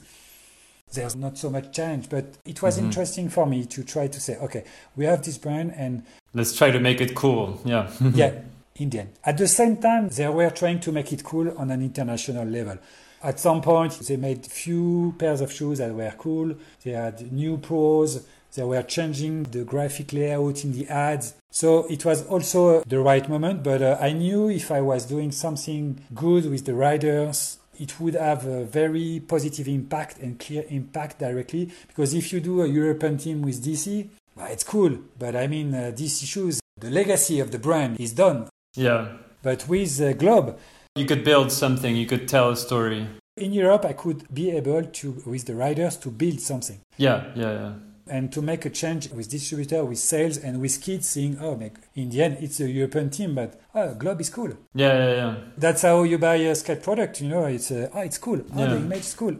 there's 0.94 1.16
not 1.16 1.38
so 1.38 1.50
much 1.50 1.72
challenge. 1.74 2.10
But 2.10 2.26
it 2.46 2.62
was 2.62 2.78
Mhm. 2.78 2.84
interesting 2.86 3.30
for 3.30 3.46
me 3.46 3.66
to 3.66 3.84
try 3.84 4.08
to 4.08 4.20
say, 4.20 4.38
okay, 4.38 4.64
we 4.96 5.06
have 5.06 5.22
this 5.24 5.38
brand 5.38 5.74
and 5.78 6.04
Let's 6.34 6.56
try 6.56 6.72
to 6.72 6.80
make 6.80 7.02
it 7.02 7.16
cool, 7.16 7.60
yeah. 7.66 7.90
yeah, 8.14 8.32
Indian. 8.76 9.10
At 9.24 9.38
the 9.38 9.48
same 9.48 9.78
time, 9.78 10.10
they 10.10 10.28
were 10.30 10.50
trying 10.52 10.80
to 10.82 10.92
make 10.92 11.12
it 11.12 11.24
cool 11.24 11.52
on 11.58 11.72
an 11.72 11.82
international 11.82 12.46
level. 12.48 12.78
At 13.24 13.40
some 13.40 13.62
point, 13.62 13.94
they 14.08 14.18
made 14.18 14.46
few 14.46 15.16
pairs 15.18 15.42
of 15.42 15.52
shoes 15.52 15.80
that 15.80 15.94
were 15.96 16.14
cool. 16.20 16.54
They 16.84 16.92
had 16.92 17.32
new 17.32 17.58
pros. 17.58 18.24
They 18.54 18.64
were 18.64 18.84
changing 18.84 19.44
the 19.44 19.64
graphic 19.64 20.14
layout 20.14 20.64
in 20.64 20.74
the 20.74 20.88
ads. 20.88 21.34
So 21.50 21.86
it 21.90 22.06
was 22.06 22.26
also 22.28 22.84
the 22.86 23.00
right 23.00 23.28
moment. 23.28 23.64
But 23.64 23.82
uh, 23.82 23.98
I 24.00 24.12
knew 24.14 24.50
if 24.50 24.72
I 24.72 24.82
was 24.82 25.06
doing 25.06 25.32
something 25.32 26.00
good 26.14 26.48
with 26.50 26.66
the 26.66 26.76
riders, 26.76 27.58
it 27.80 28.00
would 28.00 28.16
have 28.16 28.46
a 28.46 28.64
very 28.66 29.22
positive 29.28 29.68
impact 29.68 30.20
and 30.20 30.40
clear 30.40 30.64
impact 30.70 31.20
directly. 31.20 31.70
Because 31.88 32.14
if 32.14 32.32
you 32.34 32.40
do 32.40 32.62
a 32.62 32.68
European 32.68 33.18
team 33.18 33.42
with 33.42 33.64
DC, 33.64 34.08
well, 34.36 34.48
it's 34.52 34.64
cool. 34.64 34.98
But 35.18 35.36
I 35.36 35.48
mean, 35.48 35.74
uh, 35.74 35.92
DC 35.96 36.26
shoes, 36.26 36.60
the 36.80 36.90
legacy 36.90 37.40
of 37.40 37.52
the 37.52 37.60
brand 37.60 38.00
is 38.00 38.14
done. 38.14 38.48
Yeah. 38.76 39.08
But 39.44 39.68
with 39.68 40.00
uh, 40.02 40.14
Globe, 40.14 40.58
You 40.96 41.06
could 41.06 41.24
build 41.24 41.52
something, 41.52 41.96
you 41.96 42.08
could 42.08 42.28
tell 42.28 42.50
a 42.50 42.56
story. 42.56 43.08
in 43.38 43.54
Europe, 43.54 43.86
I 43.86 43.94
could 43.94 44.26
be 44.34 44.50
able 44.52 44.84
to, 44.84 45.22
with 45.28 45.46
the 45.46 45.54
riders, 45.56 45.96
to 45.98 46.10
build 46.10 46.40
something 46.42 46.80
Yeah, 46.98 47.26
yeah, 47.36 47.52
yeah. 47.62 47.74
And 48.10 48.32
to 48.34 48.42
make 48.42 48.66
a 48.66 48.70
change 48.70 49.10
with 49.12 49.30
distributor, 49.30 49.84
with 49.86 50.00
sales, 50.00 50.38
and 50.38 50.60
with 50.62 50.82
kids 50.82 51.08
seeing, 51.08 51.38
oh, 51.40 51.56
make, 51.56 51.74
in 51.96 52.10
the 52.10 52.24
end, 52.24 52.38
it's 52.42 52.60
a 52.60 52.70
European 52.70 53.10
team, 53.10 53.36
but 53.36 53.60
oh, 53.76 53.94
Globe 53.96 54.22
is 54.22 54.30
cool. 54.30 54.52
Yeah, 54.74 54.94
yeah, 54.98 55.16
yeah. 55.16 55.36
That's 55.58 55.82
how 55.82 56.04
you 56.04 56.18
buy 56.18 56.36
a 56.36 56.56
skate 56.56 56.84
product, 56.84 57.22
you 57.22 57.30
know. 57.30 57.46
It's 57.46 57.72
uh, 57.72 57.90
oh, 57.94 58.02
it's 58.02 58.18
cool. 58.18 58.42
Oh, 58.56 58.60
Yeah. 58.60 58.68
the 58.68 58.78
image 58.78 59.00
is 59.00 59.14
cool. 59.14 59.36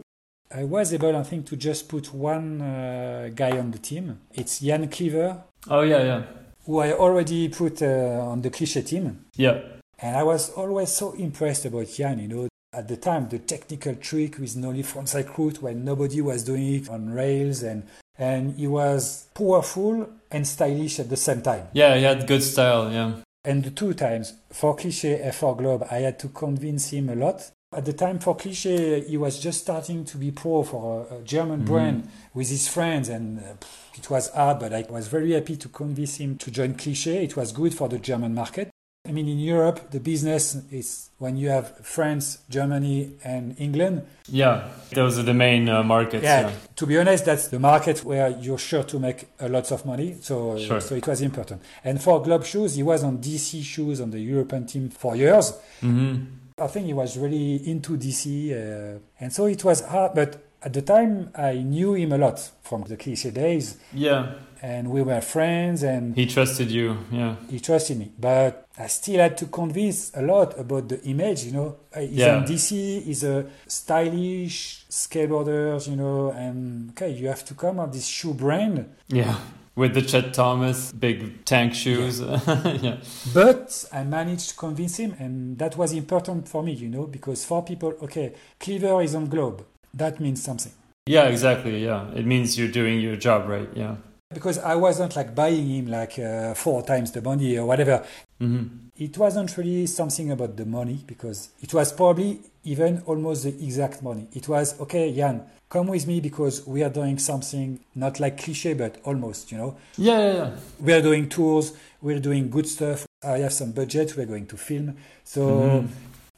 I 0.54 0.64
was 0.64 0.94
able, 0.94 1.14
I 1.16 1.22
think, 1.24 1.46
to 1.46 1.56
just 1.56 1.88
put 1.88 2.12
one 2.14 2.62
uh, 2.62 3.30
guy 3.34 3.58
on 3.58 3.70
the 3.70 3.78
team. 3.78 4.18
It's 4.34 4.60
Jan 4.60 4.88
Kliewer, 4.88 5.42
Oh, 5.68 5.82
yeah, 5.82 6.02
yeah. 6.02 6.22
who 6.64 6.78
I 6.78 6.92
already 6.92 7.48
put 7.48 7.82
uh, 7.82 7.86
on 8.32 8.40
the 8.42 8.50
Cliche 8.50 8.82
team. 8.82 9.26
Yeah. 9.36 9.58
And 10.00 10.16
I 10.16 10.22
was 10.22 10.50
always 10.50 10.90
so 10.90 11.12
impressed 11.12 11.66
about 11.66 11.88
Jan, 11.88 12.18
you 12.20 12.28
know. 12.28 12.48
At 12.72 12.86
the 12.86 12.96
time, 12.98 13.28
the 13.30 13.38
technical 13.38 13.94
trick 13.96 14.38
with 14.38 14.54
nollie 14.56 14.82
frontside 14.82 15.36
route 15.36 15.60
when 15.62 15.84
nobody 15.84 16.20
was 16.20 16.44
doing 16.44 16.74
it 16.74 16.88
on 16.88 17.10
rails 17.10 17.62
and 17.62 17.82
and 18.18 18.56
he 18.58 18.66
was 18.66 19.26
powerful 19.34 20.08
and 20.30 20.46
stylish 20.46 20.98
at 21.00 21.08
the 21.08 21.16
same 21.16 21.40
time. 21.42 21.68
Yeah, 21.72 21.96
he 21.96 22.02
had 22.02 22.26
good 22.26 22.42
style, 22.42 22.92
yeah. 22.92 23.12
And 23.44 23.64
the 23.64 23.70
two 23.70 23.94
times, 23.94 24.34
for 24.52 24.74
Cliche 24.76 25.20
and 25.22 25.34
for 25.34 25.56
Globe, 25.56 25.86
I 25.90 25.98
had 26.00 26.18
to 26.18 26.28
convince 26.28 26.90
him 26.90 27.08
a 27.08 27.14
lot. 27.14 27.50
At 27.74 27.84
the 27.84 27.92
time 27.92 28.18
for 28.18 28.34
Cliche, 28.34 29.02
he 29.02 29.16
was 29.16 29.38
just 29.38 29.60
starting 29.60 30.04
to 30.06 30.16
be 30.16 30.30
pro 30.30 30.62
for 30.62 31.06
a, 31.10 31.22
German 31.22 31.60
Mm-hmm. 31.60 31.66
brand 31.72 32.08
with 32.34 32.48
his 32.48 32.66
friends, 32.68 33.08
and 33.08 33.38
uh, 33.38 33.54
it 33.94 34.10
was 34.10 34.30
hard, 34.30 34.58
but 34.58 34.72
I 34.72 34.84
was 34.90 35.08
very 35.08 35.32
happy 35.32 35.56
to 35.56 35.68
convince 35.68 36.16
him 36.16 36.36
to 36.38 36.50
join 36.50 36.74
Cliche. 36.74 37.24
It 37.24 37.36
was 37.36 37.52
good 37.52 37.74
for 37.74 37.88
the 37.88 37.98
German 37.98 38.34
market. 38.34 38.70
I 39.08 39.12
mean, 39.12 39.26
in 39.28 39.38
Europe, 39.38 39.90
the 39.90 40.00
business 40.00 40.56
is 40.70 41.08
when 41.18 41.36
you 41.38 41.48
have 41.48 41.78
France, 41.82 42.38
Germany, 42.50 43.12
and 43.24 43.54
England. 43.58 44.02
Yeah, 44.28 44.68
those 44.92 45.18
are 45.18 45.22
the 45.22 45.32
main 45.34 45.68
uh, 45.68 45.82
markets. 45.82 46.22
Yeah, 46.24 46.40
Yeah. 46.48 46.52
to 46.76 46.86
be 46.86 46.98
honest, 46.98 47.24
that's 47.24 47.48
the 47.48 47.58
market 47.58 48.04
where 48.04 48.28
you're 48.28 48.58
sure 48.58 48.84
to 48.84 48.98
make 48.98 49.28
a 49.40 49.48
lot 49.48 49.72
of 49.72 49.84
money. 49.86 50.16
So, 50.20 50.52
uh, 50.52 50.58
Sure. 50.58 50.80
so 50.80 50.94
it 50.94 51.06
was 51.06 51.20
important. 51.22 51.62
And 51.84 52.00
for 52.02 52.22
Globe 52.22 52.44
Shoes, 52.44 52.74
he 52.76 52.82
was 52.82 53.02
on 53.02 53.18
DC 53.18 53.62
Shoes 53.62 54.00
on 54.00 54.10
the 54.10 54.20
European 54.20 54.66
team 54.66 54.90
for 54.90 55.16
years. 55.16 55.54
hmm 55.80 56.16
I 56.60 56.66
think 56.66 56.86
he 56.86 56.92
was 56.92 57.16
really 57.16 57.68
into 57.70 57.96
DC, 57.96 58.52
uh, 58.52 58.98
and 59.20 59.32
so 59.32 59.46
it 59.46 59.62
was 59.64 59.80
hard. 59.82 60.14
But 60.14 60.42
at 60.60 60.72
the 60.72 60.82
time, 60.82 61.30
I 61.36 61.54
knew 61.62 61.94
him 61.94 62.12
a 62.12 62.18
lot 62.18 62.50
from 62.62 62.82
the 62.82 62.96
cliche 62.96 63.30
days, 63.30 63.76
Yeah, 63.94 64.32
and 64.60 64.88
we 64.90 65.02
were 65.02 65.20
friends, 65.20 65.84
and 65.84 66.16
he 66.16 66.26
trusted 66.26 66.68
you. 66.68 66.96
Yeah. 67.12 67.36
he 67.48 67.60
trusted 67.60 67.96
me. 67.96 68.10
But 68.18 68.66
I 68.80 68.86
still 68.86 69.18
had 69.20 69.36
to 69.38 69.46
convince 69.46 70.12
a 70.14 70.22
lot 70.22 70.58
about 70.58 70.88
the 70.88 71.02
image. 71.04 71.44
You 71.44 71.52
know, 71.52 71.76
Uh, 71.94 72.00
he's 72.00 72.18
Yeah. 72.18 72.36
on 72.36 72.44
DC, 72.46 73.00
he's 73.04 73.24
a 73.24 73.46
stylish 73.66 74.84
skateboarder. 74.90 75.86
You 75.88 75.96
know, 75.96 76.30
and 76.30 76.90
okay, 76.90 77.10
you 77.10 77.28
have 77.28 77.44
to 77.46 77.54
come 77.54 77.80
up 77.80 77.92
this 77.92 78.06
shoe 78.06 78.34
brand. 78.34 78.84
Yeah. 79.08 79.34
With 79.74 79.94
the 79.94 80.02
Chet 80.02 80.34
Thomas 80.34 80.92
big 80.92 81.44
tank 81.44 81.74
shoes. 81.74 82.20
Yeah. 82.82 82.96
But 83.32 83.84
I 83.92 84.04
managed 84.04 84.50
to 84.50 84.56
convince 84.56 84.96
him, 84.96 85.14
and 85.18 85.56
that 85.58 85.76
was 85.76 85.92
important 85.92 86.48
for 86.48 86.62
me, 86.62 86.72
you 86.72 86.88
know, 86.88 87.06
because 87.06 87.44
for 87.44 87.62
people, 87.64 87.94
okay, 88.02 88.32
Kliewer 88.60 89.02
is 89.04 89.14
on 89.14 89.26
Globe. 89.28 89.64
That 89.94 90.20
means 90.20 90.42
something. 90.42 90.72
Yeah, 91.06 91.28
exactly. 91.28 91.84
Yeah. 91.84 92.10
It 92.14 92.26
means 92.26 92.58
you're 92.58 92.70
doing 92.72 93.00
your 93.00 93.16
job 93.16 93.48
right. 93.48 93.68
Yeah. 93.74 93.96
Because 94.32 94.58
I 94.58 94.74
wasn't 94.74 95.16
like 95.16 95.34
buying 95.34 95.66
him 95.66 95.86
like 95.86 96.18
uh, 96.18 96.52
four 96.52 96.82
times 96.82 97.12
the 97.12 97.22
money 97.22 97.56
or 97.56 97.64
whatever. 97.66 98.04
hmm 98.38 98.64
It 98.98 99.16
wasn't 99.16 99.56
really 99.56 99.86
something 99.86 100.30
about 100.32 100.56
the 100.56 100.66
money 100.66 100.98
because 101.06 101.48
it 101.62 101.72
was 101.72 101.92
probably 101.92 102.40
even 102.64 103.02
almost 103.06 103.44
the 103.44 103.50
exact 103.50 104.02
money. 104.02 104.26
It 104.34 104.46
was, 104.48 104.78
okay, 104.80 105.14
Jan, 105.14 105.42
come 105.70 105.86
with 105.86 106.06
me 106.06 106.20
because 106.20 106.66
we 106.66 106.82
are 106.82 106.90
doing 106.90 107.18
something 107.18 107.80
not 107.94 108.20
like 108.20 108.36
cliche, 108.42 108.74
but 108.74 108.98
almost, 109.04 109.50
you 109.52 109.56
know. 109.58 109.76
Yeah, 109.96 110.18
yeah, 110.18 110.32
yeah. 110.34 110.50
We 110.80 110.92
are 110.92 111.00
doing 111.02 111.28
tours, 111.28 111.72
we're 112.02 112.20
doing 112.20 112.50
good 112.50 112.66
stuff. 112.66 113.06
I 113.24 113.38
have 113.38 113.52
some 113.52 113.72
budget, 113.72 114.14
we're 114.16 114.26
going 114.26 114.46
to 114.48 114.56
film. 114.56 114.96
So 115.24 115.40
Mhm. 115.40 115.88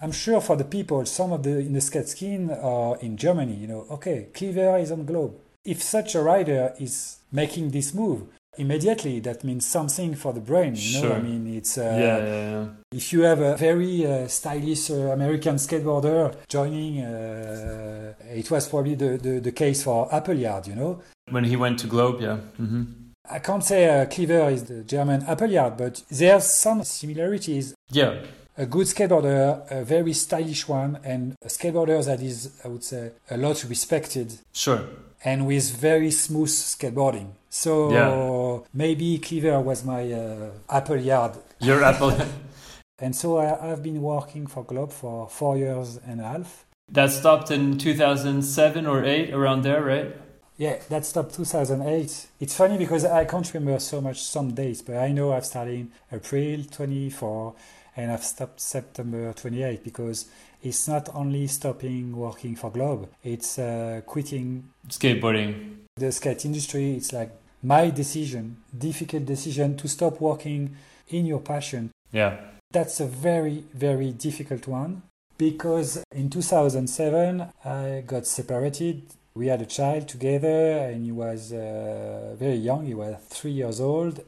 I'm 0.00 0.12
sure 0.12 0.40
for 0.40 0.56
the 0.56 0.64
people, 0.64 1.04
some 1.06 1.32
of 1.32 1.42
the 1.42 1.58
in 1.58 1.72
the 1.72 1.80
skate 1.80 2.08
skin 2.08 2.50
are 2.50 2.96
in 3.00 3.16
Germany, 3.16 3.54
you 3.54 3.66
know, 3.66 3.86
okay, 3.90 4.28
Kliewer 4.32 4.80
is 4.80 4.92
on 4.92 5.04
Globe. 5.06 5.34
If 5.64 5.82
such 5.82 6.14
a 6.14 6.22
rider 6.22 6.74
is 6.78 7.18
making 7.32 7.70
this 7.70 7.92
move, 7.94 8.22
immediately 8.56 9.20
that 9.20 9.44
means 9.44 9.66
something 9.66 10.14
for 10.14 10.32
the 10.32 10.40
brain, 10.40 10.74
you 10.76 10.94
know. 10.94 11.08
Sure. 11.08 11.16
I 11.16 11.20
mean, 11.20 11.54
it's 11.54 11.78
uh, 11.78 11.82
yeah, 11.82 12.18
yeah, 12.18 12.50
yeah. 12.50 12.66
if 12.92 13.12
you 13.12 13.22
have 13.22 13.40
a 13.40 13.56
very 13.56 14.06
uh, 14.06 14.26
stylish 14.28 14.90
uh, 14.90 14.94
American 15.12 15.56
skateboarder 15.56 16.34
joining, 16.48 17.00
uh, 17.00 18.14
it 18.32 18.50
was 18.50 18.68
probably 18.68 18.94
the, 18.94 19.18
the, 19.18 19.40
the 19.40 19.52
case 19.52 19.82
for 19.82 20.12
Appleyard, 20.12 20.66
you 20.66 20.74
know. 20.74 21.02
When 21.30 21.44
he 21.44 21.56
went 21.56 21.78
to 21.80 21.86
Globe, 21.86 22.20
yeah. 22.20 22.36
hmm 22.56 22.84
I 23.32 23.38
can't 23.38 23.62
say 23.62 23.88
uh, 23.88 24.06
Kliewer 24.06 24.50
is 24.50 24.64
the 24.64 24.82
German 24.82 25.22
Appleyard, 25.22 25.76
but 25.76 26.02
there's 26.10 26.46
some 26.46 26.82
similarities. 26.82 27.74
Yeah. 27.88 28.24
A 28.58 28.66
good 28.66 28.86
skateboarder, 28.88 29.70
a 29.70 29.84
very 29.84 30.12
stylish 30.14 30.66
one, 30.66 30.98
and 31.04 31.36
a 31.42 31.46
skateboarder 31.46 32.04
that 32.06 32.20
is, 32.20 32.60
I 32.64 32.68
would 32.68 32.82
say, 32.82 33.12
a 33.30 33.36
lot 33.36 33.64
respected 33.68 34.32
Sure. 34.52 34.80
And 35.24 35.46
with 35.46 35.70
very 35.76 36.10
smooth 36.10 36.48
skateboarding. 36.48 37.32
So 37.50 37.90
Yeah. 37.92 38.66
maybe 38.72 39.18
Kliewer 39.18 39.62
was 39.62 39.84
my 39.84 40.10
uh, 40.12 40.50
Appleyard. 40.68 41.32
Your 41.60 41.82
Apple. 41.84 42.12
And 43.02 43.16
so 43.16 43.38
I, 43.38 43.72
I've 43.72 43.82
been 43.82 44.02
working 44.02 44.46
for 44.46 44.62
Globe 44.62 44.92
for 44.92 45.26
four 45.28 45.56
years 45.56 45.98
and 46.06 46.20
a 46.20 46.24
half. 46.24 46.66
that 46.92 47.10
stopped 47.10 47.50
in 47.50 47.78
2007 47.78 48.86
or 48.86 49.04
8, 49.04 49.32
around 49.32 49.62
there, 49.62 49.82
right? 49.82 50.14
Yeah, 50.58 50.76
that 50.90 51.06
stopped 51.06 51.34
2008. 51.34 52.26
It's 52.40 52.54
funny 52.54 52.76
because 52.76 53.06
I 53.06 53.24
can't 53.24 53.54
remember 53.54 53.80
so 53.80 54.00
much 54.02 54.20
some 54.22 54.52
dates, 54.52 54.82
but 54.82 54.96
I 54.96 55.12
know 55.12 55.32
I've 55.32 55.46
started 55.46 55.74
in 55.74 55.90
April 56.12 56.62
24 56.70 57.54
and 57.96 58.12
I've 58.12 58.24
stopped 58.24 58.60
September 58.60 59.32
28 59.32 59.82
because 59.82 60.26
it's 60.62 60.86
not 60.88 61.08
only 61.14 61.46
stopping 61.46 62.16
working 62.16 62.56
for 62.56 62.70
Globe, 62.70 63.08
it's 63.22 63.58
uh, 63.58 64.00
quitting 64.06 64.64
Skateboarding. 64.88 65.76
the 65.96 66.12
skate 66.12 66.44
industry. 66.44 66.92
It's 66.96 67.12
like 67.12 67.30
my 67.62 67.90
decision, 67.90 68.56
difficult 68.76 69.24
decision 69.26 69.76
to 69.76 69.88
stop 69.88 70.20
working 70.20 70.76
in 71.08 71.26
your 71.26 71.40
passion. 71.40 71.90
Yeah. 72.12 72.36
That's 72.72 73.00
a 73.00 73.06
very, 73.06 73.64
very 73.74 74.12
difficult 74.12 74.66
one 74.68 75.02
because 75.38 76.02
in 76.14 76.30
2007 76.30 77.48
I 77.64 78.02
got 78.06 78.26
separated. 78.26 79.02
We 79.34 79.46
had 79.46 79.62
a 79.62 79.66
child 79.66 80.08
together 80.08 80.78
and 80.78 81.04
he 81.04 81.12
was 81.12 81.52
uh, 81.52 82.34
very 82.38 82.56
young, 82.56 82.86
he 82.86 82.94
was 82.94 83.16
three 83.28 83.52
years 83.52 83.80
old. 83.80 84.20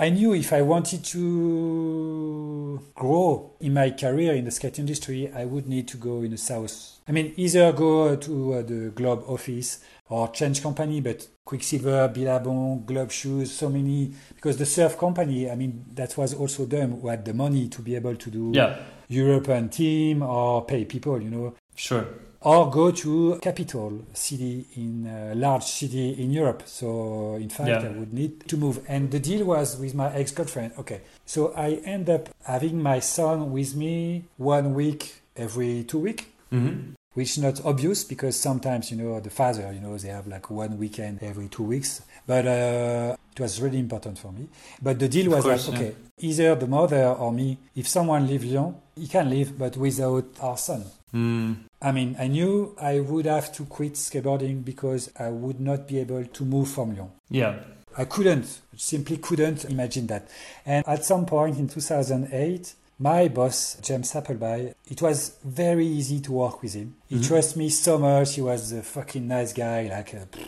I 0.00 0.08
knew 0.08 0.32
if 0.32 0.50
I 0.54 0.62
wanted 0.62 1.04
to 1.04 2.80
grow 2.94 3.50
in 3.60 3.74
my 3.74 3.90
career 3.90 4.32
in 4.32 4.46
the 4.46 4.50
skate 4.50 4.78
industry, 4.78 5.30
I 5.30 5.44
would 5.44 5.68
need 5.68 5.88
to 5.88 5.98
go 5.98 6.22
in 6.22 6.30
the 6.30 6.38
south. 6.38 7.00
I 7.06 7.12
mean, 7.12 7.34
either 7.36 7.70
go 7.72 8.16
to 8.16 8.54
uh, 8.54 8.62
the 8.62 8.92
Globe 8.94 9.24
office 9.26 9.80
or 10.08 10.28
change 10.28 10.62
company, 10.62 11.02
but 11.02 11.28
Quiksilver, 11.44 12.08
Billabong, 12.08 12.84
Globe 12.86 13.10
Shoes, 13.10 13.52
so 13.52 13.68
many, 13.68 14.14
because 14.34 14.56
the 14.56 14.64
surf 14.64 14.96
company, 14.96 15.50
I 15.50 15.54
mean, 15.54 15.84
that 15.92 16.16
was 16.16 16.32
also 16.32 16.64
them 16.64 16.98
who 16.98 17.08
had 17.08 17.26
the 17.26 17.34
money 17.34 17.68
to 17.68 17.82
be 17.82 17.94
able 17.94 18.16
to 18.16 18.30
do 18.30 18.52
Yeah. 18.54 18.78
European 19.08 19.68
team 19.68 20.22
or 20.22 20.64
pay 20.64 20.86
people, 20.86 21.20
you 21.20 21.28
know, 21.28 21.52
Sure. 21.76 22.06
Or 22.42 22.70
go 22.70 22.90
to 22.90 23.38
capital 23.42 23.92
city 24.14 24.64
in 24.76 25.06
a 25.06 25.34
large 25.34 25.64
city 25.64 26.22
in 26.22 26.30
Europe. 26.30 26.62
So 26.66 27.34
in 27.36 27.48
fact, 27.50 27.68
Yeah. 27.68 27.88
I 27.90 27.98
would 27.98 28.12
need 28.14 28.46
to 28.48 28.56
move. 28.56 28.80
And 28.88 29.10
the 29.10 29.20
deal 29.20 29.44
was 29.44 29.76
with 29.78 29.94
my 29.94 30.12
ex-girlfriend. 30.14 30.72
Okay, 30.78 31.00
so 31.26 31.52
I 31.54 31.80
end 31.84 32.08
up 32.08 32.28
having 32.44 32.82
my 32.82 33.00
son 33.00 33.52
with 33.52 33.74
me 33.76 34.24
one 34.38 34.74
week 34.74 35.22
every 35.36 35.84
two 35.84 35.98
week. 35.98 36.20
hmm 36.50 36.94
Which 37.14 37.30
is 37.36 37.38
not 37.42 37.60
obvious 37.64 38.04
because 38.04 38.36
sometimes 38.38 38.90
you 38.92 38.96
know 38.96 39.18
the 39.20 39.30
father 39.30 39.66
you 39.74 39.80
know 39.80 39.98
they 39.98 40.10
have 40.18 40.28
like 40.28 40.46
one 40.48 40.78
weekend 40.78 41.18
every 41.22 41.48
two 41.48 41.64
weeks, 41.64 42.02
but 42.24 42.46
uh, 42.46 43.16
it 43.34 43.40
was 43.40 43.60
really 43.60 43.80
important 43.80 44.16
for 44.16 44.30
me. 44.32 44.46
But 44.80 44.98
the 45.00 45.08
deal 45.08 45.26
Of 45.26 45.32
was 45.34 45.44
course, 45.44 45.68
like 45.68 45.76
okay, 45.80 45.92
either 46.18 46.54
the 46.54 46.68
mother 46.68 47.06
or 47.22 47.32
me. 47.32 47.58
If 47.74 47.88
someone 47.88 48.28
leaves 48.28 48.44
Lyon, 48.44 48.74
he 48.94 49.08
can 49.08 49.28
leave, 49.28 49.58
but 49.58 49.76
without 49.76 50.24
our 50.40 50.56
son. 50.56 50.84
Mm. 51.12 51.56
I 51.82 51.92
mean, 51.92 52.14
I 52.18 52.26
knew 52.28 52.74
I 52.80 53.00
would 53.00 53.24
have 53.26 53.52
to 53.54 53.64
quit 53.64 53.94
skateboarding 53.94 54.64
because 54.64 55.10
I 55.18 55.30
would 55.30 55.60
not 55.60 55.88
be 55.88 55.98
able 55.98 56.24
to 56.24 56.44
move 56.44 56.68
from 56.68 56.94
Lyon. 56.94 57.10
Yeah. 57.30 57.54
I 57.96 58.04
couldn't, 58.04 58.60
simply 58.76 59.16
couldn't 59.16 59.64
imagine 59.64 60.06
that. 60.08 60.28
And 60.66 60.86
at 60.86 61.04
some 61.04 61.24
point 61.26 61.58
in 61.58 61.68
2008, 61.68 62.74
my 62.98 63.28
boss, 63.28 63.78
James 63.80 64.14
Appleby, 64.14 64.72
it 64.90 65.00
was 65.00 65.36
very 65.42 65.86
easy 65.86 66.20
to 66.20 66.32
work 66.32 66.62
with 66.62 66.74
him. 66.74 66.94
He 67.08 67.16
Mhm. 67.16 67.26
trusts 67.26 67.56
me 67.56 67.70
so 67.70 67.98
much. 67.98 68.34
He 68.34 68.42
was 68.42 68.72
a 68.72 68.82
fucking 68.82 69.26
nice 69.26 69.52
guy, 69.54 69.88
like 69.88 70.12
a 70.12 70.26
pff, 70.26 70.46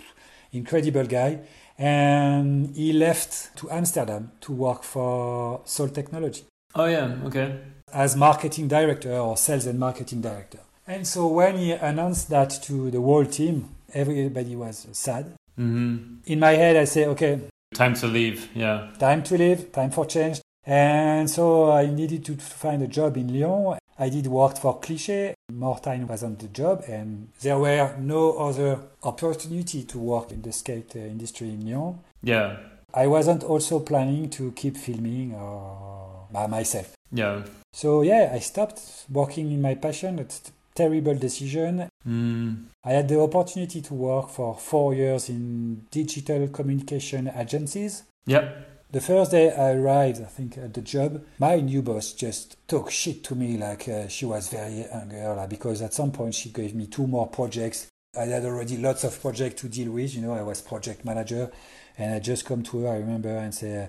incredible 0.52 1.06
guy. 1.06 1.40
And 1.78 2.76
he 2.76 2.92
left 2.92 3.56
to 3.56 3.70
Amsterdam 3.70 4.32
to 4.42 4.52
work 4.52 4.84
for 4.84 5.62
Sole 5.64 5.88
Technology 5.88 6.44
Oh, 6.74 6.84
yeah. 6.84 7.16
Okay. 7.24 7.58
as 7.92 8.14
marketing 8.16 8.68
director 8.68 9.12
or 9.16 9.36
sales 9.38 9.66
and 9.66 9.78
marketing 9.80 10.20
director. 10.20 10.60
And 10.92 11.06
so 11.06 11.26
when 11.26 11.56
he 11.56 11.72
announced 11.72 12.28
that 12.28 12.50
to 12.64 12.90
the 12.90 13.00
whole 13.00 13.24
team, 13.24 13.70
everybody 13.94 14.54
was 14.56 14.86
sad. 14.92 15.24
hmm 15.56 15.96
In 16.26 16.38
my 16.38 16.52
head, 16.52 16.76
I 16.76 16.84
say, 16.84 17.06
okay, 17.06 17.40
Time 17.74 17.94
to 17.94 18.06
leave. 18.06 18.48
Yeah. 18.54 18.90
time 18.98 19.22
to 19.22 19.38
leave, 19.38 19.72
time 19.72 19.90
for 19.90 20.04
change. 20.06 20.40
And 20.66 21.30
so 21.30 21.72
I 21.72 21.86
needed 21.86 22.24
to 22.26 22.36
find 22.36 22.82
a 22.82 22.86
job 22.86 23.16
in 23.16 23.28
Lyon. 23.32 23.78
I 23.98 24.10
did 24.10 24.26
work 24.26 24.58
for 24.58 24.78
Cliché. 24.80 25.32
More 25.50 25.80
time 25.80 26.06
was 26.06 26.22
on 26.22 26.36
the 26.36 26.48
job, 26.48 26.84
and 26.88 27.28
there 27.40 27.58
were 27.58 27.96
no 27.98 28.22
other 28.48 28.78
opportunity 29.02 29.84
to 29.84 29.98
work 29.98 30.30
in 30.32 30.42
the 30.42 30.52
skate 30.52 30.94
uh, 30.94 30.98
industry 30.98 31.48
in 31.48 31.64
Lyon. 31.66 31.98
Yeah. 32.22 32.56
I 32.94 33.06
wasn't 33.06 33.42
also 33.44 33.80
planning 33.80 34.28
to 34.30 34.52
keep 34.52 34.76
filming 34.76 35.34
or 35.34 36.26
by 36.30 36.46
myself. 36.46 36.92
Yeah. 37.10 37.44
So 37.72 38.02
yeah, 38.02 38.30
I 38.34 38.40
stopped 38.40 38.80
working 39.10 39.50
in 39.50 39.62
my 39.62 39.74
passion. 39.74 40.18
It's 40.18 40.52
terrible 40.74 41.14
decision. 41.14 41.88
Mm. 42.08 42.64
I 42.84 42.90
had 42.92 43.08
the 43.08 43.20
opportunity 43.20 43.80
to 43.82 43.94
work 43.94 44.30
for 44.30 44.56
four 44.56 44.94
years 44.94 45.28
in 45.28 45.86
digital 45.90 46.48
communication 46.48 47.30
agencies. 47.36 48.04
Yep. 48.26 48.68
The 48.92 49.00
first 49.00 49.30
day 49.30 49.50
I 49.50 49.72
arrived, 49.72 50.20
I 50.20 50.26
think, 50.26 50.58
at 50.58 50.74
the 50.74 50.82
job, 50.82 51.24
my 51.38 51.60
new 51.60 51.80
boss 51.80 52.12
just 52.12 52.56
talked 52.68 52.92
shit 52.92 53.24
to 53.24 53.34
me 53.34 53.56
like 53.56 53.88
uh, 53.88 54.06
she 54.08 54.26
was 54.26 54.48
very 54.48 54.84
angry 54.92 55.24
like, 55.24 55.48
because 55.48 55.80
at 55.80 55.94
some 55.94 56.12
point 56.12 56.34
she 56.34 56.50
gave 56.50 56.74
me 56.74 56.86
two 56.86 57.06
more 57.06 57.26
projects. 57.26 57.88
I 58.14 58.24
had 58.24 58.44
already 58.44 58.76
lots 58.76 59.04
of 59.04 59.18
projects 59.18 59.62
to 59.62 59.68
deal 59.70 59.92
with. 59.92 60.14
You 60.14 60.20
know, 60.20 60.34
I 60.34 60.42
was 60.42 60.60
project 60.60 61.06
manager, 61.06 61.50
and 61.96 62.14
I 62.14 62.18
just 62.18 62.44
come 62.44 62.62
to 62.64 62.82
her. 62.82 62.88
I 62.88 62.96
remember 62.98 63.30
and 63.30 63.54
say, 63.54 63.88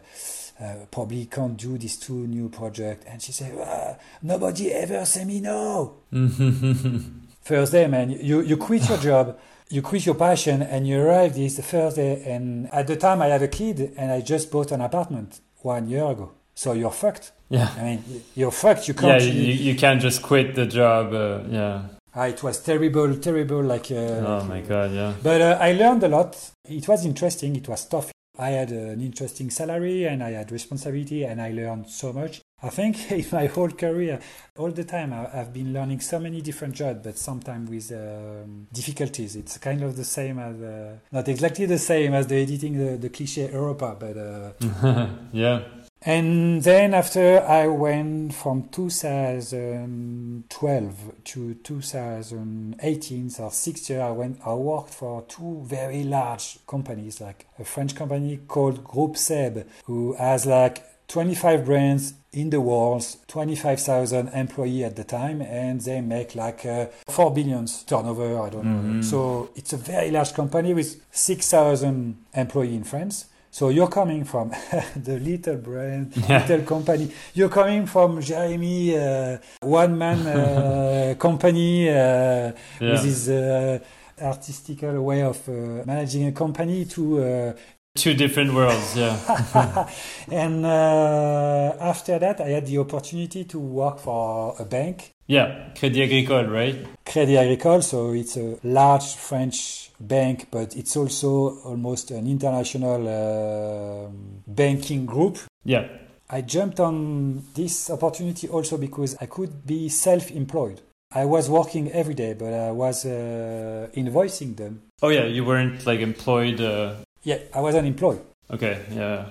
uh, 0.62 0.86
probably 0.92 1.26
can't 1.26 1.58
do 1.58 1.78
these 1.78 1.98
two 1.98 2.28
new 2.28 2.50
projects. 2.50 3.06
And 3.08 3.22
she 3.22 3.32
said, 3.32 3.58
uh, 3.58 3.96
nobody 4.22 4.72
ever 4.72 5.06
say 5.06 5.26
me 5.26 5.40
no. 5.42 5.96
First 7.44 7.72
day, 7.74 7.88
man, 7.88 8.10
you 8.10 8.42
you 8.42 8.58
quit 8.58 8.88
your 8.90 8.98
job 8.98 9.38
you 9.70 9.82
quit 9.82 10.06
your 10.06 10.16
passion 10.16 10.62
and 10.62 10.88
you 10.88 11.00
arrive 11.02 11.34
this 11.34 11.60
first 11.66 11.96
day 11.96 12.22
and 12.28 12.72
at 12.72 12.86
the 12.86 12.96
time 12.96 13.22
i 13.24 13.28
had 13.28 13.42
a 13.42 13.48
kid 13.48 13.94
and 13.98 14.12
i 14.12 14.22
just 14.22 14.52
bought 14.52 14.72
an 14.72 14.82
apartment 14.82 15.40
one 15.62 15.88
year 15.88 16.06
ago 16.06 16.32
so 16.54 16.74
you're 16.74 16.92
fucked 16.92 17.32
Yeah. 17.50 17.70
i 17.78 17.84
mean 17.84 18.04
you're 18.36 18.52
fucked 18.52 18.88
you 18.88 18.94
can't 18.94 19.24
Yeah, 19.24 19.32
you, 19.32 19.54
you 19.54 19.76
can't 19.76 20.02
just 20.02 20.22
quit 20.22 20.54
the 20.54 20.66
job. 20.68 21.14
Uh, 21.14 21.40
yeah. 21.50 21.82
Ah, 22.14 22.26
it 22.28 22.44
was 22.44 22.60
terrible 22.62 23.16
terrible 23.18 23.64
like 23.64 23.90
uh, 23.90 24.22
Oh 24.42 24.44
my 24.48 24.62
god, 24.62 24.92
yeah. 24.92 25.14
but 25.24 25.42
uh, 25.42 25.58
i 25.60 25.72
learned 25.72 26.04
a 26.04 26.10
lot 26.10 26.36
it 26.70 26.88
was 26.88 27.06
interesting 27.06 27.56
it 27.56 27.68
was 27.68 27.86
tough 27.88 28.12
i 28.38 28.50
had 28.50 28.72
an 28.72 29.02
interesting 29.02 29.50
salary 29.50 30.06
and 30.06 30.24
i 30.24 30.32
had 30.32 30.52
responsibility 30.52 31.24
and 31.24 31.42
i 31.42 31.52
learned 31.52 31.90
so 31.90 32.12
much 32.14 32.42
I 32.64 32.70
think 32.70 33.12
in 33.12 33.26
my 33.32 33.48
whole 33.48 33.72
career, 33.72 34.20
all 34.58 34.72
the 34.72 34.86
time, 34.86 35.14
I've 35.14 35.52
been 35.54 35.74
learning 35.74 36.00
so 36.00 36.18
many 36.18 36.42
different 36.42 36.74
jobs, 36.74 37.02
but 37.04 37.18
sometimes 37.18 37.70
with 37.70 37.92
um, 37.92 38.68
difficulties. 38.72 39.36
It's 39.36 39.58
kind 39.58 39.84
of 39.84 39.98
the 39.98 40.06
same 40.06 40.40
as, 40.40 40.62
uh, 40.62 40.96
not 41.12 41.28
exactly 41.28 41.66
the 41.66 41.78
same 41.78 42.14
as 42.14 42.28
the 42.28 42.36
editing 42.36 42.78
the, 42.78 42.98
the 42.98 43.10
cliche 43.10 43.52
Europa, 43.52 43.98
but. 44.00 44.18
Uh, 44.18 45.08
yeah. 45.34 45.64
And 46.06 46.62
then 46.64 46.94
after 46.94 47.40
I 47.42 47.68
went 47.68 48.34
from 48.34 48.68
2012 48.70 51.12
to 51.24 51.54
2018, 51.54 53.30
so 53.30 53.50
six 53.50 53.90
years, 53.90 54.02
I 54.02 54.12
went. 54.12 54.42
I 54.46 54.54
worked 54.54 54.90
for 54.90 55.22
two 55.24 55.64
very 55.66 56.04
large 56.04 56.60
companies, 56.68 57.22
like 57.22 57.48
a 57.58 57.64
French 57.64 57.96
company 57.96 58.38
called 58.48 58.84
Groupe 58.84 59.16
Seb, 59.18 59.66
who 59.86 60.14
has 60.14 60.46
like 60.46 60.84
25 61.08 61.66
brands 61.66 62.14
in 62.34 62.50
the 62.50 62.60
world, 62.60 63.06
25,000 63.28 64.30
employees 64.30 64.84
at 64.86 64.96
the 64.96 65.04
time, 65.04 65.42
and 65.42 65.82
they 65.82 66.02
make 66.02 66.34
like 66.36 66.66
uh, 66.66 66.88
4 67.08 67.32
billions 67.34 67.84
turnover, 67.84 68.42
I 68.42 68.50
don't 68.50 68.66
know. 68.66 69.02
So 69.04 69.50
it's 69.56 69.74
a 69.74 69.78
very 69.78 70.10
large 70.12 70.34
company 70.34 70.74
with 70.74 71.02
6,000 71.12 72.18
employees 72.34 72.74
in 72.74 72.84
France. 72.84 73.26
So 73.54 73.70
you're 73.70 73.88
coming 73.88 74.24
from 74.26 74.50
the 74.96 75.20
little 75.20 75.58
brand, 75.58 76.12
little 76.28 76.62
company. 76.64 77.12
You're 77.36 77.50
coming 77.50 77.86
from 77.86 78.20
Jeremy, 78.20 78.98
uh, 78.98 79.38
one 79.62 79.96
man 79.96 80.26
uh, 80.26 81.14
company 81.20 81.88
uh, 81.88 81.94
Yeah. 81.94 82.54
with 82.80 83.04
his 83.04 83.30
uh, 83.30 83.78
artistical 84.20 85.00
way 85.04 85.22
of 85.22 85.38
uh, 85.48 85.86
managing 85.86 86.26
a 86.28 86.32
company 86.32 86.86
to 86.86 87.24
uh, 87.24 87.54
Two 87.96 88.16
different 88.16 88.56
worlds, 88.56 88.96
yeah. 88.96 89.16
and 90.32 90.66
uh, 90.66 91.76
after 91.80 92.18
that, 92.18 92.42
I 92.42 92.50
had 92.50 92.66
the 92.66 92.80
opportunity 92.80 93.44
to 93.44 93.60
work 93.60 94.00
for 94.00 94.56
a 94.58 94.66
bank, 94.66 95.12
yeah. 95.28 95.70
Crédit 95.76 96.02
Agricole, 96.06 96.48
right? 96.48 96.76
Crédit 97.06 97.38
Agricole. 97.38 97.82
So 97.84 98.14
it's 98.14 98.36
a 98.36 98.58
large 98.64 99.14
French 99.16 99.83
bank, 100.00 100.48
but 100.52 100.76
it's 100.76 100.96
also 100.96 101.60
almost 101.64 102.12
an 102.12 102.28
international 102.28 103.08
uh, 103.08 104.10
banking 104.48 105.06
group. 105.06 105.40
Yeah. 105.64 105.88
I 106.30 106.42
jumped 106.42 106.80
on 106.80 107.44
this 107.54 107.90
opportunity 107.90 108.48
also 108.48 108.78
because 108.78 109.16
I 109.22 109.28
could 109.28 109.66
be 109.66 109.90
self 109.90 110.32
employed. 110.32 110.82
I 111.16 111.26
was 111.26 111.50
working 111.50 111.92
every 111.92 112.16
day, 112.16 112.34
but 112.34 112.54
I 112.54 112.72
was 112.72 113.06
uh, 113.06 113.88
invoicing 113.96 114.56
them. 114.56 114.82
Oh 115.02 115.10
yeah, 115.10 115.26
you 115.26 115.46
weren't 115.46 115.86
like 115.86 116.00
employed. 116.00 116.60
Uh... 116.60 116.96
Yeah, 117.24 117.38
I 117.54 117.62
was 117.62 117.76
unemployed. 117.76 118.22
Okay, 118.50 118.84
yeah. 118.92 119.26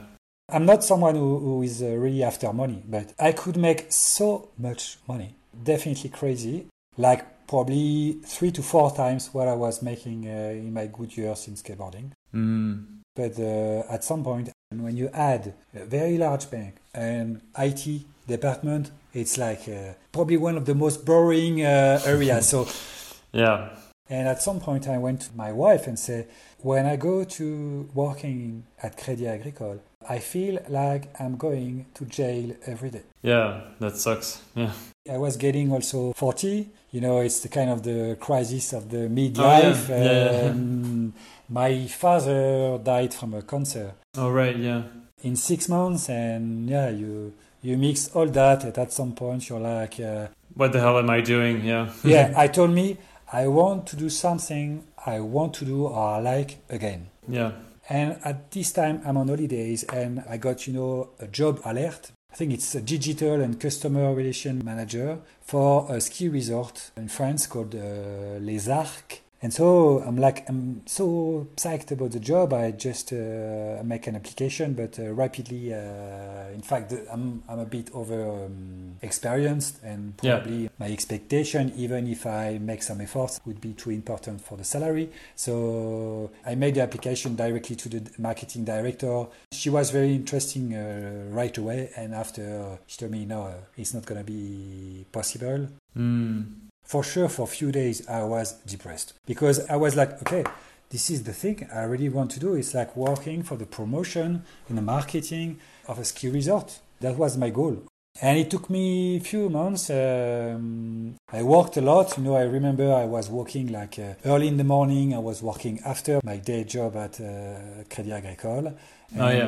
I'm 0.48 0.64
not 0.64 0.84
someone 0.84 1.16
who, 1.16 1.38
who 1.38 1.62
is 1.62 1.82
uh, 1.82 1.86
really 1.86 2.22
after 2.22 2.52
money, 2.52 2.82
but 2.86 3.14
I 3.18 3.32
could 3.32 3.56
make 3.56 3.86
so 3.90 4.50
much 4.58 4.98
money. 5.08 5.34
Definitely 5.64 6.10
crazy. 6.10 6.66
Like 6.96 7.41
probably 7.52 8.16
three 8.24 8.50
to 8.50 8.62
four 8.62 8.90
times 8.96 9.28
what 9.34 9.46
I 9.46 9.52
was 9.52 9.82
making 9.82 10.26
uh, 10.26 10.64
in 10.66 10.72
my 10.72 10.86
good 10.86 11.14
years 11.14 11.46
in 11.48 11.54
skateboarding. 11.54 12.12
Mm. 12.34 12.86
But 13.14 13.38
uh, 13.38 13.92
at 13.94 14.02
some 14.04 14.24
point, 14.24 14.48
when 14.70 14.96
you 14.96 15.10
add 15.12 15.52
a 15.74 15.84
very 15.84 16.16
large 16.16 16.50
bank 16.50 16.76
and 16.94 17.42
IT 17.58 17.84
department, 18.26 18.90
it's 19.12 19.36
like 19.36 19.68
uh, 19.68 19.92
probably 20.12 20.38
one 20.38 20.56
of 20.56 20.64
the 20.64 20.74
most 20.74 21.04
boring 21.04 21.62
uh, 21.62 22.00
areas. 22.06 22.48
so, 22.48 22.66
Yeah. 23.32 23.68
and 24.08 24.26
at 24.28 24.40
some 24.40 24.58
point, 24.58 24.88
I 24.88 24.96
went 24.96 25.20
to 25.26 25.36
my 25.36 25.52
wife 25.52 25.86
and 25.86 25.98
said, 25.98 26.28
when 26.60 26.86
I 26.86 26.96
go 26.96 27.22
to 27.22 27.90
working 27.92 28.64
at 28.82 28.96
Crédit 28.96 29.28
Agricole, 29.28 29.80
I 30.08 30.20
feel 30.20 30.58
like 30.70 31.04
I'm 31.20 31.36
going 31.36 31.84
to 31.96 32.06
jail 32.06 32.56
every 32.64 32.88
day. 32.90 33.02
Yeah, 33.22 33.60
that 33.78 33.98
sucks. 33.98 34.40
Yeah. 34.54 34.72
I 35.10 35.18
was 35.18 35.36
getting 35.36 35.70
also 35.70 36.12
40. 36.14 36.70
You 36.92 37.00
know, 37.00 37.20
it's 37.20 37.40
the 37.40 37.48
kind 37.48 37.70
of 37.70 37.82
the 37.82 38.16
crisis 38.20 38.72
of 38.74 38.90
the 38.90 39.08
midlife. 39.08 39.90
Oh, 39.90 39.96
yeah. 39.96 40.52
Yeah. 40.52 40.52
My 41.48 41.86
father 41.86 42.78
died 42.78 43.12
from 43.12 43.34
a 43.34 43.42
cancer 43.42 43.92
Oh 44.16 44.30
right, 44.30 44.56
yeah. 44.56 44.82
in 45.22 45.36
six 45.36 45.68
months, 45.68 46.08
and 46.08 46.68
yeah, 46.68 46.88
you 46.90 47.32
you 47.62 47.76
mix 47.76 48.08
all 48.14 48.26
that, 48.26 48.64
and 48.64 48.76
at 48.78 48.92
some 48.92 49.12
point 49.14 49.48
you're 49.48 49.60
like, 49.60 49.98
uh, 50.00 50.28
What 50.54 50.72
the 50.72 50.80
hell 50.80 50.98
am 50.98 51.10
I 51.10 51.20
doing? 51.20 51.64
Yeah. 51.64 51.90
yeah. 52.04 52.32
I 52.36 52.48
told 52.48 52.70
me 52.72 52.96
I 53.32 53.48
want 53.48 53.86
to 53.88 53.96
do 53.96 54.08
something 54.10 54.84
I 55.06 55.20
want 55.20 55.54
to 55.54 55.64
do 55.64 55.86
or 55.86 56.16
I 56.16 56.18
like 56.20 56.58
again. 56.68 57.08
Yeah. 57.28 57.52
And 57.88 58.18
at 58.24 58.50
this 58.50 58.72
time, 58.72 59.00
I'm 59.04 59.16
on 59.16 59.28
holidays 59.28 59.84
and 59.84 60.22
I 60.28 60.36
got, 60.36 60.66
you 60.66 60.72
know, 60.72 61.08
a 61.18 61.26
job 61.26 61.60
alert. 61.64 62.12
I 62.32 62.34
think 62.34 62.54
it's 62.54 62.74
a 62.74 62.80
digital 62.80 63.42
and 63.42 63.60
customer 63.60 64.14
relation 64.14 64.64
manager 64.64 65.18
for 65.42 65.86
a 65.94 66.00
ski 66.00 66.30
resort 66.30 66.90
in 66.96 67.08
France 67.08 67.46
called 67.46 67.74
uh, 67.74 68.38
Les 68.40 68.70
Arcs. 68.70 69.21
And 69.42 69.52
so 69.52 69.98
I'm 70.06 70.16
like, 70.16 70.48
I'm 70.48 70.82
so 70.86 71.48
psyched 71.56 71.90
about 71.90 72.12
the 72.12 72.20
job. 72.20 72.52
I 72.52 72.70
just 72.70 73.12
uh, 73.12 73.82
make 73.82 74.06
an 74.06 74.14
application, 74.14 74.74
but 74.74 74.98
uh, 75.00 75.12
rapidly, 75.12 75.74
uh, 75.74 76.48
in 76.54 76.62
fact, 76.62 76.94
I'm, 77.10 77.42
I'm 77.48 77.58
a 77.58 77.64
bit 77.64 77.90
over 77.92 78.44
um, 78.46 78.98
experienced 79.02 79.82
and 79.82 80.14
Yeah. 80.22 80.36
probably 80.38 80.70
my 80.78 80.86
expectation, 80.86 81.72
even 81.76 82.06
if 82.06 82.24
I 82.24 82.58
make 82.58 82.84
some 82.84 83.00
efforts, 83.00 83.40
would 83.44 83.60
be 83.60 83.72
too 83.72 83.90
important 83.90 84.40
for 84.40 84.56
the 84.56 84.64
salary. 84.64 85.10
So 85.34 86.30
I 86.46 86.54
made 86.54 86.76
the 86.76 86.82
application 86.82 87.34
directly 87.34 87.74
to 87.76 87.88
the 87.88 88.10
marketing 88.18 88.64
director. 88.64 89.26
She 89.50 89.70
was 89.70 89.90
very 89.90 90.14
interesting 90.14 90.74
uh, 90.74 91.24
right 91.30 91.56
away, 91.58 91.90
and 91.96 92.14
after 92.14 92.78
she 92.86 92.96
told 92.98 93.10
me, 93.10 93.24
no, 93.24 93.42
uh, 93.42 93.54
it's 93.76 93.92
not 93.92 94.06
going 94.06 94.24
to 94.24 94.24
be 94.24 95.04
possible. 95.10 95.66
Mm. 95.98 96.44
For 96.92 97.02
sure, 97.12 97.30
for 97.36 97.44
a 97.44 97.52
few 97.58 97.70
days, 97.72 97.96
I 98.06 98.22
was 98.34 98.48
depressed 98.74 99.08
because 99.32 99.56
I 99.74 99.76
was 99.84 99.92
like, 100.00 100.12
okay, 100.22 100.44
this 100.90 101.04
is 101.14 101.20
the 101.22 101.32
thing 101.42 101.56
I 101.80 101.84
really 101.92 102.10
want 102.10 102.30
to 102.32 102.40
do. 102.46 102.50
It's 102.60 102.74
like 102.80 102.94
working 103.08 103.42
for 103.48 103.56
the 103.56 103.64
promotion 103.78 104.30
and 104.68 104.76
the 104.76 104.82
marketing 104.82 105.48
of 105.90 105.98
a 105.98 106.04
ski 106.04 106.28
resort. 106.28 106.68
That 107.00 107.16
was 107.16 107.38
my 107.38 107.48
goal. 107.48 107.76
And 108.20 108.38
it 108.38 108.50
took 108.50 108.68
me 108.68 109.16
a 109.16 109.20
few 109.20 109.48
months. 109.48 109.88
Um, 109.88 111.16
I 111.32 111.42
worked 111.42 111.78
a 111.78 111.80
lot. 111.80 112.18
You 112.18 112.24
know, 112.24 112.36
I 112.36 112.42
remember 112.58 112.92
I 112.92 113.06
was 113.06 113.30
working 113.30 113.66
like 113.72 113.98
uh, 113.98 114.14
early 114.26 114.48
in 114.48 114.58
the 114.58 114.64
morning. 114.76 115.14
I 115.14 115.18
was 115.30 115.42
working 115.42 115.80
after 115.86 116.20
my 116.22 116.36
day 116.36 116.64
job 116.64 116.94
at 116.96 117.14
uh, 117.20 117.84
Crédit 117.88 118.12
Agricole. 118.12 118.66
And 119.14 119.20
Oh, 119.20 119.30
yeah. 119.30 119.46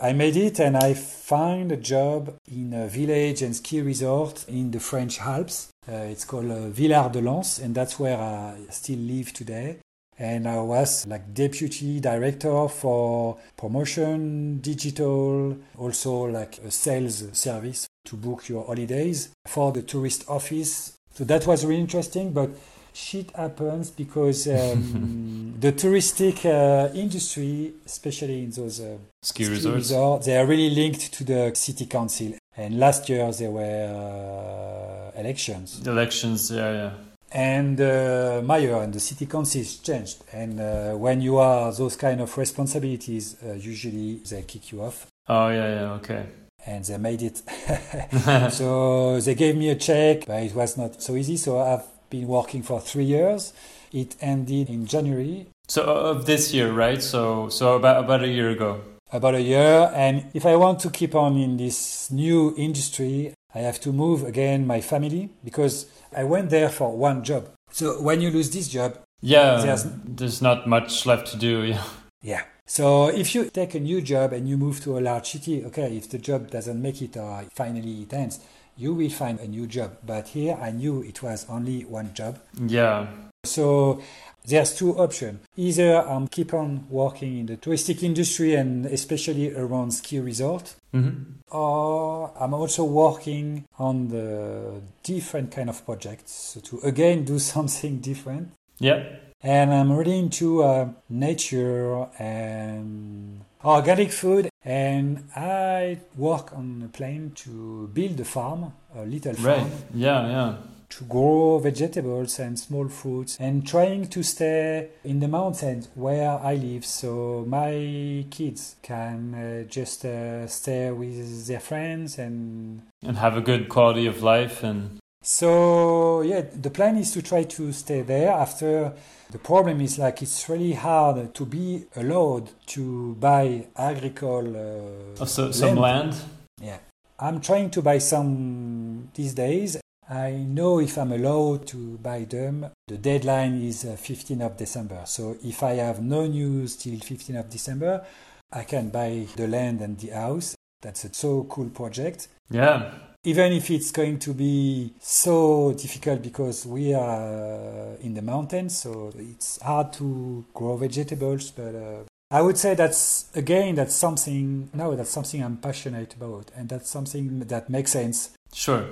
uh, 0.00 0.04
I 0.08 0.12
made 0.14 0.36
it 0.36 0.58
and 0.58 0.76
I 0.76 0.94
found 0.94 1.70
a 1.70 1.76
job 1.76 2.34
in 2.50 2.72
a 2.74 2.88
village 2.88 3.40
and 3.42 3.54
ski 3.54 3.80
resort 3.82 4.44
in 4.48 4.72
the 4.72 4.80
French 4.80 5.20
Alps. 5.20 5.68
Uh, 5.90 6.06
it's 6.10 6.24
called 6.24 6.50
uh, 6.50 6.68
Villard 6.68 7.10
de 7.12 7.20
Lans, 7.20 7.58
and 7.58 7.74
that's 7.74 7.98
where 7.98 8.16
I 8.16 8.56
still 8.70 8.98
live 8.98 9.32
today. 9.32 9.78
And 10.18 10.46
I 10.46 10.60
was 10.60 11.06
like 11.06 11.34
deputy 11.34 11.98
director 11.98 12.68
for 12.68 13.38
promotion, 13.56 14.58
digital, 14.60 15.56
also 15.76 16.26
like 16.26 16.58
a 16.58 16.70
sales 16.70 17.24
service 17.32 17.88
to 18.04 18.16
book 18.16 18.48
your 18.48 18.64
holidays 18.64 19.30
for 19.46 19.72
the 19.72 19.82
tourist 19.82 20.24
office. 20.28 20.92
So 21.14 21.24
that 21.24 21.46
was 21.46 21.64
really 21.64 21.80
interesting. 21.80 22.32
But 22.32 22.50
shit 22.92 23.34
happens 23.34 23.90
because 23.90 24.46
um, 24.46 25.54
the 25.60 25.72
touristic 25.72 26.44
uh, 26.44 26.94
industry, 26.94 27.72
especially 27.84 28.44
in 28.44 28.50
those 28.50 28.80
uh, 28.80 28.98
ski, 29.22 29.44
ski 29.44 29.52
resorts. 29.52 29.76
resorts, 29.76 30.26
they 30.26 30.36
are 30.36 30.46
really 30.46 30.70
linked 30.70 31.12
to 31.14 31.24
the 31.24 31.52
city 31.54 31.86
council. 31.86 32.34
And 32.56 32.78
last 32.78 33.08
year 33.08 33.32
there 33.32 33.50
were 33.50 34.91
uh, 34.91 34.91
elections. 35.16 35.86
Elections, 35.86 36.50
yeah, 36.50 36.72
yeah. 36.72 36.92
And 37.34 37.80
uh, 37.80 38.42
mayor 38.44 38.76
and 38.82 38.92
the 38.92 39.00
city 39.00 39.26
council 39.26 39.64
changed. 39.82 40.22
And 40.32 40.60
uh, 40.60 40.92
when 40.92 41.22
you 41.22 41.38
are 41.38 41.72
those 41.72 41.96
kind 41.96 42.20
of 42.20 42.36
responsibilities, 42.36 43.36
uh, 43.42 43.54
usually 43.54 44.20
they 44.28 44.42
kick 44.42 44.70
you 44.70 44.82
off. 44.82 45.06
Oh 45.28 45.48
yeah, 45.48 45.68
yeah, 45.74 45.92
okay. 45.92 46.26
And 46.66 46.84
they 46.84 46.98
made 46.98 47.22
it. 47.22 47.38
so 48.52 49.20
they 49.20 49.34
gave 49.34 49.56
me 49.56 49.70
a 49.70 49.76
check, 49.76 50.26
but 50.26 50.42
it 50.42 50.54
was 50.54 50.76
not 50.76 51.02
so 51.02 51.16
easy. 51.16 51.36
So 51.38 51.60
I've 51.60 51.84
been 52.10 52.28
working 52.28 52.62
for 52.62 52.80
three 52.80 53.04
years. 53.04 53.54
It 53.92 54.14
ended 54.20 54.68
in 54.68 54.86
January. 54.86 55.46
So 55.68 55.84
of 55.84 56.26
this 56.26 56.52
year, 56.52 56.70
right? 56.70 57.02
So 57.02 57.48
so 57.48 57.76
about 57.76 58.04
about 58.04 58.22
a 58.22 58.28
year 58.28 58.50
ago 58.50 58.82
about 59.12 59.34
a 59.34 59.42
year. 59.42 59.90
And 59.94 60.24
if 60.34 60.46
I 60.46 60.56
want 60.56 60.80
to 60.80 60.90
keep 60.90 61.14
on 61.14 61.36
in 61.36 61.56
this 61.56 62.10
new 62.10 62.54
industry, 62.56 63.34
I 63.54 63.60
have 63.60 63.80
to 63.80 63.92
move 63.92 64.24
again 64.24 64.66
my 64.66 64.80
family 64.80 65.30
because 65.44 65.86
I 66.16 66.24
went 66.24 66.50
there 66.50 66.68
for 66.68 66.96
one 66.96 67.22
job. 67.22 67.48
So 67.70 68.00
when 68.00 68.20
you 68.20 68.30
lose 68.30 68.50
this 68.50 68.68
job, 68.68 68.98
yeah, 69.20 69.60
there's, 69.62 69.86
there's 70.04 70.42
not 70.42 70.66
much 70.66 71.06
left 71.06 71.26
to 71.32 71.36
do. 71.36 71.62
Yeah. 71.72 71.82
Yeah. 72.24 72.42
So 72.66 73.08
if 73.08 73.34
you 73.34 73.50
take 73.50 73.74
a 73.74 73.80
new 73.80 74.00
job 74.00 74.32
and 74.32 74.48
you 74.48 74.56
move 74.56 74.80
to 74.84 74.96
a 74.96 75.00
large 75.00 75.30
city, 75.30 75.64
okay, 75.64 75.96
if 75.96 76.08
the 76.08 76.18
job 76.18 76.50
doesn't 76.50 76.80
make 76.80 77.02
it 77.02 77.16
or 77.16 77.44
finally 77.52 78.02
it 78.02 78.12
ends, 78.14 78.38
you 78.76 78.94
will 78.94 79.10
find 79.10 79.40
a 79.40 79.48
new 79.48 79.66
job. 79.66 79.98
But 80.06 80.28
here 80.28 80.56
I 80.60 80.70
knew 80.70 81.02
it 81.02 81.22
was 81.22 81.46
only 81.48 81.84
one 81.84 82.14
job. 82.14 82.38
Yeah. 82.66 83.08
So 83.44 84.00
there's 84.44 84.74
two 84.74 84.96
options. 84.98 85.40
Either 85.56 85.96
I'm 86.06 86.28
keep 86.28 86.52
on 86.54 86.86
working 86.90 87.38
in 87.38 87.46
the 87.46 87.56
touristic 87.56 88.02
industry 88.02 88.54
and 88.54 88.86
especially 88.86 89.54
around 89.54 89.92
ski 89.92 90.18
resort, 90.18 90.74
mm-hmm. 90.92 91.56
or 91.56 92.32
I'm 92.38 92.54
also 92.54 92.84
working 92.84 93.64
on 93.78 94.08
the 94.08 94.80
different 95.02 95.52
kind 95.52 95.68
of 95.68 95.84
projects 95.84 96.32
so 96.32 96.60
to 96.60 96.80
again 96.80 97.24
do 97.24 97.38
something 97.54 97.98
different. 97.98 98.52
Yeah. 98.78 99.04
And 99.44 99.74
I'm 99.74 99.90
really 99.92 100.18
into 100.18 100.62
uh, 100.62 100.88
nature 101.08 102.06
and 102.18 103.40
organic 103.64 104.12
food. 104.12 104.48
And 104.64 105.28
I 105.34 105.98
work 106.16 106.52
on 106.56 106.82
a 106.84 106.88
plane 106.88 107.32
to 107.36 107.90
build 107.92 108.20
a 108.20 108.24
farm, 108.24 108.72
a 108.94 109.04
little 109.04 109.34
farm. 109.34 109.62
Right. 109.62 109.72
Yeah, 109.94 110.26
yeah 110.28 110.54
to 110.98 111.04
grow 111.04 111.58
vegetables 111.58 112.38
and 112.38 112.58
small 112.58 112.88
fruits 112.88 113.38
and 113.40 113.66
trying 113.66 114.06
to 114.06 114.22
stay 114.22 114.88
in 115.04 115.20
the 115.20 115.28
mountains 115.28 115.88
where 115.94 116.30
I 116.30 116.54
live 116.54 116.84
so 116.84 117.44
my 117.48 118.26
kids 118.30 118.76
can 118.82 119.34
uh, 119.34 119.62
just 119.68 120.04
uh, 120.04 120.46
stay 120.46 120.90
with 120.90 121.46
their 121.46 121.60
friends 121.60 122.18
and 122.18 122.82
and 123.02 123.16
have 123.16 123.36
a 123.36 123.40
good 123.40 123.68
quality 123.68 124.06
of 124.06 124.22
life 124.22 124.62
and 124.62 124.98
so 125.22 126.20
yeah 126.22 126.42
the 126.66 126.70
plan 126.70 126.98
is 126.98 127.10
to 127.12 127.22
try 127.22 127.44
to 127.44 127.72
stay 127.72 128.02
there 128.02 128.30
after 128.30 128.92
the 129.30 129.38
problem 129.38 129.80
is 129.80 129.98
like 129.98 130.20
it's 130.20 130.46
really 130.50 130.74
hard 130.74 131.32
to 131.32 131.46
be 131.46 131.86
allowed 131.96 132.50
to 132.66 133.14
buy 133.14 133.66
agricultural 133.76 135.14
uh, 135.18 135.24
so, 135.24 135.50
some 135.50 135.76
land? 135.76 136.14
Yeah. 136.60 136.78
I'm 137.18 137.40
trying 137.40 137.70
to 137.70 137.80
buy 137.80 137.98
some 137.98 139.08
these 139.14 139.32
days 139.32 139.81
I 140.12 140.32
know 140.32 140.78
if 140.78 140.98
I'm 140.98 141.12
allowed 141.12 141.66
to 141.68 141.96
buy 141.96 142.24
them. 142.24 142.66
The 142.86 142.98
deadline 142.98 143.62
is 143.62 143.84
15th 143.84 144.42
uh, 144.42 144.44
of 144.44 144.58
December. 144.58 145.00
So 145.06 145.38
if 145.42 145.62
I 145.62 145.76
have 145.76 146.02
no 146.02 146.26
news 146.26 146.76
till 146.76 146.98
15th 146.98 147.40
of 147.40 147.48
December, 147.48 148.04
I 148.52 148.64
can 148.64 148.90
buy 148.90 149.26
the 149.36 149.48
land 149.48 149.80
and 149.80 149.98
the 149.98 150.10
house. 150.10 150.54
That's 150.82 151.04
a 151.04 151.14
so 151.14 151.44
cool 151.44 151.70
project. 151.70 152.28
Yeah. 152.50 152.92
Even 153.24 153.52
if 153.52 153.70
it's 153.70 153.90
going 153.90 154.18
to 154.18 154.34
be 154.34 154.92
so 155.00 155.72
difficult 155.72 156.20
because 156.20 156.66
we 156.66 156.92
are 156.92 157.94
in 158.02 158.12
the 158.12 158.20
mountains, 158.20 158.76
so 158.76 159.14
it's 159.16 159.62
hard 159.62 159.94
to 159.94 160.44
grow 160.52 160.76
vegetables, 160.76 161.52
but 161.52 161.74
uh, 161.74 162.02
I 162.30 162.42
would 162.42 162.58
say 162.58 162.74
that's 162.74 163.34
again 163.34 163.76
that's 163.76 163.94
something 163.94 164.68
no 164.74 164.94
that's 164.96 165.10
something 165.10 165.42
I'm 165.42 165.58
passionate 165.58 166.14
about 166.14 166.50
and 166.56 166.68
that's 166.68 166.90
something 166.90 167.38
that 167.40 167.70
makes 167.70 167.92
sense. 167.92 168.30
Sure. 168.52 168.84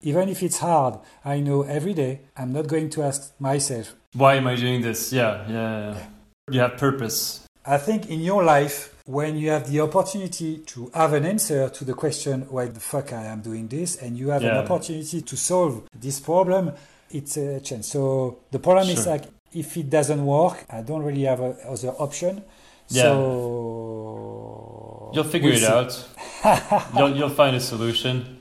Even 0.00 0.28
if 0.28 0.44
it's 0.44 0.58
hard, 0.58 1.00
I 1.24 1.40
know 1.40 1.62
every 1.62 1.92
day 1.92 2.20
I'm 2.36 2.52
not 2.52 2.68
going 2.68 2.88
to 2.90 3.02
ask 3.02 3.32
myself, 3.40 3.96
Why 4.12 4.36
am 4.36 4.46
I 4.46 4.54
doing 4.54 4.80
this? 4.80 5.12
Yeah, 5.12 5.44
yeah, 5.48 5.94
yeah. 5.94 6.06
You 6.50 6.60
have 6.60 6.76
purpose. 6.76 7.44
I 7.66 7.78
think 7.78 8.08
in 8.08 8.20
your 8.20 8.44
life, 8.44 8.94
when 9.06 9.36
you 9.36 9.50
have 9.50 9.70
the 9.70 9.80
opportunity 9.80 10.58
to 10.58 10.90
have 10.94 11.14
an 11.14 11.24
answer 11.24 11.68
to 11.68 11.84
the 11.84 11.94
question, 11.94 12.46
why 12.48 12.66
the 12.66 12.78
fuck 12.78 13.12
I 13.12 13.24
am 13.24 13.40
doing 13.40 13.66
this, 13.66 13.96
and 13.96 14.16
you 14.16 14.28
have 14.28 14.42
yeah. 14.42 14.50
an 14.50 14.58
opportunity 14.58 15.20
to 15.20 15.36
solve 15.36 15.82
this 15.92 16.20
problem, 16.20 16.72
it's 17.10 17.36
a 17.36 17.58
chance. 17.60 17.88
So 17.88 18.38
the 18.52 18.60
problem 18.60 18.86
sure. 18.86 18.96
is 18.96 19.06
like, 19.06 19.24
if 19.52 19.76
it 19.76 19.90
doesn't 19.90 20.24
work, 20.24 20.64
I 20.70 20.82
don't 20.82 21.02
really 21.02 21.24
have 21.24 21.40
a 21.40 21.56
other 21.68 21.90
option. 21.98 22.44
Yeah. 22.88 23.02
So 23.02 25.10
you'll 25.12 25.24
figure 25.24 25.50
we'll 25.50 25.58
it 25.58 25.90
see. 25.90 25.98
out. 26.44 26.86
you'll, 26.96 27.16
you'll 27.16 27.30
find 27.30 27.56
a 27.56 27.60
solution. 27.60 28.37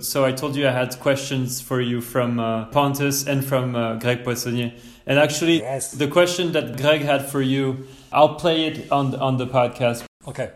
So 0.00 0.24
I 0.24 0.30
told 0.30 0.54
you 0.54 0.68
I 0.68 0.70
had 0.70 0.96
questions 1.00 1.60
for 1.60 1.80
you 1.80 2.00
from 2.00 2.38
uh, 2.38 2.66
Pontus 2.66 3.26
and 3.26 3.44
from 3.44 3.74
uh, 3.74 3.96
Greg 3.96 4.22
Poissonnier. 4.22 4.72
And 5.06 5.18
actually, 5.18 5.58
yes. 5.58 5.90
the 5.90 6.06
question 6.06 6.52
that 6.52 6.76
Greg 6.76 7.00
had 7.00 7.28
for 7.28 7.42
you, 7.42 7.88
I'll 8.12 8.36
play 8.36 8.66
it 8.66 8.92
on 8.92 9.10
the, 9.10 9.18
on 9.18 9.38
the 9.38 9.46
podcast. 9.48 10.04
Okay. 10.28 10.52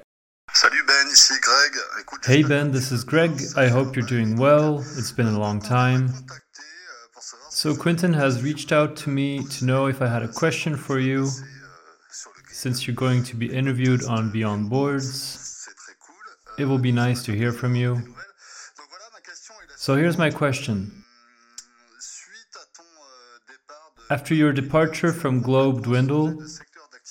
Salut 0.52 0.86
Ben, 0.86 1.06
ici 1.10 1.34
Greg. 1.42 1.72
Écoute, 2.00 2.24
hey 2.24 2.44
Ben, 2.44 2.70
this 2.70 2.92
is 2.92 3.02
Greg. 3.02 3.32
I 3.56 3.66
hope 3.66 3.96
you're 3.96 4.06
doing 4.06 4.36
well. 4.36 4.78
It's 4.78 5.10
been 5.10 5.26
a 5.26 5.36
long 5.40 5.60
time. 5.60 6.10
So 7.50 7.74
Quentin 7.74 8.12
has 8.12 8.44
reached 8.44 8.70
out 8.70 8.94
to 8.98 9.10
me 9.10 9.42
to 9.42 9.64
know 9.64 9.88
if 9.88 10.00
I 10.00 10.06
had 10.06 10.22
a 10.22 10.28
question 10.28 10.76
for 10.76 11.00
you, 11.00 11.28
since 12.46 12.86
you're 12.86 12.94
going 12.94 13.24
to 13.24 13.34
be 13.34 13.52
interviewed 13.52 14.04
on 14.04 14.30
Beyond 14.30 14.70
Boards. 14.70 15.68
It 16.60 16.66
will 16.66 16.78
be 16.78 16.92
nice 16.92 17.24
to 17.24 17.32
hear 17.32 17.50
from 17.50 17.74
you. 17.74 18.14
So 19.82 19.96
here's 19.96 20.16
my 20.16 20.30
question. 20.30 20.92
After 24.10 24.32
your 24.32 24.52
departure 24.52 25.12
from 25.12 25.42
Globe 25.42 25.82
Dwindle, 25.82 26.40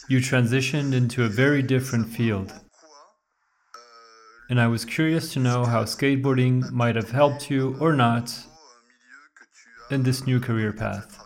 you 0.08 0.20
transitioned 0.20 0.94
into 0.94 1.26
a 1.26 1.28
very 1.28 1.62
different 1.62 2.08
field. 2.08 2.54
And 4.50 4.58
I 4.58 4.68
was 4.68 4.86
curious 4.86 5.34
to 5.34 5.40
know 5.40 5.66
how 5.66 5.84
skateboarding 5.84 6.72
might 6.72 6.96
have 6.96 7.12
helped 7.12 7.52
you 7.52 7.76
or 7.82 7.92
not 7.92 8.34
in 9.90 10.04
this 10.04 10.26
new 10.26 10.40
career 10.40 10.72
path. 10.72 11.20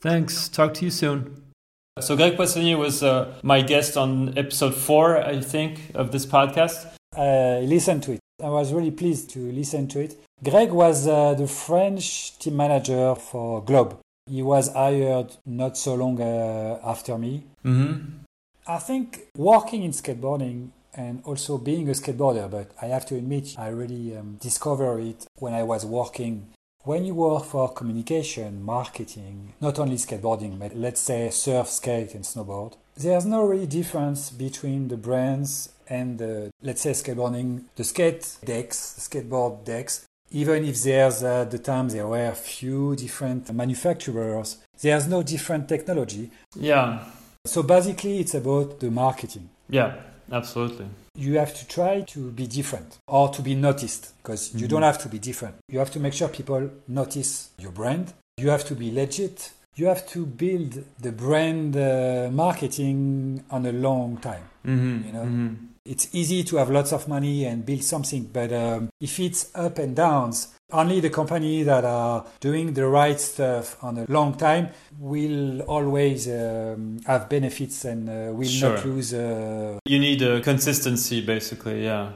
Thanks. 0.00 0.48
Talk 0.48 0.74
to 0.74 0.84
you 0.84 0.90
soon. 0.90 1.52
So, 2.00 2.16
Greg 2.16 2.36
Poissonnier 2.36 2.76
was 2.76 3.04
uh, 3.04 3.38
my 3.44 3.62
guest 3.62 3.96
on 3.96 4.36
episode 4.36 4.74
four, 4.74 5.16
I 5.16 5.40
think, 5.40 5.92
of 5.94 6.10
this 6.10 6.26
podcast. 6.26 6.96
I 7.16 7.60
listened 7.60 8.02
to 8.04 8.12
it. 8.12 8.20
I 8.42 8.48
was 8.48 8.72
really 8.72 8.90
pleased 8.90 9.30
to 9.30 9.52
listen 9.52 9.86
to 9.88 10.00
it. 10.00 10.16
Greg 10.42 10.72
was 10.72 11.06
uh, 11.06 11.34
the 11.34 11.46
French 11.46 12.38
team 12.38 12.56
manager 12.56 13.14
for 13.14 13.62
Globe. 13.62 13.98
He 14.26 14.42
was 14.42 14.72
hired 14.72 15.36
not 15.46 15.76
so 15.76 15.94
long 15.94 16.20
uh, 16.20 16.80
after 16.84 17.18
me. 17.18 17.44
Mm-hmm. 17.64 18.22
I 18.66 18.78
think 18.78 19.26
working 19.36 19.82
in 19.82 19.90
skateboarding 19.92 20.70
and 20.94 21.22
also 21.24 21.58
being 21.58 21.88
a 21.88 21.92
skateboarder, 21.92 22.50
but 22.50 22.70
I 22.80 22.86
have 22.86 23.06
to 23.06 23.16
admit, 23.16 23.54
I 23.58 23.68
really 23.68 24.16
um, 24.16 24.38
discovered 24.40 25.00
it 25.00 25.26
when 25.38 25.54
I 25.54 25.62
was 25.62 25.84
working. 25.84 26.48
When 26.84 27.04
you 27.04 27.14
work 27.14 27.44
for 27.44 27.72
communication, 27.72 28.62
marketing, 28.62 29.54
not 29.60 29.78
only 29.78 29.96
skateboarding, 29.96 30.58
but 30.58 30.76
let's 30.76 31.00
say 31.00 31.30
surf, 31.30 31.68
skate, 31.68 32.14
and 32.14 32.24
snowboard, 32.24 32.74
there's 32.96 33.24
no 33.24 33.46
really 33.46 33.66
difference 33.66 34.30
between 34.30 34.88
the 34.88 34.96
brands 34.96 35.70
and 35.88 36.18
the, 36.18 36.50
let's 36.62 36.82
say 36.82 36.90
skateboarding, 36.92 37.64
the 37.76 37.84
skate 37.84 38.36
decks, 38.44 38.96
skateboard 38.98 39.64
decks, 39.64 40.06
even 40.30 40.64
if 40.64 40.82
there's 40.82 41.22
at 41.22 41.50
the 41.50 41.58
time 41.58 41.88
there 41.88 42.06
were 42.06 42.26
a 42.26 42.34
few 42.34 42.96
different 42.96 43.52
manufacturers, 43.52 44.58
there's 44.80 45.06
no 45.06 45.22
different 45.22 45.68
technology. 45.68 46.30
Yeah. 46.56 47.04
So 47.44 47.62
basically, 47.62 48.20
it's 48.20 48.34
about 48.34 48.80
the 48.80 48.90
marketing. 48.90 49.48
Yeah, 49.68 49.96
absolutely. 50.30 50.86
You 51.14 51.38
have 51.38 51.54
to 51.54 51.68
try 51.68 52.00
to 52.00 52.30
be 52.30 52.46
different 52.46 52.98
or 53.06 53.28
to 53.30 53.42
be 53.42 53.54
noticed 53.54 54.14
because 54.22 54.48
mm-hmm. 54.48 54.58
you 54.58 54.68
don't 54.68 54.82
have 54.82 54.98
to 55.02 55.08
be 55.08 55.18
different. 55.18 55.56
You 55.68 55.78
have 55.78 55.90
to 55.92 56.00
make 56.00 56.14
sure 56.14 56.28
people 56.28 56.70
notice 56.88 57.50
your 57.58 57.72
brand. 57.72 58.14
You 58.38 58.48
have 58.48 58.64
to 58.66 58.74
be 58.74 58.90
legit 58.90 59.52
you 59.74 59.86
have 59.86 60.06
to 60.08 60.26
build 60.26 60.84
the 61.00 61.12
brand 61.12 61.76
uh, 61.76 62.28
marketing 62.30 63.42
on 63.50 63.66
a 63.66 63.72
long 63.72 64.18
time. 64.18 64.44
Mm-hmm. 64.66 65.06
You 65.06 65.12
know? 65.12 65.22
Mm-hmm. 65.22 65.54
It's 65.84 66.14
easy 66.14 66.44
to 66.44 66.56
have 66.58 66.70
lots 66.70 66.92
of 66.92 67.08
money 67.08 67.44
and 67.44 67.66
build 67.66 67.82
something, 67.82 68.30
but 68.32 68.52
um, 68.52 68.88
if 69.00 69.18
it's 69.18 69.50
up 69.54 69.78
and 69.78 69.96
downs, 69.96 70.54
only 70.70 71.00
the 71.00 71.10
company 71.10 71.64
that 71.64 71.84
are 71.84 72.24
doing 72.40 72.72
the 72.72 72.86
right 72.86 73.18
stuff 73.20 73.76
on 73.82 73.98
a 73.98 74.06
long 74.08 74.36
time 74.36 74.68
will 75.00 75.60
always 75.62 76.28
um, 76.28 77.00
have 77.06 77.28
benefits 77.28 77.84
and 77.84 78.08
uh, 78.08 78.32
will 78.32 78.46
Sure. 78.48 78.76
not 78.76 78.86
lose. 78.86 79.12
Uh, 79.12 79.78
You 79.84 79.98
need 79.98 80.22
a 80.22 80.40
consistency, 80.40 81.20
basically. 81.20 81.82
Yeah. 81.84 82.12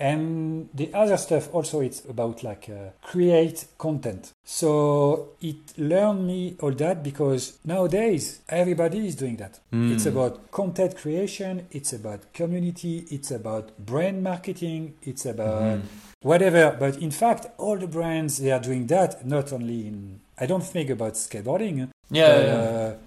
And 0.00 0.68
the 0.74 0.92
other 0.94 1.16
stuff 1.16 1.52
also 1.54 1.80
it's 1.80 2.04
about 2.06 2.42
like 2.42 2.68
uh, 2.70 2.90
create 3.02 3.66
content. 3.78 4.32
So 4.44 5.28
it 5.40 5.76
learned 5.78 6.26
me 6.26 6.56
all 6.60 6.72
that 6.72 7.02
because 7.02 7.58
nowadays 7.64 8.40
everybody 8.48 9.06
is 9.06 9.14
doing 9.14 9.36
that. 9.36 9.60
Mm. 9.72 9.92
It's 9.92 10.06
about 10.06 10.50
content 10.50 10.96
creation, 10.96 11.66
it's 11.70 11.92
about 11.92 12.32
community, 12.32 13.04
it's 13.10 13.30
about 13.30 13.78
brand 13.78 14.22
marketing, 14.22 14.94
it's 15.02 15.26
about 15.26 15.78
Mhm. 15.78 15.82
whatever. 16.22 16.76
But 16.78 16.96
in 16.96 17.10
fact, 17.10 17.46
all 17.58 17.76
the 17.78 17.86
brands 17.86 18.38
they 18.38 18.50
are 18.50 18.60
doing 18.60 18.86
that. 18.88 19.26
Not 19.26 19.52
only 19.52 19.86
in 19.86 20.20
I 20.42 20.46
don't 20.46 20.64
think 20.64 20.88
about 20.88 21.14
skateboarding. 21.14 21.90
Yeah. 22.10 22.40
yeah. 22.40 22.54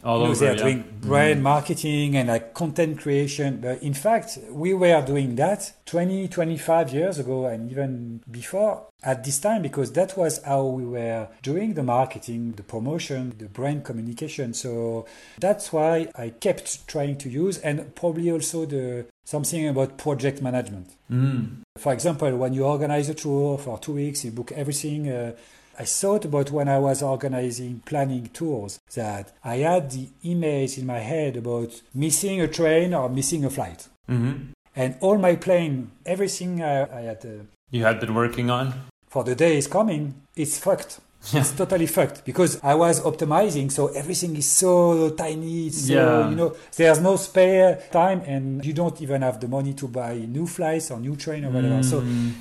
uh, 0.03 0.07
All 0.09 0.21
you 0.21 0.27
know, 0.29 0.33
they 0.35 0.47
are 0.47 0.51
yeah. 0.55 0.63
doing 0.63 0.83
brand 1.01 1.39
Mhm. 1.39 1.43
marketing 1.43 2.15
and 2.15 2.29
like 2.29 2.53
content 2.53 2.99
creation. 2.99 3.59
But 3.61 3.83
in 3.83 3.93
fact, 3.93 4.37
we 4.49 4.73
were 4.73 5.01
doing 5.05 5.35
that 5.35 5.73
20, 5.85 6.27
25 6.29 6.93
years 6.93 7.19
ago 7.19 7.45
and 7.45 7.69
even 7.69 8.21
before 8.31 8.83
at 9.03 9.25
this 9.25 9.39
time 9.39 9.61
because 9.61 9.91
that 9.93 10.15
was 10.17 10.41
how 10.43 10.63
we 10.65 10.85
were 10.85 11.27
doing 11.41 11.73
the 11.73 11.83
marketing, 11.83 12.53
the 12.55 12.63
promotion, 12.63 13.33
the 13.37 13.45
brand 13.45 13.83
communication. 13.83 14.53
So 14.53 15.05
that's 15.39 15.73
why 15.73 16.07
I 16.15 16.29
kept 16.29 16.87
trying 16.87 17.17
to 17.17 17.29
use 17.29 17.57
and 17.59 17.93
probably 17.95 18.31
also 18.31 18.65
the 18.65 19.05
something 19.25 19.67
about 19.67 19.97
project 19.97 20.41
management. 20.41 20.91
Mm. 21.11 21.47
For 21.77 21.91
example, 21.91 22.35
when 22.37 22.53
you 22.53 22.65
organize 22.65 23.09
a 23.09 23.13
tour 23.13 23.57
for 23.57 23.77
two 23.79 23.93
weeks, 23.93 24.23
you 24.23 24.31
book 24.31 24.51
everything. 24.53 25.09
Uh, 25.09 25.33
I 25.79 25.85
thought 25.85 26.25
about 26.25 26.51
when 26.51 26.67
I 26.67 26.79
was 26.79 27.01
organizing, 27.01 27.81
planning 27.85 28.29
tours, 28.33 28.79
that 28.95 29.33
I 29.43 29.57
had 29.57 29.91
the 29.91 30.07
image 30.23 30.77
in 30.77 30.85
my 30.85 30.99
head 30.99 31.37
about 31.37 31.81
missing 31.93 32.41
a 32.41 32.47
train 32.47 32.93
or 32.93 33.09
missing 33.09 33.43
a 33.45 33.49
flight. 33.49 33.87
hmm 34.07 34.33
And 34.75 34.95
all 35.01 35.17
my 35.17 35.35
plane, 35.35 35.91
everything 36.05 36.61
I, 36.61 36.75
I 36.99 37.01
had 37.09 37.25
uh, 37.25 37.43
You 37.71 37.83
had 37.85 37.99
been 37.99 38.13
working 38.15 38.49
on. 38.49 38.73
for 39.07 39.23
the 39.23 39.35
day 39.35 39.57
is 39.57 39.67
coming, 39.67 40.13
it's 40.35 40.57
fucked. 40.57 40.99
It's 41.33 41.51
totally 41.51 41.87
fucked 41.87 42.25
because 42.25 42.59
I 42.63 42.75
was 42.75 42.99
optimizing, 43.01 43.71
so 43.71 43.87
everything 44.01 44.35
is 44.35 44.49
so 44.63 45.09
tiny. 45.11 45.69
So, 45.69 45.93
Yeah. 45.93 46.29
you 46.29 46.35
know, 46.35 46.49
there's 46.75 46.99
no 46.99 47.15
spare 47.15 47.81
time, 47.91 48.19
and 48.33 48.65
you 48.65 48.73
don't 48.73 49.01
even 49.01 49.21
have 49.21 49.39
the 49.39 49.47
money 49.47 49.73
to 49.75 49.87
buy 49.87 50.15
new 50.37 50.45
flights 50.47 50.91
or 50.91 50.99
new 50.99 51.15
train 51.15 51.45
or 51.45 51.51
whatever. 51.51 51.81
So 51.81 52.01
Mm. 52.01 52.31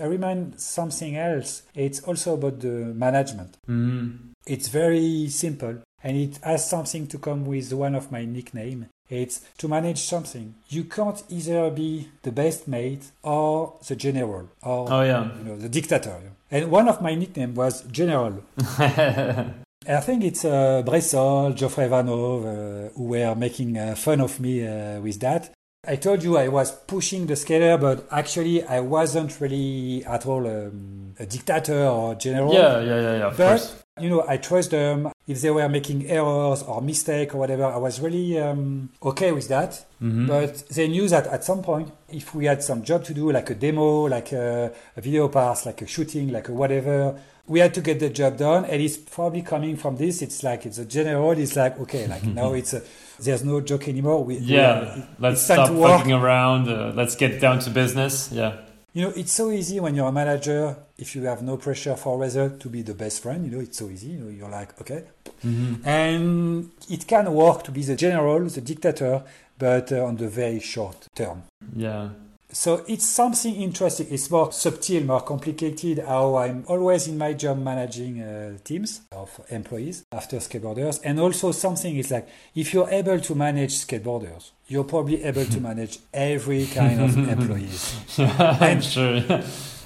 I 0.00 0.06
remind 0.06 0.58
something 0.58 1.16
else. 1.16 1.62
It's 1.74 2.00
also 2.00 2.34
about 2.34 2.60
the 2.60 2.68
management. 2.94 3.58
Mm. 3.68 4.32
It's 4.46 4.68
very 4.68 5.28
simple 5.28 5.82
and 6.02 6.16
it 6.16 6.38
has 6.42 6.68
something 6.68 7.06
to 7.08 7.18
come 7.18 7.44
with 7.44 7.72
one 7.74 7.94
of 7.94 8.10
my 8.10 8.24
nickname. 8.24 8.86
It's 9.10 9.42
to 9.58 9.68
manage 9.68 9.98
something. 9.98 10.54
You 10.68 10.84
can't 10.84 11.22
either 11.28 11.70
be 11.70 12.08
the 12.22 12.32
best 12.32 12.66
mate 12.66 13.10
or 13.22 13.74
the 13.86 13.94
general 13.94 14.48
or 14.62 14.90
Oh 14.90 15.02
yeah. 15.02 15.28
you 15.36 15.44
know 15.44 15.56
the 15.56 15.68
dictator. 15.68 16.16
And 16.50 16.70
one 16.70 16.88
of 16.88 17.02
my 17.02 17.14
nickname 17.14 17.54
was 17.54 17.82
general. 17.82 18.42
I 18.58 20.00
think 20.00 20.24
it's 20.24 20.44
uh, 20.44 20.82
Bressol, 20.86 21.54
Geoffrey 21.54 21.88
Vanov, 21.88 22.44
uh, 22.46 22.88
who 22.96 23.04
were 23.04 23.34
making 23.34 23.76
uh, 23.76 23.94
fun 23.94 24.20
of 24.22 24.40
me 24.40 24.66
uh, 24.66 25.00
with 25.00 25.20
that. 25.20 25.50
I 25.84 25.96
told 25.96 26.22
you 26.22 26.36
I 26.36 26.46
was 26.46 26.70
pushing 26.70 27.26
the 27.26 27.34
skater, 27.34 27.76
but 27.76 28.06
actually 28.12 28.62
I 28.62 28.78
wasn't 28.78 29.40
really 29.40 30.04
at 30.04 30.26
all 30.26 30.46
um, 30.46 31.14
a 31.18 31.26
dictator 31.26 31.86
or 31.88 32.14
general. 32.14 32.54
yeah, 32.54 32.78
yeah, 32.80 33.00
yeah, 33.00 33.16
yeah. 33.18 33.26
Of 33.26 33.36
course. 33.36 33.74
But 33.96 34.04
you 34.04 34.08
know, 34.08 34.24
I 34.28 34.36
trust 34.36 34.70
them. 34.70 35.10
If 35.26 35.40
they 35.40 35.50
were 35.50 35.68
making 35.68 36.06
errors 36.08 36.62
or 36.62 36.80
mistake 36.80 37.34
or 37.34 37.38
whatever, 37.38 37.64
I 37.64 37.78
was 37.78 38.00
really 38.00 38.38
um, 38.38 38.90
okay 39.02 39.32
with 39.32 39.48
that. 39.48 39.84
Mhm. 40.00 40.28
But 40.28 40.68
they 40.68 40.86
knew 40.86 41.08
that 41.08 41.26
at 41.26 41.42
some 41.42 41.62
point, 41.62 41.90
if 42.08 42.32
we 42.32 42.44
had 42.44 42.62
some 42.62 42.84
job 42.84 43.02
to 43.06 43.12
do, 43.14 43.32
like 43.32 43.50
a 43.50 43.54
demo, 43.56 44.04
like 44.06 44.30
a, 44.30 44.70
a 44.96 45.00
video 45.00 45.26
pass, 45.26 45.66
like 45.66 45.82
a 45.82 45.86
shooting, 45.88 46.30
like 46.30 46.48
a 46.48 46.52
whatever, 46.52 47.16
we 47.48 47.58
had 47.58 47.74
to 47.74 47.80
get 47.80 47.98
the 47.98 48.08
job 48.08 48.36
done. 48.36 48.64
And 48.66 48.80
it's 48.80 48.96
probably 48.96 49.42
coming 49.42 49.76
from 49.76 49.96
this. 49.96 50.22
It's 50.22 50.44
like 50.44 50.64
it's 50.64 50.78
a 50.78 50.84
general. 50.84 51.32
It's 51.32 51.56
like 51.56 51.76
okay, 51.80 52.06
like 52.06 52.22
now 52.40 52.52
it's 52.52 52.72
a, 52.72 52.82
there's 53.24 53.44
no 53.44 53.60
joke 53.60 53.88
anymore. 53.88 54.24
We, 54.24 54.34
we 54.36 54.40
Yeah, 54.40 54.70
are- 54.80 55.08
let's 55.18 55.42
stop 55.42 55.68
fucking 55.68 56.12
around. 56.12 56.68
Uh, 56.68 56.92
let's 56.94 57.14
get 57.16 57.40
down 57.40 57.58
to 57.60 57.70
business. 57.70 58.30
Yeah. 58.32 58.52
You 58.94 59.02
know, 59.04 59.12
it's 59.16 59.32
so 59.32 59.50
easy 59.50 59.80
when 59.80 59.94
you're 59.94 60.08
a 60.08 60.12
manager, 60.12 60.76
if 60.98 61.16
you 61.16 61.22
have 61.24 61.40
no 61.42 61.56
pressure 61.56 61.96
for 61.96 62.18
result, 62.18 62.60
to 62.60 62.68
be 62.68 62.82
the 62.82 62.92
best 62.92 63.22
friend. 63.22 63.44
You 63.46 63.50
know, 63.52 63.60
it's 63.60 63.78
so 63.78 63.88
easy. 63.88 64.08
You 64.08 64.18
know, 64.18 64.30
you're 64.30 64.50
like, 64.50 64.78
okay. 64.82 65.04
Mm-hmm. 65.44 65.88
And 65.88 66.70
it 66.90 67.06
can 67.06 67.32
work 67.32 67.62
to 67.64 67.70
be 67.70 67.82
the 67.82 67.96
general, 67.96 68.40
the 68.48 68.60
dictator, 68.60 69.22
but 69.58 69.90
uh, 69.92 70.04
on 70.04 70.16
the 70.16 70.28
very 70.28 70.60
short 70.60 71.08
term. 71.14 71.44
Yeah. 71.74 72.10
So 72.54 72.84
it's 72.86 73.06
something 73.06 73.54
interesting. 73.56 74.08
It's 74.10 74.30
more 74.30 74.52
subtle, 74.52 75.00
more 75.04 75.22
complicated. 75.22 76.00
How 76.06 76.36
I'm 76.36 76.64
always 76.68 77.08
in 77.08 77.16
my 77.16 77.32
job 77.32 77.58
managing 77.58 78.20
uh, 78.20 78.58
teams 78.62 79.00
of 79.10 79.40
employees 79.48 80.04
after 80.12 80.36
skateboarders, 80.36 81.00
and 81.02 81.18
also 81.18 81.50
something 81.52 81.96
is 81.96 82.10
like 82.10 82.28
if 82.54 82.74
you're 82.74 82.90
able 82.90 83.18
to 83.20 83.34
manage 83.34 83.72
skateboarders, 83.86 84.50
you're 84.68 84.84
probably 84.84 85.22
able 85.24 85.46
to 85.46 85.60
manage 85.70 85.98
every 86.12 86.66
kind 86.66 87.00
of 87.00 87.16
employees. 87.28 87.94
I'm 88.18 88.82
sure. 88.82 89.22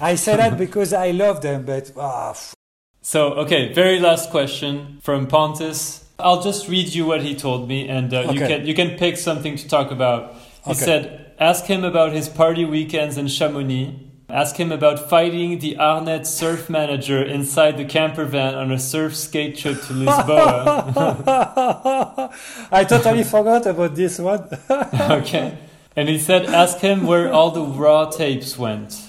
I 0.01 0.15
say 0.15 0.35
that 0.35 0.57
because 0.57 0.91
I 0.91 1.11
love 1.11 1.41
them, 1.41 1.63
but 1.65 1.91
ah, 1.97 2.31
f- 2.31 2.53
So, 3.01 3.31
okay, 3.45 3.71
very 3.73 3.99
last 4.01 4.29
question 4.29 4.99
from 5.01 5.27
Pontus. 5.27 6.03
I'll 6.19 6.41
just 6.41 6.67
read 6.67 6.93
you 6.93 7.05
what 7.05 7.21
he 7.21 7.33
told 7.35 7.69
me, 7.69 7.87
and 7.87 8.13
uh, 8.13 8.21
you 8.33 8.39
can 8.39 8.65
you 8.67 8.73
can 8.73 8.97
pick 8.97 9.15
something 9.17 9.55
to 9.55 9.67
talk 9.69 9.91
about. 9.91 10.33
He 10.65 10.71
Okay. 10.71 10.85
said, 10.85 11.26
"Ask 11.39 11.65
him 11.65 11.83
about 11.83 12.13
his 12.13 12.29
party 12.29 12.65
weekends 12.65 13.17
in 13.17 13.27
Chamonix. 13.27 13.93
Ask 14.29 14.57
him 14.57 14.71
about 14.71 15.09
fighting 15.09 15.59
the 15.59 15.75
Arnette 15.75 16.25
surf 16.25 16.69
manager 16.69 17.23
inside 17.23 17.77
the 17.77 17.85
camper 17.85 18.25
van 18.25 18.55
on 18.55 18.71
a 18.71 18.79
surf 18.79 19.15
skate 19.15 19.57
trip 19.57 19.81
to 19.83 19.93
Lisboa." 19.93 20.93
I 22.71 22.83
totally 22.83 23.23
forgot 23.23 23.65
about 23.67 23.95
this 23.95 24.19
one. 24.19 24.49
okay, 24.69 25.57
and 25.95 26.09
he 26.09 26.17
said, 26.17 26.45
"Ask 26.47 26.79
him 26.79 27.05
where 27.05 27.31
all 27.31 27.51
the 27.51 27.61
raw 27.61 28.09
tapes 28.09 28.57
went." 28.57 28.99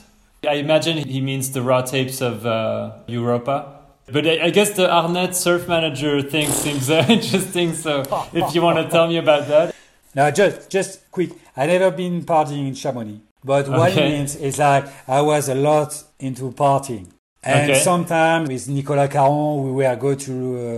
I 0.47 0.55
imagine 0.55 0.99
he 0.99 1.21
means 1.21 1.51
the 1.51 1.63
raw 1.63 1.83
tapes 1.83 2.21
of 2.21 2.47
uh, 2.47 2.93
Europa. 3.07 3.75
But 4.11 4.27
I, 4.27 4.45
I 4.45 4.51
guess 4.51 4.71
the 4.71 4.87
Arnette 4.87 5.35
surf 5.35 5.67
manager 5.67 6.23
thing 6.23 6.51
seems 6.51 6.89
uh, 6.91 7.05
interesting. 7.09 7.75
So 7.75 8.03
if 8.33 8.55
you 8.55 8.63
want 8.63 8.79
to 8.79 8.89
tell 8.89 9.09
me 9.09 9.17
about 9.17 9.49
that, 9.49 9.75
now, 10.15 10.31
just 10.31 10.71
just 10.71 11.11
quick. 11.11 11.31
I 11.59 11.67
never 11.67 11.91
been 11.91 12.23
partying 12.25 12.69
in 12.69 12.75
Chamonix, 12.75 13.21
but 13.43 13.69
what 13.69 13.91
it 13.91 13.97
means 13.97 14.37
is 14.37 14.61
like 14.61 14.87
I 15.09 15.21
was 15.23 15.49
a 15.49 15.57
lot 15.57 16.05
into 16.21 16.53
partying. 16.53 17.09
And 17.49 17.71
Okay. 17.71 17.81
sometimes 17.81 18.49
with 18.49 18.69
Nicolas 18.69 19.11
Caron, 19.11 19.65
we 19.65 19.71
were 19.73 19.97
go 19.97 20.15
to 20.15 20.35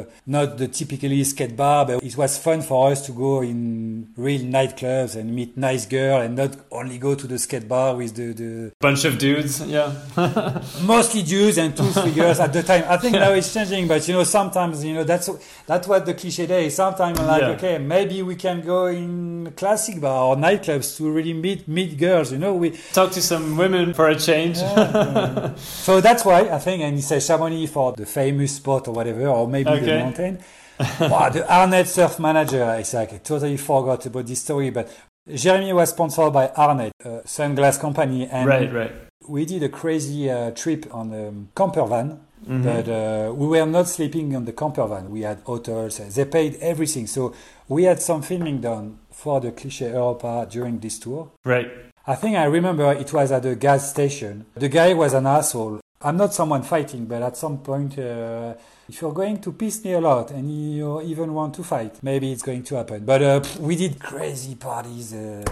uh, 0.06 0.10
not 0.26 0.56
the 0.56 0.68
typically 0.68 1.24
skate 1.24 1.56
bar, 1.56 1.84
but 1.84 2.02
it 2.02 2.16
was 2.16 2.38
fun 2.38 2.62
for 2.62 2.92
us 2.92 3.04
to 3.06 3.12
go 3.12 3.42
in 3.42 4.06
real 4.16 4.42
nightclubs 4.42 5.16
and 5.16 5.34
meet 5.34 5.56
nice 5.56 5.84
girl 5.86 6.20
and 6.20 6.36
not 6.36 6.52
only 6.70 6.96
go 6.98 7.16
to 7.16 7.26
the 7.26 7.38
skate 7.40 7.66
bar 7.68 7.96
with 7.96 8.14
the, 8.14 8.32
the 8.32 8.72
bunch 8.80 9.04
of 9.04 9.18
dudes, 9.18 9.60
yeah, 9.66 9.92
mostly 10.82 11.22
dudes 11.22 11.58
and 11.58 11.76
two 11.76 11.90
three 11.90 12.12
girls 12.12 12.38
at 12.38 12.52
the 12.52 12.62
time. 12.62 12.84
I 12.88 12.96
think 12.98 13.14
now 13.16 13.32
it's 13.32 13.52
changing, 13.52 13.88
but 13.88 14.06
you 14.06 14.14
know 14.14 14.22
sometimes 14.24 14.84
you 14.84 14.94
know 14.94 15.02
that's 15.02 15.28
that's 15.66 15.88
what 15.88 16.06
the 16.06 16.14
cliche 16.14 16.46
day 16.46 16.66
is. 16.66 16.76
Sometimes 16.76 17.18
I'm 17.18 17.26
like, 17.26 17.40
Yeah. 17.42 17.48
okay, 17.56 17.78
maybe 17.78 18.22
we 18.22 18.36
can 18.36 18.60
go 18.60 18.86
in 18.86 19.52
classic 19.56 20.00
bar 20.00 20.28
or 20.28 20.36
nightclubs 20.36 20.96
to 20.98 21.10
really 21.10 21.32
meet 21.32 21.66
meet 21.66 21.98
girls. 21.98 22.30
You 22.30 22.38
know, 22.38 22.54
we 22.54 22.70
talk 22.92 23.10
to 23.12 23.22
some 23.22 23.56
women 23.56 23.92
for 23.92 24.06
a 24.08 24.14
change. 24.14 24.58
so 25.58 26.00
that's 26.00 26.24
why 26.24 26.48
I 26.48 26.58
think, 26.60 26.82
and 26.82 26.94
he 26.96 27.02
says 27.02 27.26
Chamonix 27.26 27.66
for 27.66 27.92
the 27.92 28.06
famous 28.06 28.56
spot 28.56 28.88
or 28.88 28.94
whatever, 28.94 29.26
or 29.28 29.48
maybe 29.48 29.78
the 29.80 29.98
mountain. 29.98 30.38
wow, 31.00 31.28
the 31.28 31.40
Arnette 31.48 31.86
surf 31.86 32.18
manager. 32.18 32.74
It's 32.78 32.94
like 32.94 33.12
I 33.12 33.18
totally 33.18 33.56
forgot 33.56 34.06
about 34.06 34.26
this 34.26 34.40
story, 34.42 34.70
but 34.70 34.88
Jeremy 35.32 35.72
was 35.72 35.90
sponsored 35.90 36.32
by 36.32 36.48
Arnette, 36.48 36.92
a 37.04 37.22
sunglass 37.26 37.78
company, 37.78 38.26
and 38.26 38.46
right, 38.48 38.72
right. 38.72 38.92
we 39.28 39.44
did 39.44 39.62
a 39.62 39.68
crazy 39.68 40.30
uh, 40.30 40.50
trip 40.52 40.86
on 40.94 41.12
a 41.12 41.32
camper 41.58 41.84
van. 41.86 42.20
Mhm. 42.48 42.64
But 42.64 42.88
uh, 42.88 43.34
we 43.34 43.46
were 43.48 43.66
not 43.66 43.86
sleeping 43.86 44.34
on 44.34 44.46
the 44.46 44.52
camper 44.54 44.86
van. 44.86 45.10
We 45.10 45.20
had 45.22 45.40
hotels. 45.44 46.00
uh, 46.00 46.08
They 46.08 46.24
paid 46.24 46.56
everything. 46.62 47.06
So 47.06 47.34
we 47.68 47.84
had 47.84 48.00
some 48.00 48.22
filming 48.22 48.62
done 48.62 48.96
for 49.12 49.40
the 49.40 49.52
Cliché 49.52 49.90
Europa 49.92 50.46
during 50.50 50.78
this 50.80 50.98
tour. 50.98 51.28
Right. 51.44 51.70
I 52.06 52.14
think 52.14 52.36
I 52.38 52.44
remember 52.44 52.90
it 52.94 53.12
was 53.12 53.30
at 53.30 53.44
a 53.44 53.54
gas 53.54 53.90
station. 53.90 54.46
The 54.54 54.70
guy 54.70 54.94
was 54.94 55.12
an 55.12 55.26
asshole. 55.26 55.80
I'm 56.02 56.16
not 56.16 56.32
someone 56.32 56.62
fighting, 56.62 57.04
but 57.04 57.20
at 57.20 57.36
some 57.36 57.58
point, 57.58 57.98
uh, 57.98 58.54
if 58.88 59.02
you're 59.02 59.12
going 59.12 59.38
to 59.42 59.52
piss 59.52 59.84
me 59.84 59.92
a 59.92 60.00
lot 60.00 60.30
and 60.30 60.50
you 60.50 61.02
even 61.02 61.34
want 61.34 61.52
to 61.56 61.62
fight, 61.62 62.02
maybe 62.02 62.32
it's 62.32 62.42
going 62.42 62.62
to 62.62 62.76
happen. 62.76 63.04
But 63.04 63.22
uh, 63.22 63.42
we 63.58 63.76
did 63.76 64.00
crazy 64.00 64.54
parties. 64.54 65.12
Uh, 65.12 65.44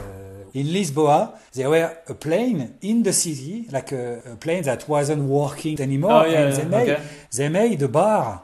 in 0.55 0.69
Lisboa, 0.69 1.39
there 1.53 1.69
were 1.69 1.99
a 2.09 2.15
plane 2.15 2.77
in 2.81 3.03
the 3.03 3.13
city, 3.13 3.69
like 3.71 3.93
a, 3.93 4.23
a 4.25 4.37
plane 4.37 4.63
that 4.63 4.89
wasn't 4.89 5.25
working 5.25 5.79
anymore. 5.83 6.25
Oh, 6.25 6.25
yeah, 6.25 6.47
and 6.47 6.57
they 6.57 6.65
made, 6.65 6.91
okay. 6.93 7.03
they 7.37 7.49
made 7.51 7.83
a 7.83 7.89
bar 7.89 8.43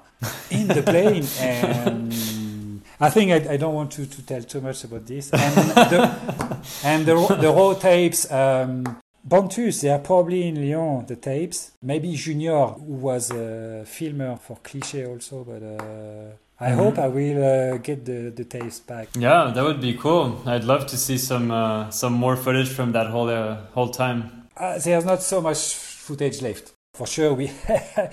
in 0.51 0.69
the 0.69 0.83
plane. 0.83 1.25
and 1.41 2.83
I 3.01 3.09
think 3.09 3.33
I, 3.33 3.55
I 3.55 3.57
don't 3.57 3.75
want 3.75 3.93
to, 3.93 4.05
to 4.05 4.27
tell 4.27 4.43
too 4.43 4.61
much 4.61 4.85
about 4.85 5.07
this. 5.07 5.31
And 5.33 5.55
the, 5.55 6.59
and 6.85 7.07
the, 7.07 7.15
the 7.41 7.51
raw 7.51 7.73
tapes, 7.73 8.31
um, 8.31 9.01
Pontus, 9.29 9.81
they 9.81 9.89
are 9.91 9.99
probably 10.01 10.49
in 10.49 10.57
Lyon, 10.57 11.07
the 11.07 11.17
tapes. 11.17 11.73
Maybe 11.83 12.15
Junior, 12.15 12.67
who 12.67 12.95
was 12.95 13.31
a 13.31 13.85
filmer 13.87 14.37
for 14.37 14.59
Cliché 14.63 15.09
also, 15.09 15.45
but 15.45 15.63
uh, 15.63 16.33
I 16.61 16.71
Mhm. 16.71 16.77
hope 16.77 16.99
I 16.99 17.09
will 17.09 17.43
uh, 17.43 17.77
get 17.79 18.05
the, 18.05 18.31
the 18.31 18.45
tapes 18.45 18.81
back. 18.81 19.09
Yeah, 19.19 19.51
that 19.55 19.65
would 19.65 19.81
be 19.81 19.95
cool. 19.95 20.43
I'd 20.47 20.65
love 20.65 20.87
to 20.89 20.97
see 20.97 21.19
some 21.19 21.51
uh, 21.51 21.91
some 21.91 22.13
more 22.13 22.37
footage 22.37 22.69
from 22.69 22.93
that 22.93 23.07
whole 23.09 23.29
uh, 23.31 23.57
whole 23.75 23.89
time. 23.91 24.21
Uh, 24.57 24.79
there's 24.79 25.05
not 25.05 25.23
so 25.23 25.41
much 25.41 25.75
footage 25.75 26.43
left. 26.43 26.73
For 26.95 27.07
sure, 27.07 27.35
we 27.35 27.51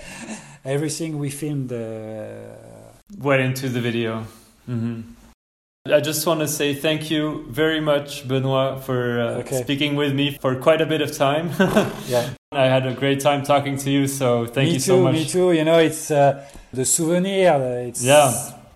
everything 0.64 1.18
we 1.18 1.30
filmed. 1.30 1.72
Uh, 1.72 2.56
Went 3.18 3.42
into 3.42 3.68
the 3.68 3.80
video. 3.80 4.24
hmm 4.66 5.00
I 5.84 5.98
just 6.00 6.24
want 6.28 6.38
to 6.40 6.46
say 6.46 6.74
thank 6.74 7.10
you 7.10 7.44
very 7.48 7.80
much, 7.80 8.28
Benoit, 8.28 8.84
for 8.84 9.20
uh, 9.20 9.24
Okay. 9.40 9.62
speaking 9.62 9.96
with 9.96 10.14
me 10.14 10.38
for 10.40 10.54
quite 10.54 10.80
a 10.80 10.86
bit 10.86 11.02
of 11.02 11.10
time. 11.10 11.50
yeah, 12.06 12.30
I 12.52 12.66
had 12.66 12.86
a 12.86 12.94
great 12.94 13.18
time 13.18 13.42
talking 13.42 13.76
to 13.78 13.90
you, 13.90 14.06
so 14.06 14.46
thank 14.46 14.68
me 14.68 14.74
you 14.74 14.78
too. 14.78 14.92
so 14.92 15.02
much. 15.02 15.14
Me 15.14 15.24
too. 15.24 15.50
You 15.50 15.64
know, 15.64 15.80
it's 15.80 16.08
uh, 16.12 16.46
the 16.72 16.84
souvenir. 16.84 17.54
It's 17.88 18.00
Yeah. 18.04 18.32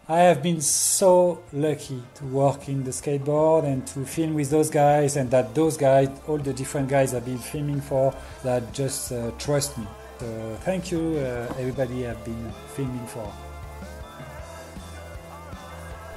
I 0.08 0.18
have 0.18 0.42
been 0.42 0.60
so 0.60 1.42
lucky 1.52 2.02
to 2.16 2.24
work 2.24 2.68
in 2.68 2.82
the 2.82 2.90
skateboard 2.90 3.64
and 3.64 3.86
to 3.88 4.04
film 4.04 4.34
with 4.34 4.50
those 4.50 4.68
guys, 4.68 5.16
and 5.16 5.30
that 5.30 5.54
those 5.54 5.76
guys, 5.76 6.08
all 6.26 6.38
the 6.38 6.52
different 6.52 6.88
guys 6.88 7.14
I've 7.14 7.24
been 7.24 7.38
filming 7.38 7.80
for, 7.82 8.12
that 8.42 8.72
just 8.72 9.12
uh, 9.12 9.30
trust 9.38 9.78
me. 9.78 9.86
So 10.18 10.26
thank 10.64 10.90
you, 10.90 11.18
uh, 11.18 11.54
everybody 11.58 12.06
I've 12.08 12.24
been 12.24 12.52
filming 12.74 13.06
for. 13.06 13.30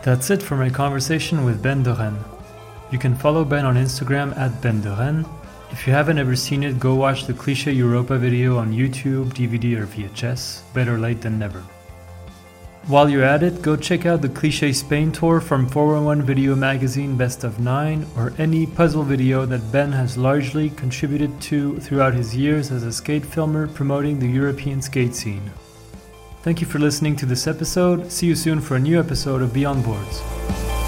That's 0.02 0.30
it 0.30 0.42
for 0.42 0.56
my 0.56 0.70
conversation 0.70 1.44
with 1.44 1.62
Ben 1.62 1.84
Doren. 1.84 2.18
You 2.90 2.98
can 2.98 3.16
follow 3.16 3.44
Ben 3.44 3.66
on 3.66 3.76
Instagram 3.76 4.36
at 4.38 4.62
Ben 4.62 4.82
Doren. 4.82 5.26
If 5.72 5.86
you 5.86 5.92
haven't 5.92 6.18
ever 6.18 6.38
seen 6.38 6.64
it, 6.64 6.80
go 6.80 6.96
watch 6.96 7.26
the 7.26 7.34
Cliche 7.34 7.74
Europa 7.74 8.18
video 8.18 8.58
on 8.58 8.72
YouTube, 8.72 9.34
DVD, 9.34 9.78
or 9.78 9.86
VHS. 9.86 10.62
Better 10.74 10.98
late 10.98 11.20
than 11.20 11.38
never. 11.38 11.64
While 12.88 13.10
you're 13.10 13.26
at 13.26 13.44
it, 13.44 13.62
go 13.62 13.76
check 13.76 14.06
out 14.06 14.22
the 14.22 14.30
Cliche 14.30 14.72
Spain 14.72 15.12
tour 15.12 15.42
from 15.42 15.68
411 15.68 16.26
Video 16.26 16.56
Magazine 16.56 17.18
Best 17.18 17.44
of 17.44 17.60
9 17.60 18.08
or 18.16 18.32
any 18.38 18.66
puzzle 18.66 19.04
video 19.04 19.46
that 19.46 19.72
Ben 19.72 19.92
has 19.92 20.18
largely 20.18 20.70
contributed 20.70 21.42
to 21.42 21.78
throughout 21.82 22.14
his 22.14 22.34
years 22.34 22.72
as 22.72 22.84
a 22.84 22.92
skate 22.94 23.26
filmer 23.26 23.68
promoting 23.68 24.18
the 24.18 24.28
European 24.28 24.82
skate 24.82 25.14
scene. 25.14 25.52
Thank 26.42 26.62
you 26.62 26.68
for 26.68 26.80
listening 26.80 27.18
to 27.18 27.26
this 27.26 27.48
episode. 27.48 28.12
See 28.12 28.28
you 28.28 28.36
soon 28.36 28.62
for 28.62 28.78
a 28.78 28.80
new 28.80 28.98
episode 28.98 29.42
of 29.42 29.54
Beyond 29.54 29.84
Boards. 29.84 30.79